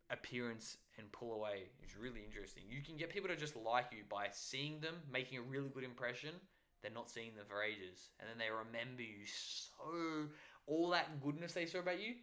appearance 0.09 0.77
and 0.97 1.11
pull 1.11 1.33
away 1.33 1.63
is 1.85 1.95
really 1.97 2.21
interesting. 2.25 2.63
You 2.69 2.81
can 2.81 2.97
get 2.97 3.09
people 3.09 3.29
to 3.29 3.35
just 3.35 3.55
like 3.55 3.87
you 3.91 4.03
by 4.09 4.27
seeing 4.31 4.79
them, 4.79 4.95
making 5.11 5.37
a 5.37 5.41
really 5.41 5.69
good 5.69 5.83
impression. 5.83 6.31
They're 6.81 6.91
not 6.91 7.09
seeing 7.09 7.35
them 7.35 7.45
for 7.47 7.63
ages, 7.63 8.09
and 8.19 8.29
then 8.29 8.37
they 8.37 8.51
remember 8.51 9.01
you 9.01 9.25
so. 9.25 10.27
All 10.67 10.89
that 10.91 11.21
goodness 11.21 11.53
they 11.53 11.65
saw 11.65 11.79
about 11.79 11.99
you 11.99 12.15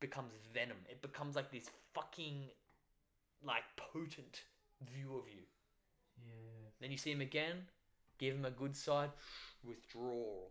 becomes 0.00 0.32
venom. 0.52 0.76
It 0.88 1.02
becomes 1.02 1.36
like 1.36 1.50
this 1.50 1.70
fucking, 1.94 2.44
like 3.44 3.64
potent 3.76 4.42
view 4.94 5.16
of 5.16 5.28
you. 5.28 5.42
Yeah. 6.18 6.70
Then 6.80 6.90
you 6.90 6.96
see 6.98 7.12
him 7.12 7.20
again, 7.20 7.66
give 8.18 8.34
him 8.34 8.44
a 8.44 8.50
good 8.50 8.76
side, 8.76 9.10
withdrawal. 9.64 10.50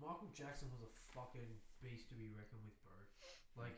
Michael 0.00 0.32
Jackson 0.32 0.72
was 0.72 0.80
a 0.80 0.90
fucking 1.12 1.60
beast 1.84 2.08
to 2.08 2.16
be 2.16 2.32
reckoned 2.32 2.64
with, 2.64 2.76
bro. 2.80 2.96
Like, 3.58 3.76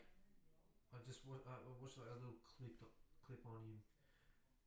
I 0.95 1.03
just 1.03 1.27
wa- 1.27 1.43
I 1.43 1.59
watched 1.83 1.99
like 1.99 2.11
a 2.15 2.19
little 2.23 2.39
clip 2.47 2.79
clip 3.27 3.43
on 3.49 3.59
him, 3.67 3.79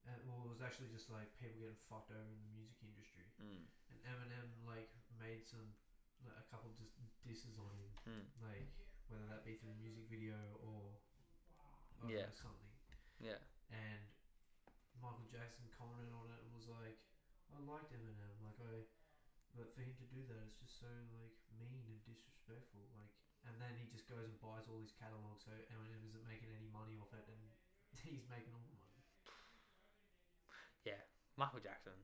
and 0.07 0.17
well, 0.27 0.43
it 0.43 0.51
was 0.51 0.59
actually 0.63 0.91
just 0.91 1.07
like 1.07 1.31
people 1.39 1.59
getting 1.63 1.79
fucked 1.87 2.11
over 2.11 2.27
in 2.27 2.39
the 2.43 2.51
music 2.51 2.75
industry. 2.83 3.25
Mm. 3.39 3.63
And 3.91 3.97
Eminem 4.03 4.47
like 4.67 4.91
made 5.15 5.47
some 5.47 5.71
like, 6.27 6.35
a 6.35 6.45
couple 6.51 6.75
just 6.75 6.91
disses 7.23 7.55
on 7.61 7.71
him, 7.79 7.91
Mm. 8.03 8.25
like 8.43 8.67
whether 9.07 9.25
that 9.31 9.45
be 9.45 9.55
through 9.55 9.71
a 9.71 9.79
music 9.79 10.09
video 10.09 10.35
or, 10.59 10.97
or 12.03 12.09
Yeah. 12.09 12.33
something. 12.33 12.73
Yeah. 13.21 13.37
And 13.69 14.01
Michael 14.97 15.29
Jackson 15.29 15.69
commented 15.77 16.09
on 16.11 16.25
it 16.33 16.41
and 16.41 16.49
was 16.57 16.65
like, 16.67 16.97
I 17.53 17.61
liked 17.61 17.93
Eminem, 17.93 18.33
like 18.41 18.57
I, 18.65 18.81
but 19.53 19.69
for 19.77 19.81
him 19.85 19.93
to 20.01 20.05
do 20.09 20.25
that, 20.25 20.41
it's 20.49 20.57
just 20.57 20.81
so 20.81 20.89
like 21.13 21.37
mean 21.59 21.83
and 21.87 21.99
disrespectful. 22.03 22.83
Like 22.95 23.11
and 23.45 23.55
then 23.61 23.73
he 23.77 23.85
just 23.87 24.09
goes 24.09 24.25
and 24.25 24.37
buys 24.41 24.65
all 24.65 24.81
his 24.81 24.93
catalogs. 24.97 25.45
So 25.45 25.53
Eminem 25.69 26.01
isn't 26.09 26.25
making 26.25 26.49
any 26.53 26.69
money 26.73 26.97
off 26.97 27.13
it, 27.13 27.25
and 27.29 27.41
he's 28.05 28.25
making 28.27 28.51
all 28.51 28.65
the 28.65 28.77
money. 28.77 29.01
Yeah, 30.85 31.01
Michael 31.37 31.61
Jackson, 31.61 31.97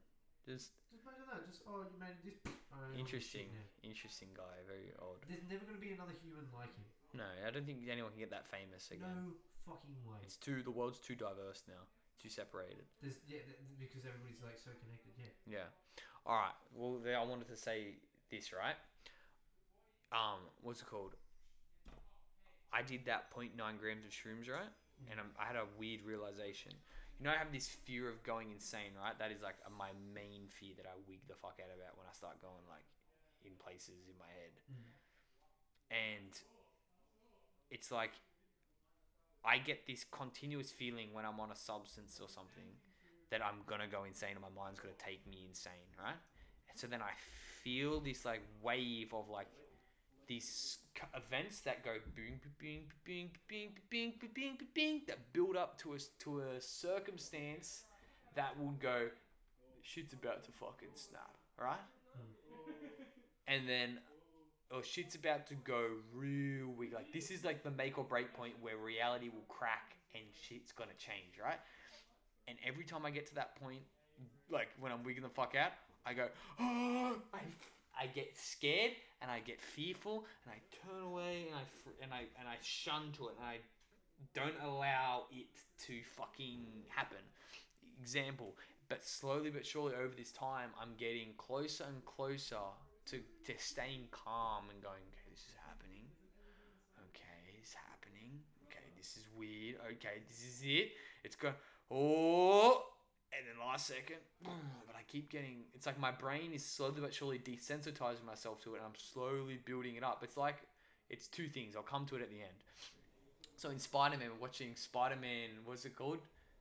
just 0.46 0.74
Just 0.90 1.06
imagine 1.06 1.26
that. 1.30 1.46
Just 1.50 1.66
oh, 1.66 1.86
you 1.86 1.98
made 1.98 2.18
this. 2.26 2.38
Oh, 2.74 2.94
interesting, 2.98 3.50
interesting 3.84 4.30
guy. 4.34 4.62
Very 4.66 4.94
odd. 4.98 5.22
There's 5.30 5.46
never 5.50 5.66
gonna 5.66 5.82
be 5.82 5.94
another 5.94 6.16
human 6.22 6.46
like 6.54 6.72
him. 6.74 6.86
No, 7.12 7.28
I 7.28 7.52
don't 7.52 7.68
think 7.68 7.84
anyone 7.92 8.16
can 8.16 8.24
get 8.24 8.32
that 8.32 8.48
famous 8.48 8.88
again. 8.90 9.12
No 9.12 9.36
fucking 9.68 9.98
way. 10.08 10.22
It's 10.24 10.38
too. 10.38 10.64
The 10.64 10.74
world's 10.74 11.02
too 11.02 11.18
diverse 11.18 11.66
now. 11.68 11.84
Too 12.22 12.30
separated. 12.30 12.86
There's 13.02 13.18
yeah, 13.26 13.42
because 13.82 14.06
everybody's 14.06 14.42
like 14.46 14.62
so 14.62 14.72
connected. 14.78 15.14
Yeah. 15.18 15.66
Yeah. 15.66 15.70
All 16.26 16.38
right. 16.38 16.58
Well, 16.78 17.02
I 17.02 17.26
wanted 17.26 17.50
to 17.50 17.58
say 17.58 17.98
this 18.30 18.54
right. 18.54 18.78
Um, 20.12 20.44
what's 20.62 20.82
it 20.82 20.88
called? 20.88 21.16
I 22.74 22.82
did 22.82 23.06
that 23.06 23.32
0.9 23.32 23.52
grams 23.56 24.06
of 24.06 24.12
shrooms, 24.12 24.52
right? 24.52 24.72
And 25.10 25.20
I'm, 25.20 25.32
I 25.40 25.48
had 25.48 25.56
a 25.56 25.68
weird 25.80 26.04
realization. 26.04 26.72
You 27.20 27.26
know, 27.26 27.32
I 27.32 27.38
have 27.38 27.52
this 27.52 27.68
fear 27.68 28.10
of 28.10 28.24
going 28.24 28.52
insane, 28.52 28.96
right? 29.00 29.18
That 29.20 29.32
is 29.32 29.42
like 29.42 29.56
my 29.78 29.92
main 30.14 30.48
fear 30.48 30.74
that 30.78 30.86
I 30.86 30.96
wig 31.08 31.20
the 31.28 31.36
fuck 31.36 31.60
out 31.60 31.72
about 31.72 31.98
when 31.98 32.08
I 32.08 32.14
start 32.16 32.42
going 32.42 32.64
like 32.68 32.88
in 33.44 33.52
places 33.60 34.08
in 34.08 34.16
my 34.20 34.30
head. 34.32 34.56
And 35.92 36.34
it's 37.70 37.92
like 37.92 38.12
I 39.44 39.58
get 39.58 39.88
this 39.88 40.06
continuous 40.10 40.72
feeling 40.72 41.14
when 41.14 41.26
I'm 41.26 41.40
on 41.40 41.52
a 41.52 41.56
substance 41.56 42.20
or 42.22 42.30
something 42.30 42.78
that 43.32 43.42
I'm 43.44 43.64
gonna 43.66 43.88
go 43.88 44.04
insane 44.04 44.32
and 44.32 44.42
my 44.42 44.54
mind's 44.56 44.80
gonna 44.80 44.94
take 44.98 45.26
me 45.28 45.46
insane, 45.48 45.92
right? 46.02 46.20
And 46.70 46.80
so 46.80 46.88
then 46.88 47.02
I 47.02 47.12
feel 47.64 48.00
this 48.00 48.26
like 48.26 48.42
wave 48.62 49.14
of 49.14 49.30
like 49.30 49.48
these 50.32 50.78
events 51.14 51.60
that 51.60 51.84
go 51.84 51.92
boom, 52.16 52.40
boom, 52.58 52.84
boom, 53.06 53.30
boom, 53.50 53.70
boom, 53.92 54.14
boom, 54.24 54.34
boom, 54.34 54.58
boom, 54.74 55.02
that 55.08 55.34
build 55.34 55.58
up 55.58 55.78
to 55.78 55.94
a 55.94 55.98
to 56.20 56.40
a 56.40 56.62
circumstance 56.62 57.84
that 58.36 58.58
will 58.58 58.76
go, 58.82 59.10
shit's 59.82 60.14
about 60.14 60.46
to 60.46 60.52
fucking 60.54 60.96
snap, 60.96 61.36
right? 61.60 61.84
And 63.46 63.68
then, 63.68 63.98
oh, 64.72 64.82
shit's 64.82 65.16
about 65.16 65.48
to 65.48 65.56
go 65.56 65.84
real 66.14 66.68
weak. 66.78 66.94
Like 66.96 67.12
this 67.12 67.30
is 67.30 67.44
like 67.44 67.62
the 67.62 67.72
make 67.72 67.98
or 67.98 68.06
break 68.06 68.34
point 68.34 68.54
where 68.62 68.78
reality 68.78 69.28
will 69.28 69.48
crack 69.50 69.98
and 70.16 70.24
shit's 70.48 70.72
gonna 70.72 70.92
change, 70.98 71.44
right? 71.44 71.60
And 72.48 72.58
every 72.66 72.86
time 72.86 73.06
I 73.06 73.12
get 73.12 73.28
to 73.28 73.36
that 73.36 73.62
point, 73.62 73.82
like 74.50 74.70
when 74.80 74.94
I'm 74.94 75.04
wigging 75.04 75.24
the 75.24 75.30
fuck 75.30 75.56
out, 75.56 75.74
I 76.06 76.14
go, 76.14 76.28
oh, 76.58 77.18
I, 77.34 77.40
I 78.00 78.06
get 78.08 78.38
scared 78.38 78.92
and 79.22 79.30
I 79.30 79.40
get 79.40 79.62
fearful 79.62 80.26
and 80.44 80.54
I 80.54 80.60
turn 80.86 81.04
away 81.04 81.46
and 81.48 81.56
I 81.56 81.64
fr- 81.84 82.04
and 82.04 82.14
I 82.14 82.22
and 82.40 82.48
I 82.48 82.56
shun 82.62 83.12
to 83.18 83.28
it 83.28 83.36
and 83.38 83.46
I 83.46 83.58
don't 84.34 84.60
allow 84.64 85.26
it 85.32 85.48
to 85.88 85.94
fucking 86.16 86.66
happen. 86.90 87.24
Example, 88.02 88.56
but 88.90 89.06
slowly 89.06 89.50
but 89.50 89.66
surely 89.66 89.96
over 89.96 90.14
this 90.16 90.32
time, 90.32 90.70
I'm 90.82 90.96
getting 90.98 91.30
closer 91.38 91.86
and 91.88 92.04
closer 92.06 92.58
to, 93.08 93.18
to 93.46 93.54
staying 93.58 94.08
calm 94.12 94.66
and 94.72 94.82
going, 94.82 95.02
okay, 95.14 95.30
this 95.32 95.42
is 95.42 95.56
happening. 95.68 96.06
Okay, 97.10 97.58
it's 97.62 97.74
happening. 97.74 98.40
Okay, 98.68 98.86
this 98.98 99.18
is 99.18 99.28
weird. 99.36 99.76
Okay, 99.86 100.22
this 100.28 100.44
is 100.44 100.62
it. 100.64 100.92
It's 101.24 101.36
going, 101.36 101.54
oh, 101.92 102.84
and 103.38 103.48
then 103.48 103.66
last 103.66 103.88
second, 103.88 104.18
but 104.44 104.96
I 104.96 105.02
keep 105.08 105.30
getting. 105.30 105.64
It's 105.74 105.86
like 105.86 106.00
my 106.00 106.12
brain 106.12 106.52
is 106.54 106.64
slowly 106.66 107.02
but 107.02 107.14
surely 107.14 107.40
desensitizing 107.40 108.26
myself 108.26 108.62
to 108.64 108.74
it, 108.76 108.78
and 108.78 108.86
I'm 108.86 108.96
slowly 109.14 109.60
building 109.66 109.96
it 109.96 110.04
up. 110.04 110.22
It's 110.24 110.38
like 110.38 110.58
it's 111.10 111.28
two 111.28 111.48
things. 111.48 111.76
I'll 111.76 111.84
come 111.84 112.06
to 112.08 112.16
it 112.16 112.22
at 112.22 112.30
the 112.30 112.42
end. 112.42 112.60
So 113.56 113.70
in 113.70 113.80
Spider 113.80 114.18
Man, 114.18 114.30
we're 114.34 114.42
watching 114.42 114.76
Spider 114.76 115.16
Man. 115.16 115.50
What's 115.66 115.86
it 115.86 115.96
called? 115.96 116.20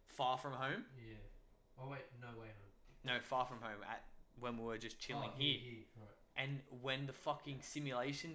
Far 0.09 0.37
from 0.39 0.53
Home. 0.53 0.85
Yeah. 0.99 1.15
Oh 1.83 1.89
wait, 1.91 2.01
no 2.21 2.29
way 2.39 2.49
home. 2.49 3.05
No, 3.05 3.13
Far 3.23 3.47
from 3.47 3.59
Home. 3.63 3.81
At 3.89 4.05
when 4.39 4.59
we 4.59 4.65
were 4.65 4.77
just 4.79 4.97
oh, 5.01 5.05
chilling 5.07 5.31
oh, 5.35 5.39
here, 5.39 5.59
here. 5.63 5.85
Right. 5.99 6.45
and 6.45 6.61
when 6.83 7.07
the 7.07 7.13
fucking 7.13 7.59
simulation 7.63 8.31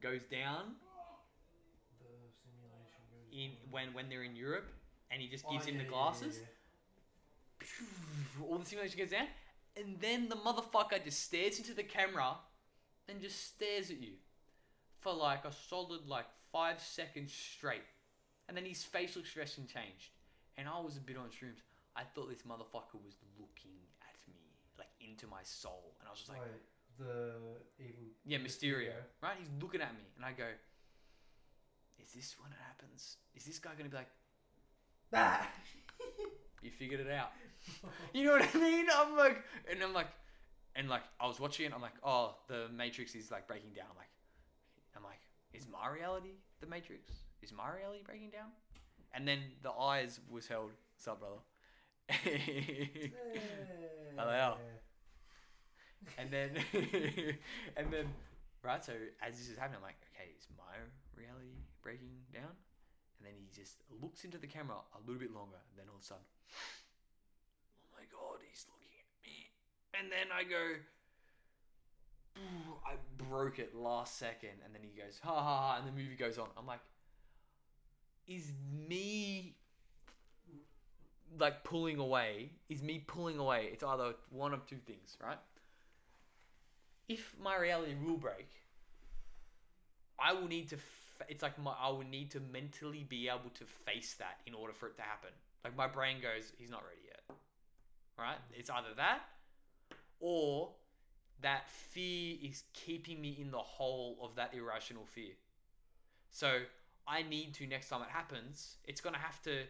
goes 0.00 0.24
down 0.24 0.74
The 2.00 2.06
simulation 2.44 3.02
goes. 3.10 3.32
in 3.32 3.50
when 3.70 3.94
when 3.94 4.08
they're 4.08 4.24
in 4.24 4.36
Europe, 4.36 4.66
and 5.10 5.20
he 5.22 5.28
just 5.28 5.44
Oh, 5.48 5.52
gives 5.52 5.66
him 5.66 5.76
yeah, 5.76 5.82
the 5.84 5.88
glasses. 5.88 6.36
yeah, 6.36 6.42
yeah. 6.42 6.48
All 8.48 8.58
the 8.58 8.64
simulation 8.64 8.98
goes 8.98 9.10
down, 9.10 9.26
and 9.76 9.96
then 10.00 10.28
the 10.28 10.36
motherfucker 10.36 11.02
just 11.04 11.20
stares 11.22 11.58
into 11.58 11.74
the 11.74 11.82
camera 11.82 12.36
and 13.08 13.20
just 13.20 13.48
stares 13.54 13.90
at 13.90 14.00
you 14.00 14.12
for 15.00 15.12
like 15.12 15.44
a 15.44 15.52
solid 15.52 16.06
like 16.06 16.26
five 16.52 16.80
seconds 16.80 17.32
straight, 17.32 17.82
and 18.48 18.56
then 18.56 18.64
his 18.64 18.82
facial 18.84 19.20
expression 19.20 19.66
changed, 19.66 20.10
and 20.56 20.68
I 20.68 20.80
was 20.80 20.96
a 20.96 21.00
bit 21.00 21.16
on 21.16 21.26
shrooms. 21.26 21.60
I 21.94 22.02
thought 22.14 22.28
this 22.28 22.42
motherfucker 22.42 23.00
was 23.04 23.16
looking 23.38 23.78
at 24.02 24.16
me 24.28 24.40
like 24.78 24.88
into 25.00 25.26
my 25.26 25.42
soul, 25.42 25.94
and 26.00 26.08
I 26.08 26.10
was 26.10 26.18
just 26.20 26.30
like, 26.30 26.40
Wait, 26.40 26.48
the 26.98 27.32
evil. 27.78 28.04
yeah, 28.24 28.38
Mysterio, 28.38 28.92
right? 29.22 29.36
He's 29.38 29.48
looking 29.62 29.80
at 29.80 29.92
me, 29.94 30.02
and 30.16 30.24
I 30.24 30.32
go, 30.32 30.44
is 32.02 32.12
this 32.12 32.36
when 32.42 32.52
it 32.52 32.58
happens? 32.66 33.16
Is 33.34 33.44
this 33.44 33.58
guy 33.58 33.70
gonna 33.76 33.88
be 33.88 33.96
like, 33.96 34.10
Ah! 35.14 35.48
you 36.62 36.70
figured 36.70 37.00
it 37.00 37.10
out? 37.10 37.32
You 38.12 38.24
know 38.24 38.32
what 38.32 38.48
I 38.54 38.58
mean? 38.58 38.86
I'm 38.94 39.16
like, 39.16 39.42
and 39.70 39.82
I'm 39.82 39.92
like, 39.92 40.06
and 40.76 40.88
like, 40.88 41.02
I 41.20 41.26
was 41.26 41.40
watching 41.40 41.66
it. 41.66 41.72
I'm 41.74 41.82
like, 41.82 41.94
oh, 42.04 42.36
the 42.48 42.68
Matrix 42.74 43.14
is 43.14 43.30
like 43.30 43.48
breaking 43.48 43.70
down. 43.74 43.86
I'm 43.90 43.96
like, 43.96 44.10
I'm 44.96 45.02
like, 45.02 45.20
is 45.52 45.66
my 45.70 45.88
reality 45.88 46.34
the 46.60 46.66
Matrix? 46.66 47.10
Is 47.42 47.52
my 47.52 47.68
reality 47.74 48.02
breaking 48.04 48.30
down? 48.30 48.50
And 49.14 49.26
then 49.26 49.40
the 49.62 49.72
eyes 49.72 50.20
was 50.30 50.46
held. 50.46 50.70
What's 50.94 51.08
up, 51.08 51.20
brother? 51.20 51.40
Hello. 54.16 54.56
and 56.18 56.30
then, 56.30 56.50
and 57.76 57.92
then, 57.92 58.06
right. 58.62 58.82
So 58.84 58.92
as 59.22 59.36
this 59.36 59.48
is 59.48 59.58
happening, 59.58 59.78
I'm 59.78 59.82
like, 59.82 59.96
okay, 60.14 60.30
is 60.38 60.46
my 60.56 60.74
reality 61.16 61.56
breaking 61.82 62.12
down? 62.32 62.52
And 63.26 63.34
then 63.34 63.42
he 63.42 63.50
just 63.60 63.82
looks 64.00 64.24
into 64.24 64.38
the 64.38 64.46
camera 64.46 64.76
a 64.94 65.00
little 65.00 65.20
bit 65.20 65.34
longer. 65.34 65.56
And 65.70 65.78
then 65.78 65.86
all 65.88 65.96
of 65.96 66.02
a 66.02 66.04
sudden, 66.04 66.22
oh 67.82 67.98
my 67.98 68.04
god, 68.12 68.40
he's 68.48 68.66
looking 68.68 68.94
at 69.02 69.08
me. 69.26 69.50
And 69.98 70.12
then 70.12 70.30
I 70.32 70.44
go, 70.44 70.78
I 72.86 72.94
broke 73.28 73.58
it 73.58 73.74
last 73.74 74.18
second. 74.18 74.62
And 74.64 74.74
then 74.74 74.82
he 74.82 74.90
goes, 74.90 75.18
ha 75.22 75.34
ha 75.34 75.42
ha. 75.42 75.76
And 75.78 75.88
the 75.88 75.92
movie 75.92 76.16
goes 76.16 76.38
on. 76.38 76.48
I'm 76.56 76.66
like, 76.66 76.80
is 78.28 78.52
me 78.88 79.56
like 81.38 81.64
pulling 81.64 81.98
away? 81.98 82.50
Is 82.68 82.82
me 82.82 83.02
pulling 83.06 83.38
away? 83.38 83.70
It's 83.72 83.82
either 83.82 84.14
one 84.30 84.54
of 84.54 84.66
two 84.66 84.78
things, 84.86 85.16
right? 85.22 85.38
If 87.08 87.34
my 87.42 87.56
reality 87.56 87.94
will 88.04 88.18
break, 88.18 88.48
I 90.18 90.32
will 90.32 90.48
need 90.48 90.68
to. 90.70 90.76
It's 91.28 91.42
like 91.42 91.58
my. 91.62 91.72
I 91.80 91.88
will 91.90 92.04
need 92.04 92.30
to 92.32 92.40
mentally 92.52 93.04
be 93.08 93.28
able 93.28 93.50
to 93.54 93.64
face 93.64 94.14
that 94.18 94.40
in 94.46 94.54
order 94.54 94.72
for 94.72 94.86
it 94.86 94.96
to 94.96 95.02
happen. 95.02 95.30
Like 95.64 95.76
my 95.76 95.86
brain 95.86 96.16
goes, 96.20 96.52
he's 96.58 96.70
not 96.70 96.82
ready 96.84 97.00
yet. 97.04 97.36
Right? 98.18 98.38
It's 98.52 98.70
either 98.70 98.88
that, 98.96 99.20
or 100.20 100.70
that 101.42 101.68
fear 101.68 102.36
is 102.42 102.64
keeping 102.72 103.20
me 103.20 103.36
in 103.40 103.50
the 103.50 103.58
hole 103.58 104.18
of 104.22 104.36
that 104.36 104.54
irrational 104.54 105.04
fear. 105.04 105.32
So 106.30 106.60
I 107.06 107.22
need 107.22 107.54
to 107.54 107.66
next 107.66 107.88
time 107.88 108.02
it 108.02 108.08
happens. 108.08 108.76
It's 108.84 109.00
gonna 109.00 109.18
have 109.18 109.40
to. 109.42 109.62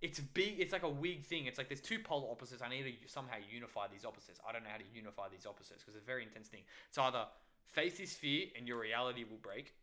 It's 0.00 0.18
big. 0.18 0.58
It's 0.58 0.72
like 0.72 0.82
a 0.82 0.88
wig 0.88 1.22
thing. 1.24 1.46
It's 1.46 1.58
like 1.58 1.68
there's 1.68 1.80
two 1.80 1.98
polar 1.98 2.30
opposites. 2.30 2.62
I 2.62 2.68
need 2.68 2.82
to 2.82 3.08
somehow 3.08 3.36
unify 3.52 3.86
these 3.92 4.04
opposites. 4.04 4.40
I 4.48 4.52
don't 4.52 4.64
know 4.64 4.70
how 4.70 4.78
to 4.78 4.84
unify 4.94 5.28
these 5.30 5.46
opposites 5.46 5.82
because 5.82 5.94
it's 5.94 6.04
a 6.04 6.06
very 6.06 6.22
intense 6.22 6.48
thing. 6.48 6.62
It's 6.88 6.98
either 6.98 7.26
face 7.66 7.98
this 7.98 8.12
fear 8.12 8.46
and 8.56 8.66
your 8.66 8.80
reality 8.80 9.24
will 9.24 9.38
break, 9.42 9.74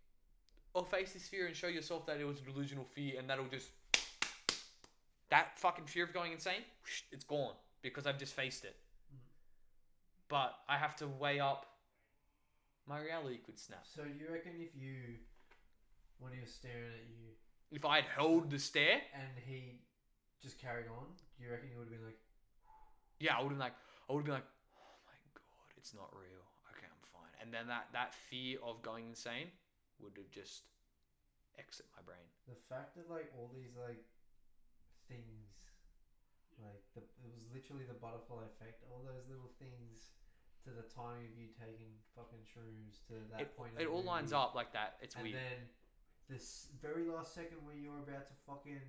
or 0.73 0.85
face 0.85 1.13
this 1.13 1.27
fear 1.27 1.47
and 1.47 1.55
show 1.55 1.67
yourself 1.67 2.05
that 2.05 2.19
it 2.19 2.25
was 2.25 2.39
a 2.39 2.41
delusional 2.41 2.85
fear 2.85 3.13
and 3.17 3.29
that'll 3.29 3.45
just 3.45 3.69
that 5.29 5.57
fucking 5.59 5.85
fear 5.85 6.03
of 6.03 6.13
going 6.13 6.31
insane. 6.31 6.63
It's 7.11 7.23
gone 7.23 7.53
because 7.81 8.07
I've 8.07 8.17
just 8.17 8.33
faced 8.33 8.65
it. 8.65 8.75
But 10.27 10.53
I 10.67 10.77
have 10.77 10.95
to 10.97 11.07
weigh 11.07 11.39
up. 11.39 11.65
My 12.87 12.99
reality 12.99 13.37
could 13.37 13.59
snap. 13.59 13.85
So 13.85 14.01
you 14.03 14.31
reckon 14.31 14.53
if 14.59 14.75
you, 14.75 15.17
when 16.19 16.33
he 16.33 16.39
was 16.41 16.51
staring 16.51 16.93
at 16.93 17.09
you, 17.09 17.29
If 17.71 17.85
I 17.85 17.97
had 17.97 18.05
held 18.05 18.49
the 18.49 18.57
stare, 18.57 19.01
and 19.13 19.29
he 19.45 19.81
just 20.41 20.59
carried 20.59 20.87
on, 20.87 21.05
you 21.39 21.51
reckon 21.51 21.69
you 21.69 21.77
would 21.77 21.85
have 21.85 21.93
been 21.93 22.05
like, 22.05 22.17
yeah, 23.19 23.37
I 23.37 23.43
would 23.43 23.51
have 23.51 23.59
like, 23.59 23.77
I 24.09 24.13
would 24.13 24.19
have 24.19 24.25
been 24.25 24.33
like, 24.35 24.49
oh 24.73 24.97
my 25.05 25.17
god, 25.37 25.69
it's 25.77 25.93
not 25.93 26.09
real. 26.13 26.41
Okay, 26.73 26.87
I'm 26.89 27.05
fine. 27.13 27.33
And 27.41 27.53
then 27.53 27.67
that 27.67 27.89
that 27.93 28.15
fear 28.15 28.57
of 28.65 28.81
going 28.81 29.05
insane 29.09 29.53
would 30.01 30.15
have 30.17 30.29
just 30.31 30.63
exit 31.59 31.85
my 31.95 32.01
brain. 32.03 32.23
the 32.47 32.55
fact 32.71 32.95
that 32.95 33.09
like 33.11 33.29
all 33.37 33.51
these 33.53 33.75
like 33.75 34.01
things, 35.07 35.51
like 36.61 36.81
the 36.95 37.01
it 37.23 37.29
was 37.31 37.43
literally 37.53 37.83
the 37.85 37.97
butterfly 37.97 38.43
effect. 38.47 38.83
All 38.91 39.01
those 39.03 39.27
little 39.29 39.51
things 39.59 40.11
to 40.65 40.69
the 40.75 40.83
time 40.91 41.23
of 41.23 41.31
you 41.39 41.47
taking 41.55 41.91
fucking 42.15 42.43
shrooms 42.43 42.99
to 43.07 43.15
that 43.31 43.41
It, 43.41 43.55
point. 43.55 43.71
in 43.75 43.81
it 43.83 43.87
all 43.87 44.03
lines 44.03 44.33
up 44.33 44.55
like 44.55 44.71
that. 44.73 44.97
It's 45.01 45.15
and 45.15 45.23
weird. 45.23 45.35
then 45.35 45.59
this 46.27 46.67
very 46.81 47.07
last 47.07 47.33
second 47.33 47.57
when 47.65 47.81
you're 47.81 47.99
about 48.03 48.27
to 48.27 48.33
fucking 48.45 48.81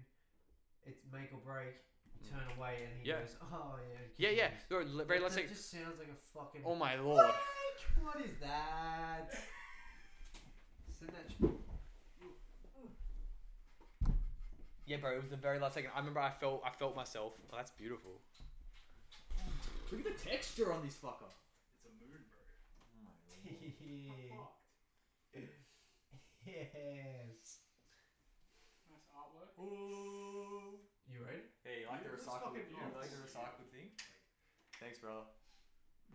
it's 0.85 1.03
make 1.13 1.31
or 1.33 1.39
break, 1.45 1.77
mm. 2.19 2.31
turn 2.31 2.47
away 2.59 2.85
and 2.89 2.93
he 3.01 3.09
Yeah. 3.09 3.21
goes, 3.21 3.37
"Oh 3.53 3.77
yeah." 4.19 4.31
yeah, 4.31 4.51
yeah. 4.71 5.05
Very 5.07 5.21
last 5.21 5.35
second. 5.35 5.51
just 5.51 5.71
sounds 5.71 5.99
like 5.99 6.09
a 6.09 6.21
fucking. 6.39 6.63
Oh 6.65 6.75
my 6.75 6.97
lord. 6.97 7.19
Like, 7.27 7.35
what 8.03 8.21
is 8.25 8.33
that? 8.41 9.31
Send 11.01 11.13
Yeah, 14.87 14.97
bro. 14.97 15.13
It 15.15 15.21
was 15.23 15.31
the 15.31 15.37
very 15.37 15.59
last 15.59 15.75
second. 15.75 15.91
I 15.95 15.99
remember 15.99 16.21
I 16.21 16.31
felt 16.31 16.63
I 16.65 16.71
felt 16.71 16.97
myself. 16.97 17.35
Oh, 17.53 17.57
that's 17.57 17.71
beautiful. 17.71 18.21
Look 19.91 20.01
at 20.01 20.05
the 20.05 20.11
texture 20.29 20.73
on 20.73 20.83
this 20.83 20.97
fucker. 20.97 21.31
It's 21.75 21.85
a 21.85 21.89
moon, 21.89 22.25
bro. 22.29 22.39
Oh 24.31 24.49
yes. 26.45 27.59
Nice 28.89 29.07
artwork. 29.15 29.51
You 31.07 31.23
ready? 31.25 31.43
Hey, 31.63 31.81
you 31.81 31.87
like 31.87 32.03
the 32.03 32.09
recycled- 32.09 32.55
you 32.69 32.77
like 32.95 33.11
the 33.11 33.17
recycled 33.17 33.69
thing? 33.71 33.91
Thanks, 34.79 34.99
brother. 34.99 35.25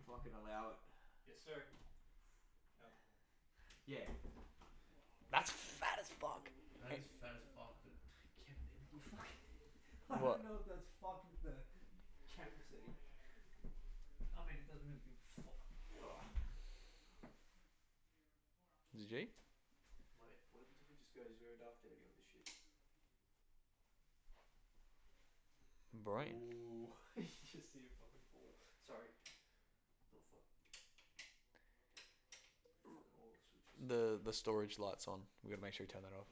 Fucking 0.06 0.32
allow 0.32 0.68
it. 0.68 0.76
Yes, 1.26 1.36
sir. 1.42 1.62
Yeah. 3.86 4.04
That's 5.36 5.52
fat 5.52 6.00
as 6.00 6.08
fuck. 6.16 6.48
That 6.80 6.96
is 6.96 7.04
fat 7.20 7.36
as 7.36 7.44
fuck, 7.52 7.76
but 7.84 7.92
Kevin, 8.40 8.56
it 8.72 8.88
will 8.88 9.04
fucking. 9.04 9.36
I 10.08 10.16
What? 10.16 10.40
don't 10.40 10.48
know 10.48 10.56
if 10.56 10.64
that's 10.64 10.88
fucking 10.96 11.36
the 11.44 11.60
camera 12.24 12.56
setting. 12.64 12.96
I 14.32 14.40
mean, 14.48 14.56
it 14.56 14.64
doesn't 14.64 14.88
really 14.88 15.04
give 15.04 15.12
a 15.12 15.20
fuck. 15.36 15.60
Is 18.96 19.04
it 19.04 19.12
G? 19.12 19.14
Wait, 20.24 20.40
what 20.56 20.64
if 20.64 20.72
we 20.72 20.88
just 20.88 21.04
go 21.12 21.28
zero 21.36 21.52
dark 21.60 21.76
thirty 21.84 22.00
on 22.00 22.16
this 22.16 22.32
shit? 22.32 22.48
Brian. 26.00 26.32
Ooh, 26.32 26.96
you 27.20 27.28
just 27.44 27.76
see 27.76 27.84
it 27.84 27.92
fucking 28.00 28.24
fall. 28.32 28.56
Sorry. 28.88 29.12
Oh 30.16 30.24
fuck. 30.32 30.48
Fuck 32.64 32.80
all 32.88 33.04
the. 33.88 34.18
The 34.24 34.32
storage 34.32 34.78
light's 34.78 35.06
on. 35.08 35.20
We 35.44 35.50
gotta 35.50 35.62
make 35.62 35.72
sure 35.74 35.84
you 35.84 35.92
turn 35.92 36.02
that 36.02 36.16
off. 36.18 36.26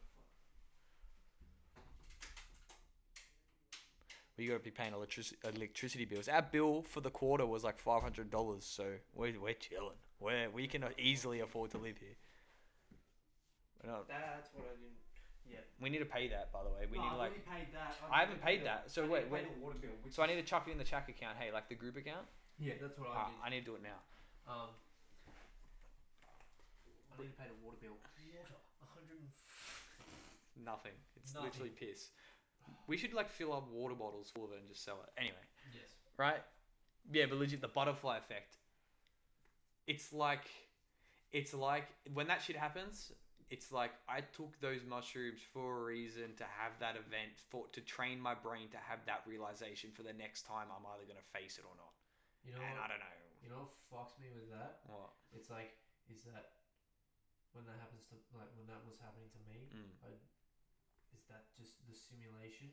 We 4.37 4.47
gotta 4.47 4.59
be 4.61 4.71
paying 4.71 4.93
electricity 4.93 5.37
electricity 5.45 6.05
bills. 6.07 6.29
Our 6.29 6.43
bill 6.43 6.83
for 6.83 7.01
the 7.01 7.11
quarter 7.11 7.47
was 7.47 7.63
like 7.63 7.79
five 7.79 8.03
hundred 8.03 8.31
dollars, 8.31 8.65
so 8.65 8.85
we're 9.15 9.39
we're 9.41 9.55
chilling. 9.55 9.97
We're 10.21 10.51
we 10.51 10.67
can 10.67 10.85
easily 10.99 11.41
afford 11.41 11.71
to 11.73 11.79
live 11.79 11.99
here. 11.99 12.17
We're 13.83 13.93
not- 13.93 14.09
That's 14.09 14.49
what 14.55 14.65
I 14.67 14.75
didn't. 14.81 14.97
Yeah. 15.47 15.59
we 15.79 15.91
need 15.91 15.99
to 15.99 16.07
pay 16.07 16.27
that, 16.29 16.51
by 16.51 16.65
the 16.65 16.71
way. 16.71 16.87
We 16.91 16.97
no, 16.97 17.05
need 17.05 17.09
to 17.11 17.13
I've 17.15 17.19
like. 17.19 17.31
already 17.31 17.45
paid 17.45 17.75
that. 17.75 17.95
I 18.11 18.21
haven't 18.21 18.43
paid 18.43 18.65
that. 18.65 18.91
So 18.91 19.03
I 19.03 19.05
need 19.05 19.13
wait, 19.13 19.25
to 19.29 19.31
wait. 19.35 19.55
the 19.55 19.61
water 19.65 19.77
bill. 19.79 19.91
Which 20.03 20.15
So 20.15 20.23
I 20.23 20.27
need 20.27 20.37
to 20.37 20.43
chuck 20.43 20.65
it 20.67 20.73
in 20.73 20.79
the 20.79 20.85
Chack 20.89 21.09
account. 21.11 21.37
Hey, 21.39 21.53
like 21.53 21.69
the 21.69 21.75
group 21.75 21.97
account. 21.99 22.25
Yeah, 22.59 22.75
that's 22.81 22.99
what 22.99 23.11
I 23.11 23.13
Ah, 23.15 23.27
did. 23.29 23.37
I 23.45 23.51
need 23.51 23.61
to 23.61 23.67
do 23.67 23.75
it 23.77 23.83
now. 23.83 24.01
Um, 24.51 24.71
I 27.19 27.23
need 27.23 27.31
to 27.31 27.39
pay 27.39 27.47
the 27.49 27.59
water 27.65 27.79
bill. 27.81 27.97
Water, 28.35 28.59
a 28.83 28.87
hundred. 28.95 29.23
Nothing. 30.59 30.93
It's 31.17 31.35
Nothing. 31.35 31.51
literally 31.51 31.71
piss. 31.71 32.11
We 32.87 32.97
should 32.97 33.13
like 33.15 33.31
fill 33.31 33.53
up 33.53 33.69
water 33.71 33.95
bottles 33.95 34.31
full 34.35 34.45
of 34.45 34.53
it 34.53 34.59
and 34.61 34.69
just 34.69 34.85
sell 34.85 34.99
it. 35.05 35.11
Anyway, 35.21 35.45
Yes. 35.75 35.91
right? 36.17 36.43
Yeah, 37.13 37.27
but 37.27 37.39
legit 37.39 37.61
the 37.61 37.69
butterfly 37.69 38.19
effect. 38.19 38.57
It's 39.87 40.13
like 40.13 40.49
it's 41.33 41.53
like 41.53 41.85
when 42.15 42.27
that 42.29 42.41
shit 42.43 42.57
happens, 42.57 43.13
it's 43.51 43.71
like 43.71 43.93
I 44.09 44.21
took 44.23 44.59
those 44.61 44.81
mushrooms 44.89 45.41
for 45.53 45.81
a 45.81 45.85
reason 45.85 46.33
to 46.39 46.45
have 46.45 46.73
that 46.81 46.97
event 46.97 47.37
for 47.51 47.67
to 47.73 47.81
train 47.83 48.19
my 48.21 48.33
brain 48.35 48.69
to 48.73 48.79
have 48.79 49.05
that 49.07 49.23
realization 49.27 49.91
for 49.93 50.03
the 50.03 50.13
next 50.15 50.47
time 50.47 50.69
I'm 50.73 50.87
either 50.97 51.05
gonna 51.07 51.29
face 51.37 51.59
it 51.59 51.65
or 51.69 51.77
not. 51.77 51.93
You 52.47 52.53
know 52.57 52.65
and 52.65 52.79
what? 52.79 52.85
I 52.85 52.89
don't 52.89 53.01
know. 53.01 53.17
You 53.45 53.49
know 53.53 53.69
what 53.69 54.09
fucks 54.09 54.17
me 54.21 54.33
with 54.33 54.49
that? 54.57 54.81
What? 54.89 55.13
It's 55.37 55.51
like, 55.51 55.77
is 56.09 56.25
that 56.33 56.57
when 57.55 57.65
that 57.71 57.79
happens 57.81 58.05
to 58.11 58.19
like 58.37 58.51
when 58.59 58.67
that 58.69 58.83
was 58.87 58.99
happening 59.01 59.31
to 59.33 59.41
me? 59.49 59.71
Mm. 59.73 59.91
I, 60.05 60.11
is 61.17 61.23
that 61.31 61.47
just 61.57 61.79
the 61.89 61.95
simulation, 61.95 62.71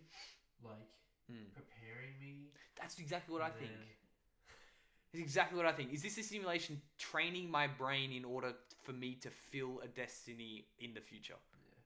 like 0.65 0.89
Mm. 1.31 1.53
preparing 1.55 2.19
me? 2.19 2.51
That's 2.75 2.99
exactly 2.99 3.31
what 3.31 3.41
I 3.41 3.47
and 3.53 3.55
think. 3.55 3.71
then- 3.71 3.87
It's 5.13 5.21
exactly 5.21 5.55
what 5.57 5.65
I 5.65 5.71
think. 5.71 5.93
Is 5.93 6.01
this 6.01 6.17
a 6.17 6.23
simulation 6.23 6.81
training 6.97 7.49
my 7.49 7.67
brain 7.67 8.11
in 8.11 8.25
order 8.25 8.53
for 8.83 8.91
me 8.93 9.15
to 9.21 9.29
feel 9.29 9.79
a 9.83 9.87
destiny 9.87 10.65
in 10.79 10.93
the 10.93 10.99
future? 11.01 11.35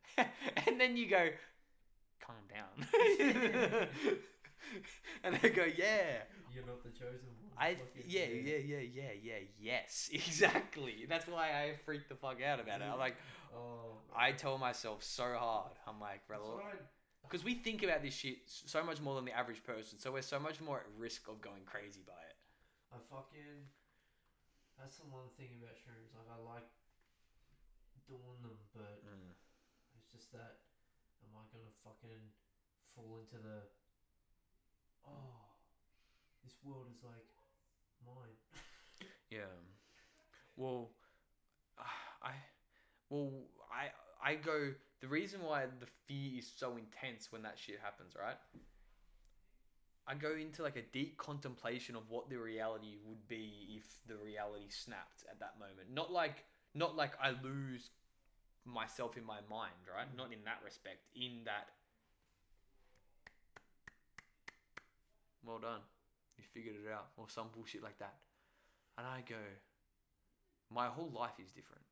and 0.17 0.79
then 0.79 0.95
you 0.97 1.07
go, 1.09 1.29
calm 2.21 2.41
down. 2.49 2.87
and 5.23 5.35
they 5.41 5.49
go, 5.49 5.65
yeah. 5.65 6.23
You're 6.53 6.65
not 6.65 6.81
the 6.83 6.89
chosen 6.91 7.29
one. 7.41 7.44
I 7.57 7.77
yeah, 8.07 8.25
yeah, 8.25 8.57
yeah, 8.57 8.77
yeah, 8.77 9.01
yeah, 9.23 9.33
yes, 9.59 10.09
exactly. 10.13 11.05
That's 11.07 11.27
why 11.27 11.47
I 11.49 11.75
freaked 11.85 12.09
the 12.09 12.15
fuck 12.15 12.41
out 12.41 12.59
about 12.59 12.81
it. 12.81 12.85
I'm 12.91 12.99
like, 12.99 13.15
Oh. 13.55 14.03
I 14.11 14.31
tell 14.31 14.57
myself 14.57 15.03
so 15.03 15.23
hard. 15.39 15.79
I'm 15.87 15.99
like, 15.99 16.27
brother, 16.27 16.59
because 17.23 17.43
we 17.43 17.55
think 17.55 17.83
about 17.83 18.03
this 18.03 18.13
shit 18.13 18.43
so 18.47 18.83
much 18.83 18.99
more 18.99 19.15
than 19.15 19.25
the 19.25 19.35
average 19.35 19.63
person, 19.63 19.97
so 19.97 20.11
we're 20.11 20.25
so 20.25 20.39
much 20.39 20.59
more 20.59 20.83
at 20.83 20.87
risk 20.99 21.27
of 21.27 21.39
going 21.41 21.63
crazy 21.65 22.03
by 22.05 22.19
it. 22.27 22.37
I 22.91 22.99
fucking. 23.07 23.71
That's 24.75 24.99
the 24.99 25.07
one 25.07 25.31
thing 25.39 25.55
about 25.63 25.79
shrooms. 25.79 26.11
Like 26.11 26.27
I 26.27 26.39
like 26.43 26.67
doing 28.11 28.39
them, 28.43 28.59
but 28.75 28.99
mm. 29.07 29.31
it's 29.95 30.11
just 30.11 30.35
that. 30.35 30.59
Am 31.23 31.31
I 31.31 31.43
gonna 31.55 31.71
fucking 31.83 32.23
fall 32.91 33.23
into 33.23 33.39
the? 33.39 33.63
Oh, 35.07 35.55
this 36.43 36.59
world 36.63 36.91
is 36.91 37.03
like 37.07 37.34
mine. 38.05 39.09
Yeah. 39.29 39.39
Well, 40.55 40.91
I, 42.23 42.31
well, 43.09 43.31
I, 43.71 44.31
I 44.31 44.35
go. 44.35 44.73
The 45.01 45.07
reason 45.07 45.41
why 45.43 45.65
the 45.79 45.87
fear 46.07 46.39
is 46.39 46.51
so 46.55 46.77
intense 46.77 47.31
when 47.31 47.43
that 47.43 47.59
shit 47.59 47.79
happens, 47.83 48.13
right? 48.19 48.37
I 50.07 50.13
go 50.13 50.33
into 50.33 50.61
like 50.63 50.75
a 50.75 50.83
deep 50.93 51.17
contemplation 51.17 51.95
of 51.95 52.09
what 52.09 52.29
the 52.29 52.37
reality 52.37 52.97
would 53.05 53.27
be 53.27 53.75
if 53.75 53.83
the 54.07 54.15
reality 54.15 54.69
snapped 54.69 55.23
at 55.29 55.39
that 55.39 55.55
moment. 55.59 55.89
Not 55.93 56.11
like, 56.11 56.45
not 56.73 56.95
like 56.95 57.13
I 57.21 57.31
lose 57.43 57.89
myself 58.65 59.17
in 59.17 59.25
my 59.25 59.39
mind, 59.49 59.73
right? 59.93 60.07
Not 60.15 60.31
in 60.31 60.39
that 60.45 60.59
respect. 60.63 60.99
In 61.15 61.43
that. 61.45 61.69
Well 65.43 65.59
done. 65.59 65.81
You 66.37 66.43
figured 66.53 66.75
it 66.75 66.91
out, 66.91 67.07
or 67.17 67.25
some 67.29 67.47
bullshit 67.53 67.83
like 67.83 67.97
that. 67.99 68.15
And 68.97 69.05
I 69.05 69.23
go, 69.27 69.35
my 70.73 70.87
whole 70.87 71.11
life 71.13 71.39
is 71.43 71.51
different. 71.51 71.83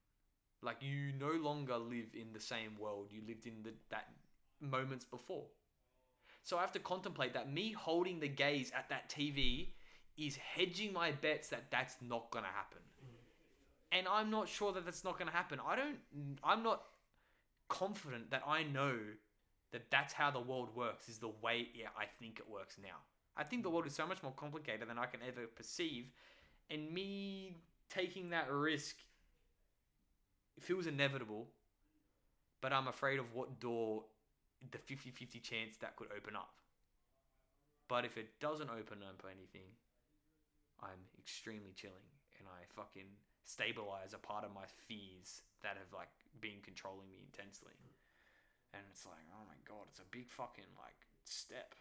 Like 0.61 0.77
you 0.81 1.11
no 1.19 1.31
longer 1.31 1.77
live 1.77 2.07
in 2.13 2.31
the 2.33 2.39
same 2.39 2.77
world 2.79 3.09
you 3.11 3.21
lived 3.27 3.45
in 3.45 3.63
the, 3.63 3.71
that 3.89 4.07
moments 4.61 5.05
before. 5.05 5.45
So 6.41 6.57
I 6.57 6.61
have 6.61 6.71
to 6.73 6.79
contemplate 6.79 7.33
that 7.33 7.51
me 7.51 7.71
holding 7.71 8.19
the 8.19 8.27
gaze 8.27 8.71
at 8.75 8.89
that 8.89 9.09
TV 9.09 9.69
is 10.17 10.35
hedging 10.35 10.93
my 10.93 11.11
bets 11.11 11.49
that 11.49 11.65
that's 11.71 11.95
not 12.01 12.29
going 12.31 12.45
to 12.45 12.51
happen. 12.51 12.79
And 13.91 14.07
I'm 14.07 14.31
not 14.31 14.47
sure 14.49 14.71
that 14.73 14.85
that's 14.85 15.03
not 15.03 15.17
going 15.19 15.29
to 15.29 15.35
happen. 15.35 15.59
I 15.65 15.75
don't 15.75 15.97
I'm 16.43 16.63
not 16.63 16.83
confident 17.69 18.31
that 18.31 18.43
I 18.47 18.63
know 18.63 18.95
that 19.71 19.89
that's 19.89 20.13
how 20.13 20.31
the 20.31 20.39
world 20.39 20.75
works 20.75 21.09
is 21.09 21.17
the 21.17 21.31
way 21.41 21.67
yeah, 21.73 21.87
I 21.97 22.05
think 22.19 22.39
it 22.39 22.49
works 22.49 22.77
now. 22.81 22.97
I 23.35 23.43
think 23.43 23.63
the 23.63 23.69
world 23.69 23.87
is 23.87 23.95
so 23.95 24.05
much 24.05 24.21
more 24.21 24.33
complicated 24.35 24.87
than 24.87 24.97
I 24.97 25.05
can 25.07 25.21
ever 25.27 25.47
perceive. 25.47 26.05
And 26.69 26.91
me 26.91 27.57
taking 27.89 28.29
that 28.29 28.51
risk 28.51 28.95
feels 30.59 30.87
inevitable 30.87 31.47
but 32.63 32.71
i'm 32.71 32.87
afraid 32.87 33.19
of 33.19 33.33
what 33.33 33.59
door 33.59 34.03
the 34.71 34.77
50-50 34.77 35.43
chance 35.43 35.75
that 35.83 35.97
could 35.97 36.07
open 36.15 36.37
up. 36.37 36.55
But 37.89 38.05
if 38.05 38.15
it 38.15 38.39
doesn't 38.39 38.71
open 38.71 39.03
up 39.03 39.21
anything 39.27 39.67
i'm 40.81 41.03
extremely 41.19 41.75
chilling 41.75 42.07
and 42.39 42.47
i 42.47 42.63
fucking 42.71 43.11
stabilize 43.43 44.15
a 44.15 44.17
part 44.17 44.45
of 44.45 44.55
my 44.55 44.63
fears 44.87 45.43
that 45.61 45.75
have 45.75 45.91
like 45.91 46.11
been 46.39 46.63
controlling 46.63 47.11
me 47.11 47.19
intensely. 47.19 47.75
And 48.73 48.81
it's 48.89 49.05
like 49.05 49.27
oh 49.35 49.43
my 49.45 49.59
god 49.67 49.91
it's 49.91 49.99
a 49.99 50.07
big 50.09 50.31
fucking 50.31 50.71
like 50.79 50.97
step 51.25 51.75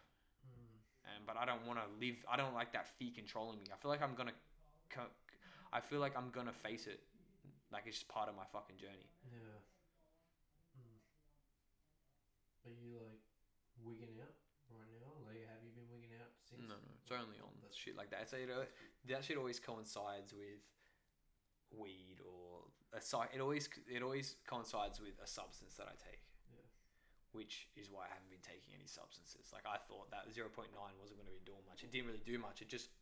and 1.04 1.26
but 1.26 1.36
I 1.36 1.44
don't 1.44 1.66
want 1.66 1.78
to 1.82 1.86
live. 2.00 2.16
I 2.30 2.36
don't 2.36 2.54
like 2.54 2.72
that 2.72 2.88
fear 2.98 3.10
controlling 3.14 3.58
me. 3.58 3.66
I 3.72 3.76
feel 3.80 3.90
like 3.90 4.02
I'm 4.02 4.14
gonna. 4.14 4.34
I 5.72 5.80
feel 5.80 6.00
like 6.00 6.16
I'm 6.16 6.30
gonna 6.30 6.52
face 6.52 6.86
it. 6.86 7.00
Like 7.72 7.84
it's 7.86 7.96
just 8.04 8.08
part 8.08 8.28
of 8.28 8.36
my 8.36 8.44
fucking 8.52 8.76
journey. 8.76 9.08
Yeah. 9.24 9.56
Hmm. 10.76 12.68
Are 12.68 12.74
you 12.76 13.00
like 13.00 13.24
wigging 13.82 14.20
out 14.20 14.36
right 14.70 14.92
now? 15.00 15.10
Like, 15.24 15.40
have 15.48 15.64
you 15.64 15.72
been 15.72 15.88
wigging 15.88 16.12
out 16.20 16.30
since? 16.44 16.60
No, 16.60 16.76
no, 16.76 16.92
it's 17.00 17.10
only 17.10 17.40
on 17.40 17.50
That's- 17.64 17.74
shit 17.76 17.96
like 17.96 18.10
that. 18.12 18.28
So 18.28 18.36
know, 18.46 18.68
that 19.08 19.24
shit 19.24 19.36
always 19.40 19.58
coincides 19.58 20.32
with 20.36 20.60
weed 21.72 22.20
or 22.20 22.68
a. 22.92 23.32
It 23.32 23.40
always 23.40 23.68
it 23.88 24.02
always 24.02 24.36
coincides 24.46 25.00
with 25.00 25.16
a 25.22 25.26
substance 25.26 25.74
that 25.80 25.88
I 25.88 25.96
take. 25.96 26.20
Which 27.32 27.68
is 27.80 27.88
why 27.88 28.08
I 28.08 28.12
haven't 28.12 28.28
been 28.28 28.44
taking 28.44 28.76
any 28.76 28.84
substances. 28.84 29.48
Like 29.56 29.64
I 29.64 29.80
thought 29.88 30.12
that 30.12 30.28
zero 30.32 30.52
point 30.52 30.68
nine 30.76 30.92
wasn't 31.00 31.20
going 31.20 31.32
to 31.32 31.36
be 31.36 31.44
doing 31.48 31.64
much. 31.64 31.80
It 31.80 31.88
didn't 31.88 32.12
really 32.12 32.24
do 32.28 32.36
much. 32.36 32.60
It 32.60 32.68
just, 32.68 32.92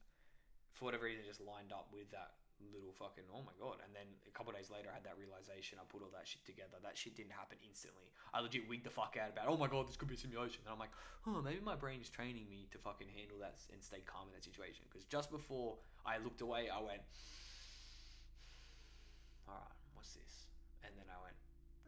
for 0.74 0.86
whatever 0.86 1.10
reason, 1.10 1.26
just 1.26 1.42
lined 1.42 1.74
up 1.74 1.90
with 1.90 2.06
that 2.14 2.38
little 2.68 2.92
fucking 2.92 3.24
oh 3.32 3.40
my 3.42 3.56
god. 3.56 3.80
And 3.80 3.96
then 3.96 4.04
a 4.28 4.32
couple 4.36 4.52
days 4.52 4.68
later, 4.68 4.92
I 4.92 5.00
had 5.00 5.04
that 5.08 5.16
realization. 5.16 5.80
I 5.80 5.88
put 5.88 6.04
all 6.04 6.12
that 6.12 6.28
shit 6.28 6.44
together. 6.44 6.76
That 6.84 6.96
shit 6.96 7.16
didn't 7.16 7.32
happen 7.32 7.56
instantly. 7.64 8.12
I 8.30 8.44
legit 8.44 8.68
wigged 8.68 8.84
the 8.84 8.92
fuck 8.92 9.16
out 9.16 9.32
about. 9.32 9.48
Oh 9.48 9.56
my 9.56 9.66
god, 9.66 9.88
this 9.88 9.96
could 9.96 10.08
be 10.08 10.14
a 10.14 10.20
simulation. 10.20 10.60
And 10.68 10.72
I'm 10.72 10.80
like, 10.80 10.92
oh, 11.26 11.40
maybe 11.40 11.64
my 11.64 11.76
brain 11.76 12.00
is 12.00 12.12
training 12.12 12.46
me 12.46 12.68
to 12.70 12.78
fucking 12.78 13.08
handle 13.10 13.40
that 13.40 13.56
and 13.72 13.80
stay 13.80 14.04
calm 14.04 14.28
in 14.28 14.36
that 14.36 14.44
situation. 14.44 14.84
Because 14.86 15.08
just 15.08 15.32
before 15.32 15.80
I 16.04 16.20
looked 16.20 16.44
away, 16.44 16.68
I 16.68 16.78
went, 16.84 17.00
all 19.48 19.56
right, 19.56 19.79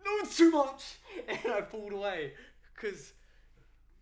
no, 0.04 0.10
it's 0.20 0.36
too 0.36 0.50
much, 0.50 0.96
and 1.28 1.52
I 1.52 1.60
pulled 1.62 1.92
away 1.92 2.32
because 2.74 3.12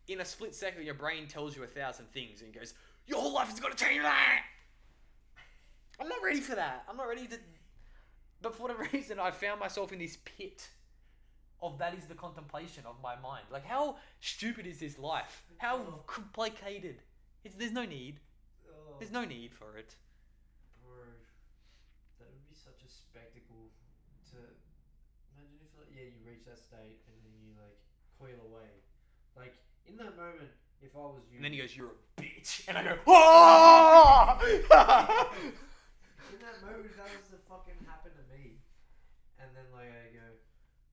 in 0.08 0.20
a 0.20 0.24
split 0.24 0.54
second, 0.54 0.84
your 0.84 0.94
brain 0.94 1.26
tells 1.26 1.56
you 1.56 1.62
a 1.62 1.66
thousand 1.66 2.10
things 2.12 2.42
and 2.42 2.52
goes, 2.52 2.74
your 3.06 3.20
whole 3.20 3.32
life 3.34 3.52
is 3.52 3.60
gonna 3.60 3.74
change 3.74 4.02
that. 4.02 4.42
I'm 6.00 6.08
not 6.08 6.22
ready 6.24 6.40
for 6.40 6.54
that. 6.54 6.84
I'm 6.88 6.96
not 6.96 7.08
ready 7.08 7.26
to. 7.26 7.36
But 8.40 8.54
for 8.54 8.62
whatever 8.62 8.88
reason, 8.92 9.18
I 9.18 9.30
found 9.30 9.60
myself 9.60 9.92
in 9.92 9.98
this 9.98 10.16
pit 10.24 10.68
of 11.62 11.78
that 11.78 11.94
is 11.94 12.06
the 12.06 12.14
contemplation 12.14 12.84
of 12.86 12.96
my 13.02 13.16
mind. 13.20 13.44
Like, 13.52 13.66
how 13.66 13.96
stupid 14.20 14.66
is 14.66 14.80
this 14.80 14.98
life? 14.98 15.44
How 15.58 15.78
complicated? 16.06 17.02
It's, 17.44 17.56
there's 17.56 17.72
no 17.72 17.84
need. 17.84 18.20
There's 18.98 19.12
no 19.12 19.24
need 19.24 19.52
for 19.54 19.76
it. 19.76 19.96
bro, 20.84 21.08
that 22.20 22.28
would 22.28 22.44
be 22.48 22.54
such 22.54 22.84
a 22.84 22.90
spectacle 22.90 23.72
to 24.28 24.36
imagine 25.32 25.56
if 25.64 25.72
like 25.72 25.88
yeah 25.88 26.12
you 26.12 26.20
reach 26.20 26.44
that 26.44 26.59
state 26.70 27.02
and 27.10 27.16
then 27.26 27.34
you 27.42 27.50
like 27.58 27.78
coil 28.14 28.38
away, 28.46 28.70
like 29.34 29.58
in 29.86 29.96
that 29.98 30.14
moment 30.14 30.54
if 30.80 30.94
I 30.94 30.98
was 31.10 31.26
you. 31.30 31.36
And 31.42 31.44
then 31.44 31.52
he 31.52 31.58
goes, 31.58 31.74
"You're 31.76 31.90
a 31.98 32.20
bitch," 32.20 32.62
and 32.68 32.78
I 32.78 32.82
go, 32.86 32.94
"Oh!" 33.06 34.38
in 36.30 36.38
that 36.38 36.56
moment, 36.62 36.86
if 36.86 36.96
that 36.96 37.10
was 37.10 37.26
to 37.34 37.38
fucking 37.50 37.74
happen 37.84 38.12
to 38.14 38.24
me, 38.30 38.62
and 39.42 39.50
then 39.54 39.66
like 39.74 39.90
I 39.90 40.14
go, 40.14 40.26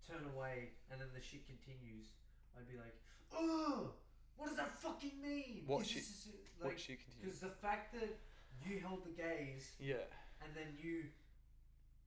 turn 0.01 0.25
away, 0.33 0.73
and 0.91 0.99
then 0.99 1.07
the 1.13 1.21
shit 1.21 1.45
continues, 1.45 2.17
I'd 2.57 2.67
be 2.67 2.77
like, 2.77 2.95
oh, 3.35 3.91
what 4.35 4.47
does 4.47 4.57
that 4.57 4.75
fucking 4.81 5.21
mean? 5.21 5.63
What 5.67 5.85
shit- 5.85 6.03
this- 6.03 6.29
what 6.59 6.79
shit 6.79 6.99
continues? 7.03 7.21
Because 7.21 7.39
the 7.39 7.55
fact 7.61 7.93
that 7.93 8.17
you 8.65 8.79
held 8.79 9.05
the 9.05 9.11
gaze 9.11 9.71
yeah. 9.79 10.09
and 10.41 10.51
then 10.55 10.73
you 10.81 11.05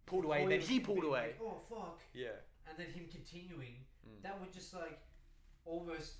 Pulled 0.06 0.24
away, 0.24 0.42
and 0.42 0.50
then 0.50 0.60
he 0.60 0.80
pulled 0.80 1.04
away. 1.04 1.36
like, 1.38 1.40
oh 1.40 1.60
fuck, 1.68 2.00
Yeah. 2.12 2.34
And 2.70 2.78
then 2.78 2.86
him 2.94 3.06
continuing, 3.10 3.84
Mm. 4.06 4.22
that 4.22 4.40
would 4.40 4.52
just 4.52 4.72
like 4.72 4.98
almost 5.66 6.14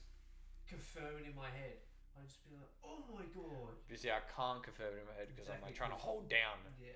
confirm 0.69 1.17
it 1.23 1.27
in 1.27 1.35
my 1.35 1.49
head. 1.49 1.79
I'd 2.19 2.27
just 2.29 2.45
be 2.45 2.55
like, 2.55 2.69
oh 2.85 3.01
my 3.15 3.25
god. 3.35 3.73
Because 3.89 4.05
yeah, 4.05 4.19
I 4.21 4.25
can't 4.37 4.63
confirm 4.63 4.93
it 4.95 5.01
in 5.01 5.07
my 5.07 5.15
head 5.17 5.29
because 5.35 5.49
I'm 5.49 5.63
like 5.63 5.75
trying 5.75 5.91
to 5.91 5.97
hold 5.97 6.29
down. 6.29 6.59
Yeah. 6.79 6.89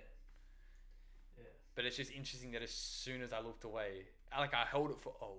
Yeah. 1.38 1.44
But 1.74 1.86
it's 1.86 1.96
just 1.96 2.12
interesting 2.12 2.50
that 2.52 2.62
as 2.62 2.70
soon 2.70 3.22
as 3.22 3.32
I 3.32 3.40
looked 3.40 3.64
away, 3.64 4.06
I- 4.32 4.40
like 4.40 4.52
I 4.52 4.64
held 4.66 4.90
it 4.90 5.00
for 5.00 5.14
oh, 5.22 5.38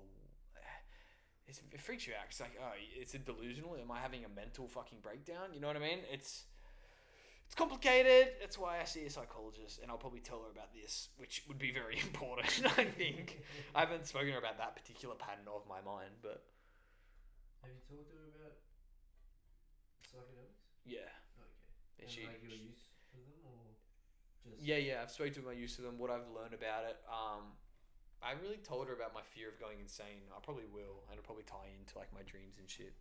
it's, 1.48 1.62
it 1.72 1.80
freaks 1.80 2.08
you 2.08 2.14
out. 2.14 2.26
It's 2.30 2.40
like 2.42 2.58
oh, 2.60 2.72
it's 3.00 3.14
a 3.14 3.20
delusional. 3.20 3.76
Am 3.80 3.92
I 3.92 4.00
having 4.00 4.26
a 4.26 4.30
mental 4.30 4.68
fucking 4.68 5.00
breakdown? 5.02 5.54
You 5.54 5.60
know 5.60 5.68
what 5.68 5.76
I 5.78 5.80
mean? 5.82 6.00
It's 6.12 6.46
it's 7.46 7.56
complicated. 7.56 8.34
That's 8.40 8.58
why 8.58 8.80
I 8.82 8.86
see 8.86 9.06
a 9.06 9.10
psychologist, 9.10 9.80
and 9.82 9.92
I'll 9.92 9.98
probably 9.98 10.20
tell 10.20 10.42
her 10.44 10.52
about 10.52 10.74
this, 10.74 11.10
which 11.18 11.44
would 11.48 11.60
be 11.60 11.72
very 11.72 12.00
important. 12.08 12.50
I 12.78 12.86
think 12.86 13.42
I 13.74 13.82
haven't 13.82 14.06
spoken 14.08 14.28
to 14.28 14.34
her 14.34 14.40
about 14.40 14.58
that 14.58 14.76
particular 14.76 15.16
pattern 15.16 15.46
of 15.54 15.64
my 15.70 15.82
mind, 15.82 16.12
but 16.22 16.44
Have 17.62 17.72
you 17.72 17.82
talked 17.88 18.10
to 18.12 18.16
her 18.18 18.28
about 18.36 18.56
psychedelics? 20.04 20.60
yeah, 20.86 21.10
Okay. 21.40 22.04
and 22.04 22.10
she, 22.10 22.24
like 22.26 22.42
your 22.44 22.52
use 22.58 22.82
of 23.14 23.20
them 23.26 23.42
or 23.46 23.74
just 24.44 24.62
Yeah, 24.62 24.78
yeah, 24.78 25.02
I've 25.04 25.12
spoken 25.12 25.34
to 25.42 25.42
my 25.42 25.54
use 25.54 25.78
of 25.78 25.84
them, 25.86 25.98
what 25.98 26.10
I've 26.12 26.28
learned 26.34 26.54
about 26.54 26.86
it. 26.86 26.98
Um, 27.10 27.54
I 28.24 28.34
really 28.42 28.58
told 28.58 28.88
her 28.90 28.94
about 28.98 29.14
my 29.14 29.22
fear 29.22 29.50
of 29.54 29.60
going 29.62 29.78
insane. 29.80 30.26
I 30.34 30.40
probably 30.42 30.66
will, 30.66 31.06
and 31.06 31.14
it'll 31.18 31.28
probably 31.28 31.46
tie 31.46 31.70
into 31.78 31.94
like 31.98 32.10
my 32.14 32.24
dreams 32.26 32.58
and 32.58 32.66
shit. 32.70 32.94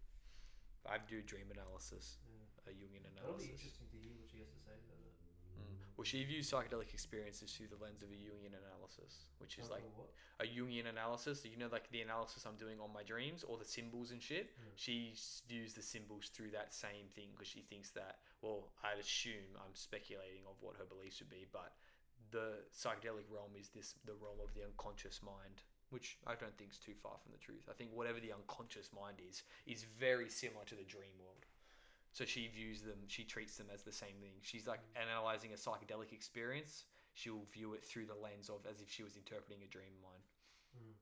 I 0.85 1.01
do 1.01 1.23
dream 1.25 1.49
analysis, 1.49 2.21
Yeah. 2.29 2.69
a 2.69 2.73
Jungian 2.77 3.01
That'll 3.16 3.41
be 3.41 3.49
analysis. 3.49 3.57
interesting 3.57 3.89
to 3.89 3.97
hear 3.97 4.12
what 4.21 4.29
she 4.29 4.45
has 4.45 4.53
to 4.53 4.61
say 4.61 4.77
about 4.77 5.01
that. 5.01 5.16
Mm. 5.57 5.81
Well, 5.97 6.05
she 6.05 6.25
views 6.25 6.51
psychedelic 6.51 6.93
experiences 6.93 7.53
through 7.53 7.69
the 7.69 7.83
lens 7.83 8.03
of 8.03 8.11
a 8.11 8.19
Jungian 8.19 8.51
analysis, 8.51 9.27
which 9.39 9.59
is 9.59 9.69
Oh, 9.71 9.75
like 9.75 9.85
what? 9.97 10.11
a 10.41 10.45
Jungian 10.45 10.89
analysis. 10.91 11.45
You 11.45 11.57
know, 11.57 11.69
like 11.71 11.89
the 11.91 12.01
analysis 12.03 12.45
I'm 12.47 12.57
doing 12.57 12.81
on 12.81 12.93
my 12.93 13.05
dreams 13.05 13.45
or 13.45 13.59
the 13.59 13.65
symbols 13.65 14.11
and 14.11 14.21
shit. 14.21 14.51
Yeah. 14.59 14.73
She 14.75 15.15
views 15.49 15.75
the 15.75 15.83
symbols 15.83 16.31
through 16.35 16.51
that 16.51 16.75
same 16.75 17.07
thing 17.15 17.29
because 17.33 17.47
she 17.49 17.61
thinks 17.62 17.91
that. 17.91 18.19
Well, 18.43 18.73
I'd 18.83 18.99
assume 18.99 19.55
I'm 19.57 19.75
speculating 19.75 20.43
of 20.51 20.57
what 20.61 20.77
her 20.77 20.85
beliefs 20.85 21.21
would 21.21 21.31
be, 21.31 21.47
but 21.53 21.73
the 22.31 22.65
psychedelic 22.75 23.31
realm 23.31 23.53
is 23.59 23.69
this 23.69 23.95
the 24.05 24.15
realm 24.15 24.41
of 24.43 24.53
the 24.55 24.65
unconscious 24.65 25.21
mind, 25.23 25.62
which 25.91 26.19
I 26.27 26.35
don't 26.35 26.57
think 26.59 26.73
is 26.73 26.79
too 26.79 26.95
far 27.01 27.15
from 27.23 27.31
the 27.31 27.39
truth. 27.39 27.69
I 27.71 27.73
think 27.75 27.91
whatever 27.95 28.19
the 28.19 28.33
unconscious 28.33 28.91
mind 28.93 29.19
is 29.23 29.45
is 29.66 29.85
very 29.85 30.29
similar 30.29 30.65
to 30.66 30.75
the 30.75 30.83
dream 30.83 31.15
world. 31.23 31.44
So 32.15 32.23
she 32.24 32.47
views 32.47 32.81
them, 32.86 33.03
she 33.11 33.27
treats 33.27 33.59
them 33.59 33.66
as 33.74 33.82
the 33.82 33.91
same 33.93 34.15
thing. 34.23 34.39
She's 34.41 34.70
like 34.70 34.78
analyzing 34.95 35.51
a 35.51 35.59
psychedelic 35.59 36.15
experience. 36.15 36.86
She'll 37.12 37.43
view 37.51 37.74
it 37.74 37.82
through 37.82 38.07
the 38.07 38.15
lens 38.15 38.47
of 38.49 38.62
as 38.70 38.78
if 38.81 38.86
she 38.89 39.03
was 39.03 39.19
interpreting 39.19 39.62
a 39.66 39.70
dream 39.70 39.91
of 39.99 40.03
mine, 40.07 40.24
Mm. 40.78 40.95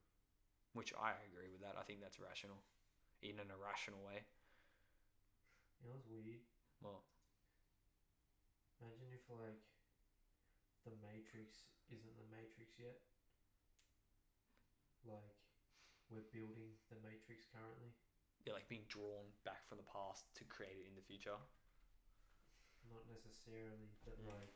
which 0.72 0.92
I 0.96 1.12
agree 1.28 1.48
with 1.52 1.60
that. 1.60 1.76
I 1.76 1.84
think 1.84 2.00
that's 2.00 2.18
rational, 2.18 2.56
in 3.20 3.38
an 3.38 3.52
irrational 3.52 4.00
way. 4.04 4.24
You 5.80 5.88
know 5.88 5.94
what's 6.00 6.08
weird? 6.08 6.40
Well, 6.80 7.04
Imagine 8.80 9.12
if 9.14 9.28
like 9.30 9.62
the 10.82 10.90
Matrix 11.06 11.70
isn't 11.92 12.16
the 12.18 12.26
Matrix 12.34 12.74
yet. 12.80 12.98
Like 15.06 15.36
we're 16.10 16.26
building 16.32 16.74
the 16.90 16.96
Matrix 17.04 17.46
currently. 17.46 17.92
Yeah, 18.44 18.52
like 18.54 18.66
being 18.68 18.86
drawn 18.88 19.30
back 19.44 19.62
from 19.68 19.78
the 19.78 19.86
past 19.86 20.26
to 20.38 20.44
create 20.44 20.82
it 20.82 20.88
in 20.90 20.94
the 20.98 21.04
future. 21.06 21.38
Not 22.90 23.06
necessarily, 23.06 23.94
but 24.02 24.18
like 24.26 24.54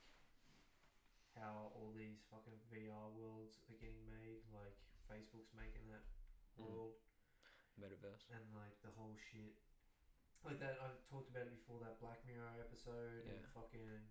how 1.38 1.70
all 1.76 1.92
these 1.94 2.18
fucking 2.32 2.58
VR 2.72 3.06
worlds 3.12 3.60
are 3.70 3.78
getting 3.78 4.02
made. 4.08 4.42
Like 4.50 4.74
Facebook's 5.06 5.52
making 5.54 5.86
that 5.92 6.02
Mm. 6.58 6.64
world, 6.66 6.96
Metaverse. 7.78 8.24
and 8.32 8.42
like 8.56 8.74
the 8.82 8.90
whole 8.96 9.14
shit. 9.30 9.54
Like 10.42 10.58
that, 10.58 10.78
I've 10.80 10.98
talked 11.06 11.28
about 11.30 11.46
it 11.46 11.54
before. 11.54 11.78
That 11.80 11.98
Black 12.00 12.24
Mirror 12.24 12.58
episode, 12.60 13.26
and 13.26 13.44
fucking 13.54 14.10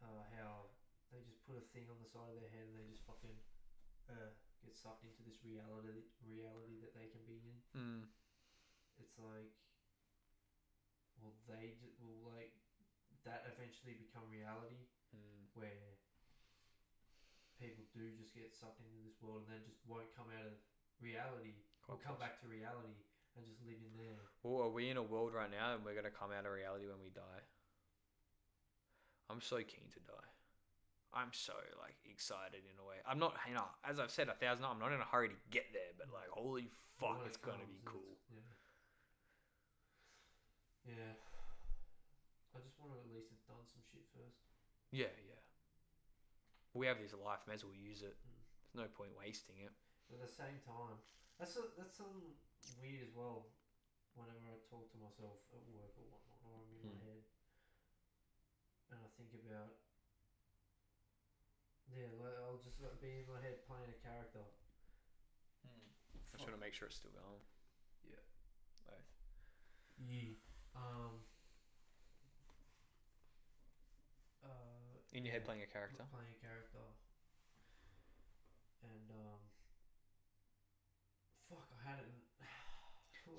uh, 0.00 0.22
how 0.32 0.70
they 1.10 1.20
just 1.20 1.42
put 1.44 1.56
a 1.58 1.64
thing 1.72 1.88
on 1.90 1.98
the 1.98 2.06
side 2.06 2.30
of 2.30 2.36
their 2.38 2.48
head 2.52 2.64
and 2.68 2.76
they 2.76 2.84
just 2.86 3.02
fucking 3.04 3.34
uh, 4.08 4.30
get 4.62 4.76
sucked 4.76 5.04
into 5.04 5.22
this 5.24 5.42
reality 5.42 6.04
reality 6.24 6.76
that 6.80 6.94
they 6.94 7.06
can 7.08 7.20
be 7.26 7.40
in. 7.44 7.56
Mm. 7.76 8.04
It's 8.98 9.18
like, 9.18 9.50
well, 11.22 11.34
they 11.46 11.74
ju- 11.78 11.94
will 12.02 12.18
like 12.34 12.54
that 13.24 13.46
eventually 13.54 13.94
become 13.98 14.26
reality 14.30 14.86
Mm. 15.16 15.48
where 15.54 15.96
people 17.58 17.84
do 17.96 18.12
just 18.12 18.34
get 18.36 18.52
sucked 18.52 18.78
into 18.84 19.00
this 19.02 19.16
world 19.24 19.48
and 19.48 19.56
then 19.56 19.62
just 19.64 19.80
won't 19.88 20.12
come 20.14 20.28
out 20.30 20.44
of 20.44 20.52
reality 21.00 21.56
or 21.88 21.96
Quite 21.96 22.04
come 22.04 22.16
possible. 22.20 22.20
back 22.28 22.40
to 22.42 22.46
reality 22.46 22.94
and 23.36 23.46
just 23.48 23.62
live 23.64 23.80
in 23.80 23.96
there. 23.96 24.20
Well, 24.44 24.68
are 24.68 24.70
we 24.70 24.90
in 24.90 24.96
a 24.96 25.02
world 25.02 25.32
right 25.32 25.50
now 25.50 25.74
and 25.74 25.84
we're 25.84 25.94
gonna 25.96 26.12
come 26.12 26.30
out 26.30 26.44
of 26.46 26.52
reality 26.52 26.86
when 26.86 27.00
we 27.00 27.08
die? 27.10 27.42
I'm 29.30 29.40
so 29.40 29.56
keen 29.64 29.88
to 29.96 30.00
die. 30.00 30.28
I'm 31.12 31.32
so 31.32 31.54
like 31.80 31.96
excited 32.04 32.62
in 32.68 32.76
a 32.78 32.84
way. 32.84 32.96
I'm 33.08 33.18
not, 33.18 33.34
you 33.48 33.54
know, 33.54 33.64
as 33.84 33.98
I've 33.98 34.10
said 34.12 34.28
a 34.28 34.34
thousand. 34.36 34.62
times, 34.64 34.76
I'm 34.76 34.80
not 34.84 34.92
in 34.92 35.00
a 35.00 35.04
hurry 35.08 35.28
to 35.30 35.40
get 35.50 35.72
there, 35.72 35.92
but 35.96 36.12
like, 36.12 36.28
holy 36.28 36.68
fuck, 37.00 37.24
it's 37.26 37.36
gonna 37.40 37.64
be 37.66 37.80
cool. 37.84 38.16
Yeah. 38.30 38.44
Yeah. 40.88 41.14
I 42.56 42.64
just 42.64 42.80
want 42.80 42.96
to 42.96 42.98
at 43.04 43.08
least 43.12 43.28
have 43.28 43.44
done 43.44 43.64
some 43.68 43.84
shit 43.84 44.08
first. 44.16 44.40
Yeah, 44.88 45.12
yeah. 45.28 45.36
We 46.72 46.88
have 46.88 46.96
this 46.96 47.12
life, 47.12 47.44
may 47.44 47.54
as 47.60 47.64
well 47.64 47.76
use 47.76 48.00
it. 48.00 48.16
Mm. 48.24 48.40
There's 48.72 48.88
no 48.88 48.90
point 48.96 49.12
wasting 49.12 49.60
it. 49.60 49.72
But 50.08 50.24
at 50.24 50.32
the 50.32 50.32
same 50.32 50.56
time, 50.64 50.96
that's 51.36 51.60
a, 51.60 51.68
that's 51.76 52.00
something 52.00 52.32
weird 52.80 53.04
as 53.04 53.12
well. 53.12 53.52
Whenever 54.16 54.48
I 54.48 54.56
talk 54.66 54.88
to 54.90 54.98
myself 54.98 55.44
at 55.52 55.62
work 55.70 55.92
or 56.00 56.08
whatnot, 56.08 56.40
or 56.42 56.64
I'm 56.64 56.72
in 56.72 56.80
my 56.82 56.96
Hmm. 56.96 57.04
head, 57.06 57.22
and 58.90 58.98
I 59.04 59.08
think 59.20 59.30
about, 59.36 59.76
yeah, 61.92 62.08
like 62.18 62.34
I'll 62.42 62.58
just 62.64 62.80
like, 62.80 62.96
be 62.98 63.22
in 63.22 63.28
my 63.28 63.38
head 63.44 63.62
playing 63.68 63.92
a 63.92 63.98
character. 64.00 64.42
I 65.62 66.36
just 66.40 66.48
want 66.48 66.56
to 66.56 66.64
make 66.64 66.74
sure 66.74 66.88
it's 66.88 66.96
still 66.96 67.12
going. 67.14 67.42
Yeah. 68.06 68.22
Both. 68.86 69.06
Yeah. 69.98 70.34
Um. 70.78 71.10
Uh. 74.44 74.48
In 75.12 75.24
your 75.24 75.32
head, 75.32 75.44
playing 75.44 75.62
a 75.62 75.66
character. 75.66 76.04
Playing 76.12 76.32
a 76.38 76.40
character. 76.46 76.84
and 78.84 79.10
um, 79.10 79.40
fuck, 81.50 81.66
I 81.74 81.90
had 81.90 81.98
it. 82.00 82.06
in- 82.08 82.22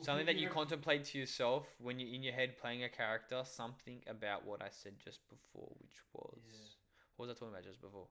Something 0.06 0.26
that 0.28 0.36
you 0.36 0.50
contemplate 0.50 1.06
to 1.06 1.18
yourself 1.20 1.68
when 1.80 2.00
you're 2.00 2.14
in 2.14 2.24
your 2.24 2.34
head 2.34 2.58
playing 2.58 2.84
a 2.84 2.90
character. 2.90 3.42
Something 3.46 4.02
about 4.08 4.46
what 4.46 4.62
I 4.62 4.70
said 4.70 4.94
just 5.04 5.20
before, 5.30 5.70
which 5.80 5.98
was 6.14 6.40
Yeah. 6.46 6.68
what 7.18 7.28
was 7.28 7.36
I 7.36 7.40
talking 7.40 7.54
about 7.54 7.64
just 7.66 7.82
before? 7.82 8.08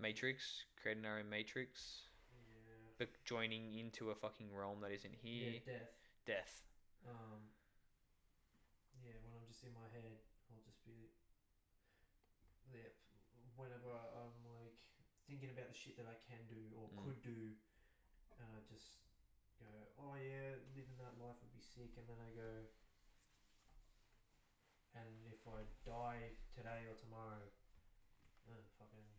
Matrix, 0.00 0.64
creating 0.80 1.04
our 1.06 1.18
own 1.18 1.28
matrix, 1.28 2.02
Yeah. 2.30 2.74
but 2.98 3.08
joining 3.24 3.74
into 3.78 4.10
a 4.10 4.14
fucking 4.14 4.54
realm 4.54 4.80
that 4.82 4.92
isn't 4.92 5.14
here. 5.14 5.54
Yeah, 5.54 5.72
death. 5.72 5.90
Death. 6.26 6.62
Um, 7.08 7.10
yeah, 7.10 7.16
when 7.16 7.34
I'm 7.34 7.57
just 9.58 9.66
in 9.66 9.74
my 9.74 9.90
head, 9.90 10.22
I'll 10.54 10.62
just 10.62 10.78
be. 10.86 11.10
Yeah, 12.70 12.94
whenever 13.58 13.90
I'm 13.90 14.38
like 14.46 14.78
thinking 15.26 15.50
about 15.50 15.66
the 15.66 15.74
shit 15.74 15.98
that 15.98 16.06
I 16.06 16.14
can 16.30 16.46
do 16.46 16.70
or 16.78 16.86
Mm. 16.94 17.02
could 17.02 17.18
do, 17.26 17.58
and 18.38 18.46
I 18.54 18.60
just 18.70 19.02
go, 19.58 19.66
oh 19.98 20.14
yeah, 20.14 20.62
living 20.78 20.94
that 21.02 21.18
life 21.18 21.42
would 21.42 21.50
be 21.50 21.58
sick, 21.58 21.96
and 21.98 22.06
then 22.06 22.20
I 22.22 22.30
go, 22.30 22.68
and 24.94 25.26
if 25.26 25.42
I 25.48 25.66
die 25.82 26.38
today 26.54 26.86
or 26.86 26.94
tomorrow, 26.94 27.42
uh, 28.46 28.62
fucking, 28.78 29.10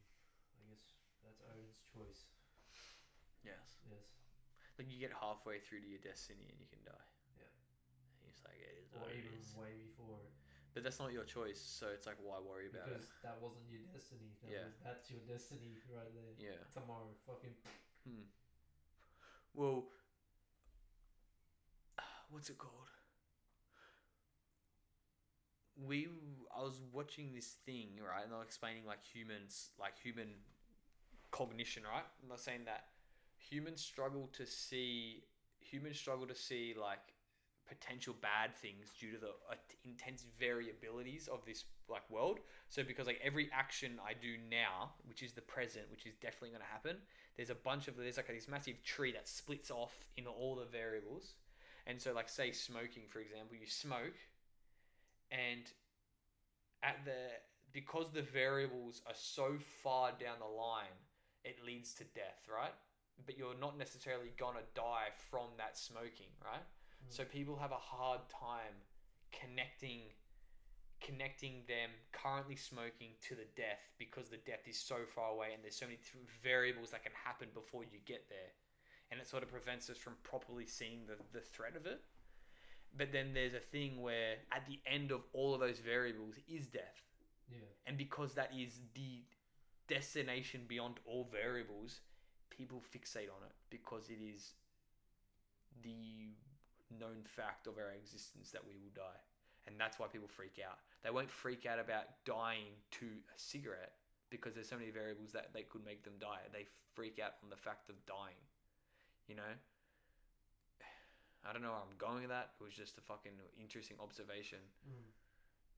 I 0.56 0.70
guess 0.72 1.03
that's 1.20 1.41
Odin's 1.41 1.84
choice. 1.91 2.32
Yes. 3.44 3.84
Yes. 3.84 4.07
Like 4.78 4.88
you 4.88 4.99
get 4.99 5.11
halfway 5.20 5.60
through 5.60 5.82
to 5.82 5.88
your 5.88 5.99
destiny 5.99 6.48
and 6.48 6.60
you 6.60 6.68
can 6.68 6.84
die. 6.86 7.09
Yeah. 8.45 8.52
And 8.52 8.57
you're 8.60 8.80
just 8.80 8.95
like, 8.95 9.07
it 9.07 9.07
is 9.07 9.07
Or 9.07 9.07
even 9.11 9.34
is. 9.40 9.52
way 9.56 9.72
before 9.80 10.20
it. 10.24 10.32
But 10.74 10.84
that's 10.86 10.99
not 10.99 11.11
your 11.11 11.26
choice, 11.26 11.60
so 11.60 11.88
it's 11.90 12.06
like, 12.06 12.22
why 12.22 12.38
worry 12.40 12.70
about 12.70 12.88
because 12.94 13.10
that 13.26 13.41
wasn't 13.41 13.66
your 13.68 13.82
destiny. 13.91 14.30
That 14.45 14.52
Yeah. 14.53 14.66
was, 14.70 14.78
that's 14.86 15.10
your 15.10 15.20
destiny 15.26 15.82
right 15.90 16.07
there. 16.14 16.30
it? 16.38 16.38
Yeah. 16.38 16.61
Tomorrow, 16.72 17.10
fucking. 17.26 17.56
Hmm. 18.06 18.30
Well, 19.53 19.90
what's 22.30 22.49
it 22.49 22.57
called? 22.57 22.88
We, 25.76 26.07
I 26.56 26.61
was 26.61 26.82
watching 26.91 27.34
this 27.34 27.56
thing, 27.66 27.99
right, 28.03 28.24
and 28.24 28.32
they're 28.32 28.44
explaining 28.44 28.86
like 28.86 29.03
humans, 29.03 29.70
like 29.80 29.98
human 29.98 30.28
cognition, 31.32 31.84
right? 31.84 32.03
And 32.22 32.30
they're 32.30 32.38
saying 32.38 32.66
that 32.66 32.86
humans 33.38 33.82
struggle 33.82 34.30
to 34.34 34.45
see, 34.45 35.24
humans 35.61 35.98
struggle 35.98 36.28
to 36.28 36.36
see 36.36 36.76
like 36.80 37.14
potential 37.70 38.16
bad 38.22 38.56
things 38.56 38.91
due 39.00 39.12
to 39.12 39.18
the 39.18 39.34
uh, 39.50 39.56
intense 39.86 40.26
variabilities 40.41 41.28
of 41.28 41.46
this 41.46 41.66
like 41.88 42.10
world. 42.10 42.40
So 42.70 42.84
because 42.84 43.08
like 43.08 43.20
every 43.24 43.50
action 43.54 44.00
I 44.06 44.14
do 44.14 44.36
now, 44.50 44.91
which 45.08 45.24
is 45.24 45.34
the 45.34 45.41
present, 45.41 45.86
which 45.91 46.06
is 46.06 46.16
definitely 46.16 46.50
going 46.50 46.62
to 46.62 46.72
happen, 46.72 46.98
there's 47.38 47.50
a 47.50 47.56
bunch 47.56 47.88
of 47.88 47.96
there's 47.98 48.18
like 48.18 48.28
this 48.28 48.48
massive 48.48 48.84
tree 48.84 49.12
that 49.14 49.28
splits 49.28 49.72
off 49.72 49.94
in 50.18 50.28
all 50.28 50.56
the 50.56 50.66
variables. 50.66 51.34
And 51.88 52.02
so 52.02 52.14
like 52.14 52.30
say 52.30 52.52
smoking 52.52 53.04
for 53.08 53.20
example, 53.20 53.56
you 53.60 53.68
smoke 53.68 54.18
and 55.32 55.62
at 56.84 57.06
the 57.06 57.38
because 57.72 58.08
the 58.14 58.22
variables 58.22 59.02
are 59.08 59.14
so 59.16 59.58
far 59.84 60.12
down 60.12 60.38
the 60.40 60.46
line, 60.46 60.98
it 61.44 61.58
leads 61.66 61.94
to 61.94 62.04
death, 62.16 62.48
right? 62.52 62.74
But 63.26 63.38
you're 63.38 63.58
not 63.60 63.78
necessarily 63.78 64.32
gonna 64.38 64.66
die 64.74 65.10
from 65.30 65.48
that 65.58 65.78
smoking, 65.78 66.34
right? 66.44 66.64
Mm. 67.04 67.16
So 67.16 67.24
people 67.24 67.58
have 67.58 67.72
a 67.72 67.82
hard 67.82 68.22
time 68.30 68.76
connecting 69.32 70.02
connecting 71.02 71.64
them 71.66 71.90
currently 72.12 72.58
smoking 72.58 73.12
to 73.26 73.34
the 73.34 73.48
death 73.56 73.90
because 73.98 74.28
the 74.28 74.38
death 74.46 74.68
is 74.68 74.78
so 74.78 74.98
far 75.16 75.32
away 75.32 75.48
and 75.54 75.64
there's 75.64 75.78
so 75.78 75.86
many 75.86 75.98
variables 76.44 76.92
that 76.92 77.04
can 77.04 77.14
happen 77.24 77.48
before 77.54 77.84
you 77.84 78.00
get 78.06 78.28
there. 78.28 78.52
And 79.10 79.20
it 79.20 79.26
sort 79.26 79.42
of 79.42 79.50
prevents 79.50 79.90
us 79.90 79.98
from 79.98 80.14
properly 80.24 80.66
seeing 80.66 81.08
the, 81.08 81.16
the 81.32 81.40
threat 81.40 81.78
of 81.78 81.86
it. 81.86 82.02
But 82.98 83.14
then 83.14 83.34
there's 83.34 83.54
a 83.54 83.60
thing 83.60 84.02
where 84.02 84.36
at 84.52 84.66
the 84.68 84.80
end 84.86 85.12
of 85.12 85.22
all 85.32 85.54
of 85.54 85.62
those 85.62 85.80
variables 85.80 86.36
is 86.50 86.68
death. 86.68 87.00
Yeah. 87.50 87.66
and 87.88 87.98
because 87.98 88.34
that 88.34 88.52
is 88.56 88.80
the 88.94 89.24
destination 89.88 90.62
beyond 90.68 91.00
all 91.06 91.28
variables 91.32 92.02
people 92.60 92.80
fixate 92.80 93.30
on 93.30 93.42
it 93.44 93.56
because 93.70 94.10
it 94.10 94.22
is 94.22 94.54
the 95.82 96.36
known 96.91 97.24
fact 97.26 97.68
of 97.68 97.78
our 97.78 97.91
existence 97.94 98.52
that 98.52 98.66
we 98.66 98.76
will 98.76 98.94
die. 98.95 99.20
And 99.68 99.76
that's 99.80 99.99
why 99.99 100.07
people 100.07 100.28
freak 100.28 100.57
out. 100.66 100.80
They 101.03 101.11
won't 101.11 101.30
freak 101.30 101.66
out 101.66 101.80
about 101.80 102.06
dying 102.26 102.74
to 102.99 103.06
a 103.06 103.38
cigarette 103.38 103.94
because 104.30 104.53
there's 104.56 104.70
so 104.70 104.78
many 104.78 104.90
variables 104.90 105.32
that 105.34 105.53
they 105.53 105.64
could 105.64 105.86
make 105.86 106.03
them 106.03 106.14
die. 106.20 106.41
They 106.52 106.66
freak 106.95 107.20
out 107.20 107.34
on 107.44 107.49
the 107.49 107.57
fact 107.57 107.90
of 107.90 107.95
dying 108.06 108.40
you 109.30 109.36
know? 109.36 109.53
I 111.48 111.53
don't 111.53 111.61
know 111.61 111.70
where 111.70 111.86
i'm 111.86 111.98
going 111.98 112.22
with 112.26 112.34
that. 112.34 112.57
It 112.60 112.64
was 112.64 112.74
just 112.74 112.98
a 112.98 113.02
fucking 113.02 113.38
interesting 113.61 113.98
observation 114.02 114.60
Mm. 114.88 115.06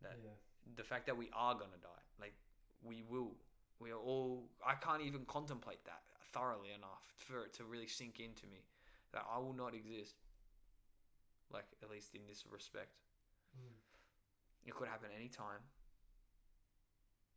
That- 0.04 0.18
yeah. 0.24 0.32
the 0.76 0.84
fact 0.84 1.06
that 1.08 1.18
we 1.18 1.30
are 1.34 1.54
gonna 1.54 1.78
die 1.84 2.04
like 2.20 2.34
we 2.84 3.04
will. 3.04 3.36
We 3.80 3.92
are 3.92 4.00
all 4.00 4.48
i 4.66 4.76
can't 4.76 5.02
even 5.02 5.26
contemplate 5.26 5.84
that 5.86 6.02
thoroughly 6.32 6.70
enough 6.72 7.14
for 7.18 7.44
it 7.46 7.54
to 7.56 7.66
really 7.66 7.88
sink 7.88 8.20
into 8.20 8.48
me 8.48 8.62
that 9.12 9.26
i 9.30 9.38
will 9.38 9.54
not 9.54 9.74
exist 9.76 10.16
like 11.54 11.68
at 11.84 11.90
least 11.92 12.16
in 12.16 12.24
this 12.28 12.44
respect 12.50 12.98
Mm. 13.52 13.76
it 14.64 14.72
could 14.74 14.88
happen 14.88 15.12
anytime 15.12 15.60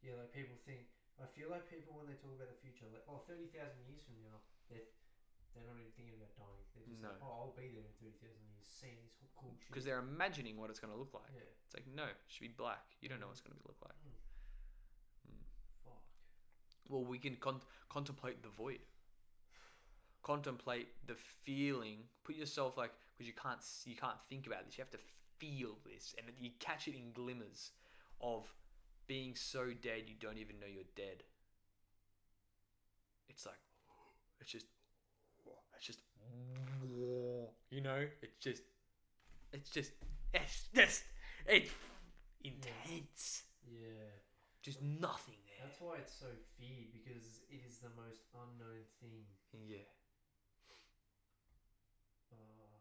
Yeah, 0.03 0.15
like 0.21 0.31
people 0.31 0.55
think. 0.63 0.87
I 1.19 1.27
feel 1.31 1.49
like 1.51 1.67
people 1.67 1.97
when 1.99 2.07
they 2.07 2.15
talk 2.21 2.35
about 2.39 2.47
the 2.53 2.59
future, 2.63 2.87
like 2.93 3.03
oh, 3.11 3.23
30,000 3.27 3.51
years 3.89 4.03
from 4.07 4.21
now, 4.23 4.39
they're 4.71 4.87
they're 5.55 5.65
not 5.67 5.75
even 5.81 5.91
thinking 5.99 6.15
about 6.19 6.35
dying. 6.39 6.63
They're 6.75 6.87
just 6.87 7.03
like, 7.03 7.19
oh, 7.23 7.51
I'll 7.51 7.55
be 7.59 7.71
there 7.75 7.83
in 7.87 7.95
30,000 7.99 8.27
years, 8.47 8.63
seeing 8.67 8.99
this 9.07 9.15
whole 9.35 9.51
cool 9.51 9.55
shit. 9.59 9.71
because 9.71 9.83
they're 9.87 10.03
imagining 10.03 10.55
what 10.59 10.71
it's 10.71 10.79
gonna 10.83 10.95
look 10.99 11.15
like 11.15 11.31
yeah. 11.35 11.47
it's 11.67 11.75
like 11.75 11.87
no 11.91 12.07
it 12.11 12.19
should 12.31 12.47
be 12.47 12.55
black 12.55 12.95
you 13.03 13.09
don't 13.11 13.19
know 13.23 13.27
what 13.31 13.39
it's 13.39 13.43
gonna 13.47 13.59
look 13.67 13.79
like 13.83 13.99
Mm. 14.07 15.35
Mm. 15.35 15.43
Fuck. 15.87 16.03
well 16.91 17.03
we 17.07 17.19
can 17.19 17.35
con- 17.43 17.63
contemplate 17.91 18.43
the 18.43 18.51
void 18.51 18.83
contemplate 20.23 20.89
the 21.07 21.15
feeling 21.15 21.99
put 22.25 22.35
yourself 22.37 22.77
like 22.77 22.93
because 23.15 23.27
you 23.27 23.35
can't 23.35 23.61
you 23.87 23.97
can't 23.97 24.21
think 24.29 24.47
about 24.47 24.65
this. 24.67 24.77
You 24.77 24.83
have 24.83 24.91
to 24.91 24.99
feel 25.39 25.77
this 25.85 26.15
and 26.19 26.27
you 26.39 26.51
catch 26.59 26.89
it 26.89 26.95
in 26.97 27.13
glimmers 27.13 27.71
of 28.21 28.47
being 29.07 29.35
so 29.35 29.67
dead 29.83 30.03
you 30.07 30.15
don't 30.19 30.39
even 30.39 30.59
know 30.61 30.67
you're 30.67 30.85
dead. 30.97 31.23
It's 33.29 33.47
like 33.47 33.61
it's 34.41 34.51
just 34.51 34.67
it's 35.77 35.87
just 35.87 36.01
you 37.71 37.81
know? 37.81 38.07
It's 38.23 38.39
just 38.41 38.63
it's 39.53 39.71
just 39.71 39.93
it's 40.33 40.69
just 40.75 41.05
it's 41.47 41.71
intense. 42.43 43.43
Yeah. 43.67 44.11
just 44.63 44.83
nothing 44.83 45.41
there. 45.47 45.67
That's 45.67 45.81
why 45.81 45.97
it's 45.99 46.13
so 46.13 46.27
feared 46.59 46.93
because 46.93 47.41
it 47.51 47.61
is 47.67 47.79
the 47.79 47.91
most 47.97 48.21
unknown 48.35 48.85
thing. 49.01 49.25
yeah 49.67 49.79
Uh, 52.33 52.77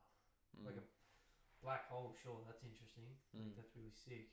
Mm. 0.58 0.66
Like 0.70 0.78
a 0.78 0.86
black 1.62 1.88
hole, 1.90 2.14
sure, 2.22 2.42
that's 2.46 2.64
interesting. 2.64 3.10
Mm. 3.36 3.50
Like 3.52 3.56
that's 3.58 3.74
really 3.76 3.94
sick. 3.94 4.30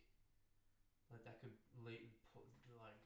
Like 1.11 1.25
that 1.27 1.41
could 1.43 1.57
lead, 1.83 2.07
put, 2.31 2.47
like 2.79 2.99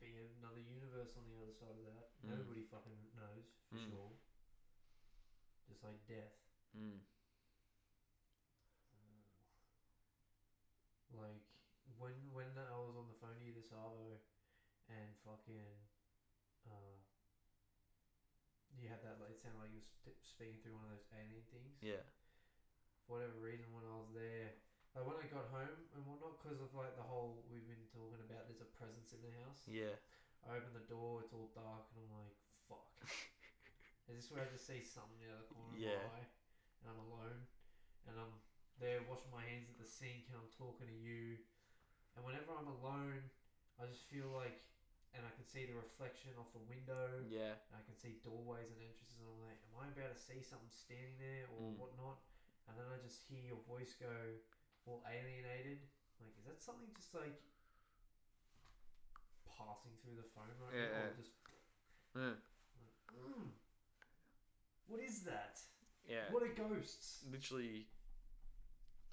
be 0.00 0.16
another 0.40 0.60
universe 0.64 1.12
on 1.20 1.28
the 1.28 1.36
other 1.36 1.52
side 1.52 1.76
of 1.76 1.84
that. 1.84 2.08
Mm. 2.24 2.40
Nobody 2.40 2.64
fucking 2.64 2.96
knows 3.12 3.52
for 3.68 3.76
Mm. 3.76 3.88
sure. 3.92 4.12
Just 5.68 5.84
like 5.84 6.00
death. 6.08 6.34
Mm. 6.74 7.04
Like 11.12 11.42
when 11.98 12.14
when 12.32 12.48
I 12.56 12.78
was 12.78 12.94
on 12.96 13.10
the 13.10 13.18
phone 13.18 13.36
to 13.36 13.44
you 13.44 13.52
this 13.52 13.68
arvo, 13.74 14.22
and 14.88 15.10
fucking, 15.26 15.74
uh, 16.70 16.96
you 18.78 18.86
had 18.88 19.02
that 19.02 19.18
like 19.20 19.34
it 19.34 19.40
sounded 19.42 19.58
like 19.58 19.74
you 19.74 19.82
were 19.82 19.90
sp- 19.90 20.22
speaking 20.22 20.58
through 20.62 20.78
one 20.78 20.86
of 20.86 20.94
those 20.94 21.06
alien 21.12 21.42
things. 21.50 21.76
yeah 21.82 22.06
whatever 23.10 23.34
reason, 23.34 23.74
when 23.74 23.82
I 23.82 23.98
was 23.98 24.06
there, 24.14 24.54
like 24.94 25.04
when 25.04 25.18
I 25.18 25.26
got 25.26 25.50
home 25.50 25.90
and 25.90 26.06
whatnot, 26.06 26.38
because 26.38 26.62
of 26.62 26.70
like 26.70 26.94
the 26.94 27.02
whole 27.02 27.42
we've 27.50 27.66
been 27.66 27.86
talking 27.90 28.22
about, 28.22 28.46
there's 28.46 28.62
a 28.62 28.70
presence 28.78 29.10
in 29.10 29.18
the 29.20 29.34
house. 29.42 29.66
yeah 29.66 29.98
I 30.46 30.54
open 30.56 30.72
the 30.72 30.86
door, 30.86 31.20
it's 31.20 31.34
all 31.34 31.50
dark, 31.52 31.84
and 31.92 31.98
I'm 32.00 32.08
like, 32.16 32.32
fuck. 32.70 32.88
Is 34.08 34.16
this 34.16 34.30
where 34.30 34.40
I 34.42 34.48
just 34.48 34.64
see 34.66 34.80
something 34.80 35.20
out 35.26 35.36
of 35.36 35.42
the 35.44 35.50
corner 35.52 35.76
Yeah. 35.76 36.00
of 36.00 36.08
my 36.08 36.22
eye, 36.22 36.26
and 36.80 36.86
I'm 36.88 36.98
alone, 37.02 37.44
and 38.08 38.16
I'm 38.16 38.40
there 38.80 39.02
washing 39.04 39.30
my 39.30 39.44
hands 39.44 39.68
at 39.68 39.76
the 39.76 39.84
sink, 39.84 40.26
and 40.32 40.34
I'm 40.38 40.48
talking 40.48 40.86
to 40.88 40.96
you, 40.96 41.36
and 42.16 42.24
whenever 42.24 42.50
I'm 42.56 42.66
alone, 42.66 43.28
I 43.78 43.84
just 43.86 44.02
feel 44.08 44.26
like, 44.32 44.56
and 45.14 45.22
I 45.26 45.30
can 45.30 45.44
see 45.44 45.62
the 45.68 45.76
reflection 45.76 46.34
off 46.40 46.50
the 46.56 46.64
window, 46.64 47.20
yeah 47.28 47.54
and 47.68 47.76
I 47.78 47.82
can 47.84 47.94
see 47.94 48.16
doorways 48.24 48.70
and 48.72 48.80
entrances, 48.80 49.20
and 49.20 49.28
I'm 49.28 49.38
like, 49.38 49.60
am 49.62 49.76
I 49.78 49.86
about 49.92 50.10
to 50.10 50.18
see 50.18 50.40
something 50.42 50.72
standing 50.72 51.20
there 51.20 51.46
or 51.46 51.70
Mm. 51.70 51.76
whatnot? 51.76 52.16
and 52.68 52.74
then 52.76 52.88
I 52.90 52.98
just 53.00 53.24
hear 53.28 53.40
your 53.40 53.62
voice 53.68 53.94
go 53.96 54.12
all 54.86 55.04
alienated. 55.06 55.84
Like, 56.20 56.34
is 56.36 56.44
that 56.48 56.60
something 56.60 56.88
just 56.96 57.14
like 57.14 57.38
passing 59.48 59.94
through 60.02 60.20
the 60.20 60.28
phone 60.34 60.52
right 60.60 60.74
yeah, 60.74 60.88
now? 60.88 61.00
Yeah. 61.00 61.08
Or 61.08 61.16
just 61.16 61.32
yeah. 62.16 62.20
like, 62.20 62.40
what 64.90 65.00
is 65.00 65.22
that? 65.22 65.62
Yeah. 66.08 66.26
What 66.34 66.42
are 66.42 66.50
ghosts? 66.50 67.22
Literally. 67.30 67.86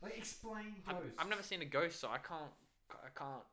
Like 0.02 0.18
explain 0.18 0.82
ghosts. 0.86 1.18
I, 1.18 1.22
have 1.22 1.30
never 1.30 1.44
seen 1.44 1.62
a 1.62 1.70
ghost, 1.70 2.02
so 2.02 2.10
I 2.10 2.18
can't. 2.18 2.54
I 2.90 3.14
can't. 3.14 3.46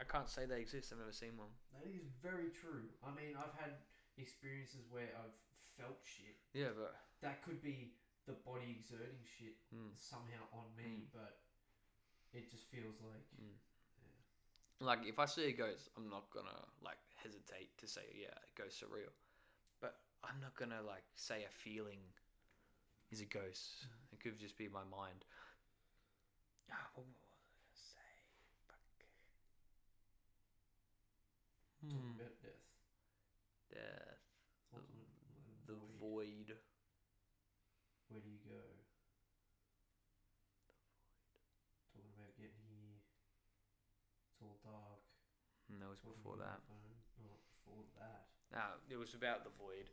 I 0.00 0.04
can't 0.04 0.28
say 0.28 0.44
they 0.44 0.60
exist. 0.60 0.92
I've 0.92 0.98
never 0.98 1.12
seen 1.12 1.36
one. 1.36 1.52
That 1.72 1.86
is 1.86 2.08
very 2.22 2.50
true. 2.50 2.90
I 3.04 3.14
mean, 3.14 3.38
I've 3.38 3.54
had 3.54 3.78
experiences 4.18 4.88
where 4.90 5.12
I've 5.14 5.36
felt 5.78 6.00
shit. 6.02 6.36
Yeah, 6.52 6.74
but 6.74 6.96
that 7.22 7.44
could 7.44 7.62
be 7.62 7.92
the 8.26 8.32
body 8.44 8.80
exerting 8.80 9.20
shit 9.24 9.56
mm, 9.74 9.92
somehow 9.96 10.44
on 10.52 10.64
me, 10.76 11.04
but 11.12 11.38
it 12.32 12.50
just 12.50 12.70
feels 12.70 12.96
like 13.04 13.24
mm. 13.36 13.52
like 14.80 15.00
if 15.06 15.18
I 15.18 15.26
see 15.26 15.48
a 15.48 15.52
ghost, 15.52 15.88
I'm 15.96 16.08
not 16.08 16.30
gonna 16.32 16.64
like 16.82 16.98
hesitate 17.22 17.76
to 17.78 17.86
say, 17.86 18.02
yeah, 18.14 18.34
ghosts 18.56 18.82
are 18.82 18.92
real. 18.92 19.12
But 19.80 19.96
I'm 20.24 20.40
not 20.40 20.54
gonna 20.56 20.82
like 20.86 21.04
say 21.16 21.44
a 21.44 21.52
feeling 21.52 22.00
is 23.10 23.20
a 23.20 23.26
ghost. 23.26 23.86
It 24.12 24.20
could 24.20 24.38
just 24.38 24.56
be 24.56 24.68
my 24.68 24.84
mind. 24.90 25.24
Ah, 26.72 26.88
what 26.94 27.06
was 27.06 27.20
I 27.20 27.36
gonna 27.44 27.76
say? 27.76 28.12
Fuck. 28.66 29.04
Hmm. 31.84 32.16
death. 32.16 32.40
Death. 33.70 34.20
The 35.66 35.74
void. 35.98 35.98
void. 36.00 36.56
Where 38.08 38.20
do 38.20 38.28
you 38.28 38.38
go? 38.44 38.60
Talking 41.92 42.12
about 42.14 42.36
getting 42.36 42.62
here. 42.68 43.00
It's 44.30 44.40
all 44.42 44.58
dark. 44.62 45.02
And 45.68 45.80
that 45.80 45.88
was 45.88 46.02
What 46.02 46.14
do 46.14 46.20
you 46.20 46.28
before 46.28 46.36
do 46.36 46.42
on 46.42 46.46
that. 46.46 46.60
the 46.60 46.66
phone? 46.68 46.94
Not 47.24 47.40
before 47.48 47.84
No, 48.54 48.62
it 48.88 48.96
was 48.96 49.14
about 49.14 49.42
the 49.44 49.50
void. 49.58 49.90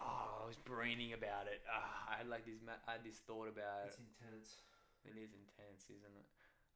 Oh, 0.00 0.42
I 0.42 0.46
was 0.46 0.56
braining 0.56 1.12
about 1.12 1.46
it. 1.46 1.60
Ah, 1.70 2.08
I 2.10 2.16
had 2.18 2.28
like 2.28 2.44
this. 2.46 2.58
Ma- 2.64 2.80
I 2.88 2.92
had 2.92 3.04
this 3.04 3.20
thought 3.26 3.46
about 3.48 3.86
It's 3.86 3.96
it. 3.98 4.08
intense. 4.08 4.48
It 5.04 5.14
is 5.20 5.30
intense, 5.34 5.84
isn't 5.90 6.16
it? 6.16 6.28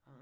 Uh, 0.06 0.12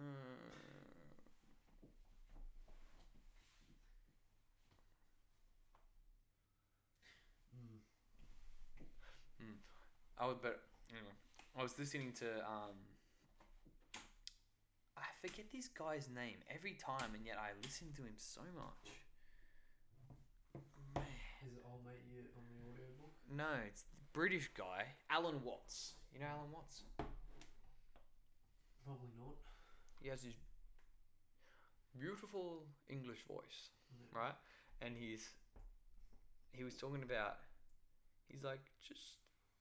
Mm. 9.43 9.59
I 10.19 10.27
was, 10.27 10.37
but 10.41 10.61
anyway, 10.91 11.15
I 11.59 11.62
was 11.62 11.79
listening 11.79 12.12
to 12.21 12.27
um. 12.47 12.77
I 14.97 15.03
forget 15.21 15.47
this 15.53 15.69
guy's 15.69 16.09
name 16.15 16.39
every 16.55 16.75
time, 16.75 17.15
and 17.15 17.25
yet 17.27 17.37
I 17.39 17.51
listen 17.62 17.89
to 17.97 18.03
him 18.03 18.15
so 18.16 18.41
much. 18.55 18.95
Man. 20.95 21.05
Is 21.47 21.53
it 21.59 21.65
old 21.66 21.83
mate 21.85 22.05
you 22.12 22.23
on 22.39 22.45
the 22.47 22.59
audiobook? 22.71 23.15
No, 23.36 23.47
it's 23.66 23.82
the 23.82 23.97
British 24.12 24.48
guy, 24.56 24.94
Alan 25.11 25.43
Watts. 25.43 25.94
You 26.12 26.20
know 26.20 26.27
Alan 26.27 26.52
Watts? 26.52 26.82
Probably 28.85 29.09
not. 29.19 29.35
He 30.01 30.09
has 30.09 30.23
his 30.23 30.35
beautiful 31.98 32.62
English 32.89 33.24
voice, 33.27 33.70
No. 33.93 34.20
right? 34.20 34.35
And 34.82 34.94
he's 34.97 35.31
he 36.52 36.62
was 36.62 36.77
talking 36.77 37.02
about 37.02 37.36
he's 38.28 38.44
like 38.44 38.61
just 38.86 39.01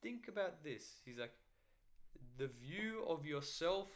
think 0.02 0.28
about 0.28 0.64
this. 0.64 1.02
He's 1.06 1.18
like 1.18 1.34
the 2.38 2.50
view 2.62 3.04
of 3.08 3.26
yourself 3.26 3.88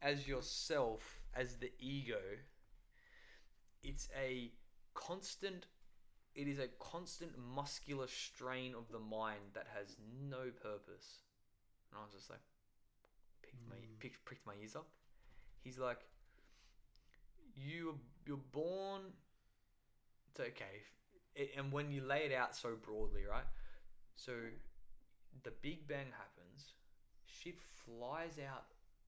as 0.00 0.26
yourself 0.28 1.20
as 1.34 1.56
the 1.56 1.72
ego 1.80 2.20
it's 3.82 4.08
a 4.16 4.50
constant 4.94 5.66
it 6.38 6.46
is 6.46 6.60
a 6.60 6.68
constant 6.78 7.32
muscular 7.36 8.06
strain 8.06 8.72
of 8.74 8.84
the 8.92 9.00
mind 9.00 9.40
that 9.54 9.66
has 9.76 9.96
no 10.30 10.50
purpose. 10.62 11.24
And 11.90 11.98
i 11.98 12.04
was 12.04 12.12
just 12.14 12.30
like 12.30 12.40
picked 13.42 13.66
my 13.68 13.74
Mm. 13.74 13.98
picked, 13.98 14.24
pricked 14.24 14.46
my 14.46 14.54
ears 14.62 14.76
up. 14.76 14.86
He's 15.64 15.78
like 15.78 16.06
you 17.56 17.98
you're 18.24 18.44
born 18.52 19.02
it's 20.30 20.38
okay 20.40 20.84
it, 21.34 21.50
and 21.56 21.72
when 21.72 21.90
you 21.90 22.00
lay 22.00 22.24
it 22.24 22.32
out 22.32 22.54
so 22.54 22.76
broadly 22.76 23.24
right? 23.28 23.48
So 24.14 24.32
the 25.42 25.50
big 25.50 25.88
bang 25.88 26.12
happens 26.16 26.74
shit 27.24 27.58
flies 27.60 28.38
out 28.38 28.66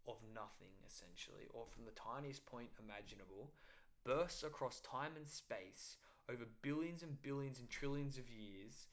of 0.09 0.17
nothing 0.35 0.75
essentially 0.87 1.47
or 1.55 1.65
from 1.67 1.85
the 1.85 1.93
tiniest 1.93 2.45
point 2.47 2.69
imaginable 2.85 3.53
bursts 4.05 4.43
across 4.43 4.81
time 4.81 5.13
and 5.17 5.29
space 5.29 5.97
over 6.31 6.45
billions 6.63 7.03
and 7.03 7.21
billions 7.23 7.59
and 7.59 7.69
trillions 7.69 8.17
of 8.17 8.25
years 8.31 8.87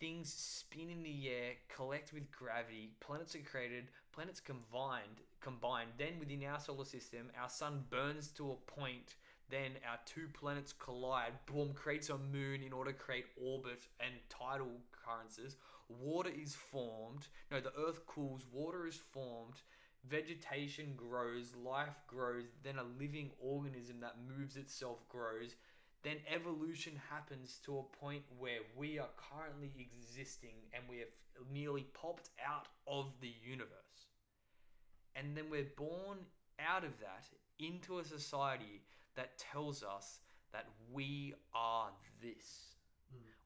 things 0.00 0.32
spin 0.32 0.90
in 0.90 1.02
the 1.02 1.28
air 1.28 1.52
collect 1.74 2.12
with 2.12 2.30
gravity 2.30 2.90
planets 3.00 3.34
are 3.34 3.40
created 3.40 3.84
planets 4.12 4.40
combined 4.40 5.22
combined. 5.40 5.90
Then 5.98 6.18
within 6.18 6.44
our 6.44 6.60
solar 6.60 6.84
system 6.84 7.30
our 7.40 7.48
sun 7.48 7.84
burns 7.90 8.28
to 8.32 8.52
a 8.52 8.70
point 8.70 9.16
then 9.50 9.72
our 9.88 9.98
two 10.04 10.28
planets 10.34 10.72
collide 10.72 11.32
boom 11.46 11.72
creates 11.74 12.10
a 12.10 12.18
moon 12.18 12.62
in 12.62 12.72
order 12.72 12.92
to 12.92 12.98
create 12.98 13.24
orbit 13.42 13.80
and 13.98 14.12
tidal 14.28 14.76
currencies. 14.92 15.56
Water 15.88 16.30
is 16.30 16.54
formed. 16.54 17.28
No 17.50 17.60
the 17.60 17.72
earth 17.78 18.06
cools 18.06 18.44
water 18.52 18.86
is 18.86 18.96
formed 18.96 19.62
vegetation 20.08 20.94
grows 20.96 21.54
life 21.56 21.96
grows 22.06 22.44
then 22.62 22.78
a 22.78 23.00
living 23.00 23.30
organism 23.40 24.00
that 24.00 24.16
moves 24.28 24.56
itself 24.56 25.06
grows 25.08 25.56
then 26.04 26.16
evolution 26.32 26.92
happens 27.10 27.60
to 27.64 27.78
a 27.78 28.04
point 28.04 28.22
where 28.38 28.60
we 28.76 28.98
are 28.98 29.08
currently 29.16 29.72
existing 29.78 30.54
and 30.72 30.82
we 30.88 30.98
have 30.98 31.08
nearly 31.52 31.86
popped 31.94 32.30
out 32.46 32.66
of 32.86 33.06
the 33.20 33.32
universe 33.44 34.08
and 35.16 35.36
then 35.36 35.44
we're 35.50 35.66
born 35.76 36.18
out 36.60 36.84
of 36.84 36.92
that 37.00 37.24
into 37.58 37.98
a 37.98 38.04
society 38.04 38.82
that 39.16 39.38
tells 39.38 39.82
us 39.82 40.20
that 40.52 40.66
we 40.92 41.34
are 41.54 41.88
this. 42.22 42.77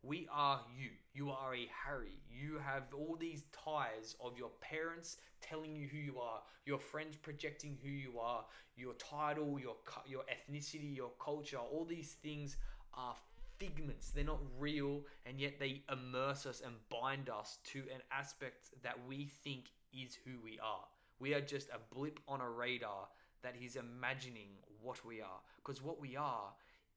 We 0.03 0.27
are 0.33 0.61
you. 0.77 0.91
You 1.15 1.31
are 1.31 1.55
a 1.55 1.69
Harry. 1.85 2.19
You 2.29 2.59
have 2.59 2.85
all 2.93 3.17
these 3.19 3.45
ties 3.53 4.17
of 4.21 4.37
your 4.37 4.51
parents 4.61 5.19
telling 5.41 5.77
you 5.77 5.87
who 5.87 5.99
you 5.99 6.19
are, 6.19 6.41
your 6.67 6.79
friends 6.79 7.17
projecting 7.17 7.79
who 7.83 7.91
you 7.91 8.19
are, 8.19 8.45
your 8.77 8.95
title, 8.95 9.59
your 9.61 9.77
your 10.07 10.23
ethnicity, 10.23 10.97
your 10.97 11.13
culture. 11.25 11.59
All 11.59 11.85
these 11.85 12.17
things 12.23 12.57
are 12.95 13.15
figments. 13.59 14.11
They're 14.11 14.25
not 14.25 14.41
real, 14.59 15.03
and 15.25 15.41
yet 15.41 15.61
they 15.61 15.83
immerse 15.91 16.47
us 16.47 16.63
and 16.65 16.75
bind 16.91 17.29
us 17.29 17.59
to 17.73 17.79
an 17.95 18.03
aspect 18.11 18.71
that 18.83 18.97
we 19.07 19.31
think 19.45 19.67
is 19.93 20.19
who 20.25 20.33
we 20.43 20.59
are. 20.61 20.85
We 21.21 21.35
are 21.35 21.41
just 21.41 21.69
a 21.69 21.95
blip 21.95 22.19
on 22.27 22.41
a 22.41 22.51
radar 22.51 23.07
that 23.43 23.55
is 23.63 23.77
imagining 23.77 24.49
what 24.81 25.05
we 25.05 25.21
are. 25.21 25.41
Because 25.57 25.81
what 25.81 26.01
we 26.01 26.17
are 26.17 26.53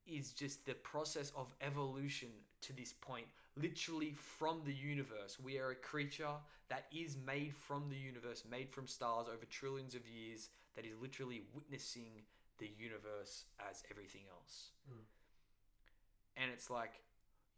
is 0.06 0.32
just 0.32 0.66
the 0.66 0.74
process 0.74 1.32
of 1.36 1.54
evolution 1.60 2.28
to 2.62 2.72
this 2.72 2.92
point, 2.92 3.26
literally 3.60 4.14
from 4.14 4.62
the 4.64 4.72
universe. 4.72 5.38
We 5.42 5.58
are 5.58 5.70
a 5.70 5.74
creature 5.74 6.34
that 6.68 6.86
is 6.94 7.16
made 7.26 7.54
from 7.54 7.88
the 7.88 7.96
universe, 7.96 8.44
made 8.50 8.70
from 8.70 8.86
stars 8.86 9.26
over 9.28 9.44
trillions 9.48 9.94
of 9.94 10.02
years, 10.06 10.50
that 10.74 10.84
is 10.84 10.92
literally 11.00 11.42
witnessing 11.54 12.22
the 12.58 12.70
universe 12.78 13.44
as 13.70 13.82
everything 13.90 14.22
else. 14.30 14.70
Mm. 14.90 16.42
And 16.42 16.50
it's 16.52 16.70
like, 16.70 17.00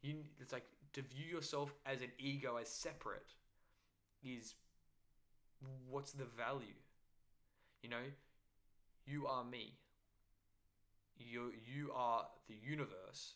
you, 0.02 0.16
it's 0.40 0.52
like 0.52 0.66
to 0.92 1.02
view 1.02 1.26
yourself 1.26 1.74
as 1.86 2.02
an 2.02 2.10
ego, 2.18 2.56
as 2.56 2.68
separate, 2.68 3.34
is 4.24 4.54
what's 5.88 6.12
the 6.12 6.24
value? 6.24 6.78
You 7.82 7.90
know, 7.90 8.06
you 9.06 9.26
are 9.26 9.44
me 9.44 9.72
you 11.18 11.52
you 11.66 11.90
are 11.94 12.26
the 12.48 12.54
universe 12.62 13.34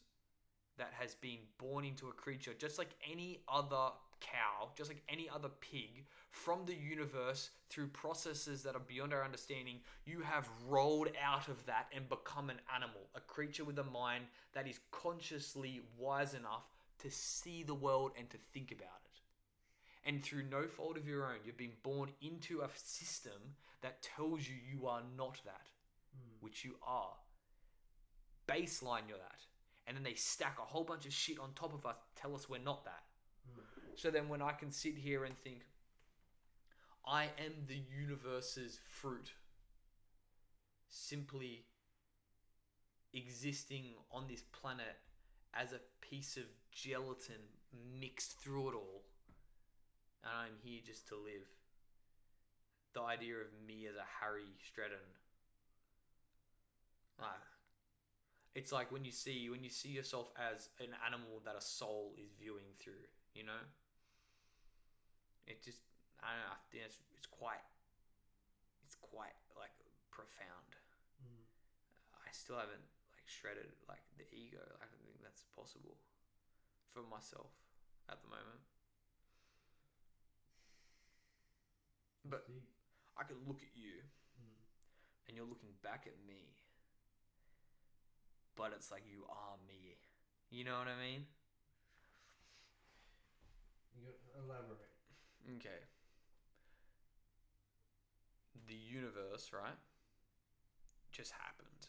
that 0.78 0.92
has 0.98 1.14
been 1.16 1.38
born 1.58 1.84
into 1.84 2.08
a 2.08 2.12
creature 2.12 2.52
just 2.58 2.78
like 2.78 2.90
any 3.10 3.40
other 3.48 3.90
cow 4.20 4.68
just 4.76 4.88
like 4.88 5.02
any 5.08 5.28
other 5.28 5.48
pig 5.60 6.04
from 6.30 6.64
the 6.64 6.74
universe 6.74 7.50
through 7.68 7.88
processes 7.88 8.62
that 8.62 8.76
are 8.76 8.86
beyond 8.86 9.12
our 9.12 9.24
understanding 9.24 9.78
you 10.04 10.20
have 10.20 10.48
rolled 10.68 11.08
out 11.22 11.48
of 11.48 11.64
that 11.66 11.86
and 11.94 12.08
become 12.08 12.48
an 12.48 12.60
animal 12.74 13.00
a 13.16 13.20
creature 13.20 13.64
with 13.64 13.78
a 13.78 13.84
mind 13.84 14.24
that 14.54 14.68
is 14.68 14.78
consciously 14.90 15.80
wise 15.98 16.34
enough 16.34 16.64
to 16.98 17.10
see 17.10 17.64
the 17.64 17.74
world 17.74 18.12
and 18.16 18.30
to 18.30 18.36
think 18.54 18.70
about 18.70 19.00
it. 19.04 19.20
And 20.08 20.22
through 20.22 20.44
no 20.44 20.68
fault 20.68 20.96
of 20.96 21.06
your 21.06 21.26
own 21.26 21.38
you've 21.44 21.56
been 21.56 21.72
born 21.82 22.10
into 22.20 22.60
a 22.60 22.68
system 22.76 23.56
that 23.80 24.02
tells 24.02 24.48
you 24.48 24.54
you 24.72 24.86
are 24.86 25.02
not 25.16 25.40
that 25.44 25.68
Mm. 26.12 26.42
which 26.42 26.62
you 26.62 26.76
are. 26.82 27.16
Baseline 28.46 29.08
you're 29.08 29.16
that 29.16 29.46
and 29.86 29.96
then 29.96 30.04
they 30.04 30.14
stack 30.14 30.58
a 30.60 30.64
whole 30.64 30.84
bunch 30.84 31.06
of 31.06 31.12
shit 31.12 31.38
on 31.38 31.50
top 31.54 31.74
of 31.74 31.84
us 31.86 31.96
tell 32.16 32.34
us 32.34 32.48
we're 32.48 32.58
not 32.58 32.84
that 32.84 33.02
Mm. 33.50 33.98
so 33.98 34.10
then 34.10 34.28
when 34.28 34.40
i 34.40 34.52
can 34.52 34.70
sit 34.70 34.96
here 34.96 35.24
and 35.24 35.36
think 35.36 35.62
i 37.04 37.24
am 37.24 37.66
the 37.66 37.82
universe's 37.98 38.78
fruit 38.84 39.32
simply 40.88 41.64
existing 43.12 43.94
on 44.12 44.26
this 44.28 44.42
planet 44.42 44.96
as 45.54 45.72
a 45.72 45.80
piece 46.00 46.36
of 46.36 46.44
gelatin 46.70 47.42
mixed 47.98 48.38
through 48.38 48.68
it 48.68 48.74
all 48.74 49.02
and 50.24 50.32
I'm 50.32 50.56
here 50.62 50.80
just 50.84 51.08
to 51.08 51.16
live. 51.16 51.48
The 52.94 53.02
idea 53.02 53.34
of 53.36 53.50
me 53.66 53.86
as 53.88 53.96
a 53.96 54.06
Harry 54.20 54.54
Stretton, 54.68 55.02
like, 57.18 57.30
it's 58.54 58.72
like 58.72 58.92
when 58.92 59.04
you 59.04 59.12
see 59.12 59.48
when 59.48 59.64
you 59.64 59.70
see 59.70 59.88
yourself 59.88 60.28
as 60.36 60.68
an 60.80 60.92
animal 61.06 61.40
that 61.44 61.56
a 61.56 61.60
soul 61.60 62.14
is 62.20 62.32
viewing 62.38 62.68
through. 62.78 63.06
You 63.34 63.44
know, 63.44 63.62
it 65.46 65.62
just 65.64 65.80
I 66.20 66.36
don't 66.36 66.44
know. 66.44 66.52
I 66.52 66.60
think 66.70 66.84
it's 66.84 66.98
it's 67.16 67.26
quite 67.26 67.64
it's 68.84 68.96
quite 69.00 69.36
like 69.56 69.72
profound. 70.12 70.76
Mm. 71.24 71.48
I 72.12 72.28
still 72.32 72.60
haven't 72.60 72.84
like 73.16 73.24
shredded 73.24 73.72
like 73.88 74.04
the 74.20 74.28
ego. 74.36 74.60
I 74.60 74.84
don't 74.84 75.00
think 75.04 75.20
that's 75.24 75.48
possible 75.56 75.96
for 76.92 77.00
myself 77.08 77.50
at 78.12 78.20
the 78.20 78.28
moment. 78.28 78.60
But 82.24 82.46
I 83.18 83.24
can 83.24 83.36
look 83.48 83.62
at 83.62 83.72
you 83.74 84.04
Mm. 84.40 84.56
and 85.28 85.36
you're 85.36 85.46
looking 85.46 85.74
back 85.82 86.06
at 86.06 86.16
me. 86.26 86.54
But 88.56 88.72
it's 88.74 88.90
like 88.90 89.02
you 89.10 89.24
are 89.28 89.56
me. 89.66 89.96
You 90.50 90.64
know 90.64 90.78
what 90.78 90.88
I 90.88 91.00
mean? 91.00 91.24
You 93.96 94.08
elaborate. 94.36 94.92
Okay. 95.56 95.80
The 98.68 98.74
universe, 98.74 99.50
right? 99.52 99.78
Just 101.10 101.32
happened. 101.32 101.88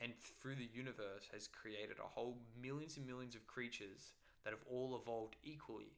And 0.00 0.12
through 0.40 0.56
the 0.56 0.68
universe 0.72 1.28
has 1.32 1.48
created 1.48 1.96
a 1.98 2.06
whole 2.06 2.38
millions 2.60 2.96
and 2.96 3.06
millions 3.06 3.34
of 3.34 3.46
creatures 3.46 4.12
that 4.44 4.50
have 4.50 4.62
all 4.70 5.00
evolved 5.00 5.36
equally. 5.42 5.96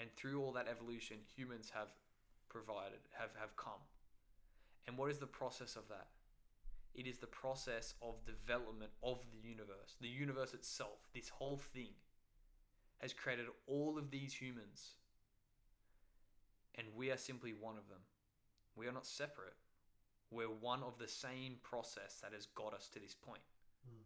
And 0.00 0.08
through 0.16 0.42
all 0.42 0.52
that 0.52 0.66
evolution, 0.68 1.18
humans 1.36 1.70
have 1.74 1.88
provided, 2.48 3.00
have, 3.12 3.30
have 3.40 3.56
come. 3.56 3.82
And 4.86 4.96
what 4.96 5.10
is 5.10 5.18
the 5.18 5.26
process 5.26 5.76
of 5.76 5.88
that? 5.88 6.06
It 6.98 7.06
is 7.06 7.18
the 7.18 7.28
process 7.28 7.94
of 8.02 8.24
development 8.26 8.90
of 9.04 9.18
the 9.30 9.48
universe. 9.48 9.94
The 10.00 10.08
universe 10.08 10.52
itself, 10.52 10.98
this 11.14 11.28
whole 11.28 11.56
thing, 11.56 11.94
has 12.98 13.12
created 13.12 13.46
all 13.68 13.96
of 13.96 14.10
these 14.10 14.34
humans 14.34 14.94
and 16.74 16.88
we 16.96 17.12
are 17.12 17.16
simply 17.16 17.52
one 17.52 17.76
of 17.76 17.88
them. 17.88 18.00
We 18.74 18.88
are 18.88 18.92
not 18.92 19.06
separate. 19.06 19.54
We're 20.32 20.46
one 20.50 20.82
of 20.82 20.98
the 20.98 21.06
same 21.06 21.56
process 21.62 22.18
that 22.22 22.32
has 22.32 22.46
got 22.46 22.74
us 22.74 22.88
to 22.94 22.98
this 22.98 23.14
point. 23.14 23.42
Mm. 23.88 24.02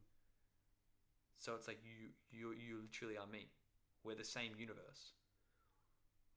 So 1.38 1.54
it's 1.54 1.68
like 1.68 1.80
you, 1.82 2.10
you, 2.30 2.52
you 2.52 2.80
literally 2.82 3.16
are 3.16 3.26
me. 3.26 3.46
We're 4.04 4.16
the 4.16 4.24
same 4.24 4.52
universe. 4.58 5.12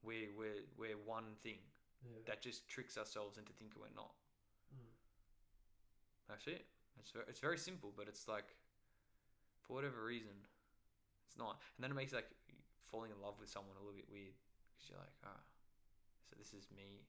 We're, 0.03 0.29
we're, 0.37 0.63
we're 0.77 0.97
one 1.05 1.35
thing 1.43 1.59
Yeah. 2.03 2.19
that 2.27 2.41
just 2.41 2.67
tricks 2.69 2.97
ourselves 2.97 3.37
into 3.37 3.51
thinking 3.53 3.81
we're 3.81 3.95
not. 3.95 4.11
That's 6.27 6.47
it. 6.47 6.65
It's 6.99 7.11
very, 7.11 7.25
it's 7.27 7.39
very 7.39 7.57
simple, 7.57 7.93
but 7.95 8.07
it's 8.07 8.27
like, 8.27 8.55
for 9.61 9.73
whatever 9.73 10.03
reason, 10.03 10.33
it's 11.27 11.37
not. 11.37 11.59
And 11.77 11.83
then 11.83 11.91
it 11.91 11.95
makes 11.95 12.13
like 12.13 12.29
falling 12.89 13.11
in 13.11 13.19
love 13.21 13.35
with 13.39 13.49
someone 13.49 13.75
a 13.77 13.83
little 13.83 13.95
bit 13.97 14.09
weird 14.09 14.35
because 14.73 14.89
you're 14.89 14.99
like, 14.99 15.15
ah, 15.25 15.41
so 16.29 16.35
this 16.37 16.53
is 16.53 16.69
me, 16.75 17.05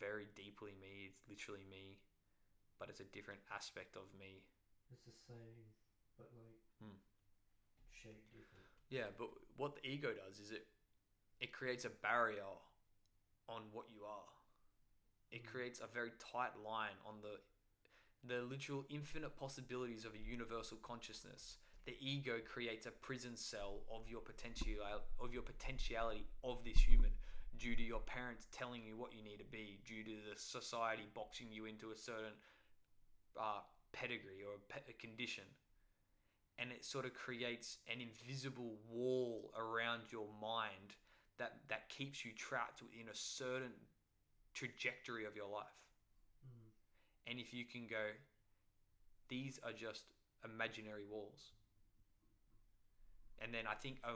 very 0.00 0.26
deeply 0.34 0.72
me. 0.80 1.08
It's 1.08 1.20
literally 1.28 1.64
me, 1.70 1.98
but 2.78 2.88
it's 2.88 3.00
a 3.00 3.08
different 3.12 3.40
aspect 3.54 3.96
of 3.96 4.08
me. 4.18 4.44
It's 4.92 5.04
the 5.04 5.12
same, 5.28 5.68
but 6.16 6.28
like 6.32 6.60
Hmm. 6.80 6.96
shaped 7.92 8.32
different. 8.32 8.66
Yeah, 8.90 9.10
but 9.18 9.28
what 9.56 9.76
the 9.76 9.86
ego 9.86 10.14
does 10.14 10.38
is 10.38 10.50
it 10.50 10.66
it 11.40 11.52
creates 11.52 11.84
a 11.84 11.90
barrier 11.90 12.50
on 13.48 13.62
what 13.72 13.86
you 13.90 14.04
are. 14.04 14.28
It 15.30 15.44
Mm. 15.44 15.50
creates 15.52 15.80
a 15.80 15.86
very 15.86 16.12
tight 16.18 16.56
line 16.64 16.96
on 17.06 17.20
the 17.20 17.40
the 18.26 18.42
literal 18.42 18.84
infinite 18.90 19.36
possibilities 19.36 20.04
of 20.04 20.12
a 20.14 20.30
universal 20.30 20.78
consciousness. 20.82 21.58
The 21.86 21.96
ego 22.00 22.34
creates 22.44 22.86
a 22.86 22.90
prison 22.90 23.36
cell 23.36 23.80
of 23.90 24.08
your 24.08 24.20
potential 24.20 24.74
of 25.20 25.32
your 25.32 25.42
potentiality 25.42 26.26
of 26.44 26.58
this 26.64 26.78
human 26.78 27.10
due 27.58 27.74
to 27.74 27.82
your 27.82 28.00
parents 28.00 28.46
telling 28.52 28.82
you 28.84 28.96
what 28.96 29.12
you 29.12 29.22
need 29.22 29.38
to 29.38 29.50
be, 29.50 29.80
due 29.86 30.04
to 30.04 30.10
the 30.10 30.38
society 30.38 31.06
boxing 31.14 31.46
you 31.50 31.64
into 31.64 31.90
a 31.90 31.96
certain 31.96 32.36
uh, 33.40 33.60
pedigree 33.92 34.44
or 34.46 34.54
a, 34.54 34.72
pe- 34.72 34.90
a 34.90 34.92
condition 34.92 35.44
and 36.58 36.72
it 36.72 36.84
sort 36.84 37.04
of 37.04 37.14
creates 37.14 37.78
an 37.92 38.00
invisible 38.00 38.74
wall 38.90 39.52
around 39.56 40.02
your 40.10 40.26
mind 40.42 40.96
that 41.38 41.54
that 41.68 41.88
keeps 41.88 42.24
you 42.24 42.32
trapped 42.36 42.82
within 42.82 43.08
a 43.08 43.14
certain 43.14 43.72
trajectory 44.54 45.24
of 45.24 45.36
your 45.36 45.48
life. 45.48 45.66
And 47.28 47.38
if 47.38 47.52
you 47.52 47.64
can 47.64 47.86
go, 47.86 48.06
these 49.28 49.60
are 49.64 49.72
just 49.72 50.04
imaginary 50.44 51.04
walls. 51.10 51.52
And 53.40 53.52
then 53.54 53.64
I 53.70 53.74
think 53.74 53.98
a 54.04 54.14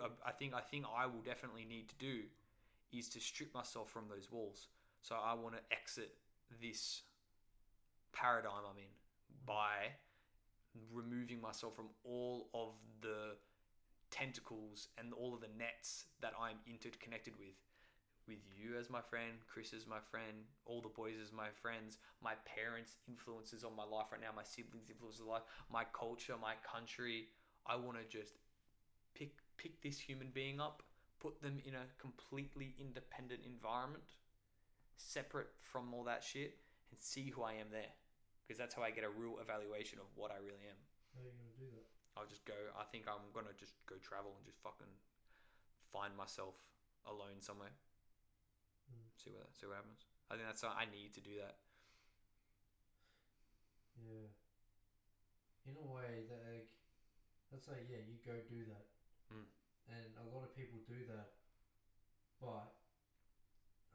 a- 0.00 0.28
I 0.28 0.32
think 0.32 0.54
I 0.54 0.60
think 0.60 0.86
I 0.94 1.06
will 1.06 1.22
definitely 1.22 1.64
need 1.64 1.88
to 1.88 1.94
do 1.96 2.22
is 2.92 3.08
to 3.10 3.20
strip 3.20 3.52
myself 3.54 3.90
from 3.90 4.08
those 4.08 4.30
walls. 4.30 4.68
So 5.02 5.16
I 5.16 5.34
want 5.34 5.54
to 5.56 5.60
exit 5.70 6.14
this 6.62 7.02
paradigm 8.12 8.64
I'm 8.70 8.78
in 8.78 8.94
by 9.44 9.92
removing 10.92 11.40
myself 11.40 11.74
from 11.76 11.88
all 12.04 12.48
of 12.54 12.74
the 13.00 13.36
tentacles 14.10 14.88
and 14.96 15.12
all 15.12 15.34
of 15.34 15.40
the 15.40 15.48
nets 15.58 16.06
that 16.20 16.32
I'm 16.40 16.56
interconnected 16.66 17.34
with. 17.38 17.56
With 18.26 18.40
you 18.56 18.78
as 18.80 18.88
my 18.88 19.02
friend, 19.02 19.36
Chris 19.52 19.74
as 19.74 19.86
my 19.86 20.00
friend, 20.10 20.48
all 20.64 20.80
the 20.80 20.88
boys 20.88 21.20
as 21.20 21.30
my 21.30 21.52
friends, 21.60 21.98
my 22.22 22.32
parents' 22.48 22.96
influences 23.06 23.64
on 23.64 23.76
my 23.76 23.84
life 23.84 24.08
right 24.12 24.20
now, 24.20 24.32
my 24.34 24.42
siblings' 24.42 24.88
influences 24.88 25.20
on 25.20 25.28
life, 25.28 25.46
my 25.68 25.84
culture, 25.92 26.32
my 26.40 26.56
country. 26.64 27.28
I 27.66 27.76
want 27.76 28.00
to 28.00 28.04
just 28.08 28.40
pick 29.12 29.36
pick 29.56 29.80
this 29.82 30.00
human 30.00 30.32
being 30.32 30.58
up, 30.58 30.82
put 31.20 31.40
them 31.42 31.60
in 31.68 31.74
a 31.74 31.84
completely 32.00 32.74
independent 32.80 33.44
environment, 33.44 34.16
separate 34.96 35.52
from 35.60 35.92
all 35.92 36.04
that 36.04 36.24
shit, 36.24 36.56
and 36.90 36.98
see 36.98 37.28
who 37.28 37.42
I 37.42 37.60
am 37.60 37.68
there. 37.70 37.92
Because 38.40 38.58
that's 38.58 38.74
how 38.74 38.82
I 38.82 38.90
get 38.90 39.04
a 39.04 39.12
real 39.12 39.36
evaluation 39.40 39.98
of 40.00 40.08
what 40.16 40.30
I 40.32 40.40
really 40.40 40.64
am. 40.64 40.80
How 41.12 41.20
are 41.20 41.28
you 41.28 41.36
gonna 41.36 41.56
do 41.60 41.68
that? 41.76 41.86
I'll 42.16 42.28
just 42.28 42.44
go. 42.44 42.56
I 42.72 42.84
think 42.88 43.04
I'm 43.04 43.28
gonna 43.36 43.56
just 43.58 43.76
go 43.84 43.96
travel 44.00 44.32
and 44.36 44.44
just 44.44 44.60
fucking 44.64 44.92
find 45.92 46.16
myself 46.16 46.56
alone 47.04 47.40
somewhere. 47.40 47.72
See 49.16 49.30
what 49.30 49.48
see 49.56 49.66
what 49.66 49.76
happens. 49.76 50.04
I 50.30 50.34
think 50.36 50.46
that's 50.46 50.62
I 50.64 50.84
need 50.90 51.12
to 51.14 51.20
do 51.20 51.36
that. 51.40 51.56
Yeah. 53.96 54.28
In 55.64 55.76
a 55.80 55.86
way, 55.88 56.28
that 56.28 56.40
like, 56.44 56.68
let's 57.52 57.64
say 57.64 57.86
yeah, 57.88 58.02
you 58.04 58.20
go 58.20 58.36
do 58.44 58.64
that, 58.68 58.84
Mm. 59.32 59.48
and 59.88 60.10
a 60.20 60.26
lot 60.28 60.44
of 60.44 60.52
people 60.54 60.78
do 60.84 61.04
that, 61.08 61.32
but 62.40 62.76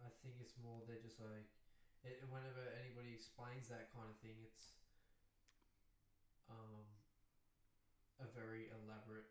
I 0.02 0.10
think 0.24 0.40
it's 0.42 0.58
more 0.58 0.82
they're 0.88 1.04
just 1.04 1.20
like, 1.22 1.46
it, 2.04 2.24
whenever 2.30 2.66
anybody 2.82 3.14
explains 3.14 3.68
that 3.70 3.92
kind 3.94 4.10
of 4.10 4.18
thing, 4.18 4.40
it's 4.42 4.74
um 6.50 6.88
a 8.20 8.28
very 8.34 8.68
elaborate 8.84 9.30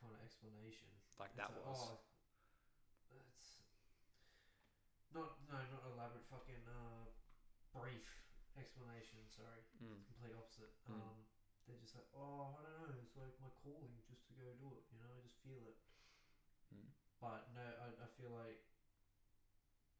kind 0.00 0.14
of 0.14 0.20
explanation. 0.22 0.86
Like 1.18 1.30
It's 1.34 1.36
that 1.36 1.50
like, 1.52 1.66
was. 1.66 1.78
Oh, 1.90 1.98
that's 3.10 3.58
not 5.12 5.30
no 5.50 5.58
not 5.70 5.82
elaborate 5.86 6.24
fucking 6.30 6.62
uh 6.68 7.06
brief 7.74 8.04
explanation. 8.58 9.26
Sorry, 9.30 9.62
Mm. 9.80 10.02
complete 10.06 10.34
opposite. 10.34 10.70
Mm. 10.90 10.94
Um, 10.98 11.16
they're 11.66 11.78
just 11.78 11.94
like, 11.94 12.06
oh, 12.12 12.58
I 12.58 12.62
don't 12.66 12.74
know. 12.74 12.98
It's 12.98 13.14
like 13.16 13.32
my 13.38 13.48
calling 13.62 14.02
just 14.08 14.26
to 14.26 14.34
go 14.34 14.50
do 14.58 14.74
it. 14.74 14.82
You 14.90 14.98
know, 14.98 15.06
I 15.14 15.20
just 15.22 15.38
feel 15.40 15.62
it. 15.70 15.76
Mm. 16.74 16.90
But 17.22 17.46
no, 17.54 17.62
I, 17.62 17.86
I 18.04 18.06
feel 18.18 18.32
like, 18.34 18.58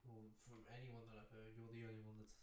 well, 0.02 0.32
from 0.42 0.64
anyone 0.72 1.06
that 1.12 1.20
I've 1.20 1.30
heard, 1.30 1.54
you're 1.54 1.70
the 1.70 1.86
only 1.86 2.02
one 2.02 2.18
that's 2.18 2.34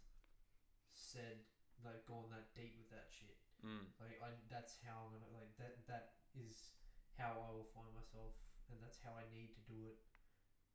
said 0.93 1.43
like 1.83 2.05
gone 2.09 2.29
that 2.33 2.55
deep 2.55 2.73
with 2.79 2.89
that 2.89 3.11
shit. 3.11 3.35
Mm. 3.65 3.91
Like 3.99 4.17
I, 4.23 4.31
that's 4.49 4.79
how 4.81 5.05
I'm 5.05 5.11
gonna 5.13 5.29
like 5.33 5.51
that. 5.61 5.75
That 5.91 6.15
is 6.33 6.71
how 7.19 7.37
I 7.41 7.49
will 7.51 7.67
find 7.75 7.91
myself, 7.93 8.33
and 8.71 8.77
that's 8.81 8.97
how 9.03 9.13
I 9.17 9.25
need 9.33 9.51
to 9.57 9.63
do 9.65 9.85
it, 9.89 9.97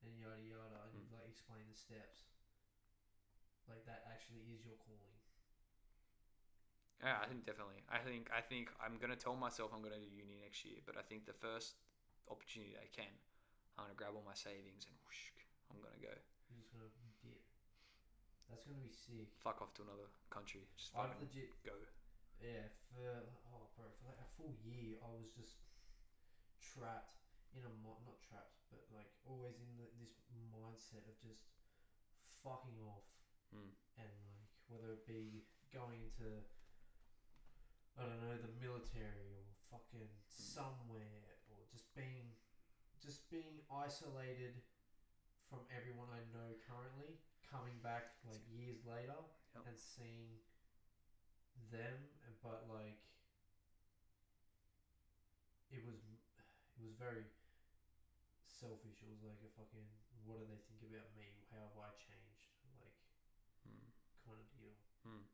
and 0.05 0.19
yada 0.19 0.43
yada, 0.43 0.91
and 0.93 1.07
Mm. 1.09 1.13
like 1.15 1.29
explain 1.29 1.67
the 1.69 1.77
steps. 1.77 2.27
Like 3.69 3.85
that 3.87 4.05
actually 4.11 4.43
is 4.53 4.65
your 4.67 4.77
calling. 4.77 5.17
Yeah, 7.03 7.19
I 7.19 7.27
think 7.27 7.43
definitely. 7.47 7.83
I 7.91 7.99
think 7.99 8.31
I 8.31 8.41
think 8.41 8.71
I'm 8.79 8.99
gonna 8.99 9.17
tell 9.19 9.35
myself 9.35 9.73
I'm 9.75 9.83
gonna 9.83 9.99
do 9.99 10.07
uni 10.07 10.39
next 10.39 10.65
year, 10.65 10.79
but 10.87 10.97
I 10.97 11.03
think 11.03 11.27
the 11.27 11.35
first 11.35 11.75
opportunity 12.31 12.79
I 12.79 12.87
can, 12.95 13.11
I'm 13.79 13.91
gonna 13.91 13.99
grab 13.99 14.15
all 14.15 14.23
my 14.23 14.39
savings 14.39 14.87
and 14.87 14.95
whoosh, 15.03 15.35
I'm 15.71 15.83
gonna 15.83 15.99
go. 15.99 16.15
You're 16.51 16.63
just 16.63 16.95
gonna 16.95 17.15
dip. 17.23 17.43
That's 18.51 18.63
gonna 18.67 18.83
be 18.87 18.93
sick. 18.95 19.35
Fuck 19.43 19.63
off 19.63 19.75
to 19.79 19.83
another 19.83 20.11
country. 20.31 20.63
Just 20.77 20.95
I've 20.95 21.19
legit 21.19 21.51
go. 21.67 21.75
Yeah, 22.39 22.71
for 22.91 23.27
oh 23.51 23.67
bro, 23.75 23.91
for 23.99 24.07
like 24.11 24.23
a 24.23 24.29
full 24.39 24.55
year 24.63 24.99
I 25.03 25.11
was 25.11 25.31
just 25.35 25.59
trapped 26.63 27.19
in 27.53 27.63
a 27.69 27.73
not 27.85 28.19
trapped, 28.25 28.57
but 28.73 28.83
like 28.93 29.13
always 29.29 29.61
in 29.61 29.69
the, 29.77 29.89
this 30.01 30.17
mindset 30.53 31.05
of 31.09 31.17
just 31.21 31.45
fucking 32.43 32.79
off 32.83 33.07
Mm. 33.53 33.69
and 34.01 34.09
like 34.33 34.49
whether 34.73 34.97
it 34.97 35.05
be 35.05 35.45
going 35.77 36.01
into 36.01 36.41
I 38.01 38.09
don't 38.09 38.25
know 38.25 38.41
the 38.41 38.49
military 38.57 39.29
or 39.37 39.45
fucking 39.69 40.09
somewhere 40.25 41.37
or 41.53 41.61
just 41.69 41.85
being 41.93 42.33
just 42.97 43.29
being 43.29 43.61
isolated 43.69 44.57
from 45.53 45.69
everyone 45.69 46.09
I 46.09 46.25
know 46.33 46.57
currently 46.65 47.21
coming 47.45 47.77
back 47.85 48.17
like 48.25 48.41
years 48.49 48.81
later 48.89 49.21
Yep. 49.53 49.69
and 49.69 49.77
seeing 49.77 50.41
them 51.69 52.09
but 52.41 52.65
like 52.73 53.05
it 55.69 55.85
was 55.85 56.01
it 56.81 56.81
was 56.81 56.97
very 56.97 57.29
selfish 58.63 59.03
it 59.03 59.11
was 59.11 59.23
like 59.27 59.43
a 59.43 59.51
fucking 59.59 59.87
what 60.23 60.39
do 60.39 60.47
they 60.47 60.63
think 60.71 60.87
about 60.87 61.11
me 61.19 61.27
how 61.51 61.67
have 61.67 61.79
I 61.83 61.91
changed 61.99 62.47
like 62.79 62.95
Mm. 63.67 63.91
kind 64.27 64.39
of 64.39 64.47
deal 64.55 64.75
Mm. 65.07 65.27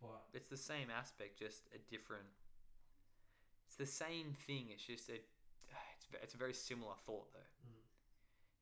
but 0.00 0.28
It's 0.36 0.48
the 0.52 0.60
same 0.60 0.90
aspect, 0.92 1.38
just 1.40 1.64
a 1.72 1.78
different. 1.78 2.28
It's 3.64 3.76
the 3.76 3.86
same 3.88 4.32
thing. 4.46 4.68
It's 4.70 4.84
just 4.84 5.08
a. 5.08 5.18
It's 5.96 6.06
it's 6.22 6.34
a 6.34 6.40
very 6.44 6.52
similar 6.54 6.94
thought 7.08 7.32
though. 7.32 7.50
mm, 7.64 7.80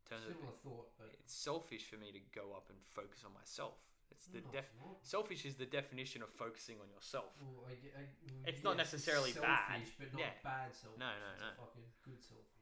terms 0.09 0.31
similar 0.31 0.55
of 0.55 0.61
thought 0.63 0.89
but 0.99 1.11
it's 1.19 1.35
selfish 1.35 1.85
for 1.91 1.97
me 1.99 2.13
to 2.13 2.21
go 2.33 2.55
up 2.55 2.71
and 2.71 2.79
focus 2.95 3.23
on 3.27 3.33
myself. 3.35 3.75
It's 4.11 4.27
the 4.31 4.41
no, 4.47 4.51
def. 4.55 4.67
it's. 4.71 5.11
Selfish 5.11 5.45
is 5.45 5.57
the 5.57 5.67
definition 5.67 6.23
of 6.23 6.31
focusing 6.31 6.79
on 6.81 6.89
yourself. 6.95 7.35
Well, 7.43 7.67
I, 7.67 7.75
I, 7.99 8.03
well, 8.31 8.47
It's 8.47 8.63
not 8.63 8.77
yes, 8.79 8.93
necessarily 8.93 9.33
bad. 9.33 9.43
selfish, 9.75 9.93
but 9.99 10.13
not 10.15 10.21
Yeah. 10.23 10.35
bad 10.45 10.71
selfish. 10.75 11.01
No, 11.03 11.11
no, 11.11 11.29
it's 11.35 11.43
no. 11.43 11.51
A 11.51 11.67
fucking 11.67 11.89
good 12.07 12.21
selfish. 12.23 12.54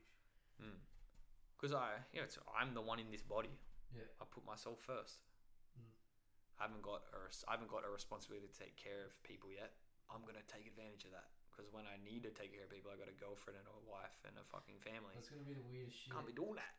Because 1.56 1.78
I, 1.78 2.02
you 2.10 2.18
know, 2.18 2.26
it's, 2.26 2.38
I'm 2.50 2.74
the 2.74 2.82
one 2.82 2.98
in 2.98 3.10
this 3.14 3.22
body. 3.22 3.54
Yeah. 3.94 4.08
I 4.18 4.26
put 4.26 4.42
myself 4.42 4.82
first. 4.82 5.22
Mm. 5.78 5.86
I 6.58 6.66
haven't 6.66 6.82
got 6.82 7.06
a 7.14 7.20
I 7.46 7.54
haven't 7.54 7.70
got 7.70 7.86
a 7.86 7.90
responsibility 7.92 8.50
to 8.50 8.56
take 8.56 8.74
care 8.74 9.06
of 9.06 9.14
people 9.22 9.52
yet. 9.52 9.76
I'm 10.10 10.26
gonna 10.26 10.44
take 10.50 10.66
advantage 10.66 11.06
of 11.06 11.14
that 11.14 11.30
because 11.52 11.68
when 11.70 11.84
I 11.86 12.00
need 12.00 12.24
to 12.24 12.32
take 12.32 12.56
care 12.56 12.66
of 12.66 12.72
people, 12.72 12.90
I 12.90 12.96
got 12.96 13.12
a 13.12 13.16
girlfriend 13.16 13.60
and 13.60 13.68
a 13.68 13.78
wife 13.84 14.16
and 14.24 14.34
a 14.40 14.44
fucking 14.48 14.80
family. 14.80 15.14
That's 15.14 15.30
gonna 15.30 15.46
be 15.46 15.54
the 15.54 15.66
weirdest 15.68 15.96
shit. 16.02 16.10
Can't 16.10 16.26
be 16.26 16.34
doing 16.34 16.56
that. 16.56 16.74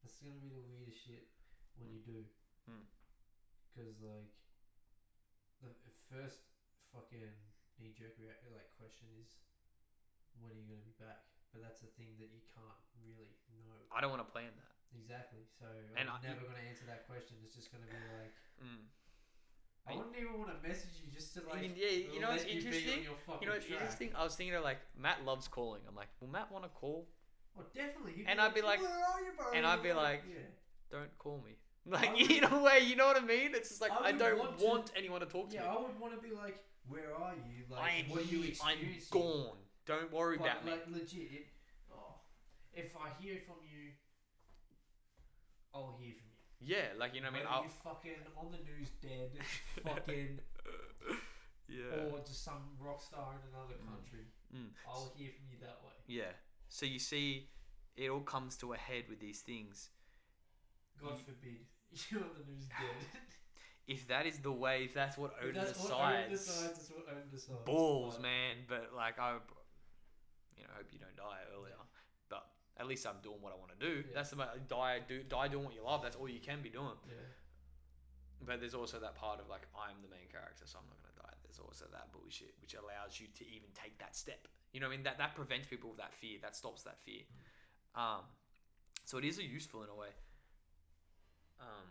That's 0.00 0.18
gonna 0.20 0.40
be 0.40 0.50
the 0.50 0.64
weirdest 0.66 0.98
shit 1.04 1.30
when 1.76 1.92
you 1.92 2.00
do. 2.02 2.24
Mm. 2.66 2.88
Because 3.70 4.00
like, 4.02 4.30
the 5.62 5.94
first 6.10 6.42
fucking 6.92 7.32
knee 7.78 7.92
jerk 7.92 8.16
like 8.22 8.70
question 8.80 9.08
is, 9.20 9.36
when 10.40 10.52
are 10.52 10.58
you 10.58 10.66
gonna 10.66 10.84
be 10.84 10.96
back? 10.96 11.33
But 11.54 11.62
that's 11.62 11.86
a 11.86 11.90
thing 11.94 12.18
that 12.18 12.28
you 12.34 12.42
can't 12.50 12.82
really 12.98 13.30
know. 13.62 13.78
I 13.94 14.02
don't 14.02 14.10
want 14.10 14.26
to 14.26 14.30
plan 14.34 14.50
that. 14.58 14.74
Exactly. 14.98 15.46
So 15.54 15.66
And 15.96 16.10
I'm 16.10 16.18
I- 16.18 16.28
never 16.34 16.42
gonna 16.46 16.66
answer 16.66 16.84
that 16.90 17.06
question. 17.06 17.38
It's 17.46 17.54
just 17.54 17.70
gonna 17.70 17.86
be 17.86 17.94
like. 18.18 18.34
Mm. 18.58 18.90
I 19.86 19.92
I- 19.92 19.96
wouldn't 19.96 20.16
even 20.18 20.38
want 20.38 20.50
to 20.50 20.58
message 20.66 20.98
you 20.98 21.06
just 21.14 21.34
to 21.34 21.46
like. 21.46 21.62
Yeah, 21.78 22.10
you 22.10 22.18
know 22.20 22.30
what's 22.34 22.42
let 22.44 22.50
you 22.52 22.60
be 22.62 22.66
on 22.66 22.74
interesting? 22.74 23.02
You 23.02 23.46
know 23.46 23.52
what's 23.54 23.66
track. 23.66 23.78
interesting? 23.80 24.10
I 24.18 24.24
was 24.24 24.34
thinking 24.34 24.54
of 24.58 24.64
like 24.66 24.78
Matt 24.98 25.24
loves 25.24 25.46
calling. 25.46 25.82
I'm 25.86 25.94
like, 25.94 26.08
will 26.20 26.28
Matt 26.28 26.50
want 26.50 26.64
to 26.64 26.70
call? 26.70 27.06
Oh, 27.56 27.62
definitely. 27.74 28.12
He'd 28.18 28.26
And 28.26 28.40
I'd 28.40 28.54
be 28.54 28.62
like- 28.62 28.80
"Where 28.82 28.90
are 28.90 29.20
you, 29.22 29.30
bro?" 29.36 29.52
and 29.54 29.64
I'd 29.66 29.82
be 29.82 29.92
like, 29.92 30.22
yeah. 30.28 30.38
Don't 30.90 31.16
call 31.18 31.38
me. 31.44 31.54
Like 31.86 32.12
would- 32.16 32.30
in 32.30 32.44
a 32.44 32.58
way, 32.62 32.80
you 32.80 32.96
know 32.96 33.06
what 33.06 33.16
I 33.16 33.20
mean? 33.24 33.54
It's 33.54 33.68
just 33.68 33.80
like 33.82 33.92
I 33.92 34.08
I, 34.08 34.12
don't 34.12 34.38
want 34.38 34.58
want, 34.58 34.86
to- 34.86 34.96
anyone 34.96 35.20
to 35.20 35.26
talk 35.26 35.50
to 35.50 35.54
Yeah, 35.54 35.62
me. 35.62 35.68
I 35.68 35.76
would 35.82 36.00
want 36.00 36.14
to 36.14 36.20
be 36.28 36.34
like, 36.34 36.64
"Where 36.88 37.14
are 37.14 37.34
you? 37.34 37.64
Like, 37.68 37.80
I 37.82 38.04
what 38.08 38.20
are 38.22 38.24
you 38.24 38.40
here. 38.40 38.54
I'm 38.64 38.78
experiencing?" 38.78 39.20
gone. 39.20 39.58
Don't 39.86 40.12
worry 40.12 40.36
about 40.36 40.64
me. 40.64 40.72
like 40.72 40.86
legit, 40.90 41.30
it, 41.32 41.46
oh, 41.92 42.14
if 42.72 42.96
I 42.96 43.10
hear 43.22 43.38
from 43.46 43.56
you, 43.62 43.92
I'll 45.74 45.96
hear 46.00 46.12
from 46.14 46.30
you. 46.30 46.74
Yeah, 46.76 46.96
like 46.98 47.14
you 47.14 47.20
know 47.20 47.28
what 47.30 47.36
I 47.36 47.38
mean. 47.38 47.46
I'll, 47.50 47.62
you 47.64 47.70
fucking 47.82 48.20
on 48.36 48.50
the 48.50 48.58
news 48.58 48.88
dead, 49.02 49.30
fucking, 49.84 50.38
yeah. 51.68 52.08
or 52.12 52.20
just 52.20 52.42
some 52.44 52.72
rock 52.80 53.02
star 53.02 53.34
in 53.34 53.54
another 53.54 53.74
country, 53.84 54.26
Mm. 54.54 54.70
I'll 54.86 55.12
hear 55.16 55.30
from 55.34 55.46
you 55.50 55.58
that 55.62 55.80
way. 55.82 55.90
Yeah. 56.06 56.30
So 56.68 56.86
you 56.86 57.00
see, 57.00 57.48
it 57.96 58.08
all 58.08 58.20
comes 58.20 58.56
to 58.58 58.72
a 58.72 58.76
head 58.76 59.04
with 59.08 59.18
these 59.18 59.40
things. 59.40 59.90
God 61.02 61.18
forbid 61.18 61.66
you're 62.10 62.20
on 62.20 62.28
the 62.38 62.52
news 62.52 62.66
dead. 62.68 63.20
If 63.86 64.06
that 64.08 64.26
is 64.26 64.38
the 64.38 64.52
way, 64.52 64.84
if 64.84 64.94
that's 64.94 65.18
what 65.18 65.34
Odin 65.42 65.54
that's 65.54 65.78
what 65.78 65.90
Odin 65.92 66.30
decides, 66.30 66.46
decides. 66.46 66.78
That's 66.78 66.90
what 66.90 67.04
Odin 67.10 67.28
decides. 67.30 67.64
balls, 67.66 68.18
man. 68.20 68.56
But 68.68 68.90
like 68.96 69.18
I, 69.18 69.38
you 70.56 70.64
know, 70.64 70.72
hope 70.76 70.88
you 70.92 70.98
don't 70.98 71.16
die 71.16 71.42
earlier. 71.54 71.78
But 72.28 72.46
at 72.78 72.86
least 72.86 73.06
I'm 73.06 73.20
doing 73.22 73.40
what 73.40 73.52
I 73.52 73.58
want 73.58 73.72
to 73.74 73.80
do. 73.80 74.04
Yeah. 74.06 74.14
That's 74.14 74.30
the 74.30 74.38
die 74.68 75.00
do 75.06 75.22
die 75.22 75.48
doing 75.48 75.64
what 75.64 75.74
you 75.74 75.84
love. 75.84 76.02
That's 76.02 76.16
all 76.16 76.28
you 76.28 76.40
can 76.40 76.62
be 76.62 76.70
doing. 76.70 76.98
Yeah. 77.06 77.28
But 78.44 78.60
there's 78.60 78.74
also 78.74 79.00
that 79.00 79.14
part 79.14 79.40
of 79.40 79.48
like 79.48 79.66
I'm 79.72 80.02
the 80.02 80.10
main 80.10 80.28
character, 80.30 80.64
so 80.66 80.78
I'm 80.78 80.88
not 80.88 81.00
gonna 81.00 81.16
die. 81.16 81.36
There's 81.44 81.58
also 81.58 81.86
that 81.92 82.12
bullshit 82.12 82.54
which 82.60 82.74
allows 82.74 83.20
you 83.20 83.28
to 83.38 83.44
even 83.46 83.70
take 83.74 83.98
that 83.98 84.14
step. 84.16 84.48
You 84.72 84.80
know 84.80 84.88
what 84.88 84.94
I 84.94 84.96
mean? 84.96 85.04
That 85.04 85.18
that 85.18 85.34
prevents 85.34 85.68
people 85.68 85.90
with 85.90 85.98
that 85.98 86.12
fear. 86.14 86.38
That 86.42 86.56
stops 86.56 86.82
that 86.84 87.00
fear. 87.00 87.22
Um, 87.94 88.26
so 89.04 89.18
it 89.18 89.24
is 89.24 89.38
a 89.38 89.44
useful 89.44 89.82
in 89.82 89.88
a 89.88 89.94
way. 89.94 90.12
Um, 91.60 91.88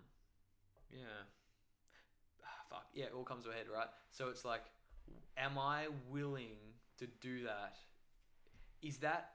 yeah. 0.91 1.25
Ah, 2.43 2.61
fuck 2.69 2.85
yeah, 2.93 3.05
it 3.05 3.13
all 3.15 3.23
comes 3.23 3.45
to 3.45 3.51
a 3.51 3.53
head, 3.53 3.65
right? 3.73 3.87
So 4.11 4.29
it's 4.29 4.45
like, 4.45 4.63
am 5.37 5.57
I 5.57 5.87
willing 6.09 6.57
to 6.99 7.07
do 7.21 7.43
that? 7.43 7.77
Is 8.83 8.97
that 8.97 9.31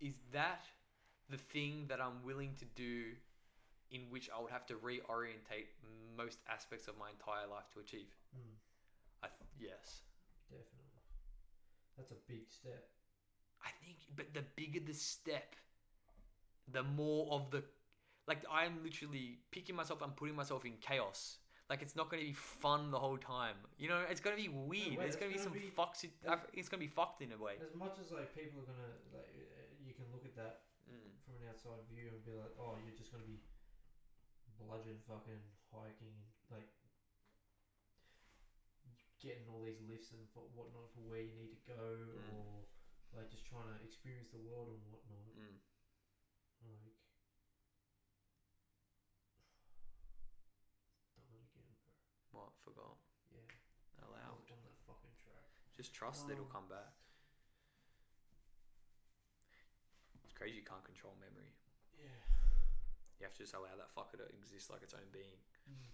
is 0.00 0.14
that 0.32 0.66
the 1.30 1.38
thing 1.38 1.86
that 1.88 2.00
I'm 2.00 2.22
willing 2.24 2.54
to 2.58 2.64
do 2.64 3.14
in 3.90 4.02
which 4.10 4.28
I 4.34 4.40
would 4.40 4.50
have 4.50 4.66
to 4.66 4.74
reorientate 4.74 5.70
most 6.16 6.38
aspects 6.50 6.88
of 6.88 6.98
my 6.98 7.10
entire 7.10 7.46
life 7.48 7.70
to 7.74 7.80
achieve. 7.80 8.12
Mm, 8.36 8.58
I 9.22 9.28
th- 9.28 9.70
yes, 9.70 10.02
definitely. 10.50 11.00
That's 11.96 12.10
a 12.10 12.20
big 12.26 12.50
step. 12.50 12.88
I 13.64 13.70
think, 13.82 13.98
but 14.14 14.34
the 14.34 14.42
bigger 14.56 14.80
the 14.84 14.94
step, 14.94 15.56
the 16.70 16.82
more 16.82 17.32
of 17.32 17.50
the, 17.50 17.62
like 18.26 18.44
I'm 18.50 18.82
literally 18.84 19.38
picking 19.50 19.76
myself. 19.76 20.00
I'm 20.02 20.12
putting 20.12 20.36
myself 20.36 20.64
in 20.64 20.74
chaos. 20.80 21.38
Like 21.68 21.82
it's 21.84 21.94
not 21.94 22.08
going 22.08 22.22
to 22.24 22.26
be 22.26 22.32
fun 22.32 22.90
the 22.90 22.98
whole 22.98 23.18
time. 23.20 23.56
You 23.76 23.88
know, 23.92 24.00
it's 24.08 24.20
going 24.24 24.34
to 24.34 24.40
be 24.40 24.48
weird. 24.48 24.96
way, 24.96 25.04
it's 25.04 25.16
going 25.20 25.30
to 25.30 25.36
be 25.36 25.42
some 25.42 25.52
be- 25.52 25.68
It's 26.56 26.68
going 26.68 26.80
to 26.80 26.86
be 26.88 26.88
fucked 26.88 27.20
in 27.20 27.32
a 27.32 27.36
way. 27.36 27.60
As 27.60 27.76
much 27.76 28.00
as 28.00 28.08
like 28.10 28.32
people 28.32 28.64
are 28.64 28.68
gonna 28.72 28.92
like, 29.12 29.28
uh, 29.36 29.68
you 29.84 29.92
can 29.92 30.08
look 30.12 30.24
at 30.24 30.34
that 30.36 30.64
Mm. 30.88 31.12
from 31.20 31.36
an 31.44 31.52
outside 31.52 31.84
view 31.92 32.08
and 32.08 32.24
be 32.24 32.32
like, 32.32 32.56
oh, 32.56 32.72
you're 32.80 32.96
just 32.96 33.12
gonna 33.12 33.28
be 33.28 33.36
bludgeon 34.56 34.96
fucking 35.04 35.44
hiking, 35.68 36.16
like 36.48 36.72
getting 39.20 39.44
all 39.52 39.60
these 39.60 39.76
lifts 39.84 40.16
and 40.16 40.24
for 40.32 40.48
whatnot 40.56 40.88
for 40.96 41.04
where 41.04 41.20
you 41.20 41.36
need 41.36 41.52
to 41.52 41.60
go, 41.68 41.76
Mm. 42.16 42.32
or 42.32 42.64
like 43.12 43.28
just 43.28 43.44
trying 43.44 43.68
to 43.68 43.76
experience 43.84 44.32
the 44.32 44.40
world 44.40 44.72
and 44.72 44.80
whatnot. 44.88 45.28
Mm. 45.36 45.60
Like, 46.64 46.96
done 51.16 51.28
it 51.28 51.28
again, 51.28 51.44
bro. 51.52 51.68
What 52.32 52.52
forgot? 52.68 53.00
Yeah, 53.32 53.48
I 53.96 54.04
Allowed. 54.04 54.44
on 54.52 54.60
that 54.68 54.76
fucking 54.84 55.16
track. 55.24 55.48
Just 55.76 55.94
trust 55.96 56.26
that 56.28 56.36
it'll 56.36 56.52
come 56.52 56.68
back. 56.68 56.92
It's 60.24 60.36
crazy 60.36 60.60
you 60.60 60.66
can't 60.68 60.84
control 60.84 61.16
memory. 61.16 61.48
Yeah. 61.96 62.12
You 63.18 63.24
have 63.26 63.32
to 63.40 63.42
just 63.42 63.56
allow 63.56 63.72
that 63.80 63.88
fucker 63.96 64.20
to 64.20 64.28
exist 64.36 64.68
like 64.70 64.82
its 64.84 64.92
own 64.94 65.08
being. 65.12 65.40
Mm. 65.64 65.88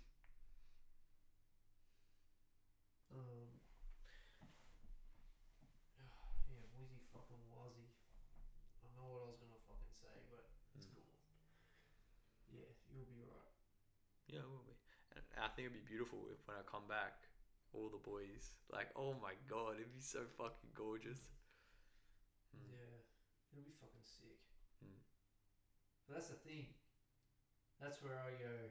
Um. 3.14 3.14
Yeah, 6.50 6.60
Wheezy 6.76 7.00
fucking 7.14 7.40
Wazzy. 7.50 7.88
I 8.84 8.88
know 8.98 9.06
what 9.08 9.22
I 9.24 9.26
was 9.32 9.38
gonna 9.40 9.56
fucking 9.64 9.94
say, 9.96 10.12
but 10.28 10.44
it's 10.76 10.86
Mm. 10.90 10.98
gone. 10.98 11.22
Yeah, 12.52 12.68
you'll 12.92 13.08
be 13.08 13.22
right. 13.24 13.54
Yeah, 14.28 14.42
it 14.44 14.50
will 14.50 14.66
be. 14.68 14.73
And 15.34 15.42
I 15.42 15.50
think 15.50 15.66
it'd 15.66 15.74
be 15.74 15.82
beautiful 15.82 16.30
if 16.30 16.38
when 16.46 16.54
I 16.54 16.62
come 16.62 16.86
back, 16.86 17.26
all 17.74 17.90
the 17.90 17.98
boys 17.98 18.54
like, 18.70 18.86
oh 18.94 19.18
my 19.18 19.34
god, 19.50 19.82
it'd 19.82 19.90
be 19.90 19.98
so 20.02 20.22
fucking 20.38 20.70
gorgeous. 20.78 21.18
Mm. 22.54 22.70
Yeah, 22.70 23.02
it'll 23.50 23.66
be 23.66 23.74
fucking 23.82 24.06
sick. 24.06 24.38
Mm. 24.78 25.02
But 26.06 26.22
that's 26.22 26.30
the 26.30 26.38
thing. 26.46 26.70
That's 27.82 27.98
where 27.98 28.14
I 28.14 28.38
go. 28.38 28.70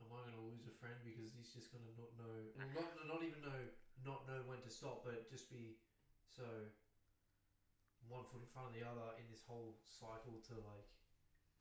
Am 0.00 0.10
I 0.10 0.24
gonna 0.24 0.48
lose 0.48 0.64
a 0.66 0.74
friend 0.80 0.96
because 1.04 1.30
he's 1.30 1.52
just 1.52 1.70
gonna 1.70 1.92
not 1.94 2.10
know, 2.18 2.36
not 2.56 2.88
not 3.06 3.22
even 3.22 3.38
know, 3.44 3.62
not 4.02 4.24
know 4.26 4.42
when 4.48 4.58
to 4.64 4.72
stop, 4.72 5.04
but 5.06 5.28
just 5.30 5.52
be 5.52 5.78
so 6.26 6.42
one 8.08 8.26
foot 8.32 8.42
in 8.42 8.50
front 8.50 8.72
of 8.72 8.74
the 8.74 8.82
other 8.82 9.14
in 9.20 9.28
this 9.30 9.44
whole 9.46 9.78
cycle 9.86 10.42
to 10.50 10.58
like 10.58 10.88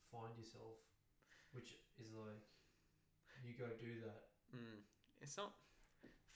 find 0.10 0.34
yourself, 0.40 0.80
which 1.54 1.78
is 2.02 2.10
like 2.18 2.51
you 3.44 3.54
go 3.58 3.66
do 3.80 3.92
that. 4.06 4.22
Mm. 4.56 4.82
It's 5.22 5.38
not 5.38 5.54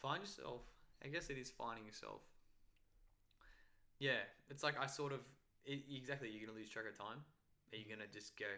find 0.01 0.21
yourself. 0.21 0.61
I 1.03 1.07
guess 1.07 1.29
it 1.29 1.37
is 1.37 1.51
finding 1.51 1.85
yourself. 1.85 2.21
Yeah, 3.99 4.21
it's 4.49 4.63
like 4.63 4.75
I 4.79 4.87
sort 4.87 5.13
of 5.13 5.19
it, 5.65 5.83
exactly. 5.89 6.29
You're 6.29 6.45
gonna 6.47 6.57
lose 6.57 6.69
track 6.69 6.85
of 6.89 6.97
time. 6.97 7.23
Are 7.73 7.77
you 7.77 7.85
gonna 7.89 8.09
just 8.11 8.37
go? 8.37 8.49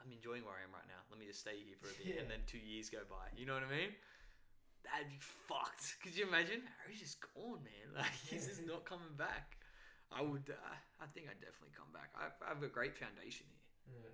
I'm 0.00 0.10
enjoying 0.10 0.42
where 0.42 0.58
I 0.58 0.64
am 0.66 0.74
right 0.74 0.86
now. 0.90 0.98
Let 1.10 1.18
me 1.20 1.26
just 1.30 1.40
stay 1.40 1.62
here 1.62 1.78
for 1.78 1.86
a 1.86 1.94
bit, 1.94 2.06
Yeah. 2.14 2.20
and 2.22 2.28
then 2.30 2.42
two 2.46 2.58
years 2.58 2.90
go 2.90 3.06
by. 3.06 3.30
You 3.36 3.46
know 3.46 3.54
what 3.54 3.62
I 3.62 3.70
mean? 3.70 3.94
That'd 4.82 5.06
be 5.14 5.22
fucked. 5.22 5.96
Could 6.02 6.16
you 6.18 6.26
imagine? 6.26 6.66
Harry's 6.82 6.98
just 7.00 7.22
gone, 7.34 7.62
man. 7.62 7.88
Like 8.02 8.14
he's 8.26 8.46
just 8.50 8.66
not 8.66 8.84
coming 8.84 9.14
back. 9.16 9.56
I 10.10 10.20
would. 10.20 10.44
Uh, 10.50 10.76
I 11.00 11.06
think 11.14 11.28
I'd 11.30 11.40
definitely 11.40 11.72
come 11.76 11.88
back. 11.94 12.10
I, 12.18 12.28
I 12.44 12.48
have 12.52 12.62
a 12.62 12.68
great 12.68 12.96
foundation 12.98 13.46
here. 13.86 14.02
Yeah. 14.02 14.12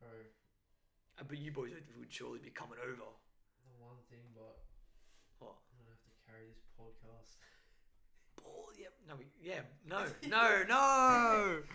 Bro, 0.00 0.14
But 1.26 1.38
you 1.38 1.50
boys 1.50 1.72
would, 1.74 2.12
surely 2.12 2.38
be 2.38 2.50
coming 2.50 2.78
over. 2.78 2.94
the 2.94 3.74
one 3.82 3.98
thing, 4.08 4.22
but 4.34 4.62
What? 5.42 5.58
I'm 5.72 5.82
gonna 5.82 5.90
have 5.90 6.04
to 6.06 6.14
carry 6.24 6.46
this 6.46 6.62
podcast. 6.78 7.34
Ball, 8.38 8.70
yep. 8.78 8.94
No, 9.08 9.16
we, 9.18 9.26
yeah. 9.42 9.66
No, 9.86 10.06
no, 10.28 10.62
no. 10.68 11.62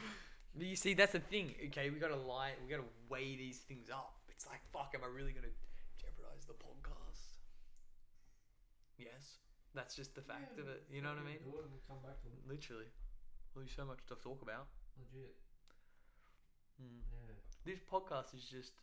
But 0.55 0.67
you 0.69 0.75
see, 0.77 0.93
that's 0.93 1.13
the 1.13 1.19
thing. 1.19 1.55
Okay, 1.73 1.89
we 1.89 1.97
gotta 1.97 2.15
lie. 2.15 2.53
We 2.61 2.69
gotta 2.69 2.85
weigh 3.09 3.35
these 3.35 3.57
things 3.65 3.89
up. 3.89 4.21
It's 4.29 4.45
like, 4.45 4.61
fuck, 4.71 4.93
am 4.93 5.01
I 5.01 5.09
really 5.09 5.33
gonna 5.33 5.49
jeopardize 5.97 6.45
the 6.45 6.53
podcast? 6.53 7.41
Yes, 9.01 9.41
that's 9.73 9.95
just 9.97 10.13
the 10.13 10.21
fact 10.21 10.59
of 10.61 10.69
it. 10.69 10.85
You 10.93 11.01
know 11.01 11.09
what 11.09 11.17
I 11.17 11.25
mean? 11.25 11.41
Do 11.41 11.57
it 11.57 11.65
and 11.65 11.73
we'll 11.73 11.81
come 11.89 12.05
back 12.05 12.21
to 12.21 12.29
it. 12.29 12.37
Literally, 12.45 12.85
there's 13.57 13.73
so 13.73 13.83
much 13.83 14.05
to 14.09 14.15
talk 14.21 14.45
about. 14.45 14.69
Legit. 15.01 15.33
Mm. 16.77 17.01
Yeah. 17.25 17.33
This 17.65 17.81
podcast 17.81 18.37
is 18.37 18.45
just. 18.45 18.77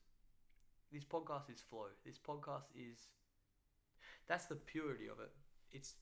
This 0.92 1.04
podcast 1.04 1.50
is 1.50 1.60
flow. 1.60 1.86
This 2.04 2.18
podcast 2.18 2.64
is. 2.74 3.08
That's 4.28 4.46
the 4.46 4.56
purity 4.56 5.06
of 5.06 5.20
it. 5.20 5.30
It's 5.70 5.94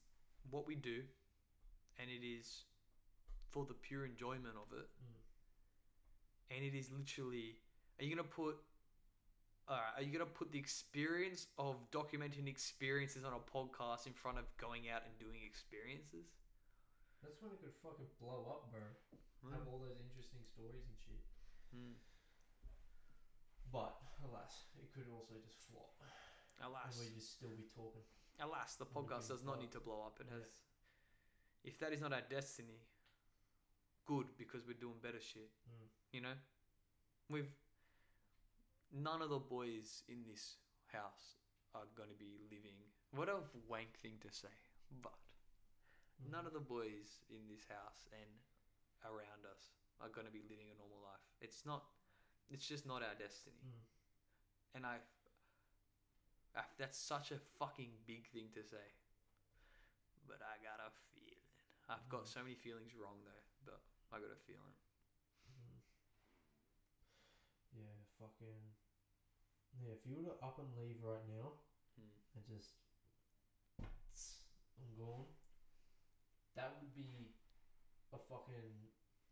what 0.50 0.66
we 0.66 0.74
do, 0.74 1.02
and 1.98 2.08
it 2.10 2.26
is 2.26 2.64
for 3.50 3.64
the 3.66 3.74
pure 3.74 4.04
enjoyment 4.04 4.56
of 4.56 4.72
it. 4.76 4.88
Mm. 5.02 6.56
and 6.56 6.64
it 6.64 6.76
is 6.76 6.90
literally 6.90 7.60
are 8.00 8.04
you 8.04 8.14
gonna 8.14 8.26
put 8.26 8.56
are 9.68 10.00
you 10.00 10.10
gonna 10.12 10.24
put 10.24 10.50
the 10.50 10.58
experience 10.58 11.46
of 11.58 11.76
documenting 11.90 12.48
experiences 12.48 13.24
on 13.24 13.32
a 13.36 13.42
podcast 13.52 14.06
in 14.06 14.14
front 14.14 14.38
of 14.38 14.44
going 14.56 14.88
out 14.88 15.02
and 15.04 15.12
doing 15.20 15.40
experiences 15.44 16.32
That's 17.22 17.36
when 17.42 17.52
it 17.52 17.60
could 17.60 17.76
fucking 17.84 18.08
blow 18.20 18.46
up, 18.48 18.70
bro. 18.72 18.80
Have 19.52 19.66
all 19.68 19.80
those 19.80 19.96
interesting 20.00 20.40
stories 20.44 20.84
and 20.88 20.96
shit. 21.04 21.22
Mm. 21.74 21.94
But 23.72 23.96
alas, 24.24 24.66
it 24.82 24.92
could 24.92 25.06
also 25.12 25.34
just 25.44 25.58
flop, 25.70 25.94
alas 26.62 26.96
and 26.98 27.06
we'd 27.06 27.14
just 27.14 27.32
still 27.38 27.54
be 27.56 27.66
talking. 27.74 28.02
alas 28.40 28.74
the 28.76 28.86
podcast 28.86 29.28
does 29.28 29.44
not 29.44 29.60
need 29.60 29.70
to 29.72 29.80
blow 29.80 30.02
up 30.06 30.18
it 30.20 30.26
Yeah. 30.30 30.38
has 30.38 30.48
if 31.64 31.78
that 31.78 31.92
is 31.92 32.00
not 32.00 32.12
our 32.12 32.22
destiny 32.22 32.80
good 34.06 34.26
because 34.38 34.66
we're 34.66 34.78
doing 34.78 34.98
better 35.02 35.20
shit 35.20 35.50
Mm. 35.68 35.88
you 36.12 36.20
know 36.20 36.34
we've 37.28 37.50
none 38.92 39.22
of 39.22 39.28
the 39.30 39.38
boys 39.38 40.02
in 40.08 40.24
this 40.24 40.56
house 40.86 41.36
are 41.74 41.86
going 41.94 42.08
to 42.08 42.14
be 42.16 42.38
living 42.50 42.78
what 43.12 43.28
a 43.28 43.38
wank 43.68 43.98
thing 44.02 44.18
to 44.20 44.30
say 44.32 44.54
but 45.02 45.14
Mm. 46.22 46.30
none 46.32 46.46
of 46.46 46.52
the 46.52 46.60
boys 46.76 47.20
in 47.30 47.46
this 47.46 47.64
house 47.68 48.08
and 48.10 48.30
around 49.04 49.46
us 49.46 49.70
are 50.00 50.08
going 50.08 50.26
to 50.26 50.32
be 50.32 50.42
living 50.50 50.66
a 50.70 50.74
normal 50.74 50.98
life. 51.00 51.22
It's 51.40 51.64
not. 51.64 51.84
It's 52.50 52.66
just 52.66 52.86
not 52.86 53.02
our 53.04 53.14
destiny. 53.14 53.62
Mm. 53.62 53.78
And 54.74 54.84
I, 54.86 54.96
I. 56.56 56.62
That's 56.78 56.98
such 56.98 57.32
a 57.32 57.38
fucking 57.58 57.90
big 58.06 58.28
thing 58.28 58.48
to 58.54 58.62
say. 58.62 58.86
But 60.26 60.38
I 60.44 60.60
got 60.62 60.78
a 60.84 60.90
feeling. 61.14 61.40
I've 61.88 62.08
got 62.08 62.24
Mm. 62.24 62.28
so 62.28 62.42
many 62.44 62.54
feelings 62.54 62.94
wrong 62.94 63.24
though. 63.24 63.44
But 63.64 63.80
I 64.12 64.20
got 64.20 64.30
a 64.30 64.36
feeling. 64.46 64.76
Mm. 65.48 65.80
Yeah, 67.72 67.96
fucking. 68.20 68.60
Yeah, 69.80 69.92
if 69.94 70.04
you 70.06 70.16
were 70.16 70.34
to 70.34 70.36
up 70.44 70.58
and 70.58 70.68
leave 70.76 71.00
right 71.02 71.24
now 71.28 71.58
Hmm. 71.96 72.12
and 72.36 72.44
just. 72.46 72.74
I'm 74.78 74.94
gone. 74.98 75.26
That 76.54 76.76
would 76.80 76.94
be 76.94 77.34
a 78.12 78.18
fucking. 78.18 78.90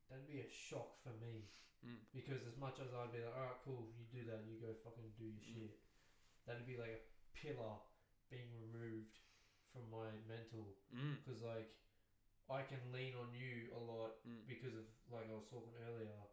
That'd 0.09 0.27
be 0.27 0.41
a 0.41 0.49
shock 0.49 0.97
for 1.03 1.13
me. 1.19 1.51
Mm. 1.87 1.99
Because 2.13 2.45
as 2.45 2.57
much 2.57 2.79
as 2.81 2.93
I'd 2.93 3.13
be 3.13 3.21
like, 3.23 3.35
alright, 3.35 3.57
cool, 3.65 3.87
you 3.95 4.05
do 4.11 4.25
that, 4.27 4.43
you 4.43 4.57
go 4.59 4.75
fucking 4.83 5.13
do 5.17 5.25
your 5.25 5.39
Mm. 5.41 5.53
shit. 5.55 5.77
That'd 6.47 6.67
be 6.67 6.77
like 6.77 6.91
a 6.91 6.99
pillar 7.33 7.79
being 8.31 8.51
removed 8.59 9.21
from 9.73 9.89
my 9.91 10.19
mental. 10.27 10.75
Mm. 10.93 11.19
Because, 11.23 11.41
like, 11.43 11.69
I 12.49 12.63
can 12.63 12.91
lean 12.93 13.15
on 13.15 13.33
you 13.33 13.69
a 13.73 13.79
lot 13.79 14.13
Mm. 14.27 14.47
because 14.47 14.75
of, 14.75 14.85
like 15.11 15.29
I 15.29 15.35
was 15.35 15.45
talking 15.47 15.75
earlier, 15.87 16.27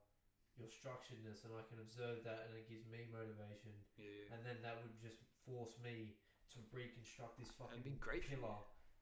your 0.55 0.67
structuredness, 0.69 1.43
and 1.43 1.53
I 1.53 1.61
can 1.63 1.79
observe 1.79 2.21
that, 2.23 2.45
and 2.45 2.53
it 2.55 2.65
gives 2.67 2.85
me 2.85 3.05
motivation. 3.05 3.73
Yeah. 3.97 4.05
yeah. 4.05 4.33
And 4.35 4.45
then 4.45 4.61
that 4.61 4.79
would 4.81 4.97
just 5.01 5.17
force 5.45 5.77
me 5.77 6.13
to 6.53 6.59
reconstruct 6.71 7.37
this 7.37 7.49
fucking 7.57 7.81
be 7.81 7.91
great 7.97 8.23
for 8.23 8.31
you. 8.31 8.37
pillar 8.37 8.57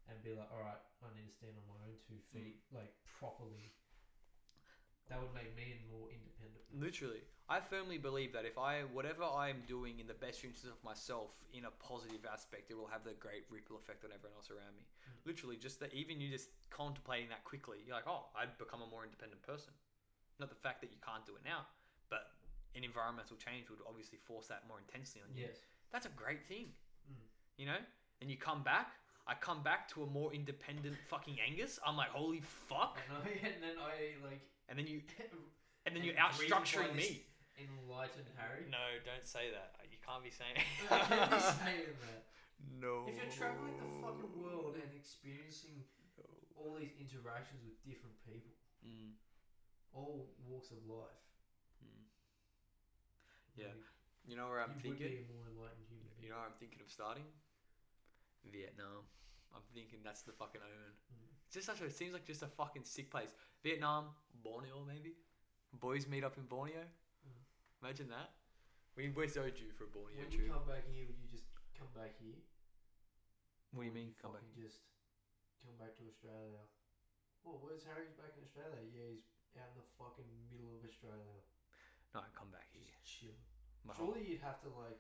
and 0.08 0.22
be 0.24 0.34
like, 0.34 0.50
alright, 0.52 0.80
I 1.04 1.10
need 1.14 1.28
to 1.28 1.34
stand 1.36 1.56
on 1.58 1.68
my 1.68 1.80
own 1.88 1.98
two 2.08 2.16
Mm. 2.16 2.32
feet, 2.32 2.56
like, 2.72 2.92
properly. 3.04 3.72
That 5.12 5.20
would 5.20 5.36
make 5.36 5.52
me 5.60 5.76
more 5.92 6.08
independent. 6.08 6.64
Literally, 6.72 7.20
I 7.52 7.60
firmly 7.60 8.00
believe 8.00 8.32
that 8.32 8.48
if 8.48 8.56
I, 8.56 8.88
whatever 8.96 9.28
I 9.28 9.52
am 9.52 9.68
doing 9.68 10.00
in 10.00 10.08
the 10.08 10.16
best 10.16 10.40
interest 10.40 10.72
of 10.72 10.80
myself 10.88 11.36
in 11.52 11.68
a 11.68 11.74
positive 11.84 12.24
aspect, 12.24 12.72
it 12.72 12.80
will 12.80 12.88
have 12.88 13.04
the 13.04 13.12
great 13.20 13.44
ripple 13.52 13.76
effect 13.76 14.08
on 14.08 14.16
everyone 14.16 14.40
else 14.40 14.48
around 14.48 14.80
me. 14.80 14.88
Mm. 14.88 15.28
Literally, 15.28 15.60
just 15.60 15.84
that 15.84 15.92
even 15.92 16.24
you 16.24 16.32
just 16.32 16.48
contemplating 16.72 17.28
that 17.28 17.44
quickly, 17.44 17.84
you're 17.84 17.92
like, 18.00 18.08
oh, 18.08 18.32
I'd 18.40 18.56
become 18.56 18.80
a 18.80 18.88
more 18.88 19.04
independent 19.04 19.44
person. 19.44 19.76
Not 20.40 20.48
the 20.48 20.56
fact 20.64 20.80
that 20.80 20.96
you 20.96 21.00
can't 21.04 21.28
do 21.28 21.36
it 21.36 21.44
now, 21.44 21.68
but 22.08 22.32
an 22.72 22.88
environmental 22.88 23.36
change 23.36 23.68
would 23.68 23.84
obviously 23.84 24.18
force 24.24 24.48
that 24.48 24.64
more 24.64 24.80
intensely 24.80 25.20
on 25.20 25.36
you. 25.36 25.52
Yes. 25.52 25.60
That's 25.92 26.08
a 26.08 26.14
great 26.16 26.48
thing, 26.48 26.72
Mm. 27.04 27.28
you 27.60 27.66
know? 27.68 27.84
And 28.24 28.32
you 28.32 28.38
come 28.40 28.64
back, 28.64 28.96
I 29.28 29.36
come 29.36 29.62
back 29.62 29.92
to 29.94 30.04
a 30.04 30.08
more 30.08 30.34
independent 30.34 30.96
fucking 31.12 31.38
Angus. 31.46 31.80
I'm 31.86 31.98
like, 31.98 32.10
holy 32.10 32.42
fuck. 32.42 32.98
And, 33.44 33.60
then 33.62 33.76
I, 33.76 34.16
like, 34.24 34.40
And 34.72 34.80
then 34.80 34.88
you, 34.88 35.04
and 35.84 35.92
then 35.92 36.00
you're 36.08 36.16
And 36.16 36.24
out 36.24 36.32
greeted 36.40 36.56
by 36.56 36.64
structuring 36.64 36.96
me. 36.96 37.28
enlightened 37.60 38.32
Harry. 38.40 38.64
No, 38.72 38.80
don't 39.04 39.28
say 39.28 39.52
that. 39.52 39.76
You 39.92 40.00
can't 40.00 40.24
be 40.24 40.32
saying. 40.32 40.56
I 40.88 40.96
can't 41.12 41.28
be 41.28 41.44
saying 41.60 41.92
that. 42.08 42.24
no. 42.80 43.04
If 43.12 43.20
you're 43.20 43.28
traveling 43.36 43.76
the 43.76 43.92
fucking 44.00 44.32
world 44.40 44.80
and 44.80 44.88
experiencing 44.96 45.84
all 46.56 46.80
these 46.80 46.96
interactions 46.96 47.60
with 47.68 47.76
different 47.84 48.16
people, 48.24 48.56
Mm, 48.82 49.14
all 49.94 50.32
walks 50.48 50.72
of 50.74 50.82
life, 50.90 51.22
mm. 51.86 52.02
Yeah. 53.54 53.70
like, 53.78 53.86
You 54.26 54.34
know 54.40 54.50
where 54.50 54.58
I'm 54.64 54.74
you 54.82 54.90
would 54.90 54.98
thinking. 54.98 55.22
be 55.22 55.22
a 55.22 55.34
more 55.36 55.46
enlightened 55.52 55.86
human. 55.86 56.10
You 56.18 56.34
know 56.34 56.42
where 56.42 56.50
I'm 56.50 56.58
thinking 56.58 56.82
of 56.82 56.90
starting. 56.90 57.28
Vietnam. 58.50 59.06
I'm 59.54 59.62
thinking 59.76 60.00
that's 60.02 60.24
the 60.24 60.32
fucking 60.34 60.62
omen. 60.66 60.96
Mm. 61.14 61.30
It's 61.46 61.54
just 61.62 61.68
such 61.70 61.82
a. 61.82 61.86
It 61.86 61.94
seems 61.94 62.14
like 62.14 62.26
just 62.26 62.42
a 62.42 62.50
fucking 62.50 62.86
sick 62.90 63.12
place. 63.12 63.30
Vietnam, 63.62 64.10
Borneo 64.44 64.84
maybe. 64.86 65.16
Boys 65.80 66.08
meet 66.08 66.24
up 66.24 66.38
in 66.38 66.44
Borneo. 66.46 66.84
Mm. 66.84 67.42
Imagine 67.82 68.10
that. 68.10 68.36
We 68.98 69.08
we're 69.10 69.32
so 69.32 69.48
due 69.48 69.72
for 69.78 69.88
a 69.88 69.92
Borneo 69.94 70.20
When 70.20 70.32
you 70.32 70.44
trip. 70.46 70.52
come 70.52 70.68
back 70.68 70.84
here, 70.92 71.08
would 71.08 71.16
you 71.16 71.30
just 71.32 71.48
come 71.80 71.88
back 71.96 72.12
here? 72.20 72.36
What 73.72 73.84
do 73.84 73.88
you 73.88 73.96
mean? 73.96 74.12
Come 74.20 74.36
back. 74.36 74.44
Just 74.52 74.84
come 75.64 75.78
back 75.80 75.96
to 75.96 76.04
Australia. 76.12 76.60
Well, 77.48 77.58
where's 77.64 77.88
Harry's 77.88 78.12
back 78.20 78.36
in 78.36 78.44
Australia? 78.44 78.84
Yeah, 78.92 79.16
he's 79.16 79.24
out 79.58 79.72
in 79.74 79.80
the 79.80 79.88
fucking 79.96 80.28
middle 80.52 80.76
of 80.76 80.84
Australia. 80.84 81.40
No, 82.12 82.22
come 82.36 82.52
back 82.52 82.68
here. 82.76 82.84
Just 82.86 83.02
chill. 83.08 83.40
My 83.88 83.96
Surely 83.96 84.28
you'd 84.28 84.44
have 84.44 84.60
to 84.68 84.70
like 84.76 85.00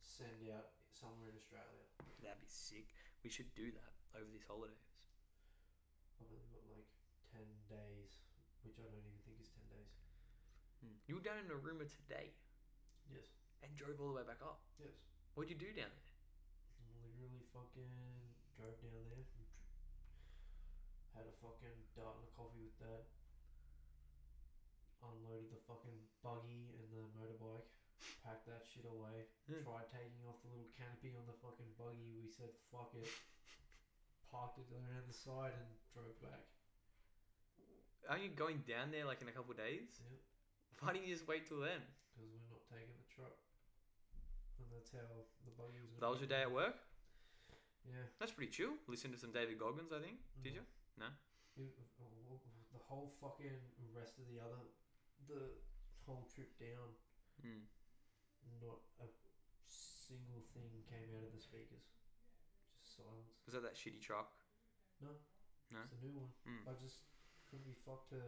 send 0.00 0.46
out 0.54 0.72
somewhere 0.94 1.28
in 1.28 1.36
Australia. 1.36 1.84
That'd 2.22 2.40
be 2.40 2.48
sick. 2.48 2.94
We 3.20 3.28
should 3.28 3.50
do 3.58 3.68
that 3.74 3.92
over 4.16 4.30
these 4.30 4.46
holidays. 4.46 4.86
I've 6.22 6.30
only 6.30 6.48
got 6.54 6.64
like 6.72 6.88
ten 7.34 7.44
days, 7.68 8.23
which 8.64 8.80
I 8.80 8.84
don't 8.88 8.96
even 8.98 9.20
think 9.28 9.38
is 9.40 9.52
ten 9.52 9.64
days. 9.70 9.92
Hmm. 10.80 10.96
You 11.06 11.20
were 11.20 11.24
down 11.24 11.38
in 11.40 11.46
Narooma 11.48 11.86
today 11.86 12.32
Yes. 13.12 13.28
and 13.62 13.70
drove 13.76 14.00
all 14.00 14.10
the 14.12 14.18
way 14.20 14.26
back 14.26 14.40
up. 14.40 14.64
Yes. 14.80 14.96
What'd 15.36 15.52
you 15.52 15.58
do 15.60 15.70
down 15.76 15.92
there? 15.92 16.08
Literally 17.14 17.44
fucking 17.52 17.92
drove 18.56 18.76
down 18.80 18.92
there. 19.12 19.24
and 19.24 19.48
Had 21.14 21.26
a 21.30 21.34
fucking 21.44 21.78
dart 21.94 22.18
and 22.18 22.26
a 22.26 22.32
coffee 22.34 22.64
with 22.64 22.74
dad. 22.80 23.04
Unloaded 25.04 25.52
the 25.52 25.60
fucking 25.68 26.00
buggy 26.24 26.72
and 26.80 26.88
the 26.90 27.04
motorbike. 27.12 27.68
Packed 28.24 28.48
that 28.48 28.64
shit 28.64 28.84
away. 28.88 29.28
Yeah. 29.44 29.60
Tried 29.60 29.92
taking 29.92 30.24
off 30.24 30.40
the 30.40 30.48
little 30.48 30.72
canopy 30.72 31.12
on 31.12 31.28
the 31.28 31.36
fucking 31.44 31.68
buggy. 31.76 32.16
We 32.16 32.32
said 32.32 32.48
fuck 32.72 32.96
it. 32.96 33.04
Parked 34.32 34.56
it 34.56 34.72
around 34.72 35.04
the 35.04 35.12
side 35.12 35.52
and 35.52 35.68
drove 35.92 36.16
back. 36.24 36.48
Are 38.08 38.18
you 38.20 38.28
going 38.28 38.60
down 38.68 38.92
there 38.92 39.04
like 39.08 39.22
in 39.22 39.28
a 39.28 39.34
couple 39.34 39.52
of 39.52 39.58
days? 39.58 39.88
Yep. 40.04 40.20
Why 40.80 40.92
didn't 40.92 41.06
you 41.08 41.14
just 41.16 41.26
wait 41.26 41.48
till 41.48 41.60
then? 41.64 41.80
Because 42.12 42.28
we're 42.28 42.50
not 42.52 42.60
taking 42.68 42.92
the 43.00 43.08
truck. 43.08 43.32
And 44.60 44.68
that's 44.68 44.92
how 44.92 45.08
the 45.48 45.54
buggy 45.56 45.80
was. 45.88 45.98
That 46.00 46.10
was 46.12 46.20
your 46.20 46.28
day 46.28 46.42
at 46.44 46.52
work? 46.52 46.76
Yeah. 47.88 48.04
That's 48.20 48.32
pretty 48.32 48.52
chill. 48.52 48.76
Listen 48.88 49.12
to 49.12 49.18
some 49.20 49.32
David 49.32 49.56
Goggins, 49.60 49.92
I 49.92 50.00
think. 50.04 50.20
Did 50.44 50.54
No. 50.56 50.60
you? 50.60 50.64
No. 51.00 51.08
it, 51.56 51.70
uh, 52.02 52.36
the 52.72 52.82
whole 52.82 53.14
fucking 53.22 53.54
rest 53.94 54.18
of 54.18 54.26
the 54.26 54.40
other, 54.42 54.58
the 55.28 55.54
whole 56.04 56.26
trip 56.34 56.50
down, 56.58 56.90
Mm. 57.44 57.66
not 58.60 58.80
a 59.00 59.08
single 59.66 60.42
thing 60.52 60.82
came 60.90 61.14
out 61.16 61.22
of 61.24 61.32
the 61.32 61.40
speakers. 61.40 61.86
Just 62.82 62.96
silence. 62.96 63.38
Was 63.46 63.54
that 63.54 63.62
that 63.62 63.74
shitty 63.76 64.00
truck? 64.00 64.32
No. 65.00 65.14
No? 65.70 65.82
It's 65.84 65.92
a 65.92 66.04
new 66.04 66.12
one. 66.14 66.32
Mm. 66.46 66.66
I 66.68 66.72
just 66.74 67.00
couldn't 67.54 67.70
be 67.70 67.78
fucked 67.86 68.10
to 68.10 68.18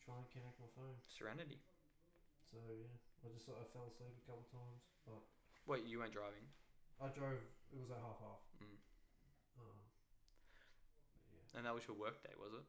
try 0.00 0.16
and 0.16 0.24
connect 0.32 0.56
my 0.56 0.72
phone. 0.72 0.96
Serenity. 1.04 1.60
So 2.48 2.56
yeah, 2.72 2.88
I 3.20 3.28
just 3.28 3.44
thought 3.44 3.60
I 3.60 3.68
fell 3.76 3.84
asleep 3.84 4.16
a 4.16 4.24
couple 4.24 4.48
times, 4.48 4.88
but 5.04 5.20
Wait, 5.68 5.84
you 5.84 6.00
weren't 6.00 6.16
driving. 6.16 6.48
I 6.96 7.12
drove. 7.12 7.44
It 7.68 7.76
was 7.76 7.92
a 7.92 8.00
half 8.00 8.16
half. 8.24 8.40
Mm. 8.56 8.80
Um, 9.60 9.76
but 11.28 11.28
yeah, 11.36 11.60
And 11.60 11.68
that 11.68 11.76
was 11.76 11.84
your 11.84 11.92
work 12.00 12.24
day, 12.24 12.32
was 12.40 12.56
it? 12.56 12.64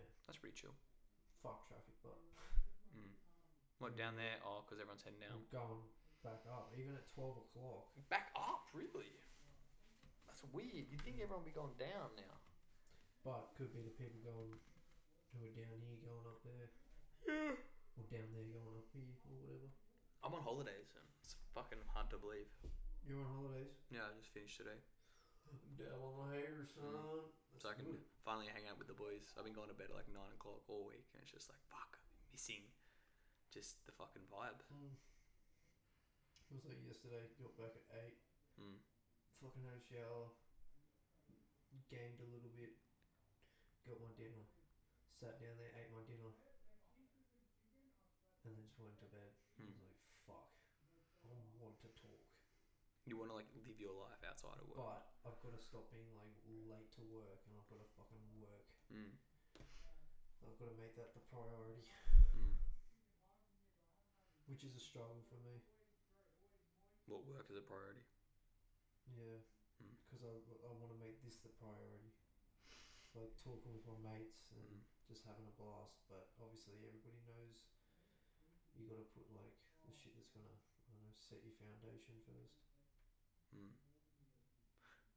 Yeah. 0.00 0.08
That's 0.24 0.40
pretty 0.40 0.56
chill. 0.56 0.72
fuck 1.44 1.68
traffic, 1.68 2.00
but 2.00 2.16
Mm. 2.96 3.12
What 3.76 3.92
down 4.00 4.16
there? 4.16 4.40
Oh, 4.40 4.64
because 4.64 4.80
everyone's 4.80 5.04
heading 5.04 5.20
down. 5.20 5.36
I'm 5.36 5.52
going 5.52 5.84
back 6.24 6.40
up. 6.48 6.72
Even 6.80 6.96
at 6.96 7.04
twelve 7.12 7.36
o'clock, 7.44 7.92
Back 8.08 8.32
up, 8.32 8.72
really? 8.72 9.12
That's 10.24 10.40
weird. 10.48 10.88
You'd 10.88 11.04
think 11.04 11.20
everyone 11.20 11.44
would 11.44 11.52
be 11.52 11.60
going 11.60 11.76
down 11.76 12.16
now. 12.16 12.40
But 13.24 13.52
could 13.56 13.72
be 13.74 13.82
the 13.84 13.94
people 14.00 14.20
going 14.24 14.54
who 15.34 15.38
are 15.46 15.54
down 15.54 15.78
here 15.84 15.98
going 16.02 16.26
up 16.26 16.40
there, 16.42 16.68
Yeah. 17.28 17.54
or 17.98 18.04
down 18.10 18.28
there 18.34 18.48
going 18.50 18.74
up 18.80 18.88
here, 18.90 19.14
or 19.30 19.36
whatever. 19.38 19.68
I'm 20.24 20.34
on 20.36 20.42
holidays 20.44 20.90
and 20.96 21.06
it's 21.22 21.36
fucking 21.54 21.80
hard 21.94 22.10
to 22.12 22.18
believe. 22.18 22.50
You're 23.06 23.22
on 23.24 23.30
holidays. 23.32 23.72
Yeah, 23.88 24.04
I 24.10 24.12
just 24.18 24.32
finished 24.34 24.58
today. 24.60 24.76
Down 25.80 25.96
on 26.02 26.28
the 26.28 26.36
hair, 26.36 26.66
son. 26.68 27.24
That's 27.56 27.64
So 27.64 27.72
I 27.72 27.74
can 27.78 27.88
finally 28.22 28.50
hang 28.52 28.68
out 28.68 28.76
with 28.76 28.86
the 28.86 28.98
boys. 28.98 29.32
I've 29.34 29.48
been 29.48 29.56
going 29.56 29.72
to 29.72 29.78
bed 29.78 29.88
at 29.90 29.96
like 29.96 30.10
9 30.12 30.20
o'clock 30.36 30.62
all 30.68 30.84
week 30.84 31.08
and 31.16 31.22
it's 31.24 31.32
just 31.32 31.48
like, 31.48 31.58
fuck, 31.72 31.96
I'm 31.96 32.28
missing 32.36 32.68
just 33.50 33.80
the 33.88 33.94
fucking 33.96 34.28
vibe. 34.30 34.60
Mm. 34.70 34.94
It 36.50 36.54
was 36.54 36.66
like 36.66 36.82
yesterday. 36.84 37.26
Got 37.40 37.54
back 37.58 37.74
at 37.78 37.86
eight. 38.04 38.18
Mm. 38.60 38.78
Fucking 39.42 39.64
had 39.66 39.78
a 39.78 39.84
shower. 39.86 40.34
Gamed 41.90 42.20
a 42.22 42.28
little 42.30 42.52
bit. 42.54 42.74
Got 43.90 43.98
my 44.06 44.14
dinner. 44.14 44.46
Sat 45.18 45.42
down 45.42 45.58
there, 45.58 45.74
ate 45.74 45.90
my 45.90 46.06
dinner. 46.06 46.30
And 48.46 48.54
then 48.54 48.62
just 48.62 48.78
went 48.78 48.94
to 49.02 49.08
bed. 49.10 49.34
I 49.34 49.66
Hmm. 49.66 49.66
was 49.66 49.82
like, 49.82 49.98
fuck. 50.30 50.46
I 51.26 51.34
want 51.58 51.74
to 51.82 51.90
talk. 51.98 52.22
You 53.02 53.18
want 53.18 53.34
to 53.34 53.36
like 53.36 53.50
live 53.66 53.82
your 53.82 53.98
life 53.98 54.22
outside 54.22 54.62
of 54.62 54.70
work. 54.70 54.78
But 54.78 55.02
I've 55.26 55.42
got 55.42 55.58
to 55.58 55.58
stop 55.58 55.90
being 55.90 56.14
like 56.14 56.30
late 56.70 56.86
to 56.94 57.02
work 57.10 57.42
and 57.50 57.58
I've 57.58 57.66
got 57.66 57.82
to 57.82 57.88
fucking 57.98 58.22
work. 58.38 58.70
Mm. 58.94 59.18
I've 60.46 60.54
got 60.62 60.70
to 60.70 60.78
make 60.78 60.94
that 60.94 61.10
the 61.12 61.20
priority. 61.26 61.82
Mm. 62.38 62.54
Which 64.46 64.62
is 64.62 64.78
a 64.78 64.82
struggle 64.82 65.26
for 65.26 65.42
me. 65.42 65.58
What 67.10 67.26
work 67.26 67.50
is 67.50 67.58
a 67.58 67.66
priority? 67.66 68.06
Yeah. 69.18 69.42
Mm. 69.82 69.98
Because 70.06 70.22
I, 70.22 70.34
I 70.62 70.70
want 70.78 70.94
to 70.94 70.98
make 71.02 71.18
this 71.26 71.42
the 71.42 71.50
priority. 71.58 72.09
Like 73.14 73.34
talking 73.42 73.74
with 73.74 73.84
my 73.86 73.98
mates 74.14 74.46
and 74.54 74.62
Mm. 74.62 74.86
just 75.10 75.26
having 75.26 75.46
a 75.46 75.54
blast. 75.58 75.98
But 76.08 76.30
obviously, 76.38 76.78
everybody 76.86 77.18
knows 77.26 77.58
you 78.78 78.86
got 78.86 79.02
to 79.02 79.08
put 79.10 79.26
like 79.34 79.56
the 79.84 79.92
shit 79.92 80.14
that's 80.14 80.30
gonna 80.30 80.46
I 80.86 80.94
don't 80.94 81.02
know 81.02 81.14
set 81.18 81.42
your 81.42 81.54
foundation 81.58 82.22
first. 82.22 82.62
Mm. 83.54 83.74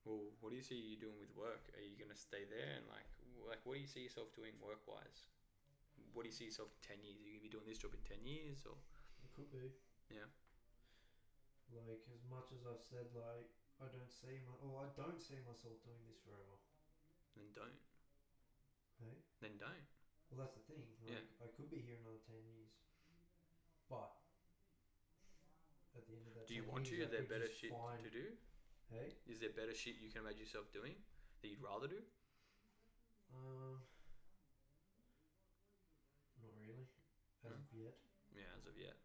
Well, 0.04 0.34
what 0.42 0.50
do 0.50 0.58
you 0.58 0.66
see 0.66 0.76
you 0.76 0.98
doing 0.98 1.16
with 1.22 1.32
work? 1.38 1.70
Are 1.78 1.86
you 1.86 1.96
gonna 1.96 2.18
stay 2.18 2.44
there 2.50 2.82
and 2.82 2.86
like, 2.90 3.08
like, 3.48 3.62
what 3.64 3.76
do 3.78 3.82
you 3.82 3.88
see 3.88 4.02
yourself 4.04 4.34
doing 4.34 4.58
work 4.60 4.82
wise? 4.90 5.30
What 6.14 6.24
do 6.26 6.30
you 6.30 6.36
see 6.36 6.46
yourself 6.50 6.74
in 6.74 6.82
ten 6.82 7.00
years? 7.06 7.22
Are 7.22 7.30
you 7.30 7.38
gonna 7.38 7.48
be 7.48 7.54
doing 7.54 7.68
this 7.70 7.78
job 7.78 7.94
in 7.94 8.02
ten 8.04 8.26
years 8.26 8.66
or? 8.66 8.76
It 9.24 9.32
could 9.38 9.50
be. 9.54 9.70
Yeah. 10.10 10.28
Like 11.72 12.04
as 12.10 12.26
much 12.26 12.50
as 12.54 12.66
I've 12.66 12.84
said, 12.84 13.14
like 13.14 13.50
I 13.82 13.86
don't 13.90 14.10
see 14.12 14.42
my, 14.46 14.54
or 14.66 14.82
I 14.86 14.90
don't 14.98 15.22
see 15.22 15.38
myself 15.46 15.78
doing 15.86 16.02
this 16.10 16.20
forever. 16.26 16.58
Then 17.36 17.50
don't. 17.56 17.80
Hey. 19.02 19.18
Then 19.42 19.58
don't. 19.58 19.86
Well, 20.30 20.40
that's 20.46 20.56
the 20.58 20.64
thing. 20.66 20.86
Like, 21.04 21.18
Yeah. 21.18 21.24
I 21.44 21.48
could 21.54 21.70
be 21.70 21.82
here 21.82 21.98
another 22.02 22.22
ten 22.26 22.42
years, 22.46 22.70
but 23.90 24.18
at 25.96 26.06
the 26.08 26.14
end 26.18 26.28
of 26.28 26.34
that, 26.36 26.48
Do 26.48 26.54
you 26.56 26.64
10 26.66 26.72
want 26.72 26.86
to? 26.90 26.96
years, 26.96 27.06
Is 27.06 27.12
there 27.12 27.24
better 27.30 27.50
shit 27.50 27.72
find- 27.72 28.04
to 28.04 28.10
do? 28.10 28.38
Hey. 28.90 29.14
Is 29.26 29.40
there 29.40 29.50
better 29.54 29.74
shit 29.74 29.96
you 29.98 30.10
can 30.10 30.22
imagine 30.22 30.40
yourself 30.46 30.72
doing 30.72 30.96
that 31.42 31.48
you'd 31.48 31.62
rather 31.62 31.88
do? 31.88 32.02
Um. 33.34 33.82
Not 36.42 36.54
really, 36.62 36.88
as 37.44 37.52
Hmm. 37.54 37.62
of 37.62 37.74
yet. 37.74 37.98
Yeah, 38.32 38.54
as 38.58 38.66
of 38.68 38.78
yet. 38.78 38.98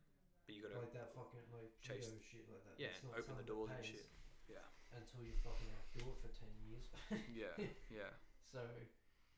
But 0.47 0.55
you 0.55 0.63
gotta 0.63 0.79
Like 0.79 0.93
that 0.93 1.15
fucking 1.15 1.51
like 1.53 1.79
chase- 1.81 2.21
shit 2.23 2.49
like 2.49 2.65
that. 2.65 2.79
yeah, 2.81 2.93
open 3.15 3.37
the 3.37 3.43
doors 3.43 3.71
and 3.71 3.85
shit. 3.85 4.09
Yeah. 4.49 4.65
Until 4.93 5.23
you 5.23 5.35
fucking 5.45 5.69
do 5.99 6.07
it 6.15 6.19
for 6.23 6.31
ten 6.39 6.51
years. 6.62 6.87
Yeah, 7.35 7.55
yeah. 7.91 8.11
so, 8.53 8.61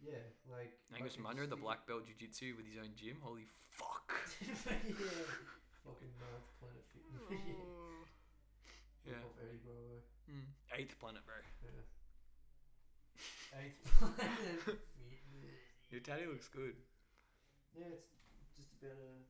yeah, 0.02 0.20
like 0.50 0.76
Angus 0.96 1.16
could 1.16 1.24
Munro, 1.24 1.46
the 1.46 1.56
black 1.56 1.86
belt 1.88 2.04
jiu-jitsu 2.06 2.54
with 2.56 2.66
his 2.68 2.76
own 2.78 2.92
gym. 2.96 3.16
Holy 3.24 3.46
fuck. 3.72 4.12
yeah. 4.44 5.24
Fucking 5.84 6.12
ninth 6.20 6.50
planet 6.60 6.84
fitness. 6.92 7.40
Yeah. 9.08 9.16
Off 9.24 9.32
Eddie 9.40 9.56
Bravo. 9.64 10.04
Mm. 10.28 10.44
Eighth 10.76 10.92
planet, 11.00 11.24
bro. 11.24 11.40
Yeah. 11.64 11.88
Eighth 13.64 13.80
planet 13.96 14.60
fitness. 14.60 14.76
Your 15.88 16.04
tattoo 16.04 16.36
looks 16.36 16.52
good. 16.52 16.76
Yeah, 17.72 17.88
it's 17.96 18.52
just 18.60 18.76
about 18.76 19.00
uh, 19.00 19.24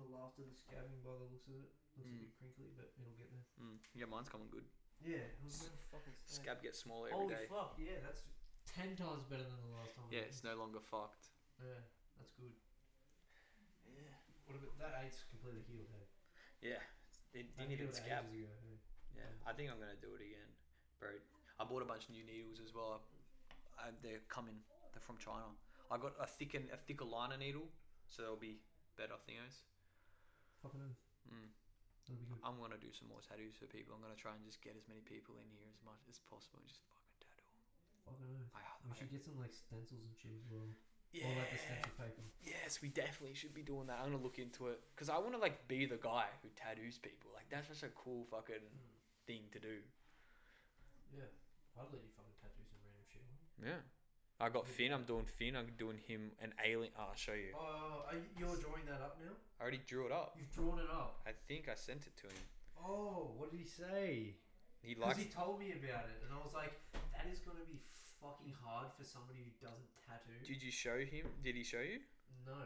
the 0.00 0.08
last 0.08 0.40
of 0.40 0.48
the 0.48 0.56
scabbing 0.56 1.04
by 1.04 1.12
the 1.20 1.28
looks 1.28 1.46
of 1.52 1.60
it. 1.60 1.68
Looks 2.00 2.08
a 2.08 2.16
Mm. 2.16 2.24
bit 2.24 2.32
crinkly, 2.40 2.70
but 2.80 2.88
it'll 2.96 3.12
get 3.20 3.28
there. 3.28 3.44
Mm. 3.60 3.76
Yeah, 3.92 4.08
mine's 4.08 4.32
coming 4.32 4.48
good. 4.48 4.64
Yeah, 5.04 5.22
it 5.22 5.38
was 5.44 5.62
never 5.62 5.80
fucking 5.94 6.16
say. 6.26 6.42
Scab 6.42 6.58
gets 6.62 6.82
smaller 6.82 7.08
every 7.14 7.30
Holy 7.30 7.34
day. 7.34 7.46
fuck! 7.46 7.78
Yeah, 7.78 8.02
that's 8.02 8.26
ten 8.66 8.98
times 8.98 9.24
better 9.30 9.46
than 9.46 9.60
the 9.62 9.72
last 9.78 9.94
time. 9.94 10.10
I 10.10 10.14
Yeah, 10.14 10.26
it's 10.26 10.42
no 10.42 10.58
longer 10.58 10.82
fucked. 10.82 11.30
Yeah, 11.62 11.82
that's 12.18 12.34
good. 12.34 12.54
Yeah. 13.94 14.14
What 14.46 14.58
about 14.58 14.74
that? 14.82 14.92
Eight's 15.06 15.22
completely 15.30 15.62
healed. 15.70 15.88
Hey. 15.90 16.74
Yeah, 16.74 16.82
it 17.34 17.46
didn't 17.54 17.72
even 17.72 17.94
scab. 17.94 18.26
ages 18.30 18.50
ago. 18.50 18.58
Hey. 18.66 18.76
Yeah, 19.22 19.32
I 19.46 19.54
think 19.54 19.70
I'm 19.70 19.78
gonna 19.78 19.98
do 20.02 20.14
it 20.18 20.22
again, 20.22 20.50
bro. 20.98 21.14
I 21.58 21.62
bought 21.66 21.82
a 21.82 21.88
bunch 21.90 22.06
of 22.06 22.14
new 22.14 22.26
needles 22.26 22.62
as 22.62 22.74
well. 22.74 23.02
I, 23.78 23.90
they're 24.02 24.22
coming. 24.28 24.58
They're 24.94 25.02
from 25.02 25.18
China. 25.18 25.54
I 25.90 25.96
got 25.96 26.14
a 26.20 26.26
thicker, 26.26 26.58
a 26.70 26.76
thicker 26.76 27.06
liner 27.06 27.38
needle, 27.38 27.70
so 28.10 28.22
they'll 28.22 28.36
be 28.36 28.58
better 28.98 29.14
thingos. 29.26 29.66
Fucking. 30.62 30.94
Mm. 31.30 31.48
That'll 32.08 32.24
be 32.24 32.24
good. 32.24 32.40
I'm 32.40 32.56
gonna 32.56 32.80
do 32.80 32.88
some 32.96 33.12
more 33.12 33.20
tattoos 33.20 33.52
for 33.60 33.68
people. 33.68 33.92
I'm 33.92 34.00
gonna 34.00 34.16
try 34.16 34.32
and 34.32 34.40
just 34.40 34.64
get 34.64 34.72
as 34.72 34.88
many 34.88 35.04
people 35.04 35.36
in 35.36 35.44
here 35.52 35.68
as 35.68 35.76
much 35.84 36.00
as 36.08 36.16
possible 36.24 36.56
and 36.56 36.64
just 36.64 36.80
fucking 36.88 37.20
tattoo. 37.20 37.52
Fucking 38.08 38.32
oath. 38.32 38.48
I, 38.56 38.64
We 38.88 38.90
I, 38.90 38.94
should 38.96 39.12
get 39.12 39.20
some 39.20 39.36
like 39.36 39.52
stencils 39.52 40.00
and 40.00 40.16
shit 40.16 40.32
as 40.32 40.48
well. 40.48 40.64
yeah. 41.12 41.28
Or 41.28 41.36
like 41.36 41.52
the 41.52 41.60
stencil 41.60 41.92
paper. 42.00 42.24
Yes, 42.40 42.80
we 42.80 42.88
definitely 42.88 43.36
should 43.36 43.52
be 43.52 43.60
doing 43.60 43.92
that. 43.92 44.00
I'm 44.00 44.16
gonna 44.16 44.24
look 44.24 44.40
into 44.40 44.72
it 44.72 44.80
because 44.96 45.12
I 45.12 45.20
want 45.20 45.36
to 45.36 45.40
like 45.42 45.68
be 45.68 45.84
the 45.84 46.00
guy 46.00 46.32
who 46.40 46.48
tattoos 46.56 46.96
people. 46.96 47.28
Like 47.36 47.52
that's 47.52 47.68
just 47.68 47.84
a 47.84 47.92
cool 47.92 48.24
fucking 48.32 48.64
hmm. 48.64 48.96
thing 49.28 49.44
to 49.52 49.60
do. 49.60 49.84
Yeah. 51.12 51.28
I'd 51.76 51.92
let 51.92 52.00
you 52.00 52.12
fucking 52.16 52.36
tattoo 52.40 52.64
some 52.64 52.80
random 52.80 53.04
shit. 53.04 53.28
Yeah. 53.60 53.84
I 54.38 54.48
got 54.48 54.66
Finn. 54.70 54.94
I'm 54.94 55.02
doing 55.02 55.26
Finn. 55.26 55.56
I'm 55.58 55.66
doing 55.78 55.98
him 56.06 56.30
an 56.38 56.54
alien. 56.62 56.94
Oh, 56.94 57.10
I'll 57.10 57.18
show 57.18 57.34
you. 57.34 57.50
Oh, 57.58 58.06
are 58.06 58.14
you, 58.14 58.22
you're 58.38 58.54
drawing 58.62 58.86
that 58.86 59.02
up 59.02 59.18
now? 59.18 59.34
I 59.58 59.66
already 59.66 59.82
drew 59.82 60.06
it 60.06 60.14
up. 60.14 60.38
You've 60.38 60.54
drawn 60.54 60.78
it 60.78 60.86
up. 60.86 61.18
I 61.26 61.34
think 61.50 61.66
I 61.66 61.74
sent 61.74 62.06
it 62.06 62.14
to 62.22 62.30
him. 62.30 62.42
Oh, 62.78 63.34
what 63.34 63.50
did 63.50 63.58
he 63.58 63.66
say? 63.66 64.38
He 64.78 64.94
Because 64.94 65.18
likes. 65.18 65.26
he 65.26 65.26
told 65.26 65.58
me 65.58 65.74
about 65.74 66.06
it, 66.06 66.22
and 66.22 66.30
I 66.30 66.38
was 66.38 66.54
like, 66.54 66.70
that 67.10 67.26
is 67.26 67.42
gonna 67.42 67.66
be 67.66 67.82
fucking 68.22 68.54
hard 68.62 68.94
for 68.94 69.02
somebody 69.02 69.42
who 69.42 69.50
doesn't 69.58 69.90
tattoo. 70.06 70.38
Did 70.46 70.62
you 70.62 70.70
show 70.70 71.02
him? 71.02 71.26
Did 71.42 71.58
he 71.58 71.66
show 71.66 71.82
you? 71.82 71.98
No, 72.46 72.62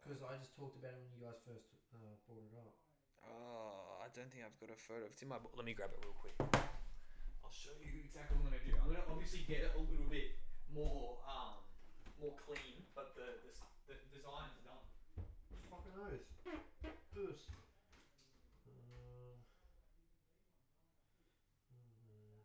because 0.00 0.24
I 0.24 0.40
just 0.40 0.56
talked 0.56 0.80
about 0.80 0.96
it 0.96 1.04
when 1.04 1.12
you 1.12 1.28
guys 1.28 1.36
first 1.44 1.68
uh, 1.92 2.16
brought 2.24 2.40
it 2.48 2.56
up. 2.56 2.72
Oh, 3.28 4.00
I 4.00 4.08
don't 4.16 4.32
think 4.32 4.48
I've 4.48 4.56
got 4.56 4.72
a 4.72 4.80
photo. 4.80 5.04
It's 5.12 5.20
in 5.20 5.28
my. 5.28 5.36
bo- 5.36 5.52
Let 5.52 5.68
me 5.68 5.76
grab 5.76 5.92
it 5.92 6.00
real 6.00 6.16
quick. 6.16 6.32
I'll 7.44 7.52
show 7.52 7.76
you 7.84 8.00
exactly 8.00 8.40
what 8.40 8.48
I'm 8.48 8.56
gonna 8.56 8.64
do. 8.64 8.72
I'm 8.80 8.88
gonna 8.88 9.04
obviously 9.12 9.44
get 9.44 9.68
it 9.68 9.76
a 9.76 9.82
little 9.84 10.08
bit 10.08 10.40
more, 10.74 11.20
um, 11.28 11.60
more 12.20 12.34
clean, 12.46 12.84
but 12.94 13.14
the 13.14 13.28
the, 13.44 13.52
the 13.92 13.96
design 14.08 14.48
is 14.56 14.64
done. 14.64 14.80
Fucking 15.68 15.92
oath. 16.00 16.24
Oos. 17.16 17.44
Uh, 18.66 19.36
uh, 21.68 22.40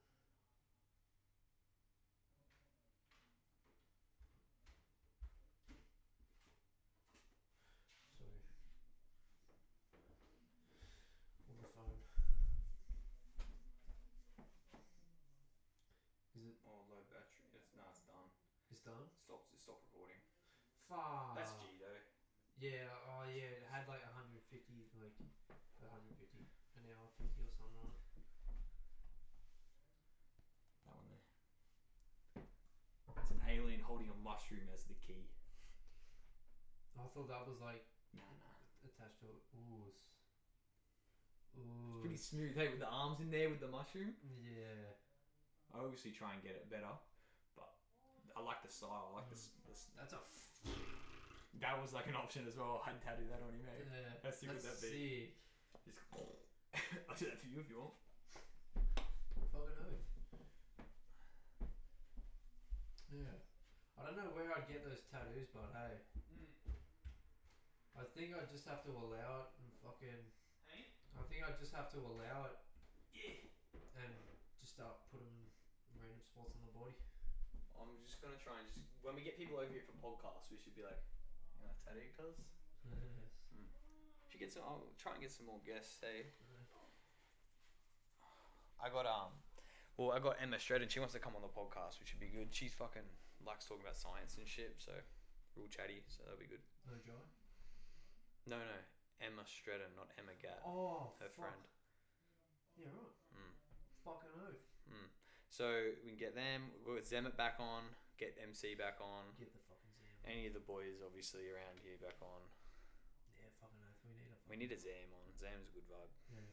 sorry. 8.12 8.40
On 11.48 11.58
the 11.64 11.70
phone. 11.72 12.00
Is 16.36 16.44
it? 16.44 16.56
Oh, 16.68 16.84
low 16.92 17.04
battery. 17.10 17.50
It's 17.56 17.72
no, 17.76 17.84
it's 17.90 18.04
done. 18.06 18.30
Fuck. 20.90 21.36
That's 21.36 21.54
G 21.60 21.78
though. 21.78 22.00
Yeah, 22.58 22.90
oh 23.06 23.24
yeah, 23.30 23.54
it 23.62 23.68
had 23.70 23.86
like 23.88 24.02
150, 24.02 24.34
like 24.98 25.14
150 25.80 26.48
an 26.76 26.84
hour, 26.90 27.08
50 27.22 27.44
or 27.46 27.52
something 27.54 27.78
on 27.78 27.90
it. 27.94 28.02
That 30.86 30.96
one 30.96 31.06
there. 31.08 31.22
It's 33.22 33.32
an 33.32 33.42
alien 33.48 33.80
holding 33.82 34.10
a 34.10 34.14
mushroom 34.14 34.70
as 34.74 34.84
the 34.86 34.96
key. 34.96 35.28
I 36.98 37.06
thought 37.14 37.28
that 37.28 37.46
was 37.46 37.60
like 37.60 37.84
Nah, 38.14 38.22
nah. 38.40 38.58
attached 38.86 39.20
to 39.20 39.28
it. 39.28 39.42
Ooh. 39.54 39.92
It's 41.54 41.62
Ooh. 41.62 42.00
pretty 42.02 42.18
smooth, 42.18 42.56
hey, 42.56 42.70
with 42.70 42.80
the 42.80 42.88
arms 42.88 43.20
in 43.20 43.30
there 43.30 43.50
with 43.50 43.60
the 43.60 43.68
mushroom. 43.68 44.14
Yeah. 44.24 44.94
I 45.74 45.80
obviously 45.80 46.12
try 46.12 46.34
and 46.34 46.42
get 46.42 46.56
it 46.56 46.70
better, 46.70 46.96
but 47.56 47.70
I 48.36 48.40
like 48.42 48.62
the 48.62 48.70
style. 48.70 49.10
I 49.12 49.16
like 49.16 49.30
this. 49.30 49.50
this 49.68 49.88
That's 49.98 50.14
a. 50.14 50.20
F- 50.68 51.62
that 51.64 51.76
was 51.82 51.94
like 51.94 52.08
an 52.08 52.16
option 52.16 52.46
as 52.48 52.56
well. 52.58 52.84
I'd 52.86 53.00
tattoo 53.02 53.26
that 53.32 53.42
on 53.42 53.54
you, 53.56 53.64
mate. 53.66 53.88
yeah. 53.88 54.20
How 54.24 54.32
sick 54.32 54.50
would 54.52 54.60
that's 54.62 54.82
that 54.82 54.92
be? 54.92 55.32
sick. 55.34 55.88
Just 55.88 55.98
I'll 57.10 57.16
do 57.18 57.26
that 57.32 57.40
for 57.40 57.48
you 57.48 57.60
if 57.64 57.70
you 57.72 57.78
want. 57.80 57.96
Fucking 59.56 59.80
oath. 59.82 60.06
Yeah. 63.10 63.38
I 63.98 64.00
don't 64.06 64.18
know 64.20 64.30
where 64.36 64.52
I'd 64.54 64.68
get 64.70 64.84
those 64.86 65.02
tattoos, 65.10 65.50
but 65.56 65.72
hey. 65.74 66.04
Hmm. 66.30 66.78
I 67.98 68.04
think 68.14 68.36
I'd 68.38 68.52
just 68.54 68.68
have 68.70 68.84
to 68.86 68.92
allow 68.94 69.48
it 69.48 69.50
and 69.64 69.70
fucking. 69.82 70.22
I 71.18 71.24
think 71.26 71.42
I'd 71.42 71.58
just 71.58 71.74
have 71.74 71.90
to 71.98 72.00
allow 72.06 72.46
it. 72.54 72.58
Yeah. 73.18 73.42
And 74.06 74.14
just 74.62 74.78
start 74.78 75.02
putting 75.10 75.34
random 75.98 76.22
spots 76.22 76.54
on 76.54 76.62
the 76.70 76.76
body. 76.78 76.94
I'm 77.80 78.04
just 78.06 78.20
gonna 78.20 78.36
try 78.38 78.58
and 78.60 78.66
just 78.68 78.78
when 79.02 79.16
we 79.16 79.22
get 79.22 79.36
people 79.38 79.58
over 79.58 79.70
here 79.72 79.82
for 79.82 79.94
podcasts, 79.94 80.50
we 80.50 80.58
should 80.58 80.74
be 80.76 80.82
like, 80.84 81.00
you 81.56 81.62
know, 81.66 81.74
tattoo 81.84 82.10
cuz. 82.16 82.36
Should 84.30 84.40
get 84.40 84.52
some. 84.52 84.64
I'll 84.64 84.92
try 84.98 85.14
and 85.14 85.22
get 85.22 85.32
some 85.32 85.46
more 85.46 85.60
guests. 85.66 86.00
Hey, 86.02 86.28
I 88.80 88.90
got 88.90 89.06
um, 89.06 89.32
well, 89.98 90.12
I 90.12 90.20
got 90.20 90.38
Emma 90.42 90.60
Stratton. 90.60 90.90
She 90.90 91.00
wants 91.00 91.14
to 91.14 91.20
come 91.20 91.36
on 91.36 91.42
the 91.42 91.48
podcast, 91.50 92.00
which 92.00 92.14
would 92.14 92.20
be 92.20 92.28
good. 92.30 92.54
She's 92.54 92.74
fucking 92.74 93.08
likes 93.46 93.66
talking 93.66 93.82
about 93.84 93.96
science 93.98 94.38
and 94.38 94.48
shit, 94.48 94.76
so 94.78 94.92
real 95.56 95.68
chatty. 95.68 96.04
So 96.08 96.24
that'll 96.24 96.38
be 96.40 96.46
good. 96.46 96.62
No 96.86 96.94
joy. 97.04 97.24
No, 98.46 98.58
no, 98.58 98.80
Emma 99.20 99.44
Stratton, 99.46 99.92
not 99.96 100.08
Emma 100.18 100.32
Gatt, 100.42 100.62
Oh, 100.64 101.12
her 101.20 101.28
fuck. 101.28 101.36
friend. 101.36 101.64
Yeah, 102.78 102.88
right. 102.94 103.16
Mm. 103.34 103.52
Fucking 104.04 104.30
oath. 104.48 104.64
Mm. 104.88 105.10
So 105.50 105.96
we 106.04 106.14
can 106.14 106.20
get 106.20 106.36
them. 106.36 106.70
We'll 106.84 107.00
get 107.00 107.08
Zemet 107.08 107.36
back 107.40 107.58
on. 107.58 107.88
Get 108.20 108.38
MC 108.38 108.74
back 108.76 108.98
on. 109.00 109.30
Get 109.38 109.54
the 109.54 109.64
fucking 109.70 109.94
Zam. 109.96 110.10
Any 110.26 110.44
of 110.50 110.54
the 110.58 110.64
boys, 110.64 111.00
obviously, 111.06 111.48
around 111.50 111.80
here 111.82 111.98
back 112.02 112.18
on. 112.20 112.42
Yeah, 113.38 113.50
fucking 113.62 113.82
oath. 113.82 114.02
We 114.04 114.14
need 114.18 114.30
a. 114.30 114.38
We 114.50 114.56
need 114.58 114.72
a 114.74 114.80
Zam 114.80 115.10
on. 115.14 115.26
Zam's 115.38 115.70
a 115.70 115.74
good 115.78 115.88
vibe. 115.88 116.14
Yeah. 116.34 116.50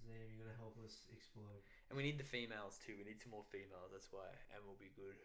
Zam, 0.00 0.26
you're 0.32 0.48
gonna 0.48 0.56
help 0.56 0.76
us 0.80 1.04
explode. 1.12 1.60
And 1.88 1.94
we 1.94 2.02
need 2.02 2.16
the 2.16 2.26
females 2.26 2.80
too. 2.80 2.96
We 2.96 3.04
need 3.04 3.20
some 3.20 3.30
more 3.36 3.44
females. 3.44 3.92
That's 3.92 4.08
why, 4.08 4.26
and 4.56 4.64
we'll 4.64 4.80
be 4.80 4.92
good. 4.96 5.16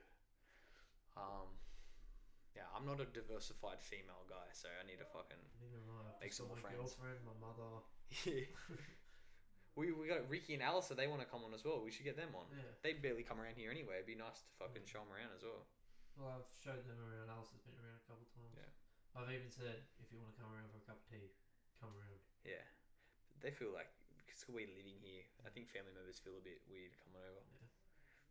Um, 1.15 1.47
yeah, 2.55 2.67
I'm 2.75 2.83
not 2.83 2.99
a 2.99 3.07
diversified 3.07 3.79
female 3.79 4.27
guy, 4.27 4.47
so 4.51 4.67
I 4.67 4.83
need 4.83 4.99
to 4.99 5.07
fucking. 5.07 5.39
Neither 5.59 5.79
am 5.79 6.03
I. 6.03 6.19
Make 6.19 6.35
some 6.35 6.51
more 6.51 6.59
my 6.59 6.67
friends. 6.67 6.95
girlfriend, 6.95 7.19
my 7.23 7.37
mother. 7.39 7.83
we 9.75 9.91
we 9.91 10.07
got 10.07 10.23
Ricky 10.31 10.55
and 10.55 10.63
Alistair. 10.63 10.95
They 10.95 11.07
want 11.07 11.19
to 11.21 11.29
come 11.29 11.43
on 11.43 11.51
as 11.53 11.63
well. 11.67 11.83
We 11.83 11.91
should 11.91 12.07
get 12.07 12.15
them 12.15 12.31
on. 12.35 12.47
Yeah. 12.55 12.63
They 12.83 12.95
barely 12.95 13.23
come 13.27 13.39
around 13.39 13.59
here 13.59 13.69
anyway. 13.71 13.99
It'd 13.99 14.07
be 14.09 14.15
nice 14.15 14.39
to 14.43 14.49
fucking 14.59 14.87
show 14.87 15.03
them 15.03 15.11
around 15.11 15.35
as 15.35 15.43
well. 15.43 15.67
Well, 16.15 16.31
I've 16.39 16.47
showed 16.63 16.83
them 16.87 16.99
around. 17.03 17.27
Has 17.27 17.51
been 17.67 17.75
around 17.75 17.99
a 17.99 18.05
couple 18.07 18.23
times. 18.31 18.55
Yeah. 18.55 18.71
I've 19.15 19.31
even 19.31 19.47
said, 19.47 19.83
if 20.03 20.11
you 20.11 20.19
want 20.19 20.35
to 20.35 20.39
come 20.43 20.51
around 20.51 20.67
for 20.75 20.79
a 20.79 20.85
cup 20.87 20.99
of 20.99 21.07
tea, 21.07 21.31
come 21.79 21.91
around. 21.95 22.19
Yeah, 22.43 22.63
they 23.39 23.47
feel 23.51 23.71
like 23.71 23.87
because 24.19 24.43
we're 24.51 24.67
living 24.67 24.99
here. 24.99 25.23
I 25.47 25.51
think 25.55 25.71
family 25.71 25.95
members 25.95 26.19
feel 26.19 26.35
a 26.35 26.43
bit 26.43 26.59
weird 26.67 26.91
coming 26.99 27.23
over, 27.23 27.39
Yeah. 27.55 27.67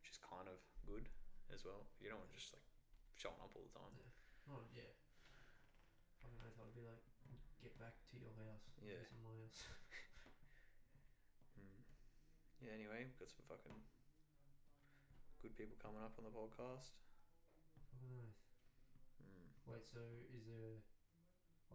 which 0.01 0.13
is 0.13 0.21
kind 0.21 0.45
of 0.49 0.61
good 0.85 1.09
as 1.53 1.65
well. 1.65 1.89
You 2.01 2.13
don't 2.13 2.21
want 2.21 2.29
to 2.33 2.37
just 2.37 2.53
like 2.53 2.69
showing 3.17 3.41
up 3.41 3.53
all 3.57 3.65
the 3.65 3.73
time. 3.73 3.93
Yeah. 3.97 4.53
Oh, 4.53 4.65
yeah. 4.77 4.93
Fucking 6.21 6.41
oath, 6.45 6.57
I'd 6.61 6.77
be 6.77 6.85
like, 6.85 7.01
get 7.65 7.73
back 7.81 7.97
to 8.13 8.15
your 8.21 8.33
house. 8.37 8.65
Yeah. 8.85 9.01
This 9.01 9.09
is 9.13 9.21
my 9.25 9.33
house. 9.33 9.61
Hmm. 9.65 9.94
Yeah. 12.65 12.73
Anyway, 12.73 13.05
we've 13.05 13.21
got 13.21 13.29
some 13.29 13.45
fucking 13.45 13.77
good 15.45 15.53
people 15.55 15.77
coming 15.77 16.01
up 16.01 16.17
on 16.17 16.25
the 16.25 16.33
podcast. 16.33 16.97
Fucking 17.77 18.01
oath. 18.17 18.41
Hmm. 19.21 19.49
Wait, 19.69 19.85
so 19.85 20.01
is 20.33 20.49
there. 20.49 20.81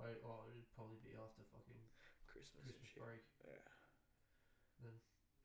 Wait, 0.02 0.18
oh, 0.26 0.50
it'd 0.50 0.66
probably 0.74 0.98
be 1.06 1.14
after 1.14 1.46
fucking 1.54 1.78
Christmas, 2.26 2.66
Christmas 2.66 2.90
break. 2.98 3.22
Yeah. 3.46 3.62
Then 4.82 4.96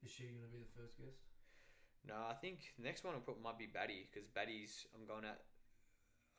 is 0.01 0.09
she 0.09 0.33
gonna 0.33 0.49
be 0.49 0.65
the 0.65 0.73
first 0.73 0.97
guest? 0.97 1.21
No, 2.05 2.17
I 2.29 2.37
think 2.37 2.73
the 2.77 2.85
next 2.85 3.05
one 3.05 3.13
will 3.17 3.25
probably 3.25 3.45
might 3.45 3.61
be 3.61 3.69
Batty 3.69 4.09
because 4.09 4.29
Batty's. 4.29 4.89
I'm 4.97 5.05
going 5.05 5.25
at. 5.25 5.45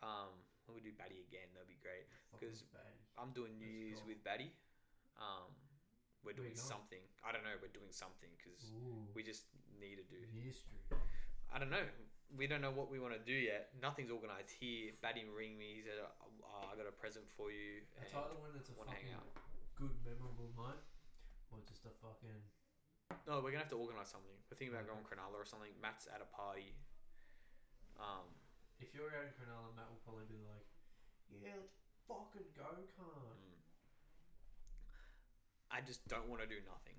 Um, 0.02 0.34
we 0.70 0.82
do 0.82 0.94
Batty 0.98 1.22
again. 1.26 1.50
That'd 1.54 1.70
be 1.70 1.78
great. 1.82 2.10
because. 2.34 2.66
I'm 3.16 3.32
doing 3.32 3.56
New 3.56 3.72
Year's 3.72 4.04
with 4.04 4.20
Batty. 4.28 4.52
Um, 5.16 5.48
we're 6.26 6.34
doing 6.36 6.58
going? 6.58 6.70
something. 6.74 7.04
I 7.22 7.32
don't 7.32 7.46
know. 7.46 7.54
We're 7.62 7.72
doing 7.74 7.94
something 7.94 8.30
because 8.36 8.74
we 9.14 9.22
just 9.24 9.46
need 9.80 10.02
to 10.02 10.06
do. 10.10 10.20
History. 10.42 10.82
I 11.54 11.62
don't 11.62 11.70
know. 11.70 11.86
We 12.34 12.50
don't 12.50 12.60
know 12.60 12.74
what 12.74 12.90
we 12.90 12.98
want 12.98 13.14
to 13.14 13.22
do 13.22 13.38
yet. 13.38 13.70
Nothing's 13.78 14.10
organised 14.10 14.52
here. 14.58 14.98
Batty 15.00 15.24
ring 15.30 15.56
me. 15.56 15.80
He 15.80 15.82
said, 15.86 16.02
oh, 16.02 16.66
"I 16.68 16.74
got 16.76 16.90
a 16.90 16.96
present 16.98 17.30
for 17.38 17.54
you." 17.54 17.86
And 18.02 18.10
either 18.12 18.36
when 18.42 18.52
it's 18.58 18.68
a 18.70 18.76
wanna 18.76 18.92
hang 18.98 19.14
out. 19.14 19.30
good, 19.78 19.94
memorable 20.04 20.50
night, 20.58 20.82
or 21.54 21.62
just 21.70 21.86
a 21.86 21.94
fucking. 22.02 22.42
No, 23.30 23.40
we're 23.40 23.54
gonna 23.54 23.64
have 23.64 23.72
to 23.72 23.80
organise 23.80 24.10
something. 24.10 24.34
We're 24.50 24.58
thinking 24.58 24.74
about 24.74 24.90
going 24.90 25.06
Cronulla 25.06 25.38
or 25.38 25.46
something. 25.46 25.72
Matt's 25.80 26.10
at 26.10 26.20
a 26.20 26.30
party. 26.34 26.74
Um, 28.02 28.28
If 28.82 28.92
you're 28.92 29.08
out 29.16 29.24
in 29.24 29.32
Cronulla, 29.38 29.72
Matt 29.78 29.88
will 29.88 30.04
probably 30.04 30.28
be 30.28 30.42
like, 30.44 30.68
"Yeah, 31.32 31.56
let's 31.56 31.80
fucking 32.10 32.52
go, 32.58 32.68
cunt." 33.00 33.40
mm. 33.40 33.55
I 35.76 35.84
just 35.84 36.00
don't 36.08 36.32
want 36.32 36.40
to 36.40 36.48
do 36.48 36.64
nothing. 36.64 36.96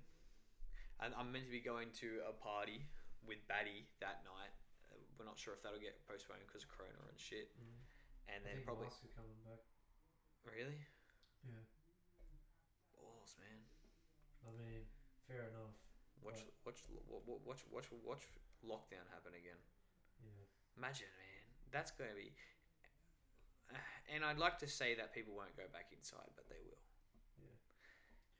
And 1.01 1.17
I'm 1.17 1.33
meant 1.33 1.49
to 1.49 1.53
be 1.53 1.61
going 1.61 1.89
to 2.05 2.21
a 2.29 2.33
party 2.37 2.85
with 3.25 3.41
Batty 3.49 3.89
that 4.05 4.21
night. 4.21 4.53
Uh, 4.93 5.01
We're 5.17 5.25
not 5.25 5.41
sure 5.41 5.57
if 5.57 5.65
that'll 5.65 5.81
get 5.81 5.97
postponed 6.05 6.45
because 6.45 6.61
of 6.61 6.69
Corona 6.69 7.01
and 7.09 7.17
shit. 7.17 7.49
Mm. 7.57 7.73
And 8.29 8.39
I 8.45 8.45
then 8.45 8.53
think 8.61 8.69
probably 8.69 8.85
Musk 8.85 9.01
are 9.01 9.13
coming 9.17 9.37
back. 9.49 9.61
really 10.45 10.77
Yeah. 11.41 11.65
balls, 12.93 13.33
man. 13.41 13.65
I 14.45 14.49
mean, 14.61 14.85
fair 15.25 15.49
enough. 15.49 15.73
Watch, 16.21 16.39
Right. 16.45 16.53
watch, 16.65 16.79
wa- 16.89 17.21
wa- 17.25 17.41
watch, 17.45 17.65
watch, 17.73 17.89
watch 18.05 18.25
lockdown 18.63 19.05
happen 19.11 19.33
again. 19.33 19.59
Yeah. 20.23 20.45
Imagine, 20.77 21.09
man. 21.17 21.43
That's 21.71 21.91
going 21.91 22.09
to 22.09 22.15
be. 22.15 22.31
And 24.07 24.23
I'd 24.23 24.39
like 24.39 24.57
to 24.59 24.67
say 24.71 24.95
that 24.95 25.11
people 25.13 25.35
won't 25.35 25.55
go 25.57 25.67
back 25.67 25.91
inside, 25.91 26.31
but 26.39 26.47
they 26.47 26.61
will. 26.63 26.79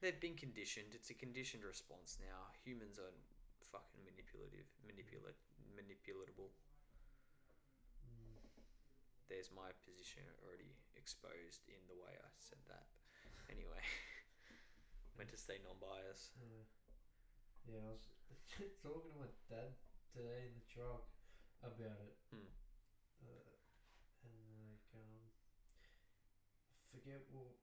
They've 0.02 0.19
been 0.19 0.36
conditioned. 0.36 0.94
It's 0.94 1.10
a 1.10 1.14
conditioned 1.14 1.64
response 1.64 2.18
now. 2.22 2.49
Humans 2.65 2.98
are 2.99 3.14
fucking 3.72 4.02
manipulative, 4.06 4.65
manipulate, 4.86 5.38
manipulatable. 5.76 6.49
Mm. 8.06 8.41
There's 9.30 9.52
my 9.53 9.72
position 9.86 10.24
already 10.44 10.78
exposed 10.95 11.65
in 11.69 11.82
the 11.88 11.98
way 11.98 12.14
I 12.18 12.32
said 12.40 12.61
that. 12.69 12.88
Anyway, 13.52 13.82
meant 15.18 15.32
to 15.32 15.38
stay 15.40 15.60
non-biased. 15.64 16.34
Uh, 16.40 16.64
yeah, 17.68 17.84
I 17.84 17.91
was 17.94 18.07
talking 18.84 19.11
to 19.14 19.19
my 19.19 19.30
dad 19.52 19.76
today 20.15 20.49
in 20.49 20.53
the 20.57 20.65
truck 20.72 21.06
about 21.64 21.99
it. 22.06 22.18
Hmm. 22.32 22.49
Uh, 23.24 23.56
and 24.26 24.41
like, 24.69 24.86
um, 24.95 25.22
forget 26.91 27.22
what 27.32 27.56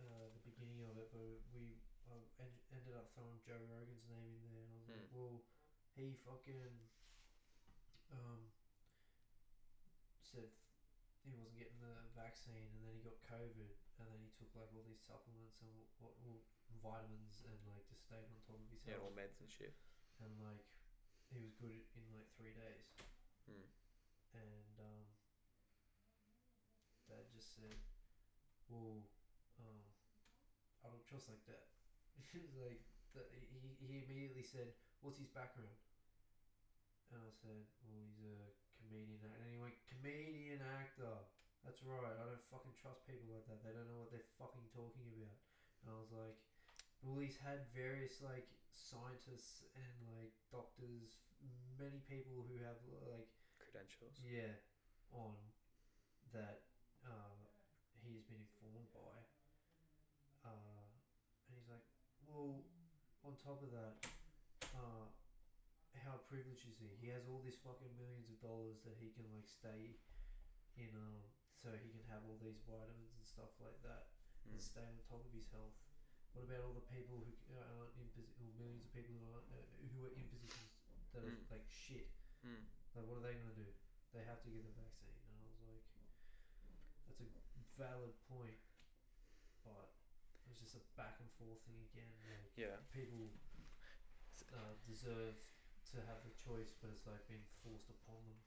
uh, 0.00 0.26
the 0.34 0.42
beginning 0.46 0.82
of 0.86 0.96
it, 0.98 1.10
but 1.10 1.20
we 1.52 1.78
uh, 2.08 2.24
en- 2.40 2.62
ended 2.72 2.94
up 2.96 3.07
throwing 3.18 3.42
Joe 3.42 3.58
Rogan's 3.66 4.06
name 4.06 4.30
in 4.30 4.38
there, 4.46 4.62
and 4.62 4.70
I 4.70 4.78
was 4.78 4.86
like, 4.94 5.10
Hmm. 5.10 5.18
well, 5.18 5.42
he 5.98 6.14
fucking 6.22 6.86
um 8.14 8.54
said 10.22 10.46
he 11.26 11.34
wasn't 11.34 11.58
getting 11.58 11.82
the 11.82 12.06
vaccine, 12.14 12.70
and 12.78 12.80
then 12.86 12.94
he 12.94 13.02
got 13.02 13.18
COVID, 13.26 13.74
and 13.98 14.06
then 14.06 14.22
he 14.22 14.30
took 14.38 14.54
like 14.54 14.70
all 14.70 14.86
these 14.86 15.02
supplements 15.02 15.58
and 15.66 15.68
what, 15.98 16.14
what 16.22 16.38
vitamins, 16.78 17.42
and 17.42 17.58
like 17.66 17.82
just 17.90 18.06
stayed 18.06 18.30
on 18.30 18.38
top 18.46 18.54
of 18.62 18.70
his 18.70 18.86
Yeah, 18.86 19.02
all 19.02 19.10
meds 19.10 19.42
and 19.42 19.50
shit. 19.50 19.74
and 20.22 20.30
like 20.38 20.62
he 21.34 21.42
was 21.42 21.52
good 21.58 21.74
in 21.98 22.06
like 22.14 22.30
three 22.38 22.54
days, 22.54 22.86
Hmm. 23.50 23.66
and 24.32 24.78
um, 24.78 25.06
Dad 27.10 27.26
just 27.34 27.56
said, 27.56 27.76
"Well, 28.70 29.02
um, 29.58 29.82
I 30.84 30.88
don't 30.88 31.04
trust 31.04 31.28
like 31.28 31.42
that." 31.50 31.66
like, 32.62 32.80
the, 33.18 33.26
he 33.50 33.74
he 33.82 33.98
immediately 33.98 34.46
said, 34.46 34.70
"What's 35.02 35.18
his 35.18 35.30
background?" 35.30 35.74
And 37.10 37.18
I 37.18 37.32
said, 37.34 37.66
"Well, 37.82 37.98
he's 37.98 38.20
a 38.22 38.54
comedian," 38.78 39.34
and 39.34 39.48
he 39.50 39.58
went 39.58 39.74
comedian 39.90 40.62
actor. 40.62 41.26
That's 41.66 41.82
right. 41.82 42.14
I 42.14 42.22
don't 42.22 42.42
fucking 42.54 42.78
trust 42.78 43.02
people 43.02 43.26
like 43.26 43.42
that. 43.50 43.58
They 43.58 43.74
don't 43.74 43.90
know 43.90 43.98
what 43.98 44.14
they're 44.14 44.30
fucking 44.38 44.70
talking 44.70 45.10
about. 45.10 45.34
And 45.82 45.90
I 45.90 45.98
was 45.98 46.10
like, 46.14 46.38
well, 47.02 47.18
he's 47.18 47.38
had 47.38 47.66
various 47.74 48.22
like 48.22 48.46
scientists 48.74 49.62
and 49.74 49.94
like 50.06 50.30
doctors, 50.50 51.18
many 51.74 51.98
people 52.06 52.46
who 52.46 52.62
have 52.62 52.78
like 53.02 53.26
Credentials. 53.58 54.14
yeah, 54.22 54.54
on 55.10 55.34
that 56.32 56.62
uh, 57.02 57.42
he's 58.02 58.22
been 58.26 58.38
informed 58.38 58.90
by. 58.94 59.14
Uh, 60.46 60.86
and 61.50 61.58
he's 61.58 61.68
like, 61.68 61.82
well, 62.22 62.62
on 63.28 63.36
top 63.36 63.60
of 63.60 63.68
that, 63.76 63.94
uh, 64.72 65.04
how 66.00 66.16
privileged 66.24 66.64
is 66.64 66.80
he? 66.80 66.96
He 66.96 67.12
has 67.12 67.28
all 67.28 67.44
these 67.44 67.60
fucking 67.60 67.92
millions 68.00 68.32
of 68.32 68.40
dollars 68.40 68.80
that 68.88 68.96
he 68.96 69.12
can 69.12 69.28
like 69.28 69.44
stay 69.44 70.00
in, 70.80 70.88
um, 70.96 71.20
so 71.60 71.68
he 71.76 71.92
can 71.92 72.00
have 72.08 72.24
all 72.24 72.40
these 72.40 72.56
vitamins 72.64 73.12
and 73.12 73.20
stuff 73.28 73.52
like 73.60 73.76
that 73.84 74.08
and 74.48 74.56
Mm. 74.56 74.62
stay 74.64 74.86
on 74.88 74.96
top 75.04 75.20
of 75.26 75.32
his 75.34 75.44
health. 75.52 75.76
What 76.32 76.44
about 76.48 76.62
all 76.64 76.72
the 76.72 76.84
people 76.88 77.20
who 77.20 77.32
aren't 77.52 77.92
in 77.98 78.08
posi- 78.14 78.32
or 78.40 78.48
millions 78.56 78.84
of 78.84 78.92
people 78.96 79.12
who 79.16 79.28
are 79.28 79.44
uh, 79.52 79.64
who 79.92 80.04
are 80.08 80.12
in 80.16 80.24
positions 80.28 80.72
that 81.12 81.24
are 81.24 81.34
Mm. 81.36 81.50
like 81.50 81.64
shit? 81.68 82.08
Mm. 82.46 82.64
Like, 82.94 83.04
what 83.04 83.16
are 83.18 83.24
they 83.24 83.34
gonna 83.34 83.52
do? 83.52 83.68
They 84.12 84.22
have 84.24 84.40
to 84.44 84.48
get 84.48 84.62
the 84.62 84.72
vaccine, 84.72 85.12
and 85.28 85.36
I 85.36 85.44
was 85.44 85.58
like, 85.60 85.84
that's 87.04 87.20
a 87.20 87.28
valid 87.76 88.12
point, 88.28 88.56
but 89.64 89.88
it 90.44 90.48
was 90.48 90.58
just 90.58 90.67
a 90.78 90.84
back 90.94 91.18
and 91.18 91.28
forth 91.34 91.58
thing 91.66 91.82
again. 91.90 92.14
Like, 92.22 92.54
Yeah. 92.54 92.78
people 92.94 93.34
uh, 94.54 94.74
deserve 94.86 95.34
to 95.92 95.96
have 96.06 96.22
a 96.22 96.32
choice, 96.38 96.72
but 96.78 96.94
it's 96.94 97.06
like 97.06 97.26
being 97.26 97.44
forced 97.64 97.90
upon 97.90 98.22
them. 98.28 98.40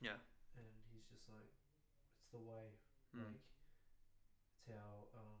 Yeah. 0.00 0.18
And 0.56 0.72
he's 0.92 1.04
just 1.04 1.28
like, 1.28 1.50
it's 2.16 2.30
the 2.32 2.40
way. 2.40 2.80
Mm. 3.12 3.36
Like, 3.36 3.44
it's 4.48 4.64
how 4.70 5.10
um, 5.14 5.38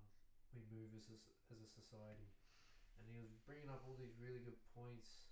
we 0.52 0.60
move 0.68 0.92
as 0.98 1.08
a, 1.08 1.18
as 1.50 1.58
a 1.62 1.68
society. 1.70 2.28
And 3.00 3.08
he 3.10 3.18
was 3.18 3.32
bringing 3.48 3.68
up 3.70 3.82
all 3.86 3.96
these 3.98 4.14
really 4.20 4.40
good 4.42 4.58
points. 4.74 5.26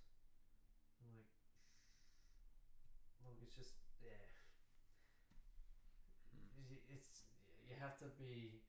I'm 0.99 1.09
like, 1.15 1.29
look, 3.23 3.37
it's 3.43 3.55
just 3.55 3.75
yeah. 4.03 4.27
Mm. 6.35 6.77
It's 6.91 7.23
you 7.63 7.75
have 7.79 7.95
to 8.03 8.11
be. 8.19 8.59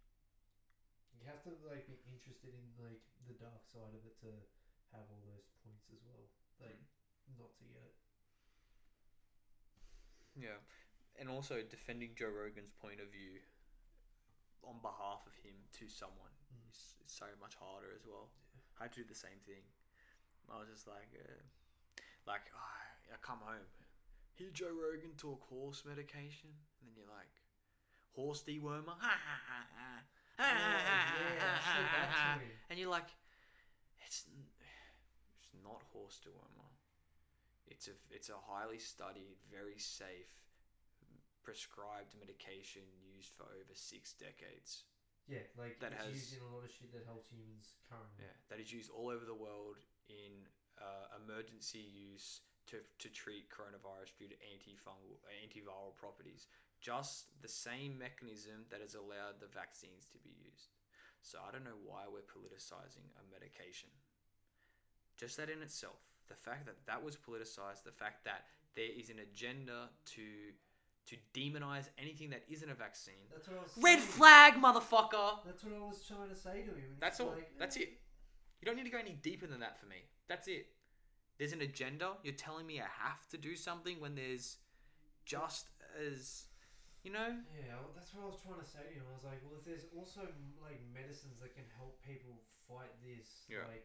You 1.25 1.33
have 1.33 1.41
to 1.49 1.57
like 1.65 1.89
be 1.89 1.97
interested 2.05 2.53
in 2.53 2.65
like 2.77 3.01
the 3.25 3.33
dark 3.41 3.65
side 3.65 3.97
of 3.97 4.05
it 4.05 4.21
to 4.29 4.31
have 4.93 5.09
all 5.09 5.25
those 5.25 5.49
points 5.65 5.89
as 5.89 5.97
well. 6.05 6.29
Like 6.61 6.85
not 7.41 7.57
to 7.57 7.65
get 7.65 7.81
it. 7.81 7.97
Yeah, 10.37 10.61
and 11.17 11.31
also 11.33 11.63
defending 11.65 12.13
Joe 12.19 12.29
Rogan's 12.29 12.75
point 12.77 13.01
of 13.01 13.09
view 13.09 13.41
on 14.67 14.83
behalf 14.85 15.25
of 15.25 15.33
him 15.41 15.57
to 15.81 15.89
someone 15.89 16.33
Mm. 16.53 16.69
is, 16.69 16.95
is 17.05 17.13
so 17.13 17.27
much 17.41 17.55
harder 17.57 17.89
as 17.97 18.05
well. 18.05 18.29
I 18.79 18.85
had 18.85 18.93
to 18.93 19.01
do 19.03 19.09
the 19.09 19.15
same 19.17 19.41
thing. 19.47 19.65
I 20.51 20.59
was 20.61 20.69
just 20.69 20.87
like, 20.87 21.09
uh, 21.17 21.41
like 22.27 22.45
I 22.53 23.15
I 23.15 23.17
come 23.25 23.41
home, 23.41 23.65
hear 24.35 24.51
Joe 24.53 24.73
Rogan 24.73 25.17
talk 25.17 25.41
horse 25.49 25.85
medication, 25.89 26.53
and 26.81 26.89
then 26.89 26.95
you're 26.97 27.09
like, 27.09 27.33
horse 28.13 28.43
dewormer, 28.43 28.97
ha 28.99 29.15
ha 29.17 29.37
ha 29.49 29.61
ha. 29.73 29.91
Yeah, 30.39 30.47
I 30.47 31.61
said 31.63 31.87
that 31.95 32.09
to 32.11 32.41
him. 32.43 32.51
And 32.71 32.79
you're 32.79 32.91
like, 32.91 33.11
it's 34.07 34.27
it's 35.39 35.51
not 35.63 35.83
horse 35.93 36.19
dewormer. 36.25 36.69
It's 37.67 37.89
a 37.89 37.95
it's 38.11 38.29
a 38.31 38.39
highly 38.39 38.79
studied, 38.79 39.39
very 39.51 39.79
safe, 39.79 40.31
prescribed 41.43 42.15
medication 42.19 42.83
used 43.03 43.33
for 43.35 43.45
over 43.45 43.75
six 43.75 44.13
decades. 44.15 44.85
Yeah, 45.29 45.41
like 45.57 45.81
That 45.81 45.93
it's 45.97 46.05
has- 46.05 46.13
used 46.13 46.33
in 46.37 46.43
a 46.45 46.51
lot 46.53 46.65
of 46.65 46.71
shit 46.71 46.93
that 46.93 47.07
helps 47.09 47.33
humans 47.33 47.81
currently. 47.89 48.29
Yeah, 48.29 48.37
that 48.53 48.61
is 48.61 48.69
used 48.73 48.91
all 48.93 49.09
over 49.09 49.25
the 49.25 49.35
world 49.37 49.81
in 50.13 50.45
uh, 50.77 51.17
emergency 51.25 51.81
use 51.81 52.45
to, 52.69 52.85
to 53.01 53.09
treat 53.09 53.49
coronavirus 53.49 54.13
due 54.21 54.29
to 54.29 54.37
antifungal 54.45 55.17
antiviral 55.41 55.97
properties. 55.97 56.45
Just 56.85 57.33
the 57.41 57.49
same 57.49 57.97
mechanism 57.99 58.69
that 58.71 58.81
has 58.85 58.95
allowed 58.95 59.41
the 59.41 59.49
vaccines 59.49 60.13
to 60.13 60.19
be 60.21 60.37
used. 60.45 60.69
So 61.23 61.39
I 61.41 61.51
don't 61.51 61.65
know 61.65 61.81
why 61.83 62.03
we're 62.13 62.29
politicizing 62.29 63.09
a 63.17 63.25
medication. 63.33 63.89
Just 65.17 65.39
that 65.39 65.49
in 65.49 65.63
itself, 65.63 65.97
the 66.29 66.35
fact 66.35 66.67
that 66.67 66.77
that 66.87 67.03
was 67.03 67.17
politicized, 67.17 67.85
the 67.85 67.97
fact 67.97 68.25
that 68.27 68.45
there 68.77 68.91
is 68.93 69.09
an 69.09 69.21
agenda 69.21 69.89
to 70.17 70.23
to 71.07 71.17
demonize 71.35 71.89
anything 71.99 72.31
that 72.31 72.43
isn't 72.49 72.71
a 72.71 72.75
vaccine. 72.75 73.15
That's 73.31 73.47
what 73.49 73.59
I 73.59 73.63
was 73.63 73.73
Red 73.77 73.99
saying. 73.99 74.11
flag, 74.11 74.55
motherfucker. 74.55 75.45
That's 75.45 75.63
what 75.63 75.75
I 75.75 75.79
was 75.85 76.03
trying 76.07 76.31
to 76.31 76.37
say 76.37 76.63
to 76.63 76.71
him. 76.71 76.97
That's 76.99 77.21
all. 77.21 77.29
like, 77.29 77.51
That's 77.59 77.77
"Eh." 77.77 77.81
it. 77.81 77.89
You 78.61 78.67
don't 78.67 78.77
need 78.77 78.85
to 78.85 78.91
go 78.91 78.99
any 78.99 79.13
deeper 79.13 79.47
than 79.47 79.61
that 79.61 79.79
for 79.79 79.85
me. 79.85 79.97
That's 80.29 80.49
it. 80.49 80.67
There's 81.39 81.53
an 81.53 81.61
agenda. 81.61 82.13
You're 82.23 82.33
telling 82.35 82.67
me 82.67 82.81
I 82.81 82.87
have 83.07 83.29
to 83.33 83.37
do 83.37 83.55
something 83.55 84.01
when 84.01 84.15
there's 84.15 84.57
just 85.27 85.67
as, 86.11 86.45
you 87.05 87.13
know. 87.13 87.37
Yeah, 87.53 87.77
well, 87.85 87.93
that's 87.93 88.11
what 88.17 88.25
I 88.25 88.29
was 88.33 88.41
trying 88.41 88.59
to 88.65 88.67
say 88.67 88.81
to 88.89 88.97
him. 88.97 89.05
I 89.07 89.15
was 89.15 89.23
like, 89.29 89.45
well, 89.45 89.61
if 89.61 89.65
there's 89.69 89.85
also 89.93 90.25
m- 90.25 90.57
like 90.59 90.81
medicines 90.89 91.37
that 91.45 91.53
can 91.53 91.69
help 91.77 92.01
people 92.01 92.41
fight 92.67 92.91
this, 93.05 93.45
Yeah. 93.47 93.69
like, 93.69 93.85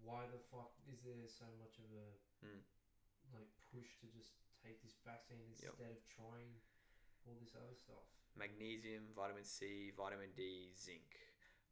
why 0.00 0.24
the 0.30 0.38
fuck 0.38 0.78
is 0.86 1.02
there 1.02 1.26
so 1.26 1.46
much 1.58 1.78
of 1.82 1.90
a 1.90 2.08
Mm. 2.46 2.62
like 3.34 3.50
push 3.74 3.98
to 4.00 4.06
just 4.06 4.38
take 4.62 4.80
this 4.82 4.94
vaccine 5.04 5.42
instead 5.50 5.90
of 5.90 5.98
trying 6.06 6.54
all 7.26 7.34
this 7.42 7.54
other 7.54 7.74
stuff? 7.74 8.06
Magnesium, 8.34 9.12
vitamin 9.14 9.44
C, 9.44 9.90
vitamin 9.90 10.30
D, 10.34 10.72
zinc, 10.78 11.18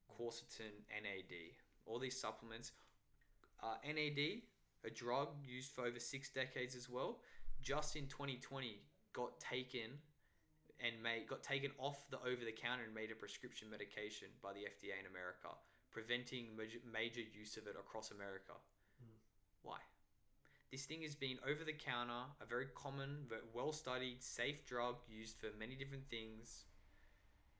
quercetin, 0.08 0.84
NAC. 0.90 1.56
All 1.86 1.98
these 1.98 2.18
supplements. 2.18 2.72
Uh, 3.62 3.78
NAC, 3.84 4.42
a 4.84 4.90
drug 4.90 5.28
used 5.46 5.72
for 5.72 5.84
over 5.86 6.00
six 6.00 6.30
decades 6.30 6.74
as 6.74 6.88
well, 6.88 7.22
just 7.60 7.94
in 7.96 8.06
2020 8.08 8.82
got 9.12 9.38
taken 9.40 10.00
and 10.84 11.02
made 11.02 11.28
got 11.28 11.42
taken 11.42 11.70
off 11.78 12.08
the 12.10 12.18
over 12.20 12.44
the 12.44 12.52
counter 12.52 12.84
and 12.84 12.94
made 12.94 13.10
a 13.10 13.14
prescription 13.14 13.68
medication 13.70 14.28
by 14.42 14.52
the 14.52 14.64
FDA 14.66 14.98
in 14.98 15.06
America, 15.06 15.52
preventing 15.90 16.56
major, 16.56 16.78
major 16.84 17.20
use 17.20 17.56
of 17.56 17.66
it 17.66 17.76
across 17.78 18.10
America. 18.10 18.56
Mm. 19.00 19.16
Why? 19.62 19.78
This 20.70 20.84
thing 20.84 21.02
has 21.02 21.14
been 21.14 21.38
over 21.42 21.64
the 21.64 21.72
counter, 21.72 22.30
a 22.40 22.46
very 22.46 22.66
common, 22.74 23.26
well 23.52 23.72
studied, 23.72 24.22
safe 24.22 24.64
drug 24.66 24.96
used 25.08 25.36
for 25.38 25.48
many 25.58 25.74
different 25.74 26.08
things 26.08 26.64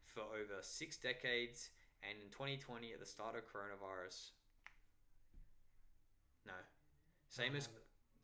for 0.07 0.21
over 0.21 0.63
six 0.63 0.97
decades. 0.97 1.71
And 2.03 2.17
in 2.23 2.31
2020, 2.31 2.93
at 2.93 3.01
the 3.01 3.07
start 3.07 3.37
of 3.37 3.43
coronavirus, 3.43 4.31
no. 6.47 6.55
Same 7.29 7.57
as. 7.57 7.69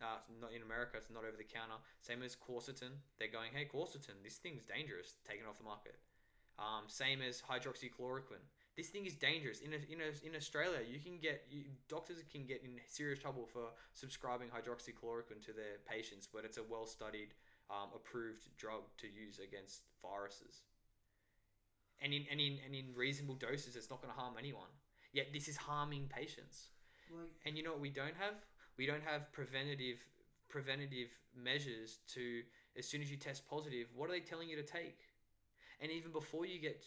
Uh, 0.02 0.20
not 0.40 0.52
in 0.52 0.62
America, 0.62 0.96
it's 0.96 1.10
not 1.10 1.24
over 1.24 1.36
the 1.36 1.44
counter. 1.44 1.80
Same 2.00 2.22
as 2.22 2.36
quercetin. 2.36 3.00
They're 3.18 3.32
going, 3.32 3.50
hey, 3.52 3.68
quercetin, 3.68 4.20
this 4.22 4.36
thing's 4.36 4.66
dangerous. 4.66 5.16
Taken 5.28 5.46
off 5.46 5.58
the 5.58 5.64
market. 5.64 5.96
Um, 6.58 6.88
same 6.88 7.20
as 7.20 7.42
hydroxychloroquine. 7.42 8.44
This 8.76 8.88
thing 8.88 9.06
is 9.06 9.14
dangerous. 9.14 9.60
In 9.60 9.72
a, 9.72 9.80
in, 9.88 10.00
a, 10.00 10.12
in 10.26 10.36
Australia, 10.36 10.80
you 10.84 11.00
can 11.00 11.18
get 11.18 11.44
you, 11.50 11.64
doctors 11.88 12.18
can 12.30 12.44
get 12.44 12.62
in 12.62 12.80
serious 12.86 13.18
trouble 13.18 13.46
for 13.46 13.72
subscribing 13.92 14.48
hydroxychloroquine 14.48 15.44
to 15.46 15.52
their 15.52 15.80
patients, 15.88 16.28
but 16.30 16.44
it's 16.44 16.58
a 16.58 16.62
well 16.68 16.86
studied, 16.86 17.32
um, 17.70 17.88
approved 17.94 18.48
drug 18.56 18.82
to 18.98 19.06
use 19.06 19.38
against 19.38 19.82
viruses. 20.02 20.64
And 22.02 22.12
in 22.12 22.24
and 22.30 22.40
in 22.40 22.58
and 22.64 22.74
in 22.74 22.94
reasonable 22.94 23.36
doses, 23.36 23.76
it's 23.76 23.88
not 23.88 24.02
going 24.02 24.12
to 24.12 24.18
harm 24.18 24.34
anyone. 24.38 24.68
Yet 25.12 25.32
this 25.32 25.48
is 25.48 25.56
harming 25.56 26.08
patients. 26.08 26.68
Like, 27.10 27.30
And 27.46 27.56
you 27.56 27.62
know 27.62 27.72
what 27.72 27.80
we 27.80 27.88
don't 27.88 28.16
have? 28.18 28.34
We 28.78 28.86
don't 28.86 29.02
have 29.02 29.32
preventative 29.32 29.98
preventative 30.48 31.08
measures 31.34 31.98
to 32.14 32.42
as 32.78 32.86
soon 32.86 33.02
as 33.02 33.10
you 33.10 33.16
test 33.16 33.48
positive, 33.48 33.88
what 33.94 34.08
are 34.08 34.12
they 34.12 34.20
telling 34.20 34.48
you 34.48 34.56
to 34.56 34.62
take? 34.62 34.98
And 35.80 35.90
even 35.90 36.12
before 36.12 36.46
you 36.46 36.60
get 36.60 36.84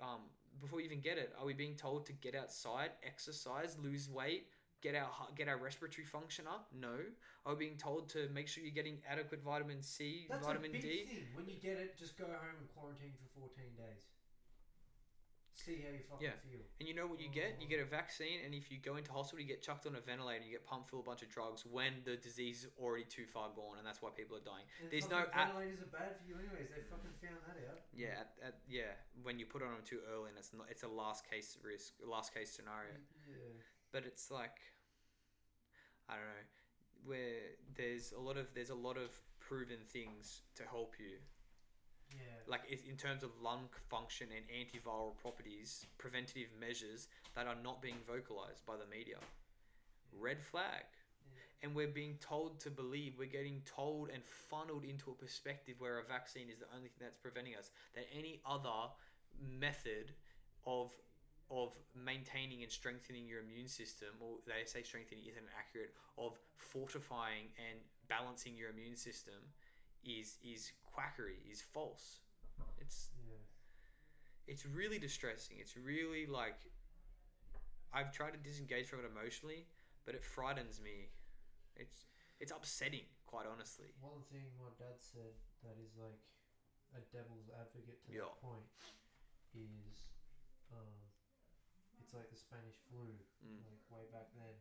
um 0.00 0.20
before 0.60 0.80
you 0.80 0.86
even 0.86 1.00
get 1.00 1.18
it, 1.18 1.32
are 1.38 1.46
we 1.46 1.54
being 1.54 1.76
told 1.76 2.06
to 2.06 2.12
get 2.12 2.34
outside, 2.34 2.90
exercise, 3.04 3.76
lose 3.82 4.08
weight, 4.08 4.46
get 4.82 4.94
our 4.94 5.08
get 5.36 5.48
our 5.48 5.56
respiratory 5.56 6.04
function 6.04 6.46
up? 6.46 6.68
No. 6.78 6.96
Are 7.46 7.54
we 7.54 7.66
being 7.66 7.76
told 7.78 8.08
to 8.10 8.28
make 8.28 8.48
sure 8.48 8.62
you're 8.62 8.74
getting 8.74 8.98
adequate 9.08 9.42
vitamin 9.42 9.82
C, 9.82 10.26
that's 10.28 10.46
vitamin 10.46 10.70
a 10.70 10.72
big 10.74 10.82
D? 10.82 10.88
thing. 11.06 11.26
When 11.34 11.48
you 11.48 11.56
get 11.60 11.78
it, 11.78 11.98
just 11.98 12.18
go 12.18 12.24
home 12.24 12.56
and 12.58 12.68
quarantine 12.74 13.12
for 13.16 13.40
14 13.40 13.64
days. 13.76 14.04
See 15.60 15.82
how 15.84 15.92
you 15.92 16.00
fucking 16.08 16.24
Yeah. 16.26 16.36
feel. 16.40 16.64
And 16.80 16.88
you 16.88 16.94
know 16.94 17.06
what 17.06 17.20
you 17.20 17.28
get? 17.28 17.60
You 17.60 17.68
get 17.68 17.80
a 17.80 17.84
vaccine, 17.84 18.40
and 18.44 18.54
if 18.54 18.70
you 18.70 18.78
go 18.78 18.96
into 18.96 19.12
hospital, 19.12 19.40
you 19.40 19.46
get 19.46 19.60
chucked 19.62 19.84
on 19.86 19.94
a 19.94 20.00
ventilator, 20.00 20.42
you 20.44 20.50
get 20.52 20.64
pumped 20.64 20.88
full 20.88 21.00
of 21.00 21.06
a 21.06 21.08
bunch 21.10 21.20
of 21.22 21.28
drugs 21.28 21.66
when 21.66 22.00
the 22.04 22.16
disease 22.16 22.64
is 22.64 22.70
already 22.80 23.04
too 23.04 23.26
far 23.26 23.50
gone, 23.54 23.76
and 23.76 23.86
that's 23.86 24.00
why 24.00 24.08
people 24.10 24.36
are 24.38 24.40
dying. 24.46 24.64
And 24.80 24.90
There's 24.90 25.08
no 25.10 25.18
fucking 25.20 25.34
at, 25.38 25.46
ventilators 25.52 25.80
are 25.82 25.92
bad 25.92 26.16
for 26.16 26.24
you 26.26 26.34
anyways. 26.38 26.70
They 26.72 26.82
fucking 26.88 27.12
found 27.20 27.44
that 27.46 27.56
out. 27.68 27.78
yeah, 27.92 28.20
at, 28.24 28.32
at, 28.42 28.54
yeah. 28.68 28.92
When 29.22 29.38
you 29.38 29.44
put 29.44 29.62
on 29.62 29.68
them 29.72 29.82
too 29.84 30.00
early, 30.10 30.30
and 30.30 30.38
it's 30.38 30.52
not, 30.54 30.66
it's 30.70 30.82
a 30.82 30.88
last 30.88 31.28
case 31.28 31.58
risk, 31.62 31.92
last 32.02 32.32
case 32.32 32.50
scenario. 32.50 32.96
Yeah. 33.28 33.36
But 33.92 34.06
it's 34.06 34.30
like, 34.30 34.56
I 36.08 36.14
don't 36.14 36.24
know, 36.24 36.48
where 37.04 37.40
there's 37.76 38.12
a 38.12 38.20
lot 38.20 38.36
of 38.36 38.46
there's 38.54 38.70
a 38.70 38.74
lot 38.74 38.96
of 38.96 39.10
proven 39.40 39.78
things 39.88 40.42
to 40.54 40.62
help 40.64 40.94
you, 40.98 41.18
Yeah. 42.12 42.42
like 42.46 42.62
in 42.86 42.96
terms 42.96 43.22
of 43.22 43.30
lung 43.42 43.68
function 43.88 44.28
and 44.34 44.44
antiviral 44.50 45.16
properties, 45.18 45.86
preventative 45.98 46.48
measures 46.58 47.08
that 47.34 47.46
are 47.46 47.56
not 47.62 47.80
being 47.82 47.98
vocalized 48.06 48.66
by 48.66 48.74
the 48.76 48.86
media. 48.90 49.16
Red 50.18 50.42
flag. 50.42 50.84
And 51.62 51.74
we're 51.74 51.88
being 51.88 52.16
told 52.20 52.58
to 52.60 52.70
believe, 52.70 53.14
we're 53.18 53.28
getting 53.28 53.62
told 53.66 54.08
and 54.10 54.24
funneled 54.24 54.84
into 54.84 55.10
a 55.10 55.14
perspective 55.14 55.74
where 55.78 55.98
a 55.98 56.04
vaccine 56.04 56.48
is 56.50 56.58
the 56.58 56.66
only 56.74 56.88
thing 56.88 57.00
that's 57.00 57.18
preventing 57.18 57.54
us. 57.54 57.70
That 57.94 58.06
any 58.16 58.40
other 58.46 58.90
method 59.40 60.12
of 60.66 60.92
of 61.50 61.74
maintaining 61.96 62.62
and 62.62 62.70
strengthening 62.70 63.26
your 63.26 63.40
immune 63.40 63.66
system, 63.66 64.08
or 64.20 64.36
they 64.46 64.64
say 64.64 64.82
strengthening 64.84 65.24
isn't 65.28 65.46
accurate, 65.58 65.92
of 66.16 66.38
fortifying 66.56 67.50
and 67.58 67.80
balancing 68.08 68.56
your 68.56 68.70
immune 68.70 68.94
system 68.96 69.34
is 70.04 70.38
is 70.42 70.72
quackery, 70.84 71.38
is 71.50 71.62
false. 71.62 72.20
It's 72.78 73.10
Yeah. 73.28 73.36
it's 74.46 74.66
really 74.66 74.98
distressing. 74.98 75.58
It's 75.58 75.76
really 75.76 76.26
like 76.26 76.58
I've 77.92 78.12
tried 78.12 78.32
to 78.32 78.38
disengage 78.38 78.86
from 78.88 79.00
it 79.00 79.06
emotionally, 79.06 79.66
but 80.04 80.14
it 80.14 80.24
frightens 80.24 80.80
me. 80.80 81.10
It's 81.76 82.06
it's 82.40 82.52
upsetting, 82.52 83.06
quite 83.26 83.46
honestly. 83.46 83.92
One 84.00 84.22
thing 84.32 84.46
my 84.58 84.70
dad 84.78 84.96
said 85.00 85.34
that 85.62 85.76
is 85.78 85.92
like 85.96 86.20
a 86.96 87.00
devil's 87.14 87.50
advocate 87.50 88.00
to 88.06 88.12
Yeah. 88.12 88.24
that 88.30 88.40
point 88.40 88.66
is 89.54 90.08
um, 90.72 90.94
it's 92.00 92.14
like 92.14 92.30
the 92.30 92.36
Spanish 92.38 92.78
flu, 92.88 93.18
Mm. 93.44 93.64
like 93.66 93.82
way 93.90 94.06
back 94.12 94.30
then, 94.34 94.54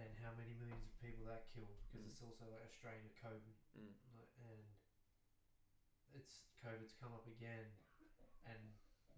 and 0.00 0.10
how 0.18 0.32
many 0.34 0.54
millions 0.54 0.88
of 0.88 0.96
people 1.00 1.24
that 1.26 1.46
killed 1.52 1.76
because 1.86 2.04
Mm. 2.06 2.10
it's 2.10 2.22
also 2.22 2.48
like 2.50 2.62
a 2.64 2.68
strain 2.72 3.04
of 3.04 3.14
COVID, 3.16 3.54
Mm. 3.76 3.94
It's 6.14 6.40
COVID's 6.62 6.94
come 6.96 7.12
up 7.12 7.26
again, 7.26 7.66
and 8.46 8.60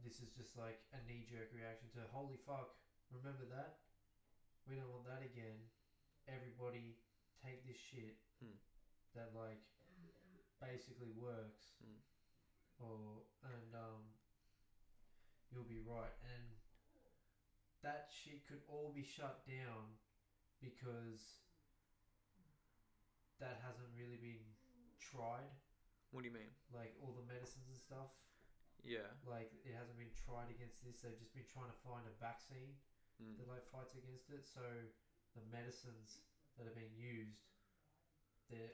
this 0.02 0.18
is 0.20 0.32
just 0.32 0.56
like 0.56 0.80
a 0.92 1.00
knee 1.06 1.24
jerk 1.28 1.52
reaction 1.52 1.88
to 1.94 2.02
holy 2.10 2.36
fuck, 2.48 2.74
remember 3.12 3.44
that? 3.52 3.78
We 4.66 4.74
don't 4.74 4.90
want 4.90 5.06
that 5.06 5.22
again. 5.22 5.70
Everybody 6.26 6.98
take 7.38 7.62
this 7.64 7.78
shit 7.78 8.18
Hmm. 8.40 8.58
that 9.14 9.32
like 9.32 9.62
basically 10.60 11.12
works, 11.12 11.76
Hmm. 11.78 12.00
or 12.80 13.22
and 13.42 13.74
um, 13.74 14.02
you'll 15.52 15.68
be 15.68 15.80
right. 15.80 16.12
And 16.34 16.56
that 17.82 18.10
shit 18.10 18.44
could 18.46 18.62
all 18.66 18.90
be 18.90 19.04
shut 19.04 19.46
down 19.46 19.94
because 20.60 21.44
that 23.38 23.60
hasn't 23.62 23.92
really 23.94 24.16
been 24.16 24.56
tried. 24.98 25.52
What 26.10 26.22
do 26.22 26.28
you 26.28 26.34
mean? 26.34 26.50
Like 26.72 26.94
all 27.02 27.12
the 27.12 27.26
medicines 27.26 27.68
and 27.68 27.76
stuff, 27.78 28.10
Yeah. 28.82 29.10
like 29.26 29.52
it 29.64 29.74
hasn't 29.74 29.98
been 29.98 30.12
tried 30.14 30.50
against 30.50 30.82
this. 30.84 31.00
They've 31.02 31.18
just 31.18 31.34
been 31.34 31.46
trying 31.46 31.68
to 31.70 31.78
find 31.84 32.06
a 32.06 32.14
vaccine 32.20 32.78
Mm. 33.20 33.38
that 33.38 33.48
like 33.48 33.64
fights 33.72 33.94
against 33.94 34.28
it. 34.30 34.44
So 34.46 34.60
the 35.34 35.40
medicines 35.48 36.20
that 36.56 36.66
are 36.66 36.76
being 36.76 36.94
used, 36.94 37.40
they're 38.48 38.72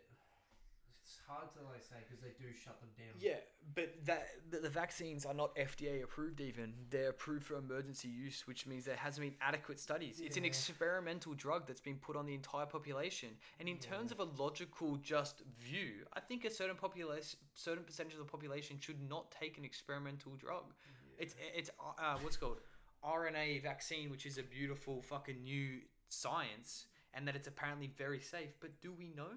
hard 1.26 1.52
to 1.54 1.60
like 1.72 1.84
say 1.84 1.96
because 2.06 2.20
they 2.22 2.32
do 2.38 2.52
shut 2.54 2.80
them 2.80 2.90
down. 2.96 3.14
Yeah, 3.18 3.36
but 3.74 3.94
that 4.04 4.28
the, 4.50 4.58
the 4.58 4.68
vaccines 4.68 5.24
are 5.24 5.34
not 5.34 5.54
FDA 5.56 6.02
approved. 6.02 6.40
Even 6.40 6.72
they're 6.90 7.10
approved 7.10 7.44
for 7.44 7.56
emergency 7.56 8.08
use, 8.08 8.46
which 8.46 8.66
means 8.66 8.84
there 8.84 8.96
hasn't 8.96 9.26
been 9.26 9.36
adequate 9.40 9.80
studies. 9.80 10.20
It's 10.22 10.36
an 10.36 10.44
experimental 10.44 11.34
drug 11.34 11.66
that's 11.66 11.80
been 11.80 11.96
put 11.96 12.16
on 12.16 12.26
the 12.26 12.34
entire 12.34 12.66
population. 12.66 13.30
And 13.60 13.68
in 13.68 13.78
terms 13.78 14.12
of 14.12 14.20
a 14.20 14.24
logical, 14.24 14.96
just 14.96 15.42
view, 15.60 16.06
I 16.12 16.20
think 16.20 16.44
a 16.44 16.50
certain 16.50 16.76
population, 16.76 17.38
certain 17.54 17.84
percentage 17.84 18.14
of 18.14 18.18
the 18.18 18.24
population 18.24 18.76
should 18.80 19.00
not 19.08 19.30
take 19.30 19.58
an 19.58 19.64
experimental 19.64 20.32
drug. 20.36 20.74
It's 21.18 21.34
it's 21.54 21.70
uh, 21.80 22.16
what's 22.22 22.36
called 22.36 22.58
RNA 23.04 23.62
vaccine, 23.62 24.10
which 24.10 24.26
is 24.26 24.38
a 24.38 24.42
beautiful 24.42 25.02
fucking 25.02 25.42
new 25.42 25.80
science, 26.08 26.86
and 27.14 27.26
that 27.26 27.36
it's 27.36 27.48
apparently 27.48 27.90
very 27.96 28.20
safe. 28.20 28.50
But 28.60 28.80
do 28.80 28.92
we 28.92 29.12
know? 29.16 29.30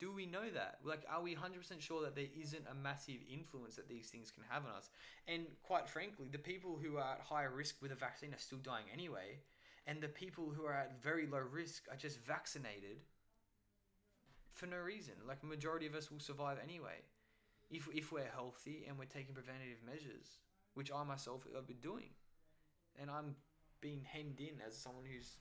Do 0.00 0.10
we 0.10 0.24
know 0.24 0.48
that? 0.54 0.78
Like, 0.82 1.04
are 1.10 1.22
we 1.22 1.36
100% 1.36 1.78
sure 1.78 2.02
that 2.02 2.16
there 2.16 2.24
isn't 2.34 2.64
a 2.70 2.74
massive 2.74 3.20
influence 3.30 3.76
that 3.76 3.86
these 3.86 4.08
things 4.08 4.30
can 4.30 4.44
have 4.48 4.64
on 4.64 4.72
us? 4.72 4.88
And 5.28 5.44
quite 5.62 5.90
frankly, 5.90 6.26
the 6.32 6.38
people 6.38 6.78
who 6.82 6.96
are 6.96 7.12
at 7.12 7.20
higher 7.22 7.50
risk 7.54 7.76
with 7.82 7.92
a 7.92 7.94
vaccine 7.94 8.32
are 8.32 8.38
still 8.38 8.58
dying 8.58 8.86
anyway. 8.92 9.40
And 9.86 10.00
the 10.00 10.08
people 10.08 10.52
who 10.56 10.64
are 10.64 10.72
at 10.72 11.02
very 11.02 11.26
low 11.26 11.42
risk 11.52 11.84
are 11.90 11.96
just 11.96 12.18
vaccinated 12.24 12.96
for 14.54 14.66
no 14.66 14.78
reason. 14.78 15.14
Like, 15.28 15.44
majority 15.44 15.86
of 15.86 15.94
us 15.94 16.10
will 16.10 16.18
survive 16.18 16.56
anyway. 16.64 17.04
If, 17.70 17.86
if 17.92 18.10
we're 18.10 18.30
healthy 18.34 18.86
and 18.88 18.98
we're 18.98 19.04
taking 19.04 19.34
preventative 19.34 19.84
measures, 19.84 20.38
which 20.72 20.90
I 20.90 21.04
myself 21.04 21.46
have 21.54 21.66
been 21.66 21.80
doing. 21.82 22.08
And 22.98 23.10
I'm 23.10 23.36
being 23.82 24.02
hemmed 24.02 24.40
in 24.40 24.62
as 24.66 24.76
someone 24.76 25.04
who's, 25.04 25.36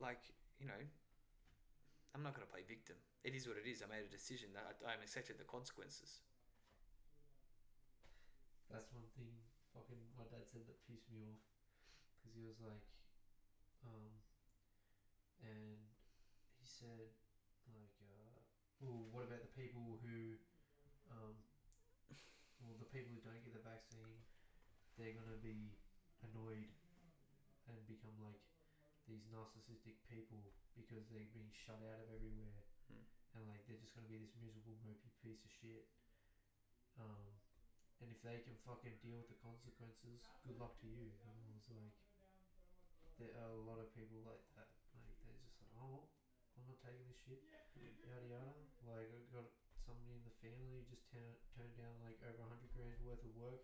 like, 0.00 0.20
you 0.60 0.66
know, 0.66 0.72
I'm 2.14 2.22
not 2.22 2.38
going 2.38 2.46
to 2.46 2.52
play 2.54 2.62
victim. 2.62 2.94
It 3.26 3.34
is 3.34 3.50
what 3.50 3.58
it 3.58 3.66
is. 3.66 3.82
I 3.82 3.90
made 3.90 4.06
a 4.06 4.12
decision 4.12 4.54
that 4.54 4.62
I, 4.62 4.94
I'm 4.94 5.02
accepted 5.02 5.34
the 5.34 5.44
consequences. 5.50 6.22
That's 8.70 8.86
one 8.94 9.10
thing 9.18 9.34
fucking 9.74 9.98
my 10.14 10.22
dad 10.30 10.46
said 10.46 10.62
that 10.70 10.78
pissed 10.86 11.10
me 11.10 11.26
off 11.26 11.42
because 12.22 12.34
he 12.38 12.46
was 12.46 12.58
like, 12.62 12.86
um, 13.82 14.14
and 15.42 15.78
he 16.58 16.66
said 16.66 17.10
like, 17.70 17.94
uh, 17.98 18.38
well, 18.78 19.10
what 19.10 19.26
about 19.26 19.42
the 19.42 19.54
people 19.58 19.98
who, 20.06 20.38
um, 21.10 21.34
well, 22.62 22.78
the 22.78 22.88
people 22.94 23.10
who 23.10 23.22
don't 23.26 23.42
get 23.42 23.54
the 23.54 23.62
vaccine, 23.66 24.22
they're 24.94 25.18
gonna 25.18 25.42
be 25.42 25.74
annoyed 26.22 26.70
and 27.66 27.78
become 27.90 28.14
like 28.22 28.42
these 29.10 29.26
narcissistic 29.34 29.98
people 30.06 30.54
because 30.76 31.06
they're 31.08 31.30
being 31.32 31.50
shut 31.54 31.80
out 31.82 31.98
of 32.02 32.06
everywhere, 32.10 32.62
Hmm. 32.90 33.02
and 33.38 33.46
like 33.48 33.64
they're 33.66 33.80
just 33.80 33.94
gonna 33.94 34.10
be 34.10 34.18
this 34.18 34.34
miserable, 34.36 34.76
mopey 34.84 35.10
piece 35.22 35.40
of 35.44 35.50
shit. 35.50 35.86
Um, 36.98 37.38
and 38.02 38.10
if 38.10 38.20
they 38.22 38.38
can 38.42 38.54
fucking 38.66 38.98
deal 39.02 39.16
with 39.18 39.28
the 39.30 39.38
consequences, 39.38 40.22
good 40.46 40.58
luck 40.58 40.76
to 40.82 40.86
you. 40.86 41.14
And 41.24 41.34
I 41.38 41.46
was 41.54 41.66
like, 41.70 41.94
there 43.18 43.32
are 43.38 43.54
a 43.54 43.62
lot 43.64 43.78
of 43.78 43.90
people 43.94 44.18
like 44.26 44.42
that. 44.58 44.68
Like 44.98 45.14
they're 45.22 45.38
just 45.38 45.54
like, 45.62 45.70
oh, 45.78 46.06
I'm 46.58 46.66
not 46.66 46.78
taking 46.82 47.06
this 47.06 47.18
shit. 47.22 47.42
Yada 47.74 48.26
yada. 48.26 48.54
Like 48.82 49.10
I 49.10 49.18
got 49.30 49.46
somebody 49.86 50.14
in 50.18 50.24
the 50.26 50.34
family 50.42 50.70
who 50.74 50.82
just 50.86 51.06
turn, 51.10 51.34
turned 51.54 51.74
down 51.78 51.94
like 52.02 52.18
over 52.22 52.42
a 52.42 52.48
hundred 52.50 52.70
grand 52.74 52.98
worth 53.02 53.22
of 53.22 53.34
work 53.34 53.62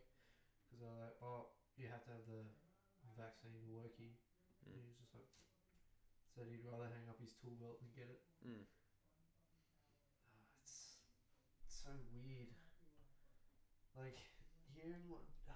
because 0.67 0.79
they're 0.83 0.99
like, 1.03 1.17
oh, 1.23 1.51
you 1.77 1.87
have 1.91 2.03
to 2.07 2.11
have 2.15 2.25
the 2.27 2.43
vaccine 3.19 3.59
to 3.63 3.71
work 3.71 3.95
here. 3.99 4.15
And 4.67 4.75
Mm. 4.75 4.79
he 4.79 4.87
was 4.91 4.99
just 4.99 5.15
like, 5.15 5.27
said 6.41 6.49
he'd 6.49 6.65
rather 6.65 6.89
hang 6.89 7.05
up 7.13 7.21
his 7.21 7.37
tool 7.37 7.53
belt 7.61 7.77
than 7.85 7.93
get 7.93 8.09
it. 8.09 8.25
Mm. 8.41 8.65
Ah, 10.25 10.41
it's, 10.65 10.97
it's 11.61 11.77
so 11.85 11.93
weird. 12.17 12.49
Like 13.93 14.17
hearing 14.73 15.05
my 15.05 15.21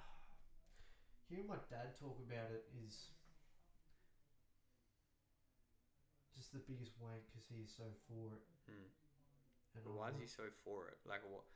hearing 1.32 1.48
my 1.48 1.56
dad 1.72 1.96
talk 1.96 2.20
about 2.20 2.52
it 2.52 2.68
is 2.84 3.16
just 6.36 6.52
the 6.52 6.60
biggest 6.68 7.00
wank 7.00 7.24
because 7.32 7.48
he's 7.48 7.72
so 7.72 7.88
for 8.04 8.36
it. 8.36 8.44
Mm. 8.68 8.92
And 9.72 9.88
But 9.88 9.96
why 9.96 10.12
is 10.12 10.20
he 10.20 10.28
so 10.28 10.52
for 10.68 10.92
it? 10.92 11.00
Like, 11.08 11.24
what? 11.24 11.48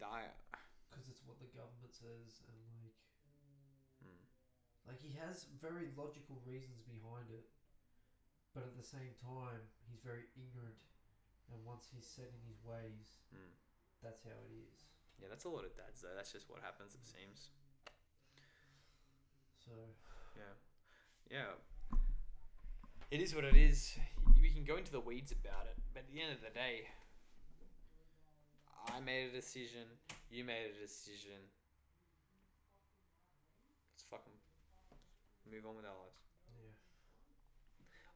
Because 0.00 1.04
it's 1.12 1.20
what 1.28 1.36
the 1.44 1.52
government 1.52 1.92
says, 1.92 2.40
and 2.48 2.56
like, 2.80 2.96
mm. 4.00 4.24
like 4.88 4.98
he 5.04 5.12
has 5.20 5.44
very 5.60 5.92
logical 5.92 6.40
reasons 6.48 6.80
behind 6.88 7.28
it, 7.28 7.52
but 8.54 8.62
at 8.64 8.76
the 8.76 8.84
same 8.84 9.12
time, 9.20 9.60
he's 9.88 10.00
very 10.00 10.28
ignorant. 10.36 10.84
And 11.52 11.64
once 11.64 11.88
he's 11.92 12.06
set 12.06 12.28
in 12.28 12.40
his 12.48 12.62
ways, 12.64 13.20
Mm. 13.32 13.52
that's 14.02 14.22
how 14.24 14.30
it 14.30 14.52
is. 14.52 14.86
Yeah, 15.20 15.28
that's 15.28 15.44
a 15.44 15.48
lot 15.48 15.64
of 15.64 15.76
dads, 15.76 16.00
though. 16.00 16.14
That's 16.14 16.32
just 16.32 16.48
what 16.48 16.60
happens, 16.62 16.94
it 16.94 17.04
seems. 17.06 17.50
So 19.64 19.72
Yeah. 20.36 20.54
Yeah. 21.30 21.98
It 23.10 23.20
is 23.20 23.34
what 23.34 23.44
it 23.44 23.54
is. 23.56 23.98
We 24.40 24.50
can 24.50 24.64
go 24.64 24.76
into 24.76 24.90
the 24.90 25.00
weeds 25.00 25.32
about 25.32 25.66
it, 25.66 25.76
but 25.92 26.00
at 26.04 26.10
the 26.12 26.20
end 26.20 26.32
of 26.32 26.40
the 26.40 26.50
day, 26.50 26.88
I 28.88 29.00
made 29.00 29.28
a 29.28 29.32
decision. 29.32 29.86
You 30.30 30.44
made 30.44 30.70
a 30.70 30.78
decision. 30.80 31.38
Let's 33.92 34.02
fucking 34.10 34.32
move 35.50 35.66
on 35.66 35.76
with 35.76 35.84
our 35.84 35.94
lives. 35.94 36.21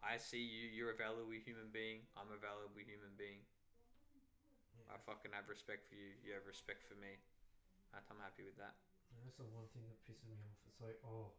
I 0.07 0.23
see 0.23 0.39
you. 0.39 0.71
You're 0.71 0.95
a 0.95 0.99
valuable 0.99 1.35
human 1.35 1.75
being. 1.75 2.07
I'm 2.15 2.31
a 2.31 2.39
valuable 2.39 2.79
human 2.79 3.11
being. 3.19 3.43
yeah. 4.79 4.95
I 4.95 5.03
fucking 5.03 5.35
have 5.35 5.51
respect 5.51 5.91
for 5.91 5.99
you. 5.99 6.15
You 6.23 6.39
have 6.39 6.47
respect 6.47 6.87
for 6.87 6.95
me. 7.03 7.19
And 7.91 8.07
I'm 8.07 8.23
happy 8.23 8.47
with 8.47 8.55
that. 8.63 8.79
And 9.11 9.19
that's 9.27 9.35
the 9.43 9.51
one 9.51 9.67
thing 9.75 9.83
that 9.91 9.99
pisses 10.07 10.31
me 10.31 10.39
off. 10.47 10.59
It's 10.71 10.79
like, 10.79 11.03
oh, 11.03 11.35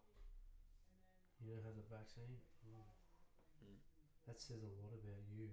you 1.40 1.56
don't 1.56 1.64
have 1.64 1.80
the 1.80 1.88
vaccine. 1.88 2.44
Ooh. 2.68 2.84
Mm. 3.64 3.80
That 4.28 4.44
says 4.44 4.60
a 4.60 4.72
lot 4.84 4.92
about 4.92 5.24
you. 5.32 5.48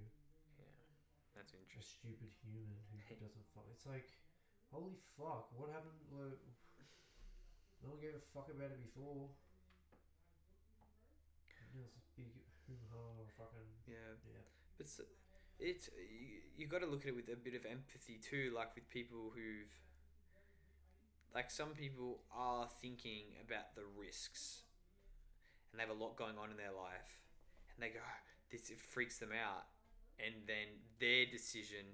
Yeah, 0.59 0.67
that's 1.39 1.55
interesting. 1.55 2.11
A 2.11 2.19
stupid 2.19 2.31
human 2.43 2.83
who 2.91 2.99
doesn't 3.23 3.47
fight. 3.55 3.71
It's 3.71 3.87
like, 3.87 4.11
Holy 4.75 4.99
fuck! 5.15 5.55
What 5.55 5.71
happened? 5.71 5.95
Like, 6.11 6.35
no 7.79 7.95
one 7.95 8.03
gave 8.03 8.19
a 8.19 8.25
fuck 8.35 8.51
about 8.51 8.75
it 8.75 8.83
before. 8.83 9.31
Now 11.71 11.87
it's 11.87 11.95
this 11.95 12.11
big 12.19 12.35
fucking 13.37 13.69
Yeah. 13.87 14.17
yeah. 14.25 14.45
It's 14.79 15.01
it's 15.59 15.89
you, 15.97 16.43
you 16.57 16.67
got 16.67 16.81
to 16.81 16.87
look 16.87 17.03
at 17.03 17.09
it 17.09 17.17
with 17.17 17.29
a 17.29 17.37
bit 17.37 17.55
of 17.55 17.65
empathy 17.67 18.19
too, 18.19 18.53
like 18.55 18.75
with 18.75 18.89
people 18.91 19.33
who've 19.35 19.73
like 21.35 21.51
some 21.51 21.71
people 21.75 22.23
are 22.35 22.69
thinking 22.81 23.35
about 23.43 23.75
the 23.75 23.83
risks, 23.99 24.63
and 25.71 25.79
they 25.79 25.85
have 25.85 25.95
a 25.95 25.99
lot 25.99 26.17
going 26.17 26.39
on 26.39 26.51
in 26.51 26.57
their 26.57 26.75
life, 26.75 27.23
and 27.75 27.83
they 27.83 27.91
go, 27.91 28.01
ah, 28.03 28.19
this 28.51 28.71
it 28.71 28.81
freaks 28.81 29.19
them 29.19 29.31
out, 29.35 29.67
and 30.19 30.35
then 30.47 30.79
their 31.01 31.27
decision 31.27 31.87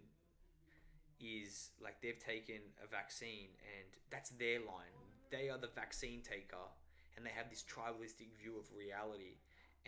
is 1.21 1.71
like 1.81 2.01
they've 2.01 2.19
taken 2.19 2.61
a 2.83 2.89
vaccine 2.89 3.53
and 3.61 3.89
that's 4.11 4.31
their 4.41 4.59
line. 4.61 4.97
They 5.31 5.49
are 5.49 5.59
the 5.59 5.69
vaccine 5.69 6.23
taker, 6.23 6.69
and 7.17 7.25
they 7.25 7.31
have 7.31 7.49
this 7.51 7.63
tribalistic 7.63 8.35
view 8.41 8.59
of 8.59 8.67
reality, 8.77 9.39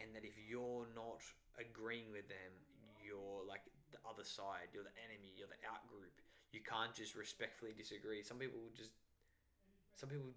and 0.01 0.15
that 0.15 0.25
if 0.25 0.37
you're 0.37 0.89
not 0.95 1.21
agreeing 1.61 2.13
with 2.13 2.29
them, 2.29 2.53
you're 3.01 3.45
like 3.49 3.65
the 3.93 4.01
other 4.09 4.25
side, 4.25 4.73
you're 4.73 4.87
the 4.87 4.99
enemy, 5.05 5.33
you're 5.37 5.51
the 5.51 5.61
out 5.69 5.85
group. 5.89 6.13
You 6.53 6.61
can't 6.61 6.93
just 6.93 7.17
respectfully 7.17 7.73
disagree. 7.77 8.23
Some 8.23 8.37
people 8.37 8.61
just, 8.77 8.93
some 9.97 10.09
people 10.09 10.33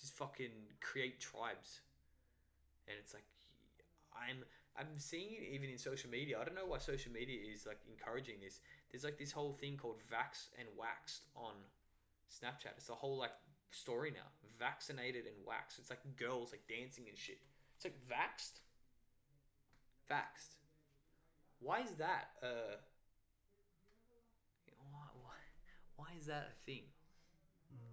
just 0.00 0.16
fucking 0.16 0.52
create 0.80 1.20
tribes, 1.20 1.80
and 2.88 2.96
it's 3.00 3.12
like, 3.12 3.28
I'm 4.16 4.44
I'm 4.76 4.98
seeing 4.98 5.30
it 5.30 5.46
even 5.54 5.70
in 5.70 5.78
social 5.78 6.10
media. 6.10 6.38
I 6.40 6.44
don't 6.44 6.56
know 6.56 6.66
why 6.66 6.78
social 6.78 7.12
media 7.12 7.38
is 7.38 7.66
like 7.66 7.78
encouraging 7.86 8.42
this. 8.42 8.58
There's 8.90 9.04
like 9.04 9.18
this 9.18 9.30
whole 9.30 9.52
thing 9.52 9.76
called 9.76 10.02
vax 10.10 10.50
and 10.58 10.66
waxed 10.76 11.30
on 11.36 11.54
Snapchat. 12.26 12.74
It's 12.76 12.88
a 12.88 12.94
whole 12.94 13.16
like 13.16 13.34
story 13.70 14.10
now. 14.10 14.26
Vaccinated 14.58 15.26
and 15.26 15.36
waxed. 15.46 15.78
It's 15.78 15.90
like 15.90 16.02
girls 16.16 16.50
like 16.50 16.66
dancing 16.68 17.04
and 17.08 17.16
shit. 17.16 17.38
It's 17.76 17.84
like 17.84 17.94
vaxed. 18.10 18.60
Vaxed. 20.10 20.56
Why 21.60 21.80
is 21.80 21.92
that? 21.92 22.30
Uh, 22.42 22.76
why, 24.92 25.06
why, 25.22 25.34
why 25.96 26.06
is 26.18 26.26
that 26.26 26.50
a 26.52 26.70
thing? 26.70 26.82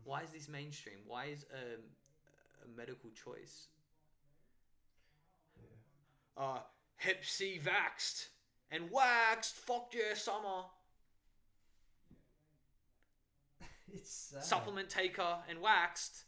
Why 0.03 0.23
is 0.23 0.31
this 0.31 0.49
mainstream? 0.49 0.97
Why 1.07 1.25
is 1.25 1.45
um, 1.53 1.81
a 2.65 2.77
medical 2.77 3.09
choice? 3.11 3.67
Uh, 6.37 6.59
Hep 6.97 7.23
C 7.23 7.59
vaxed 7.63 8.27
and 8.69 8.89
waxed. 8.91 9.55
Fuck 9.55 9.93
yeah, 9.93 10.15
summer. 10.15 10.65
It's 13.93 14.31
sad. 14.31 14.43
Supplement 14.43 14.89
taker 14.89 15.37
and 15.49 15.59
waxed. 15.59 16.23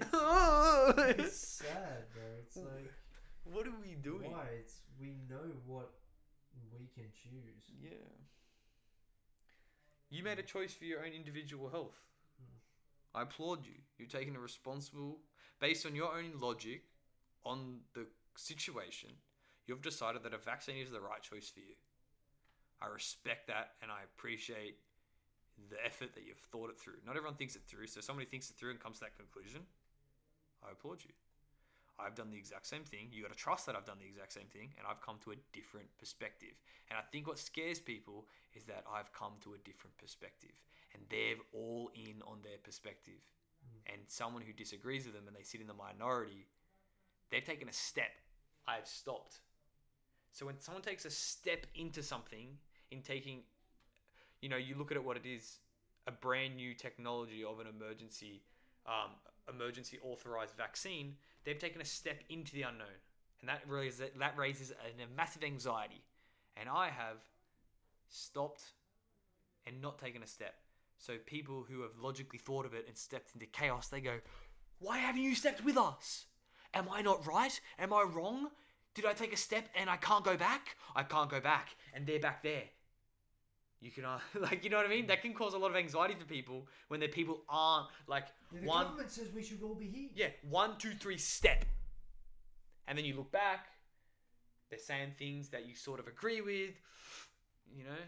It's 1.18 1.38
sad, 1.38 2.10
bro. 2.12 2.22
It's 2.42 2.56
like 2.56 2.92
what 3.44 3.66
are 3.66 3.78
we 3.80 3.94
doing? 3.94 4.30
why? 4.32 4.46
It's 4.60 4.80
we 5.00 5.16
know 5.28 5.52
what 5.66 5.92
we 6.72 6.88
can 6.94 7.10
choose. 7.12 7.70
Yeah. 7.80 7.90
You 10.10 10.22
made 10.22 10.38
a 10.38 10.42
choice 10.42 10.72
for 10.72 10.84
your 10.84 11.00
own 11.00 11.12
individual 11.12 11.68
health. 11.68 11.96
Hmm. 12.38 13.18
I 13.18 13.22
applaud 13.22 13.66
you. 13.66 13.74
You're 13.98 14.08
taking 14.08 14.36
a 14.36 14.40
responsible, 14.40 15.18
based 15.60 15.86
on 15.86 15.94
your 15.94 16.14
own 16.16 16.40
logic, 16.40 16.84
on 17.44 17.80
the 17.94 18.06
situation. 18.36 19.10
You've 19.66 19.82
decided 19.82 20.22
that 20.22 20.34
a 20.34 20.38
vaccine 20.38 20.76
is 20.76 20.90
the 20.90 21.00
right 21.00 21.22
choice 21.22 21.48
for 21.48 21.60
you. 21.60 21.74
I 22.82 22.86
respect 22.92 23.46
that 23.48 23.72
and 23.82 23.90
I 23.90 24.02
appreciate 24.04 24.76
the 25.70 25.76
effort 25.84 26.14
that 26.14 26.24
you've 26.26 26.44
thought 26.52 26.70
it 26.70 26.78
through. 26.78 27.00
Not 27.06 27.16
everyone 27.16 27.36
thinks 27.36 27.56
it 27.56 27.62
through, 27.66 27.86
so 27.86 28.00
somebody 28.00 28.26
thinks 28.28 28.50
it 28.50 28.56
through 28.56 28.70
and 28.72 28.80
comes 28.80 28.98
to 28.98 29.04
that 29.04 29.16
conclusion. 29.16 29.62
I 30.66 30.72
applaud 30.72 31.04
you. 31.04 31.12
I've 31.98 32.14
done 32.14 32.30
the 32.30 32.36
exact 32.36 32.66
same 32.66 32.82
thing. 32.82 33.08
You 33.12 33.22
got 33.22 33.30
to 33.30 33.38
trust 33.38 33.66
that 33.66 33.76
I've 33.76 33.84
done 33.84 33.98
the 34.00 34.06
exact 34.06 34.32
same 34.32 34.50
thing, 34.52 34.70
and 34.78 34.86
I've 34.88 35.00
come 35.00 35.16
to 35.24 35.30
a 35.30 35.36
different 35.52 35.86
perspective. 35.98 36.54
And 36.90 36.98
I 36.98 37.02
think 37.12 37.28
what 37.28 37.38
scares 37.38 37.78
people 37.78 38.26
is 38.54 38.64
that 38.64 38.84
I've 38.92 39.12
come 39.12 39.32
to 39.42 39.54
a 39.54 39.58
different 39.58 39.96
perspective, 39.98 40.54
and 40.92 41.02
they're 41.08 41.38
all 41.52 41.90
in 41.94 42.20
on 42.26 42.38
their 42.42 42.58
perspective. 42.62 43.22
Mm. 43.62 43.94
And 43.94 44.02
someone 44.06 44.42
who 44.42 44.52
disagrees 44.52 45.04
with 45.06 45.14
them 45.14 45.24
and 45.28 45.36
they 45.36 45.44
sit 45.44 45.60
in 45.60 45.68
the 45.68 45.74
minority, 45.74 46.46
they've 47.30 47.44
taken 47.44 47.68
a 47.68 47.72
step. 47.72 48.10
I've 48.66 48.88
stopped. 48.88 49.40
So 50.32 50.46
when 50.46 50.58
someone 50.58 50.82
takes 50.82 51.04
a 51.04 51.10
step 51.10 51.66
into 51.76 52.02
something, 52.02 52.58
in 52.90 53.02
taking, 53.02 53.42
you 54.40 54.48
know, 54.48 54.56
you 54.56 54.74
look 54.74 54.90
at 54.90 54.96
it 54.96 55.04
what 55.04 55.16
it 55.16 55.26
is, 55.26 55.58
a 56.06 56.12
brand 56.12 56.56
new 56.56 56.74
technology 56.74 57.44
of 57.44 57.60
an 57.60 57.66
emergency, 57.66 58.42
um, 58.86 59.10
emergency 59.48 59.98
authorized 60.02 60.54
vaccine, 60.56 61.16
they've 61.44 61.58
taken 61.58 61.80
a 61.80 61.84
step 61.84 62.22
into 62.28 62.52
the 62.52 62.62
unknown, 62.62 63.00
and 63.40 63.48
that 63.48 63.62
raises 63.68 64.10
that 64.18 64.38
raises 64.38 64.70
a, 64.72 65.02
a 65.02 65.06
massive 65.16 65.44
anxiety, 65.44 66.02
and 66.56 66.68
I 66.68 66.88
have 66.88 67.18
stopped 68.08 68.72
and 69.66 69.80
not 69.80 69.98
taken 69.98 70.22
a 70.22 70.26
step. 70.26 70.54
So 70.98 71.14
people 71.26 71.64
who 71.68 71.82
have 71.82 71.98
logically 72.00 72.38
thought 72.38 72.66
of 72.66 72.74
it 72.74 72.86
and 72.86 72.96
stepped 72.96 73.32
into 73.34 73.46
chaos, 73.46 73.88
they 73.88 74.00
go, 74.00 74.20
"Why 74.78 74.98
haven't 74.98 75.22
you 75.22 75.34
stepped 75.34 75.64
with 75.64 75.76
us? 75.76 76.26
Am 76.72 76.88
I 76.90 77.02
not 77.02 77.26
right? 77.26 77.60
Am 77.78 77.92
I 77.92 78.02
wrong? 78.02 78.50
Did 78.94 79.06
I 79.06 79.12
take 79.12 79.32
a 79.32 79.36
step 79.36 79.68
and 79.74 79.90
I 79.90 79.96
can't 79.96 80.24
go 80.24 80.36
back? 80.36 80.76
I 80.94 81.02
can't 81.02 81.30
go 81.30 81.40
back, 81.40 81.76
and 81.92 82.06
they're 82.06 82.20
back 82.20 82.42
there." 82.42 82.64
You 83.80 83.90
can 83.90 84.04
uh, 84.04 84.18
like 84.40 84.64
you 84.64 84.70
know 84.70 84.76
what 84.78 84.86
I 84.86 84.88
mean? 84.88 85.06
That 85.06 85.22
can 85.22 85.34
cause 85.34 85.54
a 85.54 85.58
lot 85.58 85.70
of 85.70 85.76
anxiety 85.76 86.14
for 86.18 86.24
people 86.24 86.66
when 86.88 87.00
their 87.00 87.08
people 87.08 87.42
aren't 87.48 87.88
like 88.06 88.26
Yeah, 88.52 88.60
the 88.60 88.66
one 88.66 88.84
government 88.84 89.10
says 89.10 89.28
we 89.34 89.42
should 89.42 89.62
all 89.62 89.74
be 89.74 89.86
here. 89.86 90.08
yeah, 90.14 90.28
one, 90.48 90.76
two, 90.78 90.92
three, 90.92 91.18
step. 91.18 91.64
And 92.86 92.96
then 92.98 93.04
you 93.04 93.14
look 93.14 93.32
back, 93.32 93.66
they're 94.70 94.78
saying 94.78 95.12
things 95.18 95.48
that 95.50 95.66
you 95.66 95.74
sort 95.74 96.00
of 96.00 96.06
agree 96.06 96.40
with, 96.40 96.74
you 97.74 97.84
know? 97.84 98.02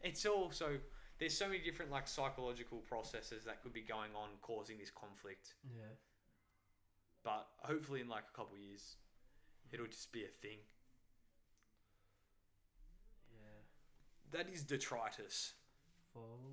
It's 0.00 0.24
also, 0.24 0.78
there's 1.18 1.36
so 1.36 1.46
many 1.48 1.58
different 1.58 1.90
like 1.90 2.06
psychological 2.06 2.78
processes 2.78 3.44
that 3.44 3.62
could 3.62 3.72
be 3.72 3.80
going 3.82 4.10
on 4.14 4.28
causing 4.42 4.78
this 4.78 4.90
conflict. 4.90 5.54
Yeah. 5.64 5.82
But 7.24 7.46
hopefully, 7.58 8.00
in 8.00 8.08
like 8.08 8.24
a 8.32 8.36
couple 8.36 8.54
of 8.56 8.62
years, 8.62 8.96
it'll 9.72 9.86
just 9.86 10.12
be 10.12 10.24
a 10.24 10.28
thing. 10.28 10.58
That 14.32 14.48
is 14.52 14.62
detritus. 14.62 15.54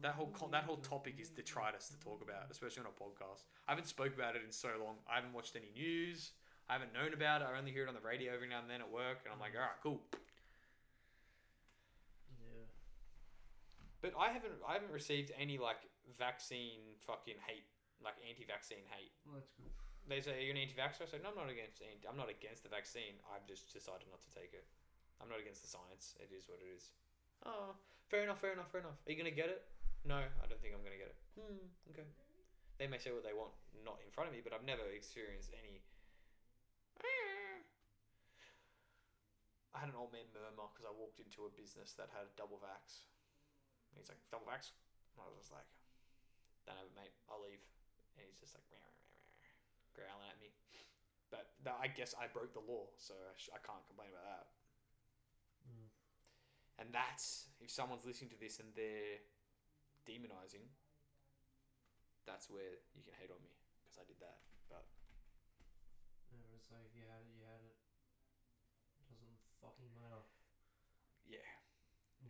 That 0.02 0.14
whole 0.14 0.27
con- 0.30 0.52
that 0.52 0.64
whole 0.64 0.77
topic 0.77 1.15
is 1.19 1.30
detritus 1.30 1.89
to 1.89 1.97
talk 1.97 2.22
about, 2.22 2.52
especially 2.52 2.85
on 2.85 2.91
a 2.93 2.93
podcast. 2.93 3.49
I 3.68 3.72
haven't 3.72 3.88
spoke 3.88 4.14
about 4.14 4.35
it 4.35 4.43
in 4.45 4.52
so 4.52 4.69
long. 4.77 5.02
I 5.10 5.15
haven't 5.15 5.34
watched 5.34 5.56
any 5.56 5.72
news. 5.73 6.31
I 6.69 6.73
haven't 6.73 6.93
known 6.93 7.14
about 7.14 7.41
it. 7.41 7.47
I 7.49 7.57
only 7.57 7.72
hear 7.72 7.85
it 7.85 7.89
on 7.89 7.97
the 7.97 8.06
radio 8.06 8.34
every 8.34 8.47
now 8.47 8.61
and 8.61 8.69
then 8.69 8.81
at 8.81 8.91
work, 8.91 9.26
and 9.26 9.34
I'm 9.34 9.39
like, 9.41 9.57
all 9.57 9.65
right, 9.65 9.81
cool. 9.81 10.02
Yeah. 12.38 12.69
But 14.02 14.14
I 14.14 14.30
haven't 14.30 14.53
I 14.68 14.73
haven't 14.77 14.93
received 14.93 15.31
any 15.34 15.57
like 15.57 15.81
vaccine 16.14 16.85
fucking 17.02 17.41
hate, 17.49 17.65
like 18.03 18.22
anti-vaccine 18.22 18.85
hate. 18.93 19.14
Well, 19.26 19.41
that's 19.41 19.49
good. 19.57 19.73
They 20.06 20.22
say, 20.22 20.45
you're 20.45 20.53
an 20.53 20.61
anti-vaxxer?" 20.61 21.02
I 21.02 21.10
said, 21.10 21.26
"No, 21.26 21.34
I'm 21.34 21.41
not 21.41 21.49
against. 21.49 21.81
Anti- 21.81 22.06
I'm 22.06 22.18
not 22.18 22.30
against 22.30 22.61
the 22.61 22.69
vaccine. 22.69 23.18
I've 23.34 23.49
just 23.49 23.73
decided 23.73 24.06
not 24.14 24.22
to 24.22 24.30
take 24.30 24.53
it. 24.53 24.69
I'm 25.18 25.30
not 25.30 25.41
against 25.41 25.65
the 25.65 25.72
science. 25.73 26.14
It 26.22 26.30
is 26.30 26.45
what 26.45 26.61
it 26.61 26.69
is." 26.69 26.93
Oh, 27.44 27.76
fair 28.07 28.24
enough. 28.24 28.40
Fair 28.40 28.53
enough. 28.53 28.72
Fair 28.72 28.82
enough. 28.82 28.95
Are 29.06 29.12
you 29.12 29.18
gonna 29.18 29.36
get 29.36 29.49
it? 29.49 29.66
No, 30.06 30.22
I 30.22 30.45
don't 30.48 30.62
think 30.62 30.72
I'm 30.78 30.84
gonna 30.86 31.02
get 31.02 31.12
it. 31.12 31.20
Hmm. 31.36 31.66
Okay. 31.91 32.07
They 32.78 32.88
may 32.88 32.99
say 32.99 33.12
what 33.12 33.24
they 33.24 33.34
want, 33.34 33.56
not 33.84 33.99
in 34.03 34.12
front 34.12 34.28
of 34.30 34.34
me, 34.36 34.44
but 34.44 34.52
I've 34.53 34.68
never 34.68 34.84
experienced 34.91 35.52
any. 35.56 35.82
I 39.76 39.84
had 39.84 39.91
an 39.91 39.99
old 39.99 40.16
man 40.16 40.24
murmur 40.32 40.72
because 40.72 40.88
I 40.88 40.94
walked 40.95 41.20
into 41.20 41.44
a 41.44 41.52
business 41.52 41.91
that 41.99 42.07
had 42.16 42.24
a 42.24 42.34
double 42.40 42.64
vax. 42.64 43.03
And 43.91 43.99
he's 43.99 44.07
like, 44.07 44.24
double 44.32 44.48
vax? 44.48 44.72
And 45.16 45.20
I 45.20 45.28
was 45.28 45.36
just 45.36 45.52
like, 45.52 45.68
don't 46.64 46.80
have 46.80 46.88
it, 46.88 46.95
mate. 46.95 47.12
I'll 47.28 47.44
leave. 47.44 47.60
And 48.16 48.24
he's 48.24 48.40
just 48.40 48.56
like, 48.56 48.64
"Meow, 48.72 48.80
meow, 48.80 49.12
meow, 49.12 49.28
meow," 49.36 49.60
growling 49.91 50.32
at 50.32 50.40
me. 50.40 50.56
But 51.28 51.52
that, 51.68 51.76
I 51.84 51.91
guess 51.91 52.16
I 52.16 52.32
broke 52.32 52.56
the 52.56 52.64
law, 52.64 52.88
so 52.95 53.12
I, 53.12 53.36
sh- 53.36 53.52
I 53.52 53.60
can't 53.60 53.84
complain 53.91 54.16
about 54.16 54.24
that. 54.24 54.48
And 56.80 56.91
that's, 56.91 57.47
if 57.61 57.72
someone's 57.72 58.06
listening 58.06 58.30
to 58.31 58.39
this 58.39 58.60
and 58.60 58.68
they're 58.76 59.23
demonizing, 60.03 60.68
that's 62.27 62.49
where 62.49 62.81
you 62.97 63.03
can 63.06 63.14
hate 63.15 63.31
on 63.31 63.39
me 63.45 63.53
because 63.81 63.97
I 64.02 64.06
did 64.10 64.19
that. 64.19 64.41
But 64.68 64.85
but 66.34 66.41
it's 66.57 66.68
like 66.73 66.84
if 66.89 66.93
you 66.97 67.06
had 67.07 67.22
it, 67.23 67.31
you 67.31 67.45
had 67.45 67.61
it. 67.64 67.77
Doesn't 69.07 69.39
fucking 69.61 69.93
matter. 69.95 70.26
yeah. 71.26 71.45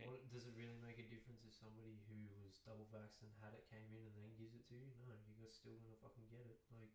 What 0.04 0.28
does 0.28 0.44
it 0.44 0.52
really 0.54 0.76
make 0.84 1.00
a 1.00 1.08
difference 1.08 1.42
if 1.48 1.56
somebody 1.56 1.96
who 2.06 2.28
was 2.44 2.60
double 2.62 2.84
vaxxed 2.92 3.24
and 3.24 3.32
had 3.40 3.56
it 3.56 3.64
came 3.72 3.88
in 3.96 4.04
and 4.04 4.14
then 4.14 4.30
gives 4.36 4.52
it 4.52 4.68
to 4.68 4.76
you? 4.76 4.92
No, 5.08 5.16
you're 5.40 5.50
still 5.50 5.80
gonna 5.80 5.96
fucking 5.98 6.28
get 6.28 6.44
it. 6.44 6.60
Like, 6.70 6.92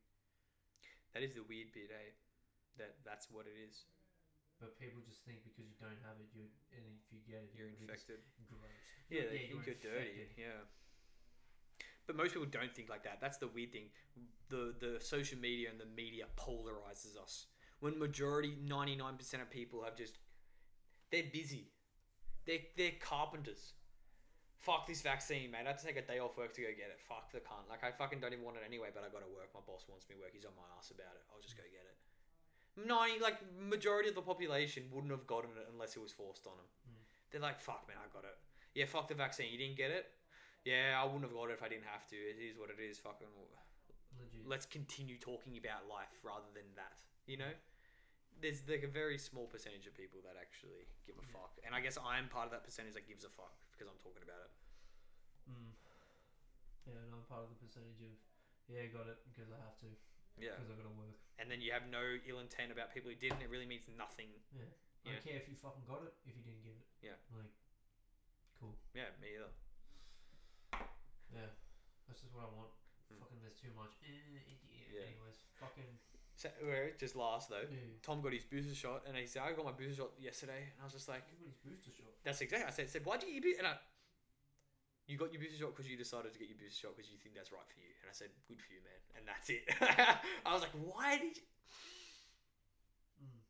that 1.14 1.24
is 1.26 1.34
the 1.34 1.44
weird 1.44 1.74
bit, 1.74 1.90
eh? 1.92 2.14
That 2.78 3.02
that's 3.04 3.28
what 3.34 3.50
it 3.50 3.58
is. 3.58 3.90
But 4.62 4.78
people 4.78 5.02
just 5.02 5.26
think 5.26 5.42
because 5.42 5.66
you 5.66 5.76
don't 5.82 5.98
have 6.06 6.22
it, 6.22 6.30
you 6.38 6.46
and 6.78 6.86
if 6.86 7.10
you 7.10 7.20
get 7.26 7.42
it, 7.42 7.52
You're 7.58 7.74
it'll 7.74 7.82
be 7.82 7.90
this 7.90 8.06
infected. 8.06 8.22
Gross. 8.46 8.62
Yeah, 9.10 9.26
they 9.28 9.50
you're 9.50 9.60
think 9.66 9.82
you're 9.82 9.82
dirty. 9.82 10.30
Yeah. 10.38 10.62
But 12.06 12.16
most 12.16 12.38
people 12.38 12.48
don't 12.48 12.70
think 12.70 12.88
like 12.88 13.04
that. 13.10 13.18
That's 13.18 13.42
the 13.42 13.50
weird 13.50 13.74
thing. 13.74 13.90
The 14.54 14.78
the 14.78 15.02
social 15.02 15.42
media 15.42 15.74
and 15.74 15.82
the 15.82 15.90
media 15.90 16.30
polarizes 16.38 17.18
us. 17.18 17.50
When 17.82 17.98
majority, 17.98 18.54
ninety 18.62 18.96
nine 18.96 19.18
percent 19.18 19.42
of 19.42 19.50
people 19.50 19.82
have 19.82 19.98
just, 19.98 20.22
they're 21.10 21.32
busy. 21.34 21.74
They're 22.46 22.66
they're 22.78 22.98
carpenters. 23.02 23.74
Fuck 24.62 24.86
this 24.86 25.02
vaccine, 25.02 25.50
mate. 25.50 25.66
I 25.66 25.74
have 25.74 25.82
to 25.82 25.88
take 25.90 25.98
a 25.98 26.06
day 26.06 26.22
off 26.22 26.38
work 26.38 26.54
to 26.54 26.62
go 26.62 26.70
get 26.70 26.94
it. 26.94 27.02
Fuck 27.10 27.34
the 27.34 27.42
cunt. 27.42 27.66
Like 27.66 27.82
I 27.82 27.90
fucking 27.90 28.22
don't 28.22 28.34
even 28.34 28.46
want 28.46 28.62
it 28.62 28.64
anyway, 28.66 28.94
but 28.94 29.02
I 29.02 29.10
gotta 29.10 29.30
work. 29.34 29.50
My 29.58 29.66
boss 29.66 29.90
wants 29.90 30.06
me 30.06 30.14
to 30.18 30.22
work. 30.22 30.38
He's 30.38 30.46
on 30.46 30.54
my 30.54 30.70
ass 30.78 30.94
about 30.94 31.18
it. 31.18 31.26
I'll 31.34 31.42
just 31.42 31.58
go 31.58 31.66
get 31.66 31.82
it. 31.82 31.98
Ninety, 32.88 33.20
like 33.20 33.38
majority 33.60 34.10
of 34.10 34.16
the 34.16 34.22
population 34.22 34.84
wouldn't 34.92 35.12
have 35.12 35.28
gotten 35.28 35.52
it 35.58 35.68
unless 35.72 35.96
it 35.96 36.02
was 36.02 36.12
forced 36.12 36.48
on 36.48 36.54
them. 36.58 36.70
They're 37.32 37.42
like, 37.42 37.60
fuck, 37.60 37.88
man, 37.88 37.96
I 37.96 38.08
got 38.12 38.28
it. 38.28 38.36
Yeah, 38.76 38.86
fuck 38.86 39.08
the 39.08 39.16
vaccine. 39.16 39.52
You 39.52 39.58
didn't 39.58 39.78
get 39.78 39.92
it. 39.92 40.12
Yeah, 40.68 41.00
I 41.00 41.04
wouldn't 41.08 41.24
have 41.24 41.34
got 41.34 41.50
it 41.50 41.56
if 41.56 41.64
I 41.64 41.70
didn't 41.72 41.88
have 41.88 42.06
to. 42.12 42.16
It 42.16 42.38
is 42.44 42.60
what 42.60 42.70
it 42.70 42.80
is. 42.80 43.00
Fucking. 43.00 43.28
Legit. 44.20 44.44
Let's 44.44 44.68
continue 44.68 45.16
talking 45.16 45.56
about 45.56 45.88
life 45.88 46.12
rather 46.22 46.52
than 46.52 46.68
that. 46.76 47.00
You 47.26 47.40
know, 47.40 47.54
there's 48.44 48.62
like 48.68 48.84
a 48.84 48.92
very 48.92 49.16
small 49.16 49.48
percentage 49.48 49.88
of 49.88 49.96
people 49.96 50.20
that 50.28 50.36
actually 50.36 50.90
give 51.08 51.16
a 51.16 51.26
fuck, 51.32 51.56
and 51.64 51.72
I 51.72 51.80
guess 51.80 51.96
I'm 51.96 52.28
part 52.28 52.50
of 52.50 52.52
that 52.52 52.68
percentage 52.68 52.98
that 53.00 53.08
gives 53.08 53.24
a 53.24 53.32
fuck 53.32 53.56
because 53.72 53.88
I'm 53.88 53.98
talking 54.04 54.26
about 54.26 54.42
it. 54.44 54.52
Mm. 55.48 55.72
Yeah, 56.90 57.00
and 57.08 57.14
I'm 57.16 57.24
part 57.30 57.48
of 57.48 57.50
the 57.54 57.60
percentage 57.62 58.04
of 58.04 58.14
yeah, 58.68 58.90
got 58.92 59.08
it 59.08 59.22
because 59.30 59.50
I 59.54 59.60
have 59.64 59.78
to 59.86 59.90
Yeah, 60.40 60.56
because 60.58 60.72
I've 60.72 60.80
got 60.80 60.88
to 60.90 60.98
work. 60.98 61.16
and 61.40 61.50
then 61.52 61.60
you 61.62 61.72
have 61.74 61.86
no 61.92 62.02
ill 62.28 62.40
intent 62.40 62.72
about 62.72 62.94
people 62.94 63.10
who 63.12 63.18
didn't. 63.18 63.42
It 63.42 63.50
really 63.50 63.66
means 63.70 63.90
nothing. 63.98 64.30
Yeah. 64.54 64.70
I 65.06 65.18
don't 65.18 65.26
care 65.26 65.38
if 65.42 65.50
you 65.50 65.58
fucking 65.58 65.86
got 65.90 66.06
it 66.06 66.14
if 66.30 66.38
you 66.38 66.44
didn't 66.46 66.62
give 66.62 66.78
it. 66.78 66.86
Yeah. 67.02 67.18
Like, 67.34 67.50
cool. 68.62 68.78
Yeah, 68.94 69.10
me 69.18 69.34
either. 69.34 69.50
Yeah. 71.34 71.50
That's 72.08 72.22
just 72.22 72.34
what 72.36 72.46
I 72.46 72.52
want. 72.54 72.70
Mm. 73.10 73.20
Fucking, 73.24 73.40
there's 73.42 73.58
too 73.58 73.72
much. 73.74 73.96
Eh, 74.06 74.12
eh, 74.14 74.56
Yeah. 74.92 75.08
Anyways, 75.10 75.42
fucking. 75.58 75.88
So, 76.36 76.50
where 76.66 76.92
just 76.98 77.16
last 77.16 77.50
though, 77.50 77.66
Yeah. 77.70 77.98
Tom 78.02 78.22
got 78.22 78.34
his 78.34 78.44
booster 78.46 78.76
shot, 78.76 79.04
and 79.08 79.16
he 79.16 79.26
said, 79.26 79.44
"I 79.44 79.54
got 79.54 79.66
my 79.66 79.72
booster 79.72 80.04
shot 80.06 80.12
yesterday," 80.20 80.70
and 80.74 80.78
I 80.82 80.84
was 80.86 80.94
just 80.94 81.08
like, 81.08 81.24
Everybody's 81.32 81.58
booster 81.64 81.92
shot. 81.92 82.12
That's 82.24 82.42
exactly. 82.42 82.68
I 82.68 82.72
said, 82.72 82.90
said 82.90 83.06
why 83.06 83.18
did 83.18 83.30
you 83.30 83.42
your? 83.42 83.58
And 83.58 83.68
I, 83.68 83.78
you 85.08 85.18
got 85.18 85.34
your 85.34 85.42
booster 85.42 85.58
shot 85.58 85.74
because 85.74 85.90
you 85.90 85.98
decided 85.98 86.34
to 86.34 86.40
get 86.40 86.48
your 86.48 86.60
booster 86.60 86.88
shot 86.88 86.94
because 86.96 87.10
you 87.10 87.18
think 87.20 87.36
that's 87.36 87.52
right 87.52 87.66
for 87.66 87.80
you. 87.82 87.92
And 88.02 88.08
I 88.08 88.16
said, 88.16 88.30
good 88.48 88.62
for 88.62 88.70
you, 88.72 88.82
man. 88.86 89.02
And 89.18 89.24
that's 89.28 89.50
it. 89.50 89.66
I 90.48 90.54
was 90.54 90.62
like, 90.62 90.76
why 90.78 91.18
did 91.18 91.36
you? 91.36 91.46
Mm. 93.20 93.42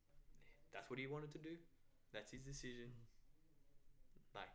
That's 0.74 0.90
what 0.90 0.98
he 0.98 1.06
wanted 1.06 1.32
to 1.36 1.42
do. 1.42 1.54
That's 2.16 2.32
his 2.32 2.42
decision. 2.42 2.92
Like, 4.34 4.52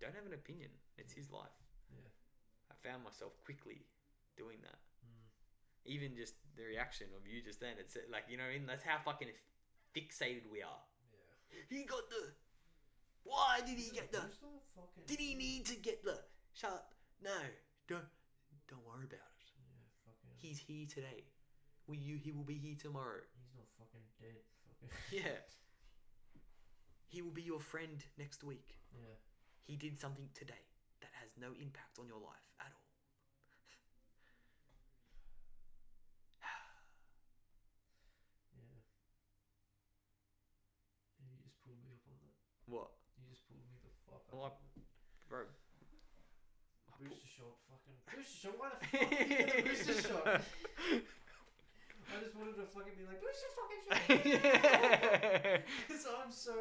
don't 0.00 0.14
have 0.14 0.26
an 0.26 0.34
opinion. 0.34 0.70
It's 0.96 1.12
his 1.12 1.30
life. 1.30 1.54
Yeah. 1.92 2.10
I 2.70 2.74
found 2.82 3.04
myself 3.04 3.36
quickly 3.44 3.86
doing 4.36 4.58
that. 4.62 4.80
Mm. 5.04 5.24
Even 5.88 6.16
just 6.16 6.34
the 6.56 6.64
reaction 6.64 7.08
of 7.14 7.26
you 7.26 7.42
just 7.42 7.60
then. 7.60 7.78
It's 7.78 7.96
like 8.10 8.26
you 8.28 8.36
know, 8.36 8.46
what 8.46 8.54
I 8.54 8.58
mean? 8.58 8.66
that's 8.66 8.84
how 8.84 8.98
fucking 9.04 9.28
fixated 9.94 10.46
we 10.50 10.62
are. 10.62 10.82
Yeah. 11.50 11.66
He 11.70 11.84
got 11.84 12.08
the. 12.10 12.34
Why 13.24 13.60
did 13.66 13.78
he 13.78 13.90
get 13.90 14.12
the? 14.12 14.22
Did 15.06 15.18
he 15.18 15.34
need 15.34 15.66
to 15.66 15.76
get 15.76 16.04
the 16.04 16.18
shut 16.58 16.70
up? 16.72 16.94
No, 17.22 17.38
don't 17.88 18.04
don't 18.68 18.84
worry 18.86 19.06
about 19.06 19.22
it. 19.38 19.46
Yeah, 19.54 19.86
fucking. 20.04 20.34
He's 20.36 20.58
here 20.58 20.86
today. 20.86 21.24
Will 21.86 21.96
you 21.96 22.16
he 22.16 22.32
will 22.32 22.44
be 22.44 22.58
here 22.58 22.76
tomorrow. 22.80 23.22
He's 23.38 23.54
not 23.54 23.66
fucking 23.78 24.06
dead. 24.20 24.42
Fucking. 24.66 24.90
Yeah. 25.24 25.38
He 27.08 27.22
will 27.22 27.30
be 27.32 27.42
your 27.42 27.60
friend 27.60 28.04
next 28.18 28.44
week. 28.44 28.76
Yeah. 28.92 29.16
He 29.64 29.76
did 29.76 29.98
something 29.98 30.28
today 30.34 30.66
that 31.00 31.10
has 31.22 31.30
no 31.40 31.48
impact 31.60 31.98
on 31.98 32.06
your 32.06 32.20
life 32.20 32.46
at 32.60 32.70
all. 32.74 32.90
Yeah. 38.52 38.82
You 41.24 41.40
just 41.42 41.56
pulled 41.64 41.80
me 41.82 41.90
up 41.96 42.04
on 42.06 42.16
that. 42.20 42.36
What? 42.66 42.90
You 43.16 43.24
just 43.32 43.46
pulled 43.48 43.64
me 43.72 43.78
the 43.82 43.88
fuck 44.04 44.20
up. 44.20 44.24
Well, 44.32 44.44
I- 44.52 44.80
Bro. 45.28 45.44
Booster 47.00 47.28
shot, 47.36 47.54
fucking 47.68 47.96
booster 48.16 48.48
shot. 48.48 48.58
Why 48.58 48.66
the 48.66 49.06
fuck 49.06 49.24
did 49.26 49.28
you 49.28 49.36
get 49.36 49.48
the 49.48 49.68
booster 49.70 50.02
shot? 50.08 50.40
I 52.10 52.20
just 52.22 52.34
wanted 52.36 52.56
to 52.56 52.64
fucking 52.74 52.94
be 52.98 53.04
like 53.06 53.20
booster 53.20 53.50
fucking 53.56 53.82
shot. 54.32 55.60
Because 55.88 56.06
I'm 56.24 56.30
so 56.32 56.54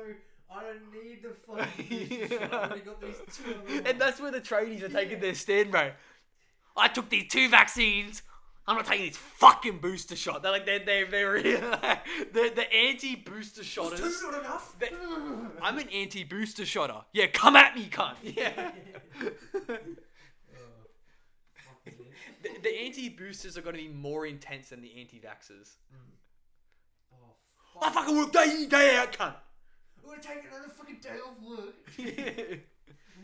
I 0.49 0.63
don't 0.63 0.91
need 0.93 1.23
the 1.23 1.33
fucking 1.45 2.07
booster 2.07 2.39
shot. 2.39 2.53
Already 2.53 2.81
got 2.81 3.01
these 3.01 3.15
two. 3.35 3.55
other 3.77 3.89
and 3.89 3.99
that's 4.01 4.19
where 4.19 4.31
the 4.31 4.41
tradies 4.41 4.83
are 4.83 4.89
taking 4.89 5.19
their 5.19 5.35
stand, 5.35 5.71
bro. 5.71 5.91
I 6.75 6.87
took 6.89 7.09
these 7.09 7.27
two 7.27 7.49
vaccines. 7.49 8.21
I'm 8.69 8.75
not 8.75 8.85
taking 8.85 9.07
this 9.07 9.15
fucking 9.17 9.79
booster 9.79 10.15
shot. 10.17 10.43
They're 10.43 10.51
like 10.51 10.65
they're 10.65 10.79
they're 10.79 11.05
very 11.05 11.41
the 11.53 11.99
the 12.33 12.65
anti 12.73 13.15
booster 13.15 13.63
shotters. 13.63 13.99
two 14.01 14.31
not 14.31 14.39
enough? 14.41 14.75
They- 14.77 14.91
I'm 15.61 15.77
an 15.79 15.87
anti 15.89 16.23
booster 16.25 16.65
shotter. 16.65 17.01
Yeah, 17.13 17.27
come 17.27 17.55
at 17.55 17.75
me, 17.75 17.85
cunt. 17.89 18.15
Yeah. 18.23 18.71
Fucking 22.47 22.53
hell. 22.53 22.61
the, 22.63 22.69
the 22.69 22.85
anti 22.85 23.09
boosters 23.09 23.57
are 23.57 23.61
going 23.61 23.75
to 23.75 23.81
be 23.81 23.89
more 23.89 24.25
intense 24.25 24.69
than 24.69 24.81
the 24.81 24.99
anti 24.99 25.19
vaxxers. 25.19 25.75
Oh 27.79 27.85
I 27.85 27.91
fucking 27.91 28.17
work 28.17 28.31
day 28.31 28.63
in, 28.63 28.69
day 28.69 28.95
out, 28.97 29.11
cunt. 29.13 29.35
I'm 29.99 30.09
gonna 30.09 30.21
take 30.21 30.45
another 30.49 30.69
fucking 30.69 30.97
day 31.01 31.17
off 31.25 31.35
work. 31.41 31.75
Yeah. 31.97 32.55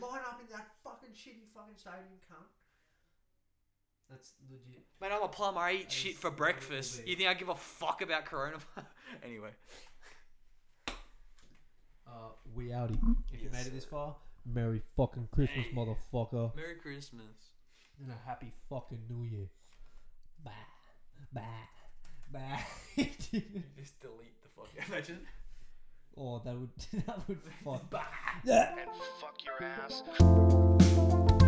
Line 0.00 0.20
up 0.26 0.40
in 0.40 0.52
that 0.52 0.66
fucking 0.82 1.10
shitty 1.10 1.46
fucking 1.54 1.74
stadium, 1.76 2.18
cunt. 2.30 2.46
That's 4.10 4.34
legit. 4.50 4.84
Man, 5.00 5.12
I'm 5.12 5.22
a 5.22 5.28
plumber. 5.28 5.60
I 5.60 5.72
eat 5.72 5.82
That 5.84 5.92
shit 5.92 6.16
for 6.16 6.30
breakfast. 6.30 7.06
You 7.06 7.16
think 7.16 7.28
I 7.28 7.34
give 7.34 7.48
a 7.48 7.54
fuck 7.54 8.02
about 8.02 8.26
coronavirus? 8.26 8.84
anyway. 9.24 9.50
Uh, 12.06 12.30
we 12.54 12.66
outie. 12.66 12.98
If 13.32 13.42
you 13.42 13.50
made 13.50 13.66
it 13.66 13.72
this 13.72 13.84
far, 13.84 14.14
Merry 14.46 14.82
fucking 14.96 15.28
Christmas, 15.32 15.66
motherfucker. 15.74 16.54
Merry 16.54 16.74
Christmas. 16.74 17.53
And 18.00 18.10
a 18.10 18.28
happy 18.28 18.52
fucking 18.68 19.02
New 19.08 19.24
Year. 19.24 19.48
Bye. 20.44 20.50
Bye. 21.32 21.42
Bye. 22.32 22.64
Just 22.96 24.00
delete 24.00 24.42
the 24.42 24.48
fucking. 24.56 24.82
Imagine. 24.88 25.26
oh, 26.16 26.40
that 26.44 26.54
would 26.54 26.70
that 27.06 27.28
would 27.28 27.40
fuck. 27.64 27.94
Yeah. 28.44 28.74
And 28.76 28.90
fuck 29.20 29.38
your 29.44 29.62
ass. 29.62 31.40